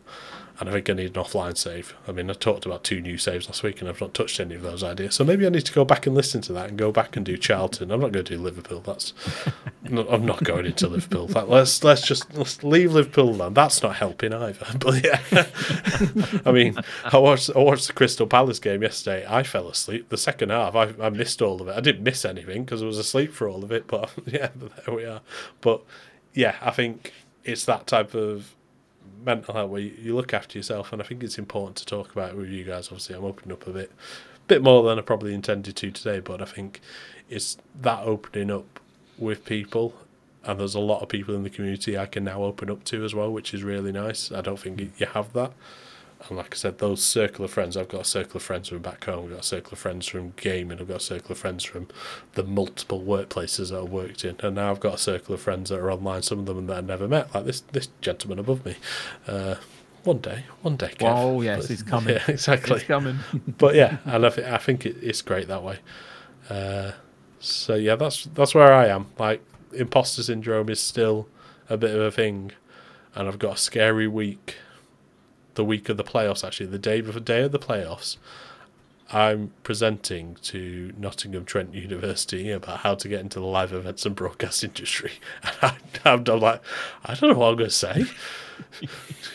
and 0.59 0.69
I 0.69 0.71
think 0.71 0.89
I 0.89 0.93
need 0.93 1.15
an 1.15 1.23
offline 1.23 1.55
save. 1.55 1.95
I 2.07 2.11
mean, 2.11 2.29
I 2.29 2.33
talked 2.33 2.65
about 2.65 2.83
two 2.83 2.99
new 2.99 3.17
saves 3.17 3.47
last 3.47 3.61
week, 3.61 3.79
and 3.79 3.87
I've 3.87 4.01
not 4.01 4.13
touched 4.15 4.39
any 4.39 4.55
of 4.55 4.63
those 4.63 4.83
ideas. 4.83 5.15
So 5.15 5.23
maybe 5.23 5.45
I 5.45 5.49
need 5.49 5.65
to 5.65 5.73
go 5.73 5.85
back 5.85 6.07
and 6.07 6.15
listen 6.15 6.41
to 6.41 6.53
that 6.53 6.69
and 6.69 6.77
go 6.77 6.91
back 6.91 7.15
and 7.15 7.23
do 7.25 7.37
Charlton. 7.37 7.91
I'm 7.91 7.99
not 8.01 8.11
going 8.11 8.25
to 8.25 8.35
do 8.35 8.41
Liverpool. 8.41 8.81
That's 8.81 9.13
I'm 9.85 10.25
not 10.25 10.43
going 10.43 10.65
into 10.65 10.87
Liverpool. 10.87 11.27
let's 11.47 11.83
let's 11.83 12.01
just 12.01 12.33
let's 12.35 12.63
leave 12.63 12.93
Liverpool 12.93 13.29
alone. 13.29 13.53
That's 13.53 13.83
not 13.83 13.97
helping 13.97 14.33
either. 14.33 14.65
But 14.79 15.03
yeah, 15.03 15.19
I 16.45 16.51
mean, 16.51 16.77
I 17.03 17.17
watched 17.17 17.49
I 17.55 17.59
watched 17.59 17.87
the 17.87 17.93
Crystal 17.93 18.27
Palace 18.27 18.59
game 18.59 18.81
yesterday. 18.81 19.25
I 19.27 19.43
fell 19.43 19.67
asleep 19.67 20.09
the 20.09 20.17
second 20.17 20.49
half. 20.49 20.75
I 20.75 20.93
I 20.99 21.09
missed 21.09 21.41
all 21.41 21.61
of 21.61 21.67
it. 21.67 21.75
I 21.75 21.81
didn't 21.81 22.03
miss 22.03 22.25
anything 22.25 22.63
because 22.63 22.81
I 22.81 22.85
was 22.85 22.97
asleep 22.97 23.33
for 23.33 23.47
all 23.47 23.63
of 23.63 23.71
it. 23.71 23.87
But 23.87 24.09
yeah, 24.25 24.49
there 24.55 24.95
we 24.95 25.05
are. 25.05 25.21
But 25.61 25.81
yeah, 26.33 26.55
I 26.61 26.71
think 26.71 27.13
it's 27.43 27.65
that 27.65 27.87
type 27.87 28.13
of 28.13 28.55
mental 29.23 29.53
health 29.53 29.69
where 29.69 29.81
you, 29.81 30.15
look 30.15 30.33
after 30.33 30.57
yourself, 30.57 30.93
and 30.93 31.01
I 31.01 31.05
think 31.05 31.23
it's 31.23 31.37
important 31.37 31.77
to 31.77 31.85
talk 31.85 32.11
about 32.11 32.31
it 32.31 32.37
with 32.37 32.49
you 32.49 32.63
guys. 32.63 32.87
Obviously, 32.87 33.15
I'm 33.15 33.25
opening 33.25 33.53
up 33.53 33.67
a 33.67 33.71
bit, 33.71 33.91
bit 34.47 34.63
more 34.63 34.83
than 34.83 34.97
I 34.97 35.01
probably 35.01 35.33
intended 35.33 35.75
to 35.75 35.91
today, 35.91 36.19
but 36.19 36.41
I 36.41 36.45
think 36.45 36.81
it's 37.29 37.57
that 37.81 38.03
opening 38.03 38.51
up 38.51 38.79
with 39.17 39.45
people, 39.45 39.93
and 40.43 40.59
there's 40.59 40.75
a 40.75 40.79
lot 40.79 41.01
of 41.01 41.09
people 41.09 41.35
in 41.35 41.43
the 41.43 41.49
community 41.49 41.97
I 41.97 42.05
can 42.05 42.23
now 42.23 42.43
open 42.43 42.69
up 42.69 42.83
to 42.85 43.03
as 43.03 43.13
well, 43.13 43.31
which 43.31 43.53
is 43.53 43.63
really 43.63 43.91
nice. 43.91 44.31
I 44.31 44.41
don't 44.41 44.59
think 44.59 44.79
you 44.97 45.05
have 45.07 45.33
that. 45.33 45.51
And 46.27 46.37
like 46.37 46.53
I 46.53 46.57
said, 46.57 46.79
those 46.79 47.03
circle 47.03 47.45
of 47.45 47.51
friends, 47.51 47.77
I've 47.77 47.89
got 47.89 48.01
a 48.01 48.05
circle 48.05 48.37
of 48.37 48.43
friends 48.43 48.69
from 48.69 48.79
back 48.79 49.05
home, 49.05 49.25
I've 49.25 49.31
got 49.31 49.39
a 49.41 49.43
circle 49.43 49.73
of 49.73 49.79
friends 49.79 50.07
from 50.07 50.33
gaming, 50.35 50.79
I've 50.79 50.87
got 50.87 50.97
a 50.97 51.03
circle 51.03 51.31
of 51.31 51.37
friends 51.37 51.63
from 51.63 51.87
the 52.33 52.43
multiple 52.43 53.01
workplaces 53.01 53.69
that 53.69 53.79
I've 53.79 53.89
worked 53.89 54.25
in, 54.25 54.35
and 54.39 54.55
now 54.55 54.71
I've 54.71 54.79
got 54.79 54.95
a 54.95 54.97
circle 54.97 55.35
of 55.35 55.41
friends 55.41 55.69
that 55.69 55.79
are 55.79 55.91
online, 55.91 56.23
some 56.23 56.39
of 56.39 56.45
them 56.47 56.67
that 56.67 56.77
I've 56.77 56.85
never 56.85 57.07
met, 57.07 57.33
like 57.33 57.45
this 57.45 57.61
this 57.71 57.89
gentleman 58.01 58.39
above 58.39 58.65
me. 58.65 58.75
Uh, 59.27 59.55
one 60.03 60.19
day, 60.19 60.45
one 60.61 60.77
day. 60.77 60.93
Kev. 60.97 61.17
Oh 61.17 61.41
yes, 61.41 61.63
but, 61.63 61.71
it's 61.71 61.83
coming. 61.95 62.15
Yeah, 62.15 62.23
exactly. 62.27 62.77
It's 62.77 62.85
coming. 62.85 63.19
but 63.57 63.75
yeah, 63.75 63.97
and 64.05 64.25
I, 64.25 64.29
th- 64.29 64.47
I 64.47 64.57
think 64.57 64.85
it, 64.85 64.97
it's 65.01 65.21
great 65.21 65.47
that 65.49 65.63
way. 65.63 65.79
Uh, 66.49 66.93
so 67.39 67.75
yeah, 67.75 67.95
that's 67.95 68.25
that's 68.25 68.55
where 68.55 68.73
I 68.73 68.87
am. 68.87 69.07
Like 69.19 69.43
imposter 69.73 70.23
syndrome 70.23 70.69
is 70.69 70.79
still 70.79 71.27
a 71.69 71.77
bit 71.77 71.93
of 71.93 72.01
a 72.01 72.11
thing, 72.11 72.53
and 73.15 73.27
I've 73.27 73.39
got 73.39 73.55
a 73.55 73.57
scary 73.57 74.07
week 74.07 74.55
the 75.57 75.65
week 75.65 75.89
of 75.89 75.97
the 75.97 76.03
playoffs, 76.03 76.45
actually, 76.45 76.67
the 76.67 76.79
day 76.79 77.01
before 77.01 77.19
day 77.19 77.41
of 77.41 77.51
the 77.51 77.59
playoffs, 77.59 78.15
I'm 79.11 79.51
presenting 79.63 80.35
to 80.43 80.93
Nottingham 80.97 81.45
Trent 81.45 81.73
University 81.73 82.51
about 82.51 82.79
how 82.79 82.95
to 82.95 83.07
get 83.07 83.21
into 83.21 83.39
the 83.39 83.45
live 83.45 83.73
events 83.73 84.05
and 84.05 84.15
broadcast 84.15 84.63
industry. 84.63 85.13
And 85.63 86.21
I, 86.29 86.33
am 86.33 86.39
like, 86.39 86.61
I 87.03 87.15
don't 87.15 87.31
know 87.31 87.39
what 87.39 87.49
I'm 87.49 87.55
going 87.57 87.69
to 87.69 87.75
say. 87.75 88.05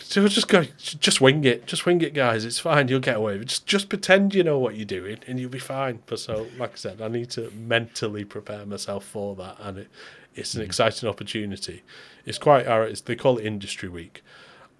so 0.01 0.27
just 0.27 0.47
go, 0.47 0.63
just 0.77 1.21
wing 1.21 1.43
it, 1.43 1.65
just 1.65 1.85
wing 1.85 2.01
it, 2.01 2.13
guys. 2.13 2.45
It's 2.45 2.59
fine. 2.59 2.87
You'll 2.87 2.99
get 2.99 3.17
away. 3.17 3.43
Just, 3.43 3.65
just 3.65 3.89
pretend 3.89 4.33
you 4.33 4.43
know 4.43 4.57
what 4.57 4.75
you're 4.75 4.85
doing, 4.85 5.19
and 5.27 5.39
you'll 5.39 5.49
be 5.49 5.59
fine. 5.59 5.99
But 6.05 6.19
so, 6.19 6.47
like 6.57 6.73
I 6.73 6.75
said, 6.75 7.01
I 7.01 7.09
need 7.09 7.29
to 7.31 7.51
mentally 7.51 8.23
prepare 8.23 8.65
myself 8.65 9.05
for 9.05 9.35
that, 9.35 9.57
and 9.59 9.79
it, 9.79 9.87
it's 10.35 10.55
an 10.55 10.61
mm. 10.61 10.65
exciting 10.65 11.09
opportunity. 11.09 11.83
It's 12.25 12.37
quite, 12.37 12.65
it's, 12.65 13.01
they 13.01 13.15
call 13.15 13.37
it 13.37 13.45
Industry 13.45 13.89
Week. 13.89 14.23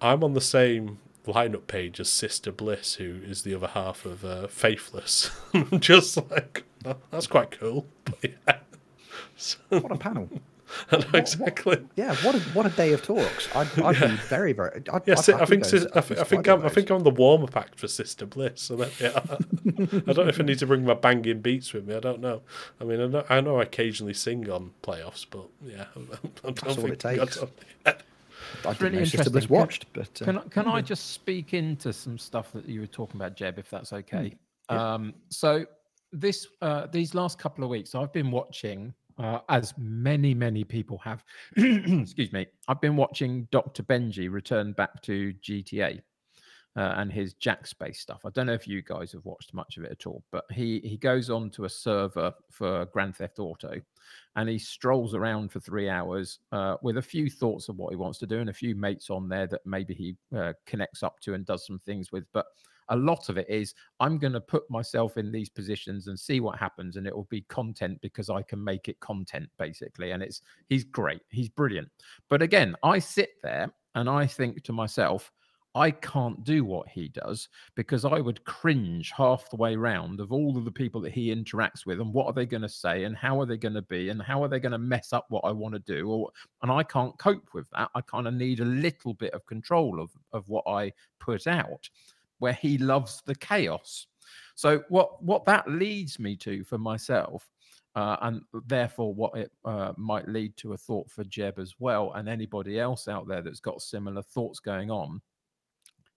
I'm 0.00 0.24
on 0.24 0.34
the 0.34 0.40
same 0.40 0.98
lineup 1.26 1.66
page 1.66 2.00
as 2.00 2.10
Sister 2.10 2.52
Bliss, 2.52 2.94
who 2.94 3.20
is 3.24 3.42
the 3.42 3.54
other 3.54 3.68
half 3.68 4.04
of 4.04 4.24
uh, 4.24 4.46
Faithless. 4.48 5.30
just 5.78 6.16
like 6.30 6.64
oh, 6.84 6.96
that's 7.10 7.26
quite 7.26 7.50
cool. 7.50 7.86
Yeah. 8.22 8.58
So, 9.36 9.58
what 9.70 9.92
a 9.92 9.96
panel! 9.96 10.28
What, 10.88 11.14
exactly. 11.14 11.76
What, 11.76 11.84
yeah, 11.94 12.16
what 12.16 12.34
a 12.34 12.40
what 12.40 12.66
a 12.66 12.70
day 12.70 12.92
of 12.94 13.02
talks. 13.02 13.54
I'd, 13.54 13.68
I'd 13.80 14.00
yeah. 14.00 14.08
be 14.08 14.16
very 14.16 14.52
very. 14.52 14.82
I'd, 14.92 15.02
yeah, 15.06 15.14
I'd 15.16 15.30
I 15.30 15.44
think 15.44 15.64
those, 15.68 15.86
I, 15.86 16.00
think, 16.00 16.20
I 16.20 16.24
think 16.24 16.48
I'm, 16.48 16.64
I 16.64 16.68
think 16.68 16.90
I'm 16.90 17.04
the 17.04 17.10
warm 17.10 17.44
up 17.44 17.56
act 17.56 17.78
for 17.78 17.86
Sister 17.86 18.26
Bliss. 18.26 18.62
So 18.62 18.76
that, 18.76 19.00
yeah, 19.00 19.20
I 19.24 20.12
don't 20.12 20.24
know 20.24 20.28
if 20.28 20.40
I 20.40 20.42
need 20.42 20.58
to 20.60 20.66
bring 20.66 20.84
my 20.84 20.94
banging 20.94 21.40
beats 21.40 21.72
with 21.72 21.86
me. 21.86 21.94
I 21.94 22.00
don't 22.00 22.20
know. 22.20 22.42
I 22.80 22.84
mean, 22.84 23.00
I 23.00 23.06
know 23.06 23.24
I, 23.28 23.40
know 23.40 23.60
I 23.60 23.62
occasionally 23.62 24.14
sing 24.14 24.50
on 24.50 24.72
playoffs, 24.82 25.24
but 25.28 25.46
yeah, 25.64 25.84
I, 25.94 26.16
don't 26.42 26.60
That's 26.60 26.74
think 26.74 26.88
it 26.88 26.98
takes. 26.98 27.38
I 27.86 27.94
didn't 28.72 28.92
really 28.92 29.04
interesting. 29.04 29.48
watched, 29.48 29.92
but 29.92 30.22
uh, 30.22 30.24
can, 30.24 30.40
can 30.50 30.66
I 30.66 30.80
just 30.80 31.12
speak 31.12 31.54
into 31.54 31.92
some 31.92 32.18
stuff 32.18 32.52
that 32.52 32.66
you 32.66 32.80
were 32.80 32.86
talking 32.86 33.20
about, 33.20 33.36
Jeb, 33.36 33.58
if 33.58 33.70
that's 33.70 33.92
okay? 33.92 34.34
Yeah. 34.70 34.94
Um, 34.94 35.14
so 35.28 35.66
this 36.12 36.46
uh, 36.62 36.86
these 36.86 37.14
last 37.14 37.38
couple 37.38 37.64
of 37.64 37.70
weeks, 37.70 37.94
I've 37.94 38.12
been 38.12 38.30
watching, 38.30 38.94
uh, 39.18 39.40
as 39.48 39.74
many 39.76 40.34
many 40.34 40.64
people 40.64 40.98
have. 40.98 41.24
excuse 41.56 42.32
me. 42.32 42.46
I've 42.68 42.80
been 42.80 42.96
watching 42.96 43.46
Dr. 43.50 43.82
Benji 43.82 44.30
return 44.32 44.72
back 44.72 45.02
to 45.02 45.34
GTA 45.42 46.00
uh, 46.76 46.94
and 46.96 47.12
his 47.12 47.34
Jack 47.34 47.66
Space 47.66 48.00
stuff. 48.00 48.22
I 48.24 48.30
don't 48.30 48.46
know 48.46 48.52
if 48.54 48.66
you 48.66 48.82
guys 48.82 49.12
have 49.12 49.24
watched 49.24 49.54
much 49.54 49.76
of 49.76 49.84
it 49.84 49.92
at 49.92 50.06
all, 50.06 50.22
but 50.32 50.44
he 50.50 50.80
he 50.80 50.96
goes 50.96 51.30
on 51.30 51.50
to 51.50 51.64
a 51.64 51.68
server 51.68 52.32
for 52.50 52.86
Grand 52.86 53.16
Theft 53.16 53.38
Auto, 53.38 53.80
and 54.36 54.48
he 54.48 54.58
strolls 54.58 55.14
around 55.14 55.52
for 55.52 55.60
three 55.60 55.88
hours 55.88 56.40
uh, 56.52 56.76
with 56.82 56.98
a 56.98 57.02
few 57.02 57.30
thoughts 57.30 57.68
of 57.68 57.76
what 57.76 57.90
he 57.90 57.96
wants 57.96 58.18
to 58.18 58.26
do 58.26 58.40
and 58.40 58.50
a 58.50 58.54
few 58.54 58.74
mates 58.74 59.08
on 59.08 59.28
there 59.28 59.46
that 59.46 59.60
maybe 59.64 59.94
he 59.94 60.16
uh, 60.36 60.52
connects 60.66 61.02
up 61.02 61.20
to 61.20 61.34
and 61.34 61.46
does 61.46 61.66
some 61.66 61.78
things 61.78 62.12
with, 62.12 62.24
but. 62.32 62.46
A 62.90 62.96
lot 62.96 63.30
of 63.30 63.38
it 63.38 63.48
is 63.48 63.72
I'm 63.98 64.18
going 64.18 64.34
to 64.34 64.42
put 64.42 64.68
myself 64.68 65.16
in 65.16 65.32
these 65.32 65.48
positions 65.48 66.06
and 66.06 66.20
see 66.20 66.40
what 66.40 66.58
happens, 66.58 66.96
and 66.96 67.06
it 67.06 67.16
will 67.16 67.26
be 67.30 67.40
content 67.48 67.98
because 68.02 68.28
I 68.28 68.42
can 68.42 68.62
make 68.62 68.90
it 68.90 69.00
content 69.00 69.48
basically. 69.58 70.10
And 70.10 70.22
it's 70.22 70.42
he's 70.68 70.84
great, 70.84 71.22
he's 71.30 71.48
brilliant. 71.48 71.88
But 72.28 72.42
again, 72.42 72.76
I 72.82 72.98
sit 72.98 73.40
there 73.42 73.72
and 73.94 74.06
I 74.06 74.26
think 74.26 74.62
to 74.64 74.74
myself, 74.74 75.32
I 75.76 75.90
can't 75.90 76.44
do 76.44 76.64
what 76.64 76.88
he 76.88 77.08
does 77.08 77.48
because 77.74 78.04
I 78.04 78.20
would 78.20 78.44
cringe 78.44 79.10
half 79.10 79.50
the 79.50 79.56
way 79.56 79.74
round 79.74 80.20
of 80.20 80.30
all 80.30 80.56
of 80.56 80.64
the 80.64 80.70
people 80.70 81.00
that 81.00 81.12
he 81.12 81.34
interacts 81.34 81.84
with 81.84 82.00
and 82.00 82.14
what 82.14 82.26
are 82.26 82.32
they 82.32 82.46
going 82.46 82.62
to 82.62 82.68
say 82.68 83.04
and 83.04 83.16
how 83.16 83.40
are 83.40 83.46
they 83.46 83.56
going 83.56 83.74
to 83.74 83.82
be 83.82 84.10
and 84.10 84.22
how 84.22 84.42
are 84.42 84.48
they 84.48 84.60
going 84.60 84.72
to 84.72 84.78
mess 84.78 85.12
up 85.12 85.26
what 85.30 85.44
I 85.44 85.50
want 85.50 85.74
to 85.74 85.80
do 85.80 86.08
or 86.08 86.30
and 86.62 86.70
I 86.70 86.84
can't 86.84 87.18
cope 87.18 87.48
with 87.54 87.68
that. 87.70 87.90
I 87.94 88.00
kind 88.02 88.28
of 88.28 88.34
need 88.34 88.60
a 88.60 88.64
little 88.64 89.14
bit 89.14 89.34
of 89.34 89.44
control 89.46 90.00
of 90.00 90.10
of 90.32 90.48
what 90.48 90.64
I 90.68 90.92
put 91.18 91.48
out 91.48 91.88
where 92.38 92.52
he 92.52 92.78
loves 92.78 93.22
the 93.26 93.34
chaos. 93.34 94.06
So 94.54 94.84
what 94.88 95.20
what 95.24 95.44
that 95.46 95.68
leads 95.68 96.20
me 96.20 96.36
to 96.36 96.62
for 96.62 96.78
myself 96.78 97.50
uh, 97.96 98.16
and 98.22 98.42
therefore 98.66 99.12
what 99.12 99.36
it 99.36 99.50
uh, 99.64 99.92
might 99.96 100.28
lead 100.28 100.56
to 100.58 100.72
a 100.72 100.76
thought 100.76 101.10
for 101.10 101.24
Jeb 101.24 101.58
as 101.58 101.74
well 101.80 102.12
and 102.14 102.28
anybody 102.28 102.78
else 102.78 103.08
out 103.08 103.26
there 103.26 103.42
that's 103.42 103.60
got 103.60 103.82
similar 103.82 104.22
thoughts 104.22 104.60
going 104.60 104.90
on 104.90 105.20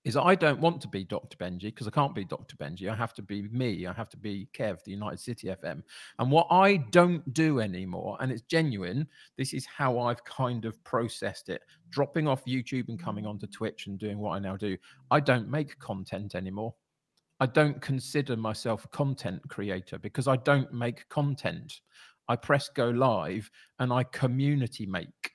is 0.07 0.15
I 0.15 0.35
don't 0.35 0.61
want 0.61 0.79
to 0.81 0.87
be 0.87 1.03
Dr. 1.03 1.35
Benjy 1.35 1.63
because 1.63 1.85
I 1.85 1.91
can't 1.91 2.15
be 2.15 2.23
Dr. 2.23 2.55
Benjy. 2.55 2.89
I 2.89 2.95
have 2.95 3.13
to 3.15 3.21
be 3.21 3.41
me. 3.49 3.85
I 3.85 3.91
have 3.91 4.07
to 4.09 4.17
be 4.17 4.47
Kev, 4.57 4.81
the 4.85 4.91
United 4.91 5.19
City 5.19 5.47
FM. 5.47 5.83
And 6.19 6.31
what 6.31 6.47
I 6.49 6.77
don't 6.77 7.33
do 7.33 7.59
anymore, 7.59 8.15
and 8.21 8.31
it's 8.31 8.43
genuine, 8.43 9.05
this 9.37 9.53
is 9.53 9.65
how 9.65 9.99
I've 9.99 10.23
kind 10.23 10.63
of 10.63 10.81
processed 10.85 11.49
it 11.49 11.61
dropping 11.89 12.25
off 12.25 12.45
YouTube 12.45 12.87
and 12.87 12.97
coming 12.97 13.25
onto 13.25 13.47
Twitch 13.47 13.87
and 13.87 13.99
doing 13.99 14.17
what 14.17 14.31
I 14.31 14.39
now 14.39 14.55
do. 14.55 14.77
I 15.11 15.19
don't 15.19 15.49
make 15.49 15.77
content 15.79 16.35
anymore. 16.35 16.73
I 17.41 17.45
don't 17.45 17.81
consider 17.81 18.37
myself 18.37 18.85
a 18.85 18.89
content 18.89 19.41
creator 19.49 19.99
because 19.99 20.29
I 20.29 20.37
don't 20.37 20.71
make 20.73 21.07
content. 21.09 21.81
I 22.29 22.37
press 22.37 22.69
go 22.69 22.91
live 22.91 23.51
and 23.79 23.91
I 23.91 24.03
community 24.05 24.85
make 24.85 25.31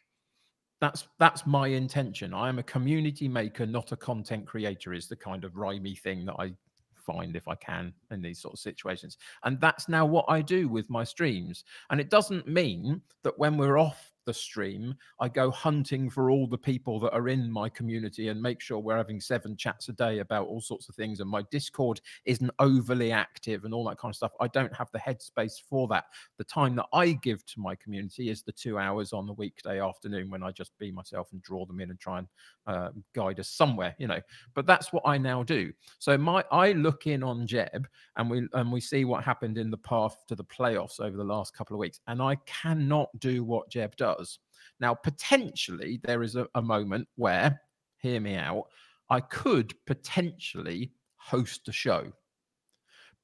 that's 0.82 1.06
that's 1.20 1.46
my 1.46 1.68
intention. 1.68 2.34
I 2.34 2.48
am 2.48 2.58
a 2.58 2.64
community 2.64 3.28
maker, 3.28 3.64
not 3.64 3.92
a 3.92 3.96
content 3.96 4.46
creator. 4.46 4.92
Is 4.92 5.06
the 5.06 5.16
kind 5.16 5.44
of 5.44 5.52
rhymey 5.52 5.96
thing 5.96 6.24
that 6.26 6.34
I 6.40 6.52
find 6.96 7.36
if 7.36 7.46
I 7.46 7.54
can 7.54 7.92
in 8.10 8.20
these 8.20 8.40
sort 8.40 8.54
of 8.54 8.60
situations. 8.60 9.16
And 9.44 9.60
that's 9.60 9.88
now 9.88 10.04
what 10.04 10.24
I 10.28 10.40
do 10.40 10.68
with 10.68 10.90
my 10.90 11.04
streams. 11.04 11.64
And 11.90 12.00
it 12.00 12.10
doesn't 12.10 12.46
mean 12.46 13.00
that 13.22 13.38
when 13.38 13.56
we're 13.56 13.78
off 13.78 14.11
the 14.24 14.34
stream, 14.34 14.94
I 15.20 15.28
go 15.28 15.50
hunting 15.50 16.10
for 16.10 16.30
all 16.30 16.46
the 16.46 16.58
people 16.58 17.00
that 17.00 17.12
are 17.12 17.28
in 17.28 17.50
my 17.50 17.68
community 17.68 18.28
and 18.28 18.40
make 18.40 18.60
sure 18.60 18.78
we're 18.78 18.96
having 18.96 19.20
seven 19.20 19.56
chats 19.56 19.88
a 19.88 19.92
day 19.92 20.18
about 20.20 20.46
all 20.46 20.60
sorts 20.60 20.88
of 20.88 20.94
things. 20.94 21.20
And 21.20 21.28
my 21.28 21.42
Discord 21.50 22.00
isn't 22.24 22.50
overly 22.58 23.12
active 23.12 23.64
and 23.64 23.74
all 23.74 23.84
that 23.88 23.98
kind 23.98 24.12
of 24.12 24.16
stuff. 24.16 24.32
I 24.40 24.48
don't 24.48 24.74
have 24.74 24.90
the 24.92 24.98
headspace 24.98 25.60
for 25.68 25.88
that. 25.88 26.04
The 26.38 26.44
time 26.44 26.76
that 26.76 26.86
I 26.92 27.12
give 27.12 27.44
to 27.46 27.60
my 27.60 27.74
community 27.76 28.30
is 28.30 28.42
the 28.42 28.52
two 28.52 28.78
hours 28.78 29.12
on 29.12 29.26
the 29.26 29.32
weekday 29.32 29.80
afternoon 29.80 30.30
when 30.30 30.42
I 30.42 30.50
just 30.50 30.76
be 30.78 30.92
myself 30.92 31.32
and 31.32 31.42
draw 31.42 31.66
them 31.66 31.80
in 31.80 31.90
and 31.90 31.98
try 31.98 32.18
and 32.18 32.28
uh, 32.66 32.90
guide 33.14 33.40
us 33.40 33.48
somewhere, 33.48 33.94
you 33.98 34.06
know. 34.06 34.20
But 34.54 34.66
that's 34.66 34.92
what 34.92 35.02
I 35.06 35.18
now 35.18 35.42
do. 35.42 35.72
So 35.98 36.16
my 36.16 36.44
I 36.50 36.72
look 36.72 37.06
in 37.06 37.22
on 37.22 37.46
Jeb 37.46 37.88
and 38.16 38.30
we 38.30 38.48
and 38.52 38.70
we 38.70 38.80
see 38.80 39.04
what 39.04 39.24
happened 39.24 39.58
in 39.58 39.70
the 39.70 39.78
path 39.78 40.24
to 40.28 40.34
the 40.34 40.44
playoffs 40.44 41.00
over 41.00 41.16
the 41.16 41.24
last 41.24 41.54
couple 41.54 41.74
of 41.74 41.80
weeks, 41.80 42.00
and 42.06 42.22
I 42.22 42.36
cannot 42.46 43.08
do 43.18 43.44
what 43.44 43.68
Jeb 43.68 43.96
does 43.96 44.11
does. 44.16 44.38
Now, 44.80 44.94
potentially, 44.94 46.00
there 46.02 46.22
is 46.22 46.36
a, 46.36 46.46
a 46.54 46.62
moment 46.62 47.08
where, 47.16 47.60
hear 47.98 48.20
me 48.20 48.36
out, 48.36 48.64
I 49.10 49.20
could 49.20 49.74
potentially 49.86 50.92
host 51.16 51.68
a 51.68 51.72
show. 51.72 52.12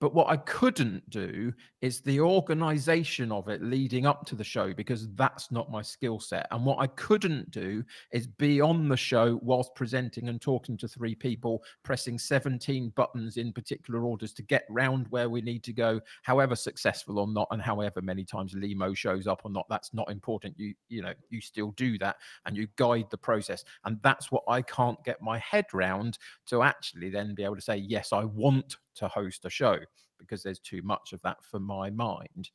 But 0.00 0.14
what 0.14 0.28
I 0.28 0.36
couldn't 0.36 1.08
do 1.10 1.52
is 1.82 2.00
the 2.00 2.20
organization 2.20 3.32
of 3.32 3.48
it 3.48 3.62
leading 3.62 4.06
up 4.06 4.24
to 4.26 4.36
the 4.36 4.44
show 4.44 4.72
because 4.72 5.08
that's 5.14 5.50
not 5.50 5.72
my 5.72 5.82
skill 5.82 6.20
set. 6.20 6.46
And 6.52 6.64
what 6.64 6.78
I 6.78 6.86
couldn't 6.88 7.50
do 7.50 7.84
is 8.12 8.26
be 8.26 8.60
on 8.60 8.88
the 8.88 8.96
show 8.96 9.40
whilst 9.42 9.74
presenting 9.74 10.28
and 10.28 10.40
talking 10.40 10.76
to 10.78 10.88
three 10.88 11.16
people, 11.16 11.62
pressing 11.82 12.16
17 12.16 12.90
buttons 12.90 13.38
in 13.38 13.52
particular 13.52 14.04
orders 14.04 14.32
to 14.34 14.42
get 14.42 14.64
round 14.70 15.06
where 15.10 15.28
we 15.28 15.40
need 15.40 15.64
to 15.64 15.72
go, 15.72 16.00
however 16.22 16.54
successful 16.54 17.18
or 17.18 17.26
not, 17.26 17.48
and 17.50 17.60
however 17.60 18.00
many 18.00 18.24
times 18.24 18.54
Limo 18.54 18.94
shows 18.94 19.26
up 19.26 19.40
or 19.44 19.50
not. 19.50 19.66
That's 19.68 19.92
not 19.92 20.10
important. 20.10 20.54
You, 20.58 20.74
you 20.88 21.02
know, 21.02 21.14
you 21.28 21.40
still 21.40 21.72
do 21.72 21.98
that 21.98 22.16
and 22.46 22.56
you 22.56 22.68
guide 22.76 23.06
the 23.10 23.18
process. 23.18 23.64
And 23.84 23.98
that's 24.02 24.30
what 24.30 24.44
I 24.48 24.62
can't 24.62 25.02
get 25.04 25.20
my 25.20 25.38
head 25.38 25.66
round 25.72 26.18
to 26.46 26.62
actually 26.62 27.10
then 27.10 27.34
be 27.34 27.42
able 27.42 27.56
to 27.56 27.62
say, 27.62 27.76
yes, 27.76 28.12
I 28.12 28.24
want 28.24 28.76
to 28.98 29.08
host 29.08 29.44
a 29.44 29.50
show 29.50 29.78
because 30.18 30.42
there's 30.42 30.58
too 30.58 30.82
much 30.82 31.12
of 31.12 31.22
that 31.22 31.38
for 31.42 31.60
my 31.60 31.90
mind. 31.90 32.50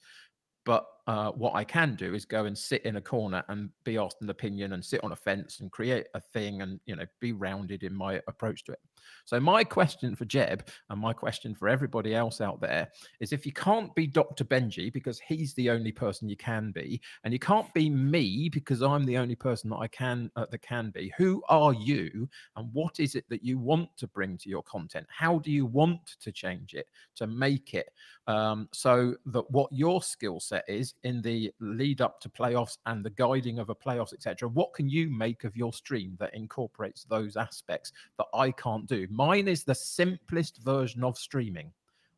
But 0.66 0.86
uh, 1.08 1.32
what 1.32 1.54
I 1.54 1.64
can 1.64 1.96
do 1.96 2.14
is 2.14 2.24
go 2.24 2.46
and 2.46 2.58
sit 2.58 2.84
in 2.86 2.96
a 2.96 3.02
corner 3.02 3.44
and 3.50 3.70
be 3.84 3.98
asked 3.98 4.22
an 4.22 4.30
opinion 4.30 4.74
and 4.74 4.84
sit 4.84 5.04
on 5.04 5.12
a 5.12 5.16
fence 5.16 5.60
and 5.60 5.72
create 5.72 6.08
a 6.14 6.22
thing 6.22 6.62
and 6.62 6.80
you 6.86 6.96
know 6.96 7.06
be 7.20 7.34
rounded 7.34 7.84
in 7.84 7.94
my 7.94 8.22
approach 8.28 8.64
to 8.66 8.72
it. 8.72 8.80
So 9.26 9.38
my 9.40 9.66
question 9.66 10.16
for 10.16 10.24
Jeb 10.24 10.66
and 10.90 11.02
my 11.02 11.12
question 11.12 11.56
for 11.56 11.68
everybody 11.68 12.16
else 12.16 12.40
out 12.40 12.62
there 12.62 12.90
is 13.20 13.34
if 13.34 13.46
you 13.46 13.52
can't 13.52 13.94
be 13.96 14.08
Dr. 14.08 14.46
Benjy 14.46 14.94
because 14.94 15.20
he's 15.20 15.54
the 15.56 15.70
only 15.70 15.92
person 15.92 16.30
you 16.30 16.38
can 16.38 16.72
be, 16.72 17.02
and 17.26 17.34
you 17.34 17.40
can't 17.40 17.72
be 17.74 17.90
me 17.90 18.48
because 18.50 18.82
I'm 18.82 19.06
the 19.06 19.18
only 19.18 19.36
person 19.36 19.70
that 19.72 19.78
I 19.78 19.88
can 19.88 20.32
uh, 20.38 20.46
that 20.52 20.62
can 20.62 20.90
be, 20.92 21.14
who 21.18 21.44
are 21.50 21.74
you 21.74 22.30
and 22.56 22.70
what 22.72 23.02
is 23.02 23.16
it 23.16 23.26
that 23.30 23.44
you 23.44 23.58
want 23.58 23.90
to 23.98 24.08
bring 24.08 24.38
to 24.38 24.50
your 24.50 24.64
content? 24.64 25.06
How 25.10 25.40
do 25.40 25.52
you 25.52 25.66
want 25.66 26.16
to 26.22 26.32
change 26.32 26.74
it 26.74 26.88
to 27.16 27.28
make 27.28 27.74
it 27.74 27.90
um, 28.28 28.70
so 28.72 29.16
that 29.26 29.50
what 29.52 29.72
your 29.74 30.02
skill 30.02 30.40
set 30.40 30.64
is 30.68 30.93
in 31.04 31.22
the 31.22 31.52
lead 31.60 32.02
up 32.02 32.20
to 32.22 32.30
playoffs 32.30 32.78
and 32.86 33.04
the 33.04 33.10
guiding 33.12 33.60
of 33.60 33.70
a 33.70 33.76
playoffs, 33.76 34.14
etc. 34.14 34.48
What 34.50 34.74
can 34.74 34.88
you 34.88 35.10
make 35.10 35.44
of 35.44 35.56
your 35.56 35.74
stream 35.74 36.16
that 36.20 36.34
incorporates 36.34 37.04
those 37.04 37.36
aspects 37.36 37.92
that 38.18 38.28
I 38.34 38.52
can't 38.52 38.88
do? 38.88 39.08
Mine 39.10 39.48
is 39.48 39.64
the 39.64 39.76
simplest 39.76 40.58
version 40.64 41.04
of 41.04 41.18
streaming. 41.18 41.72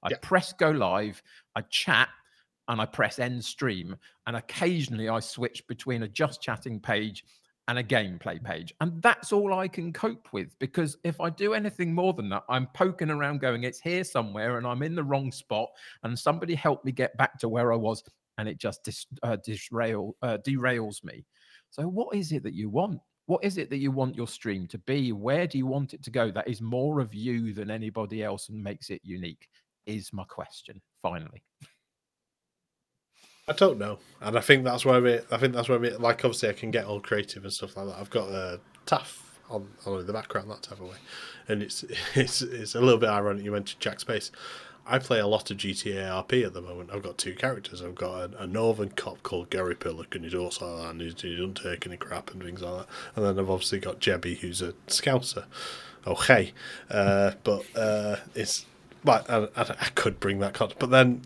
I 0.03 0.09
yeah. 0.11 0.17
press 0.21 0.53
go 0.53 0.69
live, 0.69 1.21
I 1.55 1.61
chat, 1.61 2.09
and 2.67 2.79
I 2.79 2.85
press 2.85 3.19
end 3.19 3.43
stream. 3.43 3.95
And 4.27 4.37
occasionally 4.37 5.09
I 5.09 5.19
switch 5.19 5.65
between 5.67 6.03
a 6.03 6.07
just 6.07 6.41
chatting 6.41 6.79
page 6.79 7.23
and 7.67 7.79
a 7.79 7.83
gameplay 7.83 8.43
page. 8.43 8.73
And 8.81 9.01
that's 9.01 9.33
all 9.33 9.53
I 9.53 9.67
can 9.67 9.91
cope 9.91 10.27
with 10.31 10.57
because 10.59 10.97
if 11.03 11.19
I 11.19 11.29
do 11.29 11.53
anything 11.53 11.93
more 11.93 12.13
than 12.13 12.29
that, 12.29 12.43
I'm 12.47 12.67
poking 12.67 13.09
around 13.09 13.39
going, 13.39 13.63
it's 13.63 13.79
here 13.79 14.03
somewhere 14.03 14.57
and 14.57 14.67
I'm 14.67 14.83
in 14.83 14.95
the 14.95 15.03
wrong 15.03 15.31
spot. 15.31 15.69
And 16.03 16.17
somebody 16.17 16.53
help 16.53 16.85
me 16.85 16.91
get 16.91 17.17
back 17.17 17.39
to 17.39 17.49
where 17.49 17.73
I 17.73 17.75
was. 17.75 18.03
And 18.37 18.49
it 18.49 18.57
just 18.57 18.83
dis- 18.83 19.07
uh, 19.23 19.37
disrail, 19.43 20.15
uh, 20.21 20.37
derails 20.45 21.03
me. 21.03 21.25
So, 21.69 21.83
what 21.87 22.15
is 22.15 22.31
it 22.31 22.43
that 22.43 22.53
you 22.53 22.69
want? 22.69 22.99
What 23.27 23.43
is 23.43 23.57
it 23.57 23.69
that 23.69 23.77
you 23.77 23.91
want 23.91 24.15
your 24.15 24.27
stream 24.27 24.67
to 24.67 24.77
be? 24.79 25.11
Where 25.11 25.47
do 25.47 25.57
you 25.57 25.65
want 25.65 25.93
it 25.93 26.03
to 26.03 26.11
go? 26.11 26.29
That 26.31 26.47
is 26.47 26.61
more 26.61 26.99
of 26.99 27.13
you 27.13 27.53
than 27.53 27.71
anybody 27.71 28.23
else 28.23 28.49
and 28.49 28.63
makes 28.63 28.89
it 28.89 29.01
unique, 29.03 29.47
is 29.85 30.13
my 30.13 30.23
question, 30.25 30.81
finally. 31.01 31.43
I 33.47 33.53
don't 33.53 33.77
know, 33.77 33.99
and 34.21 34.37
I 34.37 34.41
think 34.41 34.63
that's 34.63 34.85
where 34.85 35.05
it. 35.05 35.27
I 35.31 35.37
think 35.37 35.53
that's 35.53 35.69
where 35.69 35.83
it. 35.83 36.01
Like 36.01 36.25
obviously, 36.25 36.49
I 36.49 36.53
can 36.53 36.71
get 36.71 36.85
all 36.85 36.99
creative 36.99 37.43
and 37.43 37.53
stuff 37.53 37.77
like 37.77 37.87
that. 37.87 37.97
I've 37.99 38.09
got 38.09 38.29
a 38.29 38.59
taff 38.85 39.39
on 39.49 39.67
on 39.85 40.05
the 40.05 40.13
background 40.13 40.49
that 40.49 40.63
type 40.63 40.79
of 40.79 40.87
way, 40.87 40.97
and 41.47 41.61
it's 41.61 41.83
it's 42.15 42.41
it's 42.41 42.75
a 42.75 42.81
little 42.81 42.99
bit 42.99 43.09
ironic 43.09 43.43
you 43.43 43.51
mentioned 43.51 43.81
Jack 43.81 43.99
Space. 43.99 44.31
I 44.87 44.99
play 44.99 45.19
a 45.19 45.27
lot 45.27 45.49
of 45.49 45.57
GTA 45.57 46.27
RP 46.27 46.45
at 46.45 46.53
the 46.53 46.61
moment. 46.61 46.91
I've 46.93 47.01
got 47.01 47.17
two 47.17 47.33
characters. 47.33 47.81
I've 47.81 47.95
got 47.95 48.33
a, 48.33 48.43
a 48.43 48.47
northern 48.47 48.89
cop 48.89 49.23
called 49.23 49.49
Gary 49.49 49.75
Pillock, 49.75 50.13
and 50.15 50.23
he's 50.23 50.35
also 50.35 50.87
and 50.87 51.01
he's, 51.01 51.19
he 51.21 51.35
doesn't 51.35 51.55
take 51.55 51.87
any 51.87 51.97
crap 51.97 52.31
and 52.31 52.43
things 52.43 52.61
like 52.61 52.79
that. 52.79 52.87
And 53.15 53.25
then 53.25 53.39
I've 53.39 53.49
obviously 53.49 53.79
got 53.79 53.99
Jebby, 53.99 54.37
who's 54.37 54.61
a 54.61 54.73
scouser. 54.87 55.45
Okay, 56.05 56.53
uh, 56.91 57.31
but 57.43 57.65
uh, 57.75 58.17
it's 58.35 58.65
like 59.03 59.27
I, 59.29 59.47
I, 59.55 59.61
I 59.61 59.89
could 59.95 60.19
bring 60.19 60.39
that 60.39 60.53
concept, 60.53 60.79
but 60.79 60.91
then 60.91 61.21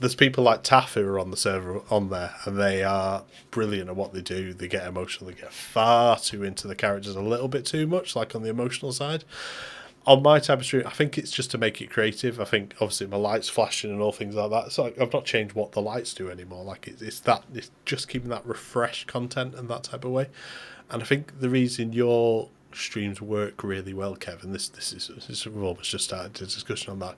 there's 0.00 0.14
people 0.14 0.42
like 0.44 0.62
Taff 0.62 0.94
who 0.94 1.06
are 1.06 1.18
on 1.18 1.30
the 1.30 1.36
server 1.36 1.82
on 1.90 2.10
there, 2.10 2.34
and 2.44 2.58
they 2.58 2.82
are 2.82 3.22
brilliant 3.50 3.88
at 3.90 3.96
what 3.96 4.12
they 4.12 4.22
do. 4.22 4.52
They 4.52 4.68
get 4.68 4.86
emotional. 4.86 5.30
They 5.30 5.36
get 5.36 5.52
far 5.52 6.18
too 6.18 6.42
into 6.42 6.66
the 6.66 6.74
characters 6.74 7.14
a 7.14 7.22
little 7.22 7.48
bit 7.48 7.64
too 7.64 7.86
much, 7.86 8.16
like 8.16 8.34
on 8.34 8.42
the 8.42 8.50
emotional 8.50 8.92
side. 8.92 9.24
On 10.06 10.22
my 10.22 10.38
type 10.38 10.58
of 10.58 10.66
stream, 10.66 10.82
I 10.86 10.90
think 10.90 11.16
it's 11.16 11.30
just 11.30 11.50
to 11.52 11.58
make 11.58 11.80
it 11.80 11.90
creative. 11.90 12.38
I 12.38 12.44
think 12.44 12.74
obviously 12.74 13.06
my 13.06 13.16
lights 13.16 13.48
flashing 13.48 13.90
and 13.90 14.02
all 14.02 14.12
things 14.12 14.34
like 14.34 14.50
that. 14.50 14.70
So 14.70 14.92
I've 15.00 15.12
not 15.12 15.24
changed 15.24 15.54
what 15.54 15.72
the 15.72 15.80
lights 15.80 16.12
do 16.12 16.30
anymore. 16.30 16.62
Like 16.62 16.86
it's, 16.86 17.00
it's 17.00 17.20
that 17.20 17.44
it's 17.54 17.70
just 17.86 18.08
keeping 18.08 18.28
that 18.28 18.44
refreshed 18.46 19.06
content 19.06 19.54
and 19.54 19.68
that 19.70 19.84
type 19.84 20.04
of 20.04 20.10
way. 20.10 20.28
And 20.90 21.02
I 21.02 21.06
think 21.06 21.40
the 21.40 21.48
reason 21.48 21.94
your 21.94 22.50
streams 22.72 23.22
work 23.22 23.64
really 23.64 23.94
well, 23.94 24.14
Kevin, 24.14 24.52
this 24.52 24.68
this 24.68 24.92
is 24.92 25.10
this 25.14 25.30
is, 25.30 25.46
we've 25.46 25.62
almost 25.62 25.90
just 25.90 26.04
started 26.04 26.36
a 26.42 26.44
discussion 26.44 26.92
on 26.92 26.98
that, 26.98 27.16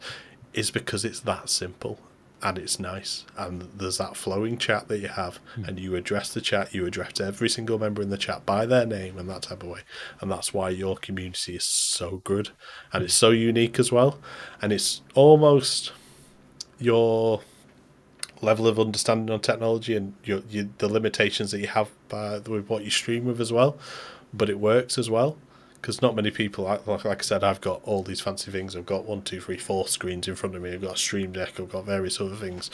is 0.54 0.70
because 0.70 1.04
it's 1.04 1.20
that 1.20 1.48
simple 1.50 1.98
and 2.42 2.58
it's 2.58 2.78
nice. 2.78 3.24
And 3.36 3.68
there's 3.74 3.98
that 3.98 4.16
flowing 4.16 4.58
chat 4.58 4.88
that 4.88 4.98
you 4.98 5.08
have 5.08 5.38
mm. 5.56 5.66
and 5.66 5.78
you 5.78 5.96
address 5.96 6.32
the 6.34 6.40
chat 6.40 6.74
you 6.74 6.84
address 6.86 7.20
every 7.20 7.48
single 7.48 7.78
member 7.78 8.02
in 8.02 8.10
the 8.10 8.18
chat 8.18 8.44
by 8.44 8.66
their 8.66 8.86
name 8.86 9.18
and 9.18 9.28
that 9.30 9.42
type 9.42 9.62
of 9.62 9.70
way. 9.70 9.80
And 10.20 10.30
that's 10.30 10.52
why 10.52 10.70
your 10.70 10.96
community 10.96 11.56
is 11.56 11.64
so 11.64 12.20
good. 12.24 12.50
And 12.92 13.04
it's 13.04 13.14
so 13.14 13.30
unique 13.30 13.78
as 13.78 13.90
well. 13.90 14.18
And 14.60 14.72
it's 14.72 15.00
almost 15.14 15.92
your 16.78 17.40
level 18.42 18.66
of 18.66 18.78
understanding 18.78 19.32
on 19.32 19.40
technology 19.40 19.96
and 19.96 20.14
your, 20.22 20.42
your 20.50 20.66
the 20.76 20.88
limitations 20.88 21.52
that 21.52 21.60
you 21.60 21.68
have 21.68 21.90
by, 22.08 22.38
with 22.40 22.68
what 22.68 22.84
you 22.84 22.90
stream 22.90 23.24
with 23.24 23.40
as 23.40 23.52
well. 23.52 23.78
But 24.34 24.50
it 24.50 24.60
works 24.60 24.98
as 24.98 25.08
well 25.08 25.38
because 25.86 26.02
not 26.02 26.16
many 26.16 26.32
people 26.32 26.64
like, 26.64 26.84
like 26.84 27.06
I 27.06 27.22
said 27.22 27.44
I've 27.44 27.60
got 27.60 27.80
all 27.84 28.02
these 28.02 28.20
fancy 28.20 28.50
things 28.50 28.74
I've 28.74 28.86
got 28.86 29.04
one 29.04 29.22
two 29.22 29.40
three 29.40 29.56
four 29.56 29.86
screens 29.86 30.26
in 30.26 30.34
front 30.34 30.56
of 30.56 30.62
me 30.62 30.72
I've 30.72 30.82
got 30.82 30.94
a 30.94 30.98
stream 30.98 31.30
deck 31.30 31.60
I've 31.60 31.70
got 31.70 31.84
various 31.84 32.20
other 32.20 32.34
things 32.34 32.72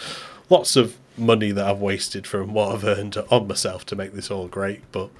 lots 0.48 0.76
of 0.76 0.96
money 1.18 1.50
that 1.52 1.66
I've 1.66 1.82
wasted 1.82 2.26
from 2.26 2.54
what 2.54 2.74
I've 2.74 2.84
earned 2.84 3.18
on 3.30 3.46
myself 3.46 3.84
to 3.86 3.96
make 3.96 4.14
this 4.14 4.30
all 4.30 4.48
great 4.48 4.80
but 4.92 5.10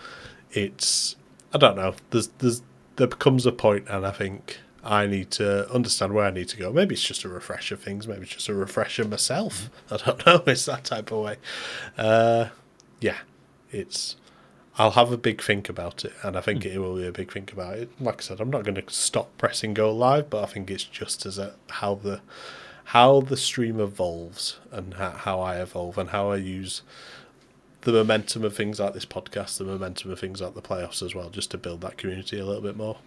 it's 0.53 1.17
I 1.53 1.59
don't 1.59 1.77
know 1.77 1.95
there's 2.09 2.29
there's 2.39 2.63
there 2.97 3.09
becomes 3.09 3.45
a 3.45 3.53
point 3.53 3.87
and 3.91 4.07
I 4.07 4.11
think 4.11 4.61
I 4.83 5.07
need 5.07 5.31
to 5.33 5.71
understand 5.71 6.15
where 6.15 6.25
I 6.25 6.31
need 6.31 6.49
to 6.49 6.57
go. 6.57 6.73
Maybe 6.73 6.95
it's 6.97 7.05
just 7.05 7.23
a 7.23 7.29
refresher 7.29 7.77
things. 7.77 8.09
Maybe 8.09 8.23
it's 8.23 8.33
just 8.33 8.49
a 8.49 8.55
refresher 8.55 9.05
myself. 9.05 9.71
I 9.93 9.97
don't 9.99 10.27
know. 10.27 10.43
It's 10.45 10.65
that 10.65 10.83
type 10.83 11.13
of 11.13 11.19
way. 11.21 11.37
Uh, 11.97 12.49
yeah, 13.01 13.19
it's 13.71 14.17
I'll 14.79 14.93
have 14.93 15.13
a 15.13 15.19
big 15.19 15.43
think 15.43 15.69
about 15.69 16.05
it, 16.05 16.13
and 16.23 16.37
I 16.37 16.41
think 16.41 16.63
mm. 16.63 16.75
it 16.75 16.79
will 16.79 16.97
be 16.97 17.07
a 17.07 17.13
big 17.13 17.31
think 17.31 17.53
about 17.53 17.77
it. 17.77 17.91
Like 18.01 18.19
I 18.19 18.23
said, 18.23 18.41
I'm 18.41 18.51
not 18.51 18.65
going 18.65 18.75
to 18.75 18.85
stop 18.89 19.37
pressing 19.37 19.75
go 19.75 19.95
live, 19.95 20.31
but 20.31 20.43
I 20.43 20.47
think 20.47 20.71
it's 20.71 20.85
just 20.85 21.27
as 21.27 21.39
a, 21.39 21.55
how 21.69 21.95
the 21.95 22.21
how 22.85 23.21
the 23.21 23.37
stream 23.37 23.81
evolves 23.81 24.59
and 24.71 24.95
how, 24.95 25.11
how 25.11 25.41
I 25.41 25.61
evolve 25.61 25.99
and 25.99 26.11
how 26.11 26.31
I 26.31 26.37
use 26.37 26.83
the 27.83 27.93
momentum 27.93 28.45
of 28.45 28.55
things 28.55 28.81
like 28.81 28.95
this 28.95 29.07
podcast, 29.07 29.59
the 29.59 29.65
momentum 29.65 30.11
of 30.11 30.19
things 30.19 30.41
like 30.41 30.55
the 30.55 30.63
playoffs 30.63 31.03
as 31.03 31.15
well, 31.15 31.31
just 31.31 31.51
to 31.53 31.59
build 31.59 31.81
that 31.83 31.97
community 31.97 32.39
a 32.39 32.45
little 32.45 32.63
bit 32.63 32.77
more. 32.77 32.99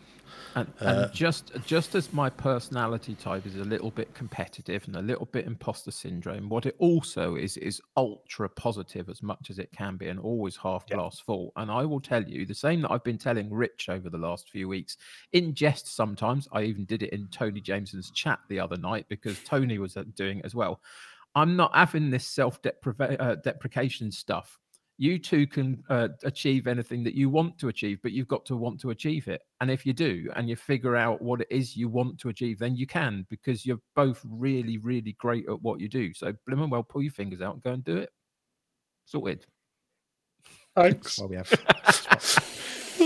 And, 0.55 0.71
and 0.79 0.99
uh, 0.99 1.09
just 1.09 1.51
just 1.65 1.95
as 1.95 2.11
my 2.13 2.29
personality 2.29 3.15
type 3.15 3.45
is 3.45 3.55
a 3.55 3.63
little 3.63 3.91
bit 3.91 4.13
competitive 4.13 4.85
and 4.87 4.95
a 4.95 5.01
little 5.01 5.25
bit 5.25 5.45
imposter 5.45 5.91
syndrome, 5.91 6.49
what 6.49 6.65
it 6.65 6.75
also 6.79 7.35
is 7.35 7.57
is 7.57 7.81
ultra 7.97 8.49
positive 8.49 9.09
as 9.09 9.21
much 9.21 9.49
as 9.49 9.59
it 9.59 9.69
can 9.71 9.97
be, 9.97 10.07
and 10.07 10.19
always 10.19 10.55
half 10.55 10.87
glass 10.87 11.19
full. 11.19 11.51
And 11.55 11.69
I 11.69 11.85
will 11.85 11.99
tell 11.99 12.23
you 12.23 12.45
the 12.45 12.55
same 12.55 12.81
that 12.81 12.91
I've 12.91 13.03
been 13.03 13.17
telling 13.17 13.53
Rich 13.53 13.89
over 13.89 14.09
the 14.09 14.17
last 14.17 14.49
few 14.49 14.67
weeks, 14.67 14.97
in 15.33 15.53
jest 15.53 15.93
sometimes. 15.93 16.47
I 16.51 16.63
even 16.63 16.85
did 16.85 17.03
it 17.03 17.13
in 17.13 17.27
Tony 17.27 17.61
Jameson's 17.61 18.11
chat 18.11 18.39
the 18.49 18.59
other 18.59 18.77
night 18.77 19.05
because 19.09 19.39
Tony 19.43 19.77
was 19.77 19.97
uh, 19.97 20.03
doing 20.15 20.39
it 20.39 20.45
as 20.45 20.55
well. 20.55 20.81
I'm 21.35 21.57
not 21.57 21.75
having 21.75 22.09
this 22.09 22.25
self 22.25 22.59
uh, 22.65 23.35
deprecation 23.35 24.11
stuff 24.11 24.59
you 24.97 25.19
too 25.19 25.45
can 25.45 25.83
uh, 25.89 26.07
achieve 26.23 26.67
anything 26.67 27.03
that 27.03 27.15
you 27.15 27.29
want 27.29 27.57
to 27.59 27.67
achieve, 27.67 27.99
but 28.01 28.13
you've 28.13 28.27
got 28.27 28.45
to 28.45 28.55
want 28.55 28.79
to 28.81 28.91
achieve 28.91 29.27
it. 29.27 29.41
And 29.59 29.69
if 29.69 29.85
you 29.85 29.93
do, 29.93 30.29
and 30.35 30.47
you 30.47 30.55
figure 30.55 30.95
out 30.95 31.21
what 31.21 31.41
it 31.41 31.47
is 31.49 31.75
you 31.75 31.89
want 31.89 32.17
to 32.19 32.29
achieve, 32.29 32.59
then 32.59 32.75
you 32.75 32.87
can 32.87 33.25
because 33.29 33.65
you're 33.65 33.81
both 33.95 34.21
really, 34.23 34.77
really 34.77 35.15
great 35.19 35.47
at 35.49 35.61
what 35.61 35.79
you 35.79 35.89
do. 35.89 36.13
So, 36.13 36.33
blimmin' 36.49 36.69
well, 36.69 36.83
pull 36.83 37.01
your 37.01 37.11
fingers 37.11 37.41
out 37.41 37.55
and 37.55 37.63
go 37.63 37.71
and 37.71 37.83
do 37.83 37.97
it. 37.97 38.09
Sorted. 39.05 39.45
Thanks. 40.75 41.19
Well, 41.19 41.29
we 41.29 41.35
have. 41.35 41.51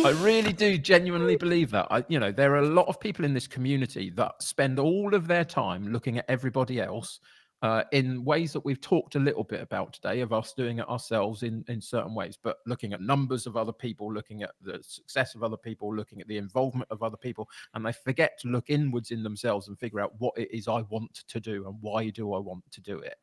I 0.06 0.12
really 0.22 0.54
do 0.54 0.78
genuinely 0.78 1.36
believe 1.36 1.72
that. 1.72 1.88
I, 1.90 2.06
you 2.08 2.20
know, 2.20 2.32
there 2.32 2.54
are 2.54 2.60
a 2.60 2.68
lot 2.68 2.88
of 2.88 3.00
people 3.00 3.26
in 3.26 3.34
this 3.34 3.48
community 3.48 4.12
that 4.12 4.42
spend 4.42 4.80
all 4.80 5.14
of 5.14 5.28
their 5.28 5.44
time 5.44 5.92
looking 5.92 6.18
at 6.18 6.26
everybody 6.30 6.80
else 6.80 7.20
uh, 7.62 7.84
in 7.92 8.24
ways 8.24 8.54
that 8.54 8.64
we've 8.64 8.80
talked 8.80 9.16
a 9.16 9.20
little 9.20 9.44
bit 9.44 9.62
about 9.62 9.94
today 9.94 10.22
of 10.22 10.32
us 10.32 10.54
doing 10.54 10.80
it 10.80 10.90
ourselves 10.90 11.44
in, 11.44 11.64
in 11.68 11.82
certain 11.82 12.16
ways, 12.16 12.38
but 12.42 12.60
looking 12.66 12.94
at 12.94 13.02
numbers 13.02 13.46
of 13.46 13.58
other 13.58 13.74
people, 13.74 14.14
looking 14.14 14.44
at 14.44 14.52
the 14.62 14.80
success 14.82 15.36
of 15.36 15.44
other 15.44 15.58
people, 15.58 15.94
looking 15.94 16.22
at 16.22 16.28
the 16.28 16.38
involvement 16.38 16.90
of 16.90 17.04
other 17.04 17.18
people, 17.18 17.50
and 17.74 17.86
they 17.86 17.92
forget 17.92 18.40
to 18.40 18.48
look 18.48 18.70
inwards 18.70 19.12
in 19.12 19.24
themselves 19.24 19.68
and 19.68 19.78
figure 19.78 20.00
out 20.00 20.14
what 20.20 20.38
it 20.38 20.50
is 20.52 20.68
I 20.68 20.82
want 20.90 21.24
to 21.28 21.40
do 21.40 21.68
and 21.68 21.76
why 21.82 22.10
do 22.10 22.34
I 22.34 22.40
want 22.40 22.64
to 22.72 22.82
do 22.82 23.00
it 23.00 23.16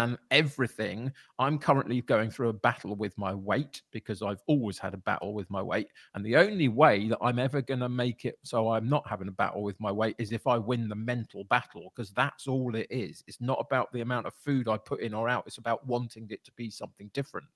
and 0.00 0.16
everything. 0.30 1.12
I'm 1.38 1.58
currently 1.58 2.00
going 2.00 2.30
through 2.30 2.48
a 2.48 2.54
battle 2.54 2.96
with 2.96 3.16
my 3.18 3.34
weight 3.34 3.82
because 3.92 4.22
I've 4.22 4.42
always 4.46 4.78
had 4.78 4.94
a 4.94 4.98
battle 4.98 5.34
with 5.34 5.50
my 5.50 5.60
weight. 5.60 5.88
And 6.14 6.24
the 6.24 6.36
only 6.36 6.68
way 6.68 7.08
that 7.08 7.18
I'm 7.20 7.38
ever 7.38 7.60
going 7.60 7.80
to 7.80 7.88
make 7.88 8.24
it 8.24 8.38
so 8.42 8.72
I'm 8.72 8.88
not 8.88 9.06
having 9.06 9.28
a 9.28 9.32
battle 9.32 9.62
with 9.62 9.78
my 9.78 9.92
weight 9.92 10.16
is 10.18 10.32
if 10.32 10.46
I 10.46 10.56
win 10.56 10.88
the 10.88 10.94
mental 10.94 11.44
battle, 11.44 11.92
because 11.94 12.12
that's 12.12 12.48
all 12.48 12.74
it 12.76 12.86
is. 12.88 13.22
It's 13.26 13.42
not 13.42 13.58
about 13.60 13.92
the 13.92 14.00
amount 14.00 14.26
of 14.26 14.32
food 14.32 14.68
I 14.68 14.78
put 14.78 15.00
in 15.00 15.12
or 15.12 15.28
out, 15.28 15.44
it's 15.46 15.58
about 15.58 15.86
wanting 15.86 16.26
it 16.30 16.42
to 16.46 16.52
be 16.52 16.70
something 16.70 17.10
different. 17.12 17.46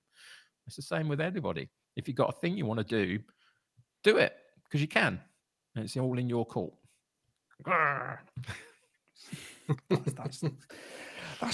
It's 0.67 0.75
the 0.75 0.83
same 0.83 1.07
with 1.07 1.21
anybody. 1.21 1.67
If 1.95 2.07
you've 2.07 2.17
got 2.17 2.29
a 2.29 2.39
thing 2.39 2.55
you 2.55 2.67
want 2.67 2.87
to 2.87 3.05
do, 3.05 3.23
do 4.03 4.17
it 4.17 4.35
because 4.65 4.81
you 4.81 4.87
can. 4.87 5.19
And 5.75 5.83
it's 5.83 5.97
all 5.97 6.19
in 6.19 6.29
your 6.29 6.45
court. 6.45 6.73
that's, 9.89 10.13
that's 10.13 10.43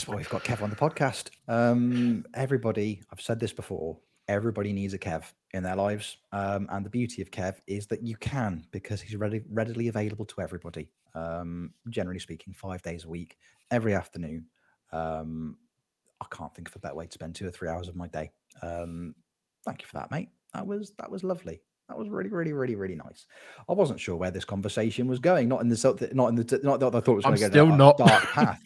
why 0.07 0.15
we've 0.15 0.29
got 0.29 0.45
Kev 0.45 0.61
on 0.61 0.69
the 0.69 0.75
podcast. 0.77 1.31
Um, 1.49 2.25
everybody, 2.33 3.03
I've 3.11 3.19
said 3.19 3.41
this 3.41 3.51
before, 3.51 3.99
everybody 4.29 4.71
needs 4.71 4.93
a 4.93 4.97
Kev 4.97 5.25
in 5.53 5.63
their 5.63 5.75
lives. 5.75 6.15
Um, 6.31 6.69
and 6.71 6.85
the 6.85 6.89
beauty 6.89 7.21
of 7.21 7.29
Kev 7.29 7.55
is 7.67 7.87
that 7.87 8.01
you 8.01 8.15
can 8.15 8.65
because 8.71 9.01
he's 9.01 9.17
ready, 9.17 9.41
readily 9.49 9.89
available 9.89 10.23
to 10.27 10.39
everybody. 10.39 10.89
Um, 11.13 11.73
generally 11.89 12.19
speaking, 12.19 12.53
five 12.53 12.81
days 12.81 13.03
a 13.03 13.09
week, 13.09 13.35
every 13.69 13.93
afternoon. 13.93 14.45
Um, 14.93 15.57
I 16.21 16.25
can't 16.33 16.55
think 16.55 16.69
of 16.69 16.75
a 16.77 16.79
better 16.79 16.95
way 16.95 17.07
to 17.07 17.11
spend 17.11 17.35
two 17.35 17.47
or 17.47 17.51
three 17.51 17.67
hours 17.67 17.89
of 17.89 17.97
my 17.97 18.07
day. 18.07 18.31
Um, 18.61 19.13
thank 19.65 19.81
you 19.81 19.87
for 19.87 19.97
that, 19.97 20.09
mate. 20.09 20.29
That 20.53 20.65
was 20.65 20.93
that 20.99 21.11
was 21.11 21.25
lovely. 21.25 21.59
That 21.91 21.97
was 21.97 22.07
really, 22.07 22.29
really, 22.29 22.53
really, 22.53 22.75
really 22.75 22.95
nice. 22.95 23.25
I 23.67 23.73
wasn't 23.73 23.99
sure 23.99 24.15
where 24.15 24.31
this 24.31 24.45
conversation 24.45 25.07
was 25.07 25.19
going. 25.19 25.49
Not 25.49 25.59
in 25.59 25.67
the 25.67 26.11
not 26.13 26.29
in 26.29 26.35
the 26.35 26.59
not 26.63 26.79
that 26.79 26.95
I 26.95 27.01
thought 27.01 27.11
it 27.11 27.15
was 27.15 27.25
going 27.25 27.35
to 27.35 27.49
go 27.49 27.65
down 27.65 27.77
not. 27.77 27.97
dark 27.97 28.23
path, 28.31 28.61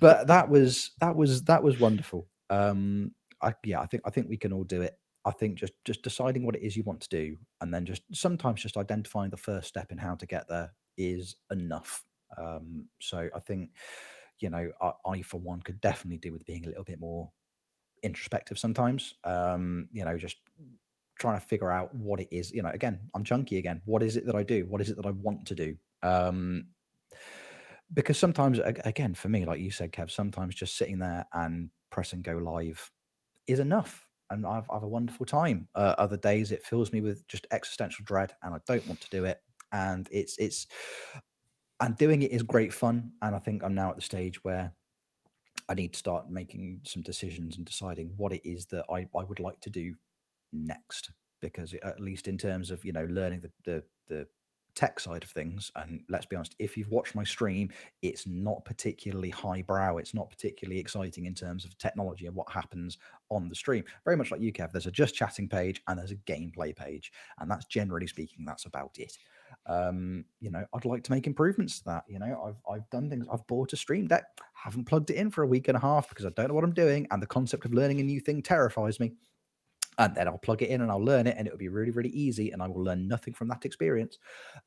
but 0.00 0.26
that 0.26 0.50
was 0.50 0.90
that 1.00 1.16
was 1.16 1.44
that 1.44 1.62
was 1.62 1.80
wonderful. 1.80 2.28
Um, 2.50 3.12
I, 3.40 3.54
yeah, 3.64 3.80
I 3.80 3.86
think 3.86 4.02
I 4.04 4.10
think 4.10 4.28
we 4.28 4.36
can 4.36 4.52
all 4.52 4.64
do 4.64 4.82
it. 4.82 4.98
I 5.24 5.30
think 5.30 5.54
just 5.54 5.72
just 5.86 6.02
deciding 6.02 6.44
what 6.44 6.56
it 6.56 6.62
is 6.62 6.76
you 6.76 6.82
want 6.82 7.00
to 7.00 7.08
do, 7.08 7.38
and 7.62 7.72
then 7.72 7.86
just 7.86 8.02
sometimes 8.12 8.60
just 8.60 8.76
identifying 8.76 9.30
the 9.30 9.38
first 9.38 9.68
step 9.68 9.90
in 9.90 9.96
how 9.96 10.14
to 10.16 10.26
get 10.26 10.46
there 10.46 10.74
is 10.98 11.36
enough. 11.50 12.04
Um, 12.36 12.84
so 13.00 13.30
I 13.34 13.40
think 13.40 13.70
you 14.40 14.50
know 14.50 14.70
I, 14.82 14.92
I 15.06 15.22
for 15.22 15.40
one 15.40 15.62
could 15.62 15.80
definitely 15.80 16.18
do 16.18 16.34
with 16.34 16.44
being 16.44 16.66
a 16.66 16.68
little 16.68 16.84
bit 16.84 17.00
more 17.00 17.30
introspective 18.02 18.58
sometimes. 18.58 19.14
Um, 19.24 19.88
you 19.90 20.04
know, 20.04 20.18
just 20.18 20.36
trying 21.18 21.38
to 21.40 21.46
figure 21.46 21.70
out 21.70 21.94
what 21.94 22.20
it 22.20 22.28
is. 22.30 22.50
You 22.52 22.62
know, 22.62 22.70
again, 22.70 23.00
I'm 23.14 23.24
chunky 23.24 23.58
again. 23.58 23.82
What 23.84 24.02
is 24.02 24.16
it 24.16 24.26
that 24.26 24.34
I 24.34 24.42
do? 24.42 24.66
What 24.66 24.80
is 24.80 24.90
it 24.90 24.96
that 24.96 25.06
I 25.06 25.10
want 25.10 25.46
to 25.46 25.54
do? 25.54 25.76
Um, 26.02 26.66
because 27.94 28.18
sometimes, 28.18 28.60
again, 28.84 29.14
for 29.14 29.28
me, 29.28 29.44
like 29.44 29.60
you 29.60 29.70
said, 29.70 29.92
Kev, 29.92 30.10
sometimes 30.10 30.54
just 30.54 30.76
sitting 30.76 30.98
there 30.98 31.26
and 31.32 31.70
pressing 31.90 32.22
go 32.22 32.36
live 32.36 32.90
is 33.46 33.60
enough. 33.60 34.06
And 34.30 34.46
I've, 34.46 34.68
I 34.70 34.74
have 34.74 34.82
a 34.82 34.88
wonderful 34.88 35.24
time. 35.24 35.68
Uh, 35.74 35.94
other 35.96 36.18
days, 36.18 36.52
it 36.52 36.62
fills 36.62 36.92
me 36.92 37.00
with 37.00 37.26
just 37.28 37.46
existential 37.50 38.04
dread, 38.04 38.34
and 38.42 38.54
I 38.54 38.58
don't 38.66 38.86
want 38.86 39.00
to 39.00 39.10
do 39.10 39.24
it. 39.24 39.40
And 39.72 40.06
it's 40.10 40.36
it's 40.38 40.66
and 41.80 41.96
doing 41.96 42.22
it 42.22 42.32
is 42.32 42.42
great 42.42 42.74
fun. 42.74 43.12
And 43.22 43.34
I 43.34 43.38
think 43.38 43.64
I'm 43.64 43.74
now 43.74 43.88
at 43.90 43.96
the 43.96 44.02
stage 44.02 44.44
where 44.44 44.72
I 45.68 45.74
need 45.74 45.94
to 45.94 45.98
start 45.98 46.30
making 46.30 46.80
some 46.84 47.02
decisions 47.02 47.56
and 47.56 47.64
deciding 47.64 48.12
what 48.16 48.32
it 48.32 48.46
is 48.48 48.66
that 48.66 48.84
I, 48.90 49.08
I 49.16 49.24
would 49.24 49.40
like 49.40 49.60
to 49.60 49.70
do 49.70 49.94
next. 50.52 51.10
Because 51.40 51.74
at 51.84 52.00
least 52.00 52.26
in 52.26 52.36
terms 52.36 52.70
of 52.70 52.84
you 52.84 52.92
know 52.92 53.06
learning 53.10 53.40
the 53.40 53.50
the, 53.64 53.84
the 54.08 54.26
tech 54.74 54.98
side 55.00 55.22
of 55.22 55.30
things, 55.30 55.70
and 55.76 56.02
let's 56.08 56.26
be 56.26 56.36
honest, 56.36 56.56
if 56.58 56.76
you've 56.76 56.90
watched 56.90 57.14
my 57.14 57.24
stream, 57.24 57.70
it's 58.02 58.26
not 58.26 58.64
particularly 58.64 59.30
highbrow. 59.30 59.98
It's 59.98 60.14
not 60.14 60.30
particularly 60.30 60.80
exciting 60.80 61.26
in 61.26 61.34
terms 61.34 61.64
of 61.64 61.76
technology 61.78 62.26
and 62.26 62.34
what 62.34 62.50
happens 62.50 62.98
on 63.28 63.48
the 63.48 63.54
stream. 63.54 63.84
Very 64.04 64.16
much 64.16 64.30
like 64.30 64.40
you, 64.40 64.52
Kev. 64.52 64.72
There's 64.72 64.86
a 64.86 64.92
just 64.92 65.14
chatting 65.14 65.48
page 65.48 65.80
and 65.86 65.98
there's 65.98 66.12
a 66.12 66.16
gameplay 66.16 66.74
page, 66.74 67.12
and 67.38 67.50
that's 67.50 67.66
generally 67.66 68.08
speaking, 68.08 68.44
that's 68.44 68.66
about 68.66 68.98
it 68.98 69.16
um, 69.66 70.24
you 70.40 70.50
know, 70.50 70.64
I'd 70.74 70.84
like 70.84 71.02
to 71.04 71.12
make 71.12 71.26
improvements 71.26 71.78
to 71.78 71.84
that. 71.86 72.04
You 72.08 72.18
know, 72.18 72.42
I've 72.46 72.74
I've 72.74 72.90
done 72.90 73.10
things. 73.10 73.26
I've 73.32 73.46
bought 73.46 73.72
a 73.72 73.76
Stream 73.76 74.06
Deck, 74.06 74.24
haven't 74.54 74.84
plugged 74.84 75.10
it 75.10 75.16
in 75.16 75.30
for 75.30 75.42
a 75.42 75.46
week 75.46 75.68
and 75.68 75.76
a 75.76 75.80
half 75.80 76.08
because 76.08 76.24
I 76.24 76.30
don't 76.30 76.48
know 76.48 76.54
what 76.54 76.64
I'm 76.64 76.72
doing, 76.72 77.06
and 77.10 77.22
the 77.22 77.26
concept 77.26 77.64
of 77.64 77.74
learning 77.74 78.00
a 78.00 78.04
new 78.04 78.20
thing 78.20 78.42
terrifies 78.42 78.98
me. 79.00 79.12
And 79.98 80.14
then 80.14 80.28
I'll 80.28 80.38
plug 80.38 80.62
it 80.62 80.70
in 80.70 80.80
and 80.80 80.90
I'll 80.90 81.04
learn 81.04 81.26
it, 81.26 81.34
and 81.36 81.46
it'll 81.46 81.58
be 81.58 81.68
really, 81.68 81.90
really 81.90 82.10
easy, 82.10 82.52
and 82.52 82.62
I 82.62 82.68
will 82.68 82.82
learn 82.82 83.08
nothing 83.08 83.34
from 83.34 83.48
that 83.48 83.64
experience 83.64 84.18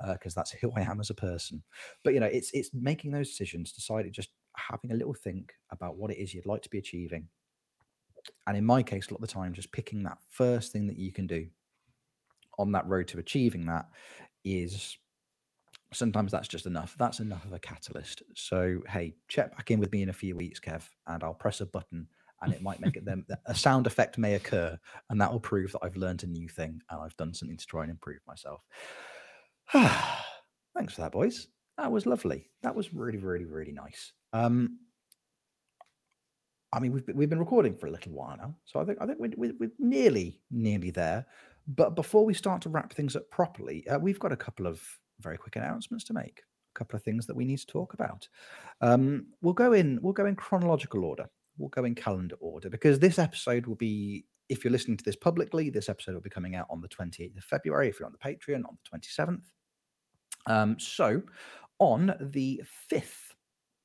because 0.05 0.35
uh, 0.35 0.41
that's 0.41 0.51
who 0.51 0.71
I 0.75 0.81
am 0.81 0.99
as 0.99 1.09
a 1.09 1.15
person. 1.15 1.63
But 2.03 2.13
you 2.13 2.19
know, 2.19 2.25
it's 2.25 2.51
it's 2.51 2.71
making 2.73 3.11
those 3.11 3.29
decisions, 3.29 3.71
deciding 3.71 4.11
just 4.11 4.29
having 4.57 4.91
a 4.91 4.95
little 4.95 5.13
think 5.13 5.53
about 5.71 5.95
what 5.95 6.11
it 6.11 6.21
is 6.21 6.33
you'd 6.33 6.45
like 6.45 6.61
to 6.63 6.69
be 6.69 6.79
achieving, 6.79 7.29
and 8.47 8.57
in 8.57 8.65
my 8.65 8.83
case, 8.83 9.07
a 9.07 9.13
lot 9.13 9.21
of 9.21 9.27
the 9.27 9.33
time, 9.33 9.53
just 9.53 9.71
picking 9.71 10.03
that 10.03 10.17
first 10.29 10.71
thing 10.71 10.87
that 10.87 10.97
you 10.97 11.11
can 11.11 11.27
do 11.27 11.47
on 12.59 12.71
that 12.73 12.87
road 12.87 13.07
to 13.07 13.19
achieving 13.19 13.65
that 13.65 13.85
is 14.43 14.97
sometimes 15.93 16.31
that's 16.31 16.47
just 16.47 16.65
enough. 16.65 16.95
That's 16.97 17.19
enough 17.19 17.45
of 17.45 17.53
a 17.53 17.59
catalyst. 17.59 18.23
So 18.35 18.81
hey, 18.87 19.15
check 19.27 19.55
back 19.55 19.71
in 19.71 19.79
with 19.79 19.91
me 19.91 20.01
in 20.01 20.09
a 20.09 20.13
few 20.13 20.35
weeks, 20.35 20.59
Kev, 20.59 20.83
and 21.07 21.23
I'll 21.23 21.33
press 21.33 21.61
a 21.61 21.65
button 21.65 22.07
and 22.41 22.53
it 22.53 22.61
might 22.61 22.79
make 22.79 22.97
it 22.97 23.05
then 23.05 23.25
a 23.45 23.55
sound 23.55 23.87
effect 23.87 24.17
may 24.17 24.35
occur 24.35 24.77
and 25.09 25.21
that 25.21 25.31
will 25.31 25.39
prove 25.39 25.71
that 25.71 25.79
I've 25.83 25.95
learned 25.95 26.23
a 26.23 26.27
new 26.27 26.47
thing 26.47 26.81
and 26.89 27.01
I've 27.01 27.15
done 27.17 27.33
something 27.33 27.57
to 27.57 27.65
try 27.65 27.83
and 27.83 27.91
improve 27.91 28.19
myself. 28.27 28.61
Thanks 29.71 30.93
for 30.93 31.01
that, 31.01 31.11
boys. 31.11 31.47
That 31.77 31.91
was 31.91 32.05
lovely. 32.05 32.49
That 32.63 32.75
was 32.75 32.93
really, 32.93 33.17
really, 33.17 33.45
really 33.45 33.71
nice. 33.71 34.13
Um, 34.33 34.79
I 36.73 36.79
mean, 36.79 36.93
we've 36.93 37.05
been, 37.05 37.17
we've 37.17 37.29
been 37.29 37.39
recording 37.39 37.75
for 37.75 37.87
a 37.87 37.91
little 37.91 38.13
while 38.13 38.37
now, 38.37 38.55
so 38.65 38.79
I 38.79 38.85
think 38.85 38.97
I 39.01 39.05
think 39.05 39.19
we're, 39.19 39.33
we're, 39.35 39.53
we're 39.59 39.71
nearly 39.77 40.39
nearly 40.49 40.89
there. 40.89 41.25
But 41.67 41.95
before 41.95 42.25
we 42.25 42.33
start 42.33 42.61
to 42.63 42.69
wrap 42.69 42.93
things 42.93 43.15
up 43.15 43.29
properly, 43.29 43.85
uh, 43.87 43.99
we've 43.99 44.19
got 44.19 44.31
a 44.31 44.37
couple 44.37 44.67
of 44.67 44.81
very 45.19 45.37
quick 45.37 45.57
announcements 45.57 46.05
to 46.05 46.13
make. 46.13 46.43
A 46.73 46.79
couple 46.79 46.95
of 46.95 47.03
things 47.03 47.27
that 47.27 47.35
we 47.35 47.45
need 47.45 47.59
to 47.59 47.67
talk 47.67 47.93
about. 47.93 48.27
Um, 48.79 49.27
we'll 49.41 49.53
go 49.53 49.73
in. 49.73 49.99
We'll 50.01 50.13
go 50.13 50.25
in 50.25 50.35
chronological 50.35 51.03
order. 51.03 51.29
We'll 51.57 51.69
go 51.69 51.85
in 51.85 51.95
calendar 51.95 52.35
order 52.39 52.69
because 52.69 52.99
this 52.99 53.19
episode 53.19 53.67
will 53.67 53.75
be. 53.75 54.25
If 54.49 54.65
you're 54.65 54.71
listening 54.71 54.97
to 54.97 55.05
this 55.05 55.15
publicly, 55.15 55.69
this 55.69 55.87
episode 55.87 56.13
will 56.13 56.21
be 56.21 56.29
coming 56.29 56.55
out 56.57 56.67
on 56.69 56.81
the 56.81 56.89
28th 56.89 57.37
of 57.37 57.43
February. 57.45 57.87
If 57.87 57.99
you're 57.99 58.07
on 58.07 58.11
the 58.11 58.17
Patreon, 58.17 58.65
on 58.65 58.77
the 58.83 58.99
27th. 58.99 59.43
Um, 60.45 60.77
so, 60.77 61.21
on 61.79 62.13
the 62.19 62.61
5th 62.91 63.33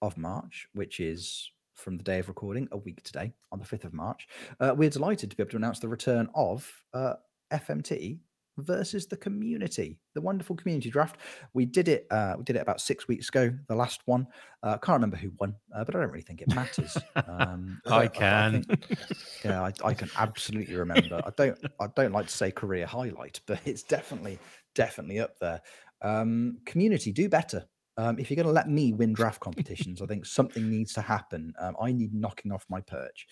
of 0.03 0.17
March, 0.17 0.67
which 0.73 0.99
is 0.99 1.51
from 1.75 1.97
the 1.97 2.03
day 2.03 2.19
of 2.19 2.29
recording, 2.29 2.69
a 2.73 2.77
week 2.77 3.03
today, 3.05 3.33
on 3.53 3.61
the 3.61 3.65
5th 3.65 3.85
of 3.85 3.93
March, 3.93 4.27
uh, 4.59 4.75
we're 4.77 4.91
delighted 4.91 5.31
to 5.31 5.37
be 5.37 5.43
able 5.43 5.51
to 5.51 5.57
announce 5.57 5.79
the 5.79 5.89
return 5.89 6.29
of 6.35 6.69
uh, 6.95 7.15
FMT 7.53 8.19
versus 8.59 9.07
the 9.07 9.17
community, 9.17 9.99
the 10.15 10.21
wonderful 10.21 10.57
community 10.57 10.91
draft. 10.91 11.17
We 11.55 11.67
did 11.67 11.89
it. 11.89 12.07
Uh, 12.11 12.35
we 12.39 12.45
did 12.45 12.57
it 12.57 12.61
about 12.63 12.81
six 12.81 13.09
weeks 13.09 13.29
ago. 13.29 13.53
The 13.69 13.75
last 13.75 14.03
one. 14.07 14.27
I 14.63 14.71
uh, 14.71 14.79
can't 14.79 14.97
remember 14.97 15.17
who 15.17 15.31
won, 15.39 15.55
uh, 15.75 15.85
but 15.85 15.95
I 15.95 16.01
don't 16.01 16.11
really 16.11 16.23
think 16.23 16.43
it 16.43 16.55
matters. 16.55 16.97
Um, 17.15 17.81
I, 17.87 17.97
I 17.97 18.09
can. 18.09 18.65
I 18.71 18.75
think, 18.77 18.99
yeah, 19.45 19.63
I, 19.63 19.73
I, 19.85 19.95
can 19.95 20.11
absolutely 20.17 20.75
remember. 20.75 21.21
I 21.25 21.31
don't. 21.37 21.59
I 21.81 21.87
don't 21.95 22.13
like 22.13 22.27
to 22.27 22.37
say 22.37 22.51
career 22.51 22.87
highlight, 22.87 23.41
but 23.47 23.61
it's 23.65 23.83
definitely, 23.83 24.39
definitely 24.75 25.21
up 25.21 25.39
there. 25.39 25.61
Um, 26.03 26.59
community, 26.65 27.13
do 27.13 27.29
better. 27.29 27.67
Um, 27.99 28.19
if 28.19 28.31
you're 28.31 28.37
going 28.37 28.47
to 28.47 28.53
let 28.53 28.69
me 28.69 28.93
win 28.93 29.15
draft 29.15 29.41
competitions, 29.41 30.03
I 30.03 30.07
think 30.07 30.27
something 30.27 30.69
needs 30.69 30.93
to 30.95 31.01
happen. 31.01 31.55
Um, 31.59 31.77
I 31.81 31.93
need 31.93 32.13
knocking 32.13 32.53
off 32.53 32.67
my 32.69 32.81
perch. 32.83 33.27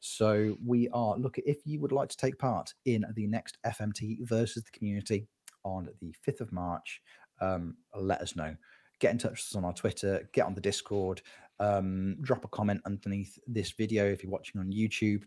So 0.00 0.56
we 0.64 0.88
are 0.88 1.16
look 1.16 1.38
if 1.38 1.58
you 1.64 1.78
would 1.80 1.92
like 1.92 2.08
to 2.08 2.16
take 2.16 2.38
part 2.38 2.74
in 2.86 3.04
the 3.14 3.26
next 3.26 3.58
FMT 3.66 4.26
versus 4.26 4.64
the 4.64 4.70
community 4.70 5.28
on 5.62 5.88
the 6.00 6.14
5th 6.26 6.40
of 6.40 6.52
March, 6.52 7.02
um, 7.40 7.76
let 7.94 8.20
us 8.20 8.34
know. 8.34 8.56
Get 8.98 9.12
in 9.12 9.18
touch 9.18 9.30
with 9.30 9.38
us 9.40 9.56
on 9.56 9.64
our 9.64 9.72
Twitter, 9.72 10.28
get 10.32 10.46
on 10.46 10.54
the 10.54 10.60
Discord, 10.60 11.22
um, 11.58 12.16
drop 12.22 12.44
a 12.44 12.48
comment 12.48 12.80
underneath 12.86 13.38
this 13.46 13.70
video 13.72 14.06
if 14.06 14.22
you're 14.22 14.32
watching 14.32 14.60
on 14.60 14.72
YouTube. 14.72 15.24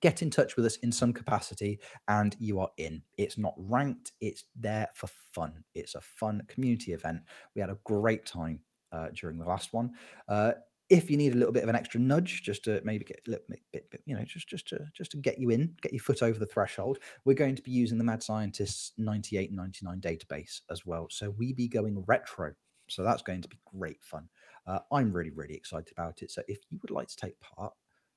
Get 0.00 0.22
in 0.22 0.30
touch 0.30 0.56
with 0.56 0.66
us 0.66 0.76
in 0.76 0.92
some 0.92 1.12
capacity, 1.12 1.80
and 2.08 2.36
you 2.38 2.60
are 2.60 2.70
in. 2.76 3.02
It's 3.16 3.38
not 3.38 3.54
ranked, 3.56 4.12
it's 4.20 4.44
there 4.54 4.88
for 4.94 5.08
fun. 5.32 5.64
It's 5.74 5.94
a 5.94 6.00
fun 6.00 6.42
community 6.48 6.92
event. 6.92 7.22
We 7.54 7.60
had 7.60 7.70
a 7.70 7.78
great 7.84 8.26
time 8.26 8.60
uh, 8.92 9.08
during 9.14 9.38
the 9.38 9.46
last 9.46 9.72
one. 9.72 9.92
Uh, 10.28 10.52
if 10.90 11.10
you 11.10 11.16
need 11.16 11.32
a 11.32 11.36
little 11.36 11.52
bit 11.52 11.62
of 11.62 11.68
an 11.68 11.76
extra 11.76 11.98
nudge 11.98 12.42
just 12.42 12.64
to 12.64 12.80
maybe 12.84 13.04
get 13.04 13.20
a 13.26 13.30
little 13.30 13.44
bit, 13.48 13.90
bit, 13.90 14.02
you 14.04 14.14
know 14.14 14.24
just 14.24 14.48
just 14.48 14.68
to 14.68 14.78
just 14.92 15.10
to 15.10 15.16
get 15.16 15.38
you 15.38 15.50
in 15.50 15.74
get 15.82 15.92
your 15.92 16.02
foot 16.02 16.22
over 16.22 16.38
the 16.38 16.46
threshold 16.46 16.98
we're 17.24 17.34
going 17.34 17.56
to 17.56 17.62
be 17.62 17.70
using 17.70 17.98
the 17.98 18.04
mad 18.04 18.22
scientists 18.22 18.92
98 18.98 19.52
99 19.52 20.00
database 20.00 20.60
as 20.70 20.84
well. 20.84 21.06
So 21.10 21.30
we 21.30 21.52
be 21.52 21.68
going 21.68 22.02
retro. 22.06 22.52
So 22.88 23.02
that's 23.02 23.22
going 23.22 23.40
to 23.42 23.48
be 23.48 23.58
great 23.64 24.02
fun. 24.02 24.28
Uh, 24.66 24.80
i'm 24.92 25.12
really 25.12 25.30
really 25.30 25.54
excited 25.54 25.92
about 25.92 26.22
it. 26.22 26.30
So 26.30 26.42
if 26.48 26.58
you 26.70 26.78
would 26.82 26.90
like 26.90 27.08
to 27.08 27.16
take 27.16 27.38
part 27.40 27.72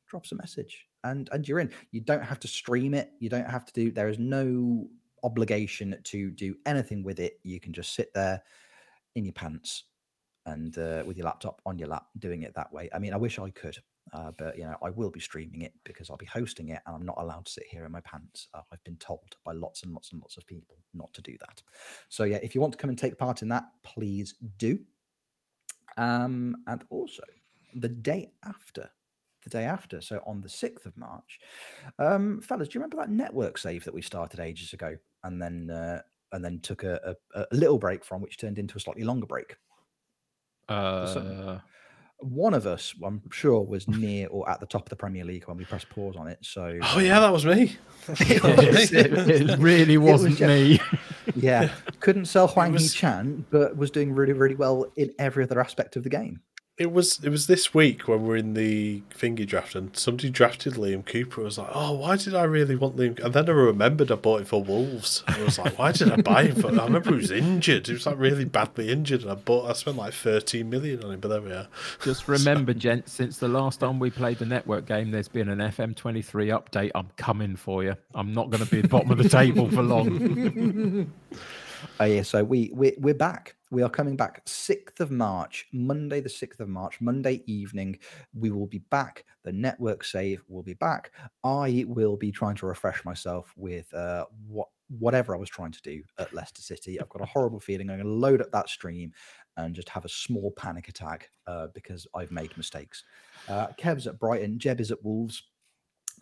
drop 0.07 0.23
us 0.23 0.31
a 0.31 0.35
message 0.35 0.87
and 1.03 1.29
and 1.31 1.47
you're 1.47 1.59
in. 1.59 1.71
You 1.91 2.01
don't 2.01 2.23
have 2.23 2.39
to 2.41 2.47
stream 2.47 2.93
it. 2.93 3.11
You 3.19 3.29
don't 3.29 3.49
have 3.49 3.65
to 3.65 3.73
do 3.73 3.91
there 3.91 4.09
is 4.09 4.19
no 4.19 4.87
obligation 5.23 5.97
to 6.03 6.31
do 6.31 6.55
anything 6.65 7.03
with 7.03 7.19
it. 7.19 7.39
You 7.43 7.59
can 7.59 7.73
just 7.73 7.93
sit 7.93 8.13
there 8.13 8.41
in 9.15 9.25
your 9.25 9.33
pants 9.33 9.85
and 10.47 10.77
uh, 10.77 11.03
with 11.05 11.17
your 11.17 11.25
laptop 11.25 11.61
on 11.65 11.77
your 11.77 11.89
lap 11.89 12.07
doing 12.19 12.41
it 12.41 12.55
that 12.55 12.71
way. 12.73 12.89
I 12.93 12.99
mean, 12.99 13.13
I 13.13 13.17
wish 13.17 13.37
I 13.37 13.49
could, 13.51 13.77
uh, 14.13 14.31
but 14.37 14.57
you 14.57 14.63
know, 14.63 14.75
I 14.81 14.89
will 14.89 15.11
be 15.11 15.19
streaming 15.19 15.61
it 15.61 15.73
because 15.83 16.09
I'll 16.09 16.17
be 16.17 16.25
hosting 16.25 16.69
it, 16.69 16.79
and 16.87 16.95
I'm 16.95 17.05
not 17.05 17.17
allowed 17.19 17.45
to 17.45 17.51
sit 17.51 17.65
here 17.69 17.85
in 17.85 17.91
my 17.91 18.01
pants. 18.01 18.47
Uh, 18.53 18.61
I've 18.71 18.83
been 18.83 18.97
told 18.97 19.35
by 19.45 19.51
lots 19.51 19.83
and 19.83 19.93
lots 19.93 20.11
and 20.11 20.21
lots 20.21 20.37
of 20.37 20.47
people 20.47 20.77
not 20.93 21.13
to 21.13 21.21
do 21.21 21.35
that. 21.41 21.61
So 22.09 22.23
yeah, 22.23 22.39
if 22.41 22.55
you 22.55 22.61
want 22.61 22.73
to 22.73 22.77
come 22.77 22.89
and 22.89 22.97
take 22.97 23.17
part 23.17 23.41
in 23.41 23.49
that, 23.49 23.65
please 23.83 24.35
do. 24.57 24.79
Um, 25.97 26.55
and 26.67 26.83
also 26.89 27.23
the 27.75 27.89
day 27.89 28.31
after. 28.45 28.89
The 29.43 29.51
day 29.51 29.63
after, 29.63 30.01
so 30.01 30.21
on 30.27 30.41
the 30.41 30.49
6th 30.49 30.85
of 30.85 30.97
March, 30.97 31.39
um, 31.99 32.41
fellas, 32.41 32.67
do 32.67 32.73
you 32.73 32.81
remember 32.81 32.97
that 32.97 33.09
network 33.09 33.57
save 33.57 33.85
that 33.85 33.93
we 33.93 34.01
started 34.01 34.41
ages 34.41 34.73
ago 34.73 34.97
and 35.23 35.41
then 35.41 35.69
uh, 35.69 36.01
and 36.33 36.43
then 36.43 36.59
took 36.59 36.83
a, 36.83 37.15
a, 37.33 37.41
a 37.41 37.55
little 37.55 37.77
break 37.77 38.03
from, 38.03 38.21
which 38.21 38.37
turned 38.37 38.59
into 38.59 38.75
a 38.75 38.79
slightly 38.81 39.05
longer 39.05 39.25
break? 39.25 39.55
Uh, 40.69 41.59
one 42.19 42.53
of 42.53 42.65
us, 42.65 42.95
I'm 43.03 43.21
sure, 43.31 43.61
was 43.61 43.87
near 43.87 44.27
or 44.27 44.49
at 44.49 44.59
the 44.59 44.65
top 44.65 44.83
of 44.83 44.89
the 44.89 44.95
Premier 44.95 45.23
League 45.23 45.47
when 45.47 45.57
we 45.57 45.65
pressed 45.65 45.89
pause 45.89 46.15
on 46.15 46.27
it. 46.27 46.39
So, 46.41 46.79
oh 46.81 46.99
yeah, 46.99 47.19
that 47.19 47.31
was 47.31 47.45
me. 47.45 47.77
it, 48.07 48.43
was, 48.43 48.91
it, 48.91 49.13
it, 49.49 49.59
really 49.59 49.97
wasn't 49.97 50.39
was 50.39 50.41
me. 50.41 50.79
yeah, 51.35 51.69
couldn't 51.99 52.25
sell 52.25 52.47
Huang 52.47 52.73
was... 52.73 52.93
Chan, 52.93 53.45
but 53.51 53.77
was 53.77 53.91
doing 53.91 54.13
really, 54.13 54.33
really 54.33 54.55
well 54.55 54.85
in 54.95 55.13
every 55.19 55.43
other 55.43 55.59
aspect 55.61 55.95
of 55.95 56.03
the 56.03 56.09
game 56.09 56.41
it 56.77 56.91
was 56.91 57.19
it 57.23 57.29
was 57.29 57.47
this 57.47 57.73
week 57.73 58.07
when 58.07 58.23
we 58.23 58.35
are 58.35 58.37
in 58.37 58.53
the 58.53 59.01
thingy 59.09 59.47
draft 59.47 59.73
and 59.73 59.97
somebody 59.97 60.29
drafted 60.29 60.73
Liam 60.73 61.03
Cooper. 61.03 61.41
I 61.41 61.43
was 61.45 61.57
like, 61.57 61.69
oh, 61.73 61.93
why 61.93 62.17
did 62.17 62.35
I 62.35 62.43
really 62.43 62.75
want 62.75 62.95
Liam? 62.95 63.19
And 63.23 63.33
then 63.33 63.49
I 63.49 63.51
remembered 63.51 64.11
I 64.11 64.15
bought 64.15 64.41
him 64.41 64.45
for 64.45 64.63
Wolves. 64.63 65.23
I 65.27 65.41
was 65.41 65.57
like, 65.57 65.77
why 65.79 65.91
did 65.91 66.11
I 66.11 66.17
buy 66.17 66.43
him 66.43 66.61
for? 66.61 66.67
I 66.67 66.83
remember 66.83 67.11
he 67.11 67.15
was 67.15 67.31
injured. 67.31 67.87
He 67.87 67.93
was 67.93 68.05
like 68.05 68.19
really 68.19 68.45
badly 68.45 68.91
injured, 68.91 69.23
and 69.23 69.31
I 69.31 69.35
bought. 69.35 69.69
I 69.69 69.73
spent 69.73 69.97
like 69.97 70.13
thirteen 70.13 70.69
million 70.69 71.03
on 71.03 71.13
him, 71.13 71.19
but 71.19 71.29
there 71.29 71.41
we 71.41 71.51
are. 71.51 71.67
Just 72.03 72.27
remember, 72.27 72.73
so. 72.73 72.79
gents, 72.79 73.11
since 73.11 73.39
the 73.39 73.47
last 73.47 73.79
time 73.79 73.99
we 73.99 74.11
played 74.11 74.37
the 74.37 74.45
network 74.45 74.85
game, 74.85 75.09
there's 75.09 75.27
been 75.27 75.49
an 75.49 75.59
FM 75.59 75.95
twenty 75.95 76.21
three 76.21 76.49
update. 76.49 76.91
I'm 76.93 77.09
coming 77.17 77.55
for 77.55 77.83
you. 77.83 77.95
I'm 78.13 78.33
not 78.33 78.51
going 78.51 78.63
to 78.63 78.69
be 78.69 78.77
at 78.77 78.83
the 78.83 78.89
bottom 78.89 79.09
of 79.09 79.17
the 79.17 79.29
table 79.29 79.67
for 79.71 79.81
long. 79.81 81.11
Uh, 81.99 82.05
yeah, 82.05 82.21
so 82.21 82.43
we 82.43 82.71
we 82.73 82.93
we're 82.97 83.13
back. 83.13 83.55
We 83.69 83.83
are 83.83 83.89
coming 83.89 84.15
back 84.15 84.45
6th 84.45 85.01
of 85.01 85.11
March, 85.11 85.65
Monday, 85.73 86.21
the 86.21 86.29
6th 86.29 86.61
of 86.61 86.69
March, 86.69 87.01
Monday 87.01 87.43
evening. 87.47 87.99
We 88.33 88.49
will 88.49 88.65
be 88.65 88.79
back. 88.79 89.25
The 89.43 89.51
network 89.51 90.05
save 90.05 90.41
will 90.47 90.63
be 90.63 90.75
back. 90.75 91.11
I 91.43 91.83
will 91.85 92.15
be 92.15 92.31
trying 92.31 92.55
to 92.55 92.65
refresh 92.65 93.03
myself 93.03 93.53
with 93.57 93.93
uh, 93.93 94.25
what 94.47 94.69
whatever 94.99 95.35
I 95.35 95.39
was 95.39 95.49
trying 95.49 95.73
to 95.73 95.81
do 95.81 96.01
at 96.17 96.33
Leicester 96.33 96.61
City. 96.61 96.99
I've 96.99 97.09
got 97.09 97.21
a 97.21 97.25
horrible 97.25 97.59
feeling 97.59 97.89
I'm 97.89 97.97
going 97.97 98.07
to 98.07 98.13
load 98.13 98.41
up 98.41 98.51
that 98.51 98.69
stream 98.69 99.11
and 99.57 99.75
just 99.75 99.89
have 99.89 100.05
a 100.05 100.09
small 100.09 100.51
panic 100.51 100.87
attack 100.87 101.29
uh, 101.45 101.67
because 101.73 102.07
I've 102.15 102.31
made 102.31 102.55
mistakes. 102.55 103.03
Uh, 103.49 103.67
Kev's 103.77 104.07
at 104.07 104.19
Brighton, 104.19 104.59
Jeb 104.59 104.79
is 104.79 104.91
at 104.91 105.03
Wolves. 105.03 105.43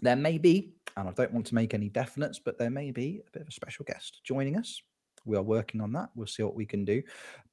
There 0.02 0.15
may 0.15 0.38
be, 0.38 0.73
and 0.98 1.07
I 1.07 1.11
don't 1.11 1.34
want 1.34 1.45
to 1.48 1.56
make 1.56 1.73
any 1.73 1.90
definites, 1.90 2.40
but 2.44 2.57
there 2.57 2.69
may 2.69 2.91
be 2.91 3.22
a 3.27 3.32
bit 3.32 3.44
of 3.44 3.48
a 3.48 3.52
special 3.52 3.86
guest 3.86 4.22
joining 4.23 4.57
us. 4.57 4.82
We 5.26 5.38
are 5.38 5.43
working 5.43 5.81
on 5.81 5.91
that. 5.93 6.10
We'll 6.15 6.27
see 6.27 6.43
what 6.43 6.56
we 6.56 6.65
can 6.65 6.85
do. 6.85 7.02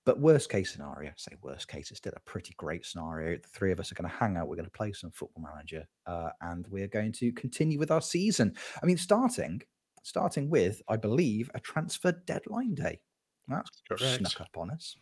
But 0.05 0.19
worst 0.19 0.51
case 0.51 0.73
scenario, 0.73 1.13
say 1.17 1.33
worst 1.43 1.69
case, 1.69 1.91
it's 1.91 1.99
still 1.99 2.13
a 2.17 2.21
pretty 2.21 2.55
great 2.57 2.85
scenario. 2.85 3.37
The 3.37 3.49
three 3.49 3.71
of 3.71 3.79
us 3.79 3.93
are 3.93 3.95
going 3.95 4.11
to 4.11 4.17
hang 4.17 4.37
out. 4.37 4.49
We're 4.49 4.57
going 4.57 4.65
to 4.65 4.71
play 4.71 4.93
some 4.93 5.13
football 5.13 5.45
manager, 5.45 5.87
uh, 6.07 6.31
and 6.41 6.67
we're 6.69 6.89
going 6.89 7.13
to 7.13 7.33
continue 7.33 7.79
with 7.79 7.91
our 7.91 8.03
season. 8.03 8.55
I 8.83 8.87
mean, 8.87 8.97
starting 8.97 9.63
starting 10.03 10.51
with, 10.51 10.83
I 10.89 10.97
believe, 10.97 11.51
a 11.55 11.61
transfer 11.61 12.13
deadline 12.27 12.75
day. 12.75 13.01
That's 13.49 13.71
Correct. 13.89 14.19
snuck 14.19 14.41
up 14.41 14.57
on 14.57 14.71
us. 14.71 14.97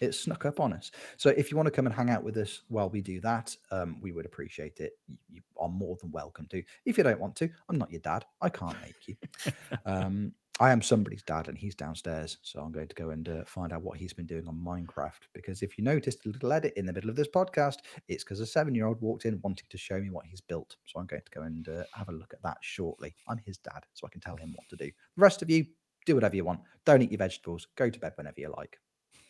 It 0.00 0.12
snuck 0.12 0.44
up 0.44 0.60
on 0.60 0.72
us. 0.72 0.90
So 1.16 1.30
if 1.30 1.50
you 1.50 1.56
want 1.56 1.66
to 1.66 1.70
come 1.70 1.86
and 1.86 1.94
hang 1.94 2.10
out 2.10 2.24
with 2.24 2.36
us 2.36 2.62
while 2.68 2.90
we 2.90 3.00
do 3.00 3.20
that, 3.20 3.56
um, 3.70 3.98
we 4.00 4.12
would 4.12 4.26
appreciate 4.26 4.80
it. 4.80 4.92
You, 5.06 5.16
you 5.28 5.40
are 5.56 5.68
more 5.68 5.96
than 6.00 6.10
welcome 6.10 6.46
to. 6.50 6.62
If 6.84 6.98
you 6.98 7.04
don't 7.04 7.20
want 7.20 7.36
to, 7.36 7.48
I'm 7.68 7.78
not 7.78 7.90
your 7.90 8.00
dad. 8.00 8.24
I 8.40 8.48
can't 8.48 8.76
make 8.82 9.06
you. 9.06 9.16
um, 9.86 10.32
I 10.60 10.70
am 10.70 10.82
somebody's 10.82 11.24
dad, 11.24 11.48
and 11.48 11.58
he's 11.58 11.74
downstairs. 11.74 12.38
So 12.42 12.60
I'm 12.60 12.70
going 12.70 12.86
to 12.86 12.94
go 12.94 13.10
and 13.10 13.28
uh, 13.28 13.44
find 13.44 13.72
out 13.72 13.82
what 13.82 13.98
he's 13.98 14.12
been 14.12 14.26
doing 14.26 14.46
on 14.46 14.54
Minecraft. 14.54 15.22
Because 15.32 15.62
if 15.62 15.76
you 15.76 15.82
noticed 15.82 16.24
a 16.24 16.28
little 16.28 16.52
edit 16.52 16.74
in 16.76 16.86
the 16.86 16.92
middle 16.92 17.10
of 17.10 17.16
this 17.16 17.26
podcast, 17.26 17.78
it's 18.06 18.22
because 18.22 18.38
a 18.38 18.46
seven-year-old 18.46 19.00
walked 19.00 19.24
in 19.24 19.40
wanting 19.42 19.66
to 19.68 19.76
show 19.76 19.98
me 19.98 20.10
what 20.10 20.26
he's 20.26 20.40
built. 20.40 20.76
So 20.84 21.00
I'm 21.00 21.06
going 21.06 21.22
to 21.24 21.30
go 21.32 21.42
and 21.42 21.68
uh, 21.68 21.82
have 21.92 22.08
a 22.08 22.12
look 22.12 22.32
at 22.32 22.42
that 22.44 22.58
shortly. 22.60 23.16
I'm 23.28 23.40
his 23.44 23.58
dad, 23.58 23.84
so 23.94 24.06
I 24.06 24.10
can 24.10 24.20
tell 24.20 24.36
him 24.36 24.52
what 24.54 24.68
to 24.68 24.76
do. 24.76 24.86
The 24.86 25.22
rest 25.22 25.42
of 25.42 25.50
you, 25.50 25.66
do 26.06 26.14
whatever 26.14 26.36
you 26.36 26.44
want. 26.44 26.60
Don't 26.84 27.02
eat 27.02 27.10
your 27.10 27.18
vegetables. 27.18 27.66
Go 27.74 27.90
to 27.90 27.98
bed 27.98 28.12
whenever 28.14 28.40
you 28.40 28.54
like. 28.56 28.78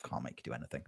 Can't 0.09 0.23
make 0.23 0.39
you 0.45 0.53
do 0.53 0.55
anything. 0.55 0.83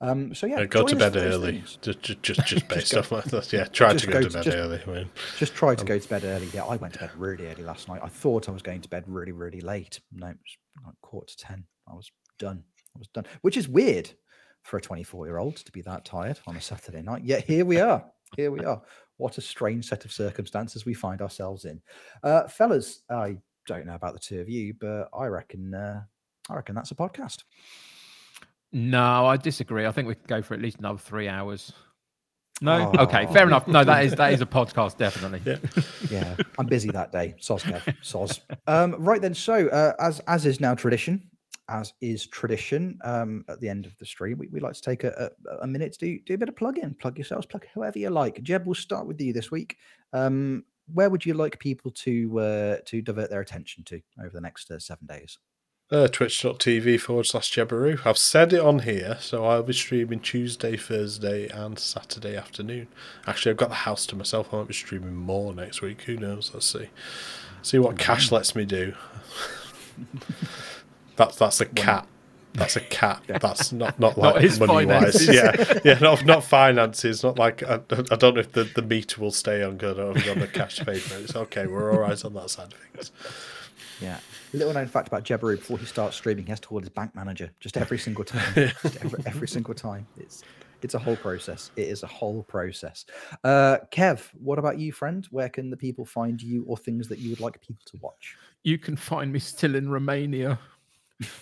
Um, 0.00 0.34
so 0.34 0.46
yeah, 0.46 0.60
Uh, 0.60 0.64
go 0.66 0.84
to 0.86 0.96
bed 0.96 1.16
early. 1.16 1.62
Just, 1.80 2.02
just, 2.02 2.22
just, 2.22 2.46
just 2.46 2.68
based 2.68 2.92
go- 2.92 2.98
off 3.00 3.10
my 3.12 3.20
thoughts. 3.20 3.52
Yeah, 3.52 3.64
try 3.64 3.94
to 3.94 4.06
go, 4.06 4.12
go 4.14 4.22
to 4.22 4.30
bed 4.30 4.42
just- 4.44 4.56
early. 4.56 4.80
I 4.86 4.90
mean, 4.90 5.10
Just 5.38 5.54
try 5.54 5.74
to 5.74 5.80
Um, 5.80 5.86
go 5.86 5.98
to 5.98 6.08
bed 6.08 6.24
early. 6.24 6.46
Yeah, 6.52 6.64
I 6.64 6.76
went 6.76 6.94
to 6.94 7.00
bed 7.00 7.10
really 7.16 7.46
early 7.46 7.62
last 7.62 7.88
night. 7.88 8.00
I 8.02 8.08
thought 8.08 8.48
I 8.48 8.52
was 8.52 8.62
going 8.62 8.80
to 8.82 8.88
bed 8.88 9.04
really, 9.06 9.32
really 9.32 9.60
late. 9.60 10.00
No, 10.12 10.26
it 10.28 10.36
was 10.36 10.84
like 10.86 10.94
quarter 11.00 11.26
to 11.28 11.36
10. 11.36 11.64
I 11.88 11.94
was 11.94 12.10
done. 12.38 12.64
I 12.96 12.98
was 12.98 13.08
done, 13.08 13.26
which 13.42 13.56
is 13.56 13.68
weird 13.68 14.10
for 14.62 14.76
a 14.78 14.80
24 14.80 15.26
year 15.26 15.38
old 15.38 15.56
to 15.56 15.72
be 15.72 15.82
that 15.82 16.04
tired 16.04 16.40
on 16.46 16.56
a 16.56 16.60
Saturday 16.60 17.02
night. 17.02 17.22
Yet 17.24 17.44
here 17.44 17.64
we 17.64 17.80
are. 17.80 18.04
Here 18.36 18.50
we 18.50 18.64
are. 18.64 18.82
What 19.16 19.38
a 19.38 19.40
strange 19.40 19.86
set 19.86 20.04
of 20.04 20.12
circumstances 20.12 20.84
we 20.84 20.94
find 20.94 21.20
ourselves 21.22 21.64
in. 21.66 21.80
Uh, 22.22 22.48
fellas, 22.48 23.02
I 23.08 23.36
don't 23.66 23.86
know 23.86 23.94
about 23.94 24.14
the 24.14 24.18
two 24.18 24.40
of 24.40 24.48
you, 24.48 24.74
but 24.80 25.08
I 25.16 25.26
reckon, 25.26 25.72
uh, 25.74 26.02
I 26.50 26.54
reckon 26.56 26.74
that's 26.74 26.90
a 26.90 26.94
podcast. 26.96 27.42
No, 28.74 29.26
I 29.26 29.36
disagree. 29.38 29.86
I 29.86 29.92
think 29.92 30.08
we 30.08 30.14
could 30.16 30.26
go 30.28 30.42
for 30.42 30.52
at 30.54 30.60
least 30.60 30.78
another 30.78 30.98
three 30.98 31.28
hours. 31.28 31.72
No, 32.60 32.92
okay, 32.98 33.26
Oh. 33.28 33.32
fair 33.32 33.46
enough. 33.46 33.66
No, 33.66 33.82
that 33.84 34.04
is 34.04 34.14
that 34.14 34.32
is 34.32 34.40
a 34.40 34.46
podcast, 34.46 34.96
definitely. 34.96 35.40
Yeah. 35.44 35.56
yeah, 36.10 36.36
I'm 36.58 36.66
busy 36.66 36.90
that 36.90 37.10
day. 37.12 37.34
Soz, 37.40 37.62
Kev. 37.62 37.82
Soz. 38.02 38.40
Um, 38.66 38.94
right 38.98 39.20
then. 39.20 39.34
So, 39.34 39.68
uh, 39.68 39.94
as 39.98 40.20
as 40.26 40.46
is 40.46 40.60
now 40.60 40.74
tradition, 40.74 41.28
as 41.68 41.92
is 42.00 42.26
tradition, 42.26 42.98
um, 43.04 43.44
at 43.48 43.60
the 43.60 43.68
end 43.68 43.86
of 43.86 43.96
the 43.98 44.06
stream, 44.06 44.38
we, 44.38 44.48
we 44.48 44.60
like 44.60 44.74
to 44.74 44.80
take 44.82 45.02
a, 45.04 45.30
a, 45.50 45.56
a 45.62 45.66
minute 45.66 45.92
to 45.94 45.98
do, 45.98 46.18
do 46.26 46.34
a 46.34 46.38
bit 46.38 46.48
of 46.48 46.56
plug 46.56 46.78
in, 46.78 46.94
plug 46.94 47.18
yourselves, 47.18 47.46
plug 47.46 47.64
whoever 47.74 47.98
you 47.98 48.10
like. 48.10 48.40
Jeb, 48.42 48.66
we'll 48.66 48.74
start 48.74 49.06
with 49.06 49.20
you 49.20 49.32
this 49.32 49.50
week. 49.50 49.76
Um, 50.12 50.64
where 50.92 51.10
would 51.10 51.24
you 51.26 51.34
like 51.34 51.58
people 51.58 51.90
to 51.92 52.38
uh, 52.38 52.76
to 52.86 53.02
divert 53.02 53.30
their 53.30 53.40
attention 53.40 53.82
to 53.84 54.00
over 54.20 54.30
the 54.30 54.40
next 54.40 54.70
uh, 54.70 54.78
seven 54.78 55.06
days? 55.06 55.38
Uh, 55.90 56.08
twitch.tv 56.08 57.00
forward 57.00 57.26
slash 57.26 57.52
Jebbaroo. 57.52 58.04
I've 58.06 58.18
said 58.18 58.52
it 58.52 58.60
on 58.60 58.80
here, 58.80 59.18
so 59.20 59.44
I'll 59.44 59.62
be 59.62 59.72
streaming 59.72 60.20
Tuesday, 60.20 60.76
Thursday, 60.76 61.48
and 61.48 61.78
Saturday 61.78 62.36
afternoon. 62.36 62.88
Actually, 63.26 63.50
I've 63.50 63.58
got 63.58 63.68
the 63.68 63.74
house 63.76 64.06
to 64.06 64.16
myself. 64.16 64.52
I 64.52 64.58
might 64.58 64.68
be 64.68 64.74
streaming 64.74 65.14
more 65.14 65.54
next 65.54 65.82
week. 65.82 66.02
Who 66.02 66.16
knows? 66.16 66.50
Let's 66.54 66.66
see. 66.66 66.88
See 67.62 67.78
what 67.78 67.98
cash 67.98 68.32
lets 68.32 68.54
me 68.54 68.64
do. 68.64 68.94
that's 71.16 71.36
that's 71.36 71.60
a 71.60 71.66
cat. 71.82 72.06
That's 72.54 72.76
a 72.76 72.80
cat. 72.80 73.22
That's 73.26 73.72
not 73.72 73.98
not 73.98 74.16
Not 74.16 74.34
like 74.34 74.42
his 74.42 74.60
money 74.60 74.86
wise. 74.86 75.26
Yeah, 75.26 75.80
yeah, 75.84 75.98
not 75.98 76.24
not 76.24 76.44
finances. 76.44 77.22
Not 77.22 77.38
like 77.38 77.62
I, 77.62 77.80
I 78.10 78.16
don't 78.16 78.34
know 78.34 78.40
if 78.40 78.52
the, 78.52 78.64
the 78.64 78.82
meter 78.82 79.20
will 79.20 79.32
stay 79.32 79.62
on 79.62 79.76
good 79.76 79.98
or 79.98 80.16
if 80.16 80.30
on 80.30 80.38
the 80.38 80.46
cash 80.46 80.78
paper. 80.78 81.16
It's 81.18 81.34
okay. 81.34 81.66
We're 81.66 81.92
all 81.92 81.98
right 81.98 82.24
on 82.24 82.34
that 82.34 82.50
side 82.50 82.72
of 82.72 82.78
things. 82.78 83.12
Yeah. 84.00 84.18
Little 84.52 84.72
known 84.72 84.86
fact 84.86 85.08
about 85.08 85.24
Jebbaroo, 85.24 85.58
before 85.58 85.78
he 85.78 85.86
starts 85.86 86.16
streaming, 86.16 86.44
he 86.44 86.50
has 86.50 86.60
to 86.60 86.68
call 86.68 86.80
his 86.80 86.88
bank 86.88 87.14
manager 87.14 87.50
just 87.60 87.76
every 87.76 87.98
single 87.98 88.24
time. 88.24 88.54
Just 88.82 88.96
every, 89.04 89.24
every 89.26 89.48
single 89.48 89.74
time. 89.74 90.06
It's 90.16 90.42
it's 90.82 90.94
a 90.94 90.98
whole 90.98 91.16
process. 91.16 91.70
It 91.76 91.88
is 91.88 92.02
a 92.02 92.06
whole 92.06 92.42
process. 92.42 93.06
Uh, 93.42 93.78
Kev, 93.90 94.28
what 94.34 94.58
about 94.58 94.78
you, 94.78 94.92
friend? 94.92 95.26
Where 95.30 95.48
can 95.48 95.70
the 95.70 95.78
people 95.78 96.04
find 96.04 96.40
you 96.40 96.62
or 96.66 96.76
things 96.76 97.08
that 97.08 97.18
you 97.18 97.30
would 97.30 97.40
like 97.40 97.58
people 97.62 97.82
to 97.86 97.96
watch? 98.02 98.36
You 98.64 98.76
can 98.76 98.94
find 98.94 99.32
me 99.32 99.38
still 99.38 99.76
in 99.76 99.88
Romania. 99.88 100.58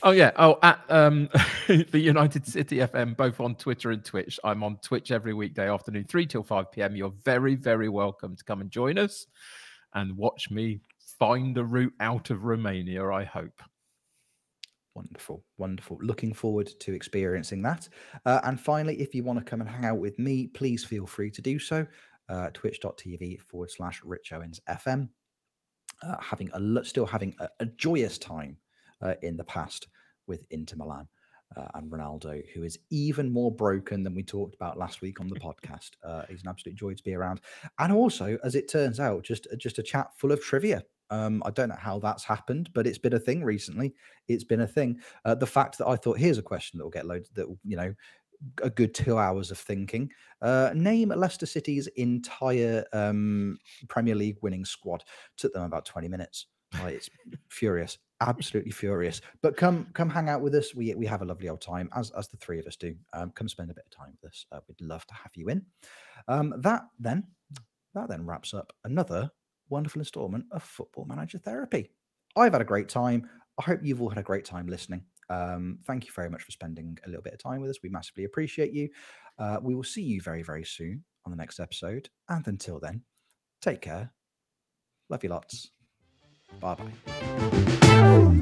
Oh 0.02 0.12
yeah. 0.12 0.30
Oh, 0.36 0.58
at 0.62 0.80
um, 0.88 1.28
the 1.66 1.98
United 1.98 2.46
City 2.46 2.76
FM, 2.76 3.16
both 3.16 3.40
on 3.40 3.56
Twitter 3.56 3.90
and 3.90 4.04
Twitch. 4.04 4.38
I'm 4.44 4.62
on 4.62 4.76
Twitch 4.76 5.10
every 5.10 5.34
weekday 5.34 5.68
afternoon, 5.68 6.04
three 6.04 6.26
till 6.26 6.44
five 6.44 6.70
p.m. 6.70 6.94
You're 6.94 7.14
very, 7.24 7.56
very 7.56 7.88
welcome 7.88 8.36
to 8.36 8.44
come 8.44 8.60
and 8.60 8.70
join 8.70 8.96
us 8.96 9.26
and 9.94 10.16
watch 10.16 10.50
me 10.50 10.80
find 11.23 11.57
a 11.57 11.65
route 11.65 11.94
out 12.01 12.31
of 12.31 12.43
Romania. 12.43 13.09
I 13.09 13.23
hope. 13.23 13.62
Wonderful, 14.97 15.44
wonderful. 15.57 15.97
Looking 16.03 16.35
forward 16.35 16.69
to 16.81 16.93
experiencing 16.93 17.62
that. 17.62 17.89
Uh, 18.27 18.40
and 18.43 18.61
finally, 18.61 19.01
if 19.01 19.15
you 19.15 19.23
want 19.23 19.39
to 19.39 19.44
come 19.44 19.61
and 19.61 19.70
hang 19.70 19.85
out 19.85 19.99
with 19.99 20.19
me, 20.19 20.49
please 20.49 20.85
feel 20.85 21.07
free 21.07 21.31
to 21.31 21.40
do 21.40 21.61
so. 21.61 21.86
Uh, 22.28 22.49
Twitch.tv 22.53 23.40
forward 23.43 23.70
slash 23.70 24.03
Rich 24.03 24.32
Owens 24.32 24.61
FM. 24.69 25.11
Uh, 26.03 26.16
having 26.20 26.51
a 26.55 26.85
still 26.85 27.07
having 27.07 27.36
a, 27.39 27.49
a 27.61 27.66
joyous 27.66 28.19
time 28.19 28.57
uh, 29.01 29.15
in 29.23 29.36
the 29.36 29.44
past 29.44 29.86
with 30.27 30.44
Inter 30.51 30.74
Milan. 30.77 31.07
Uh, 31.57 31.69
and 31.74 31.93
Ronaldo, 31.93 32.43
who 32.55 32.62
is 32.62 32.78
even 32.90 33.31
more 33.31 33.55
broken 33.55 34.03
than 34.03 34.15
we 34.15 34.23
talked 34.23 34.55
about 34.55 34.78
last 34.78 35.03
week 35.03 35.20
on 35.20 35.28
the 35.28 35.35
podcast. 35.40 35.90
Uh, 36.03 36.23
he's 36.28 36.43
an 36.43 36.49
absolute 36.49 36.77
joy 36.77 36.94
to 36.94 37.03
be 37.05 37.15
around, 37.15 37.43
and 37.78 37.93
also, 37.93 38.39
as 38.43 38.57
it 38.57 38.69
turns 38.69 38.99
out, 38.99 39.23
just 39.23 39.47
just 39.59 39.78
a 39.78 39.82
chat 39.82 40.09
full 40.16 40.32
of 40.32 40.43
trivia. 40.43 40.82
Um, 41.12 41.43
I 41.44 41.51
don't 41.51 41.68
know 41.68 41.76
how 41.78 41.98
that's 41.98 42.24
happened, 42.24 42.70
but 42.72 42.86
it's 42.86 42.98
been 42.98 43.12
a 43.12 43.18
thing 43.18 43.44
recently. 43.44 43.94
It's 44.28 44.44
been 44.44 44.62
a 44.62 44.66
thing. 44.66 44.98
Uh, 45.26 45.34
the 45.34 45.47
fact 45.47 45.76
that 45.78 45.86
I 45.86 45.94
thought 45.94 46.18
here's 46.18 46.39
a 46.39 46.43
question 46.43 46.78
that 46.78 46.84
will 46.84 46.90
get 46.90 47.06
loads 47.06 47.28
that 47.34 47.47
you 47.64 47.76
know 47.76 47.94
a 48.62 48.70
good 48.70 48.94
two 48.94 49.18
hours 49.18 49.51
of 49.51 49.59
thinking. 49.59 50.10
Uh, 50.40 50.70
name 50.74 51.10
Leicester 51.10 51.47
City's 51.47 51.86
entire 51.89 52.84
um, 52.94 53.59
Premier 53.89 54.14
League 54.14 54.39
winning 54.40 54.64
squad. 54.64 55.05
Took 55.36 55.52
them 55.52 55.64
about 55.64 55.84
twenty 55.84 56.09
minutes. 56.09 56.47
Like, 56.82 56.94
it's 56.94 57.10
furious, 57.51 57.98
absolutely 58.22 58.72
furious. 58.72 59.20
But 59.43 59.55
come 59.59 59.89
come 59.93 60.09
hang 60.09 60.30
out 60.30 60.40
with 60.40 60.55
us. 60.55 60.74
We 60.74 60.94
we 60.94 61.05
have 61.05 61.20
a 61.20 61.26
lovely 61.26 61.51
old 61.51 61.60
time 61.60 61.90
as 61.94 62.10
as 62.12 62.28
the 62.28 62.39
three 62.39 62.59
of 62.59 62.66
us 62.66 62.76
do. 62.76 62.94
Um, 63.12 63.32
come 63.32 63.51
spend 63.51 63.70
a 63.70 63.74
bit 63.74 63.84
of 63.84 63.97
time 63.97 64.16
with 64.22 64.30
us. 64.30 64.47
Uh, 64.51 64.60
we'd 64.66 64.80
love 64.80 65.06
to 65.09 65.14
have 65.14 65.32
you 65.34 65.51
in. 65.51 65.66
Um, 66.26 66.55
that 66.59 66.84
then 66.98 67.24
that 67.94 68.09
then 68.09 68.24
wraps 68.24 68.55
up 68.55 68.72
another 68.84 69.30
wonderful 69.73 70.01
installment 70.01 70.44
of 70.53 70.62
Football 70.62 71.07
Manager 71.07 71.39
Therapy. 71.39 71.90
I've 72.36 72.53
had 72.53 72.61
a 72.61 72.66
great 72.66 72.89
time. 72.89 73.28
I 73.59 73.62
hope 73.62 73.81
you've 73.82 74.01
all 74.01 74.09
had 74.09 74.19
a 74.19 74.23
great 74.23 74.44
time 74.44 74.66
listening. 74.66 75.05
Um, 75.31 75.78
thank 75.86 76.07
you 76.07 76.12
very 76.15 76.28
much 76.28 76.43
for 76.43 76.53
spending 76.53 76.99
a 77.07 77.09
little 77.09 77.23
bit 77.23 77.32
of 77.32 77.43
time 77.43 77.61
with 77.61 77.70
us. 77.70 77.78
We 77.82 77.89
massively 77.89 78.24
appreciate 78.24 78.73
you. 78.73 78.90
Uh, 79.39 79.59
we 79.62 79.74
will 79.74 79.82
see 79.82 80.03
you 80.03 80.20
very, 80.20 80.43
very 80.43 80.65
soon 80.65 81.05
on 81.24 81.32
the 81.32 81.36
next 81.36 81.59
episode. 81.59 82.11
And 82.28 82.47
until 82.47 82.78
then, 82.81 83.03
take 83.61 83.81
care. 83.81 84.12
Love 85.09 85.24
you 85.24 85.31
lots. 85.31 85.70
Bye 86.61 86.77
bye. 86.77 88.39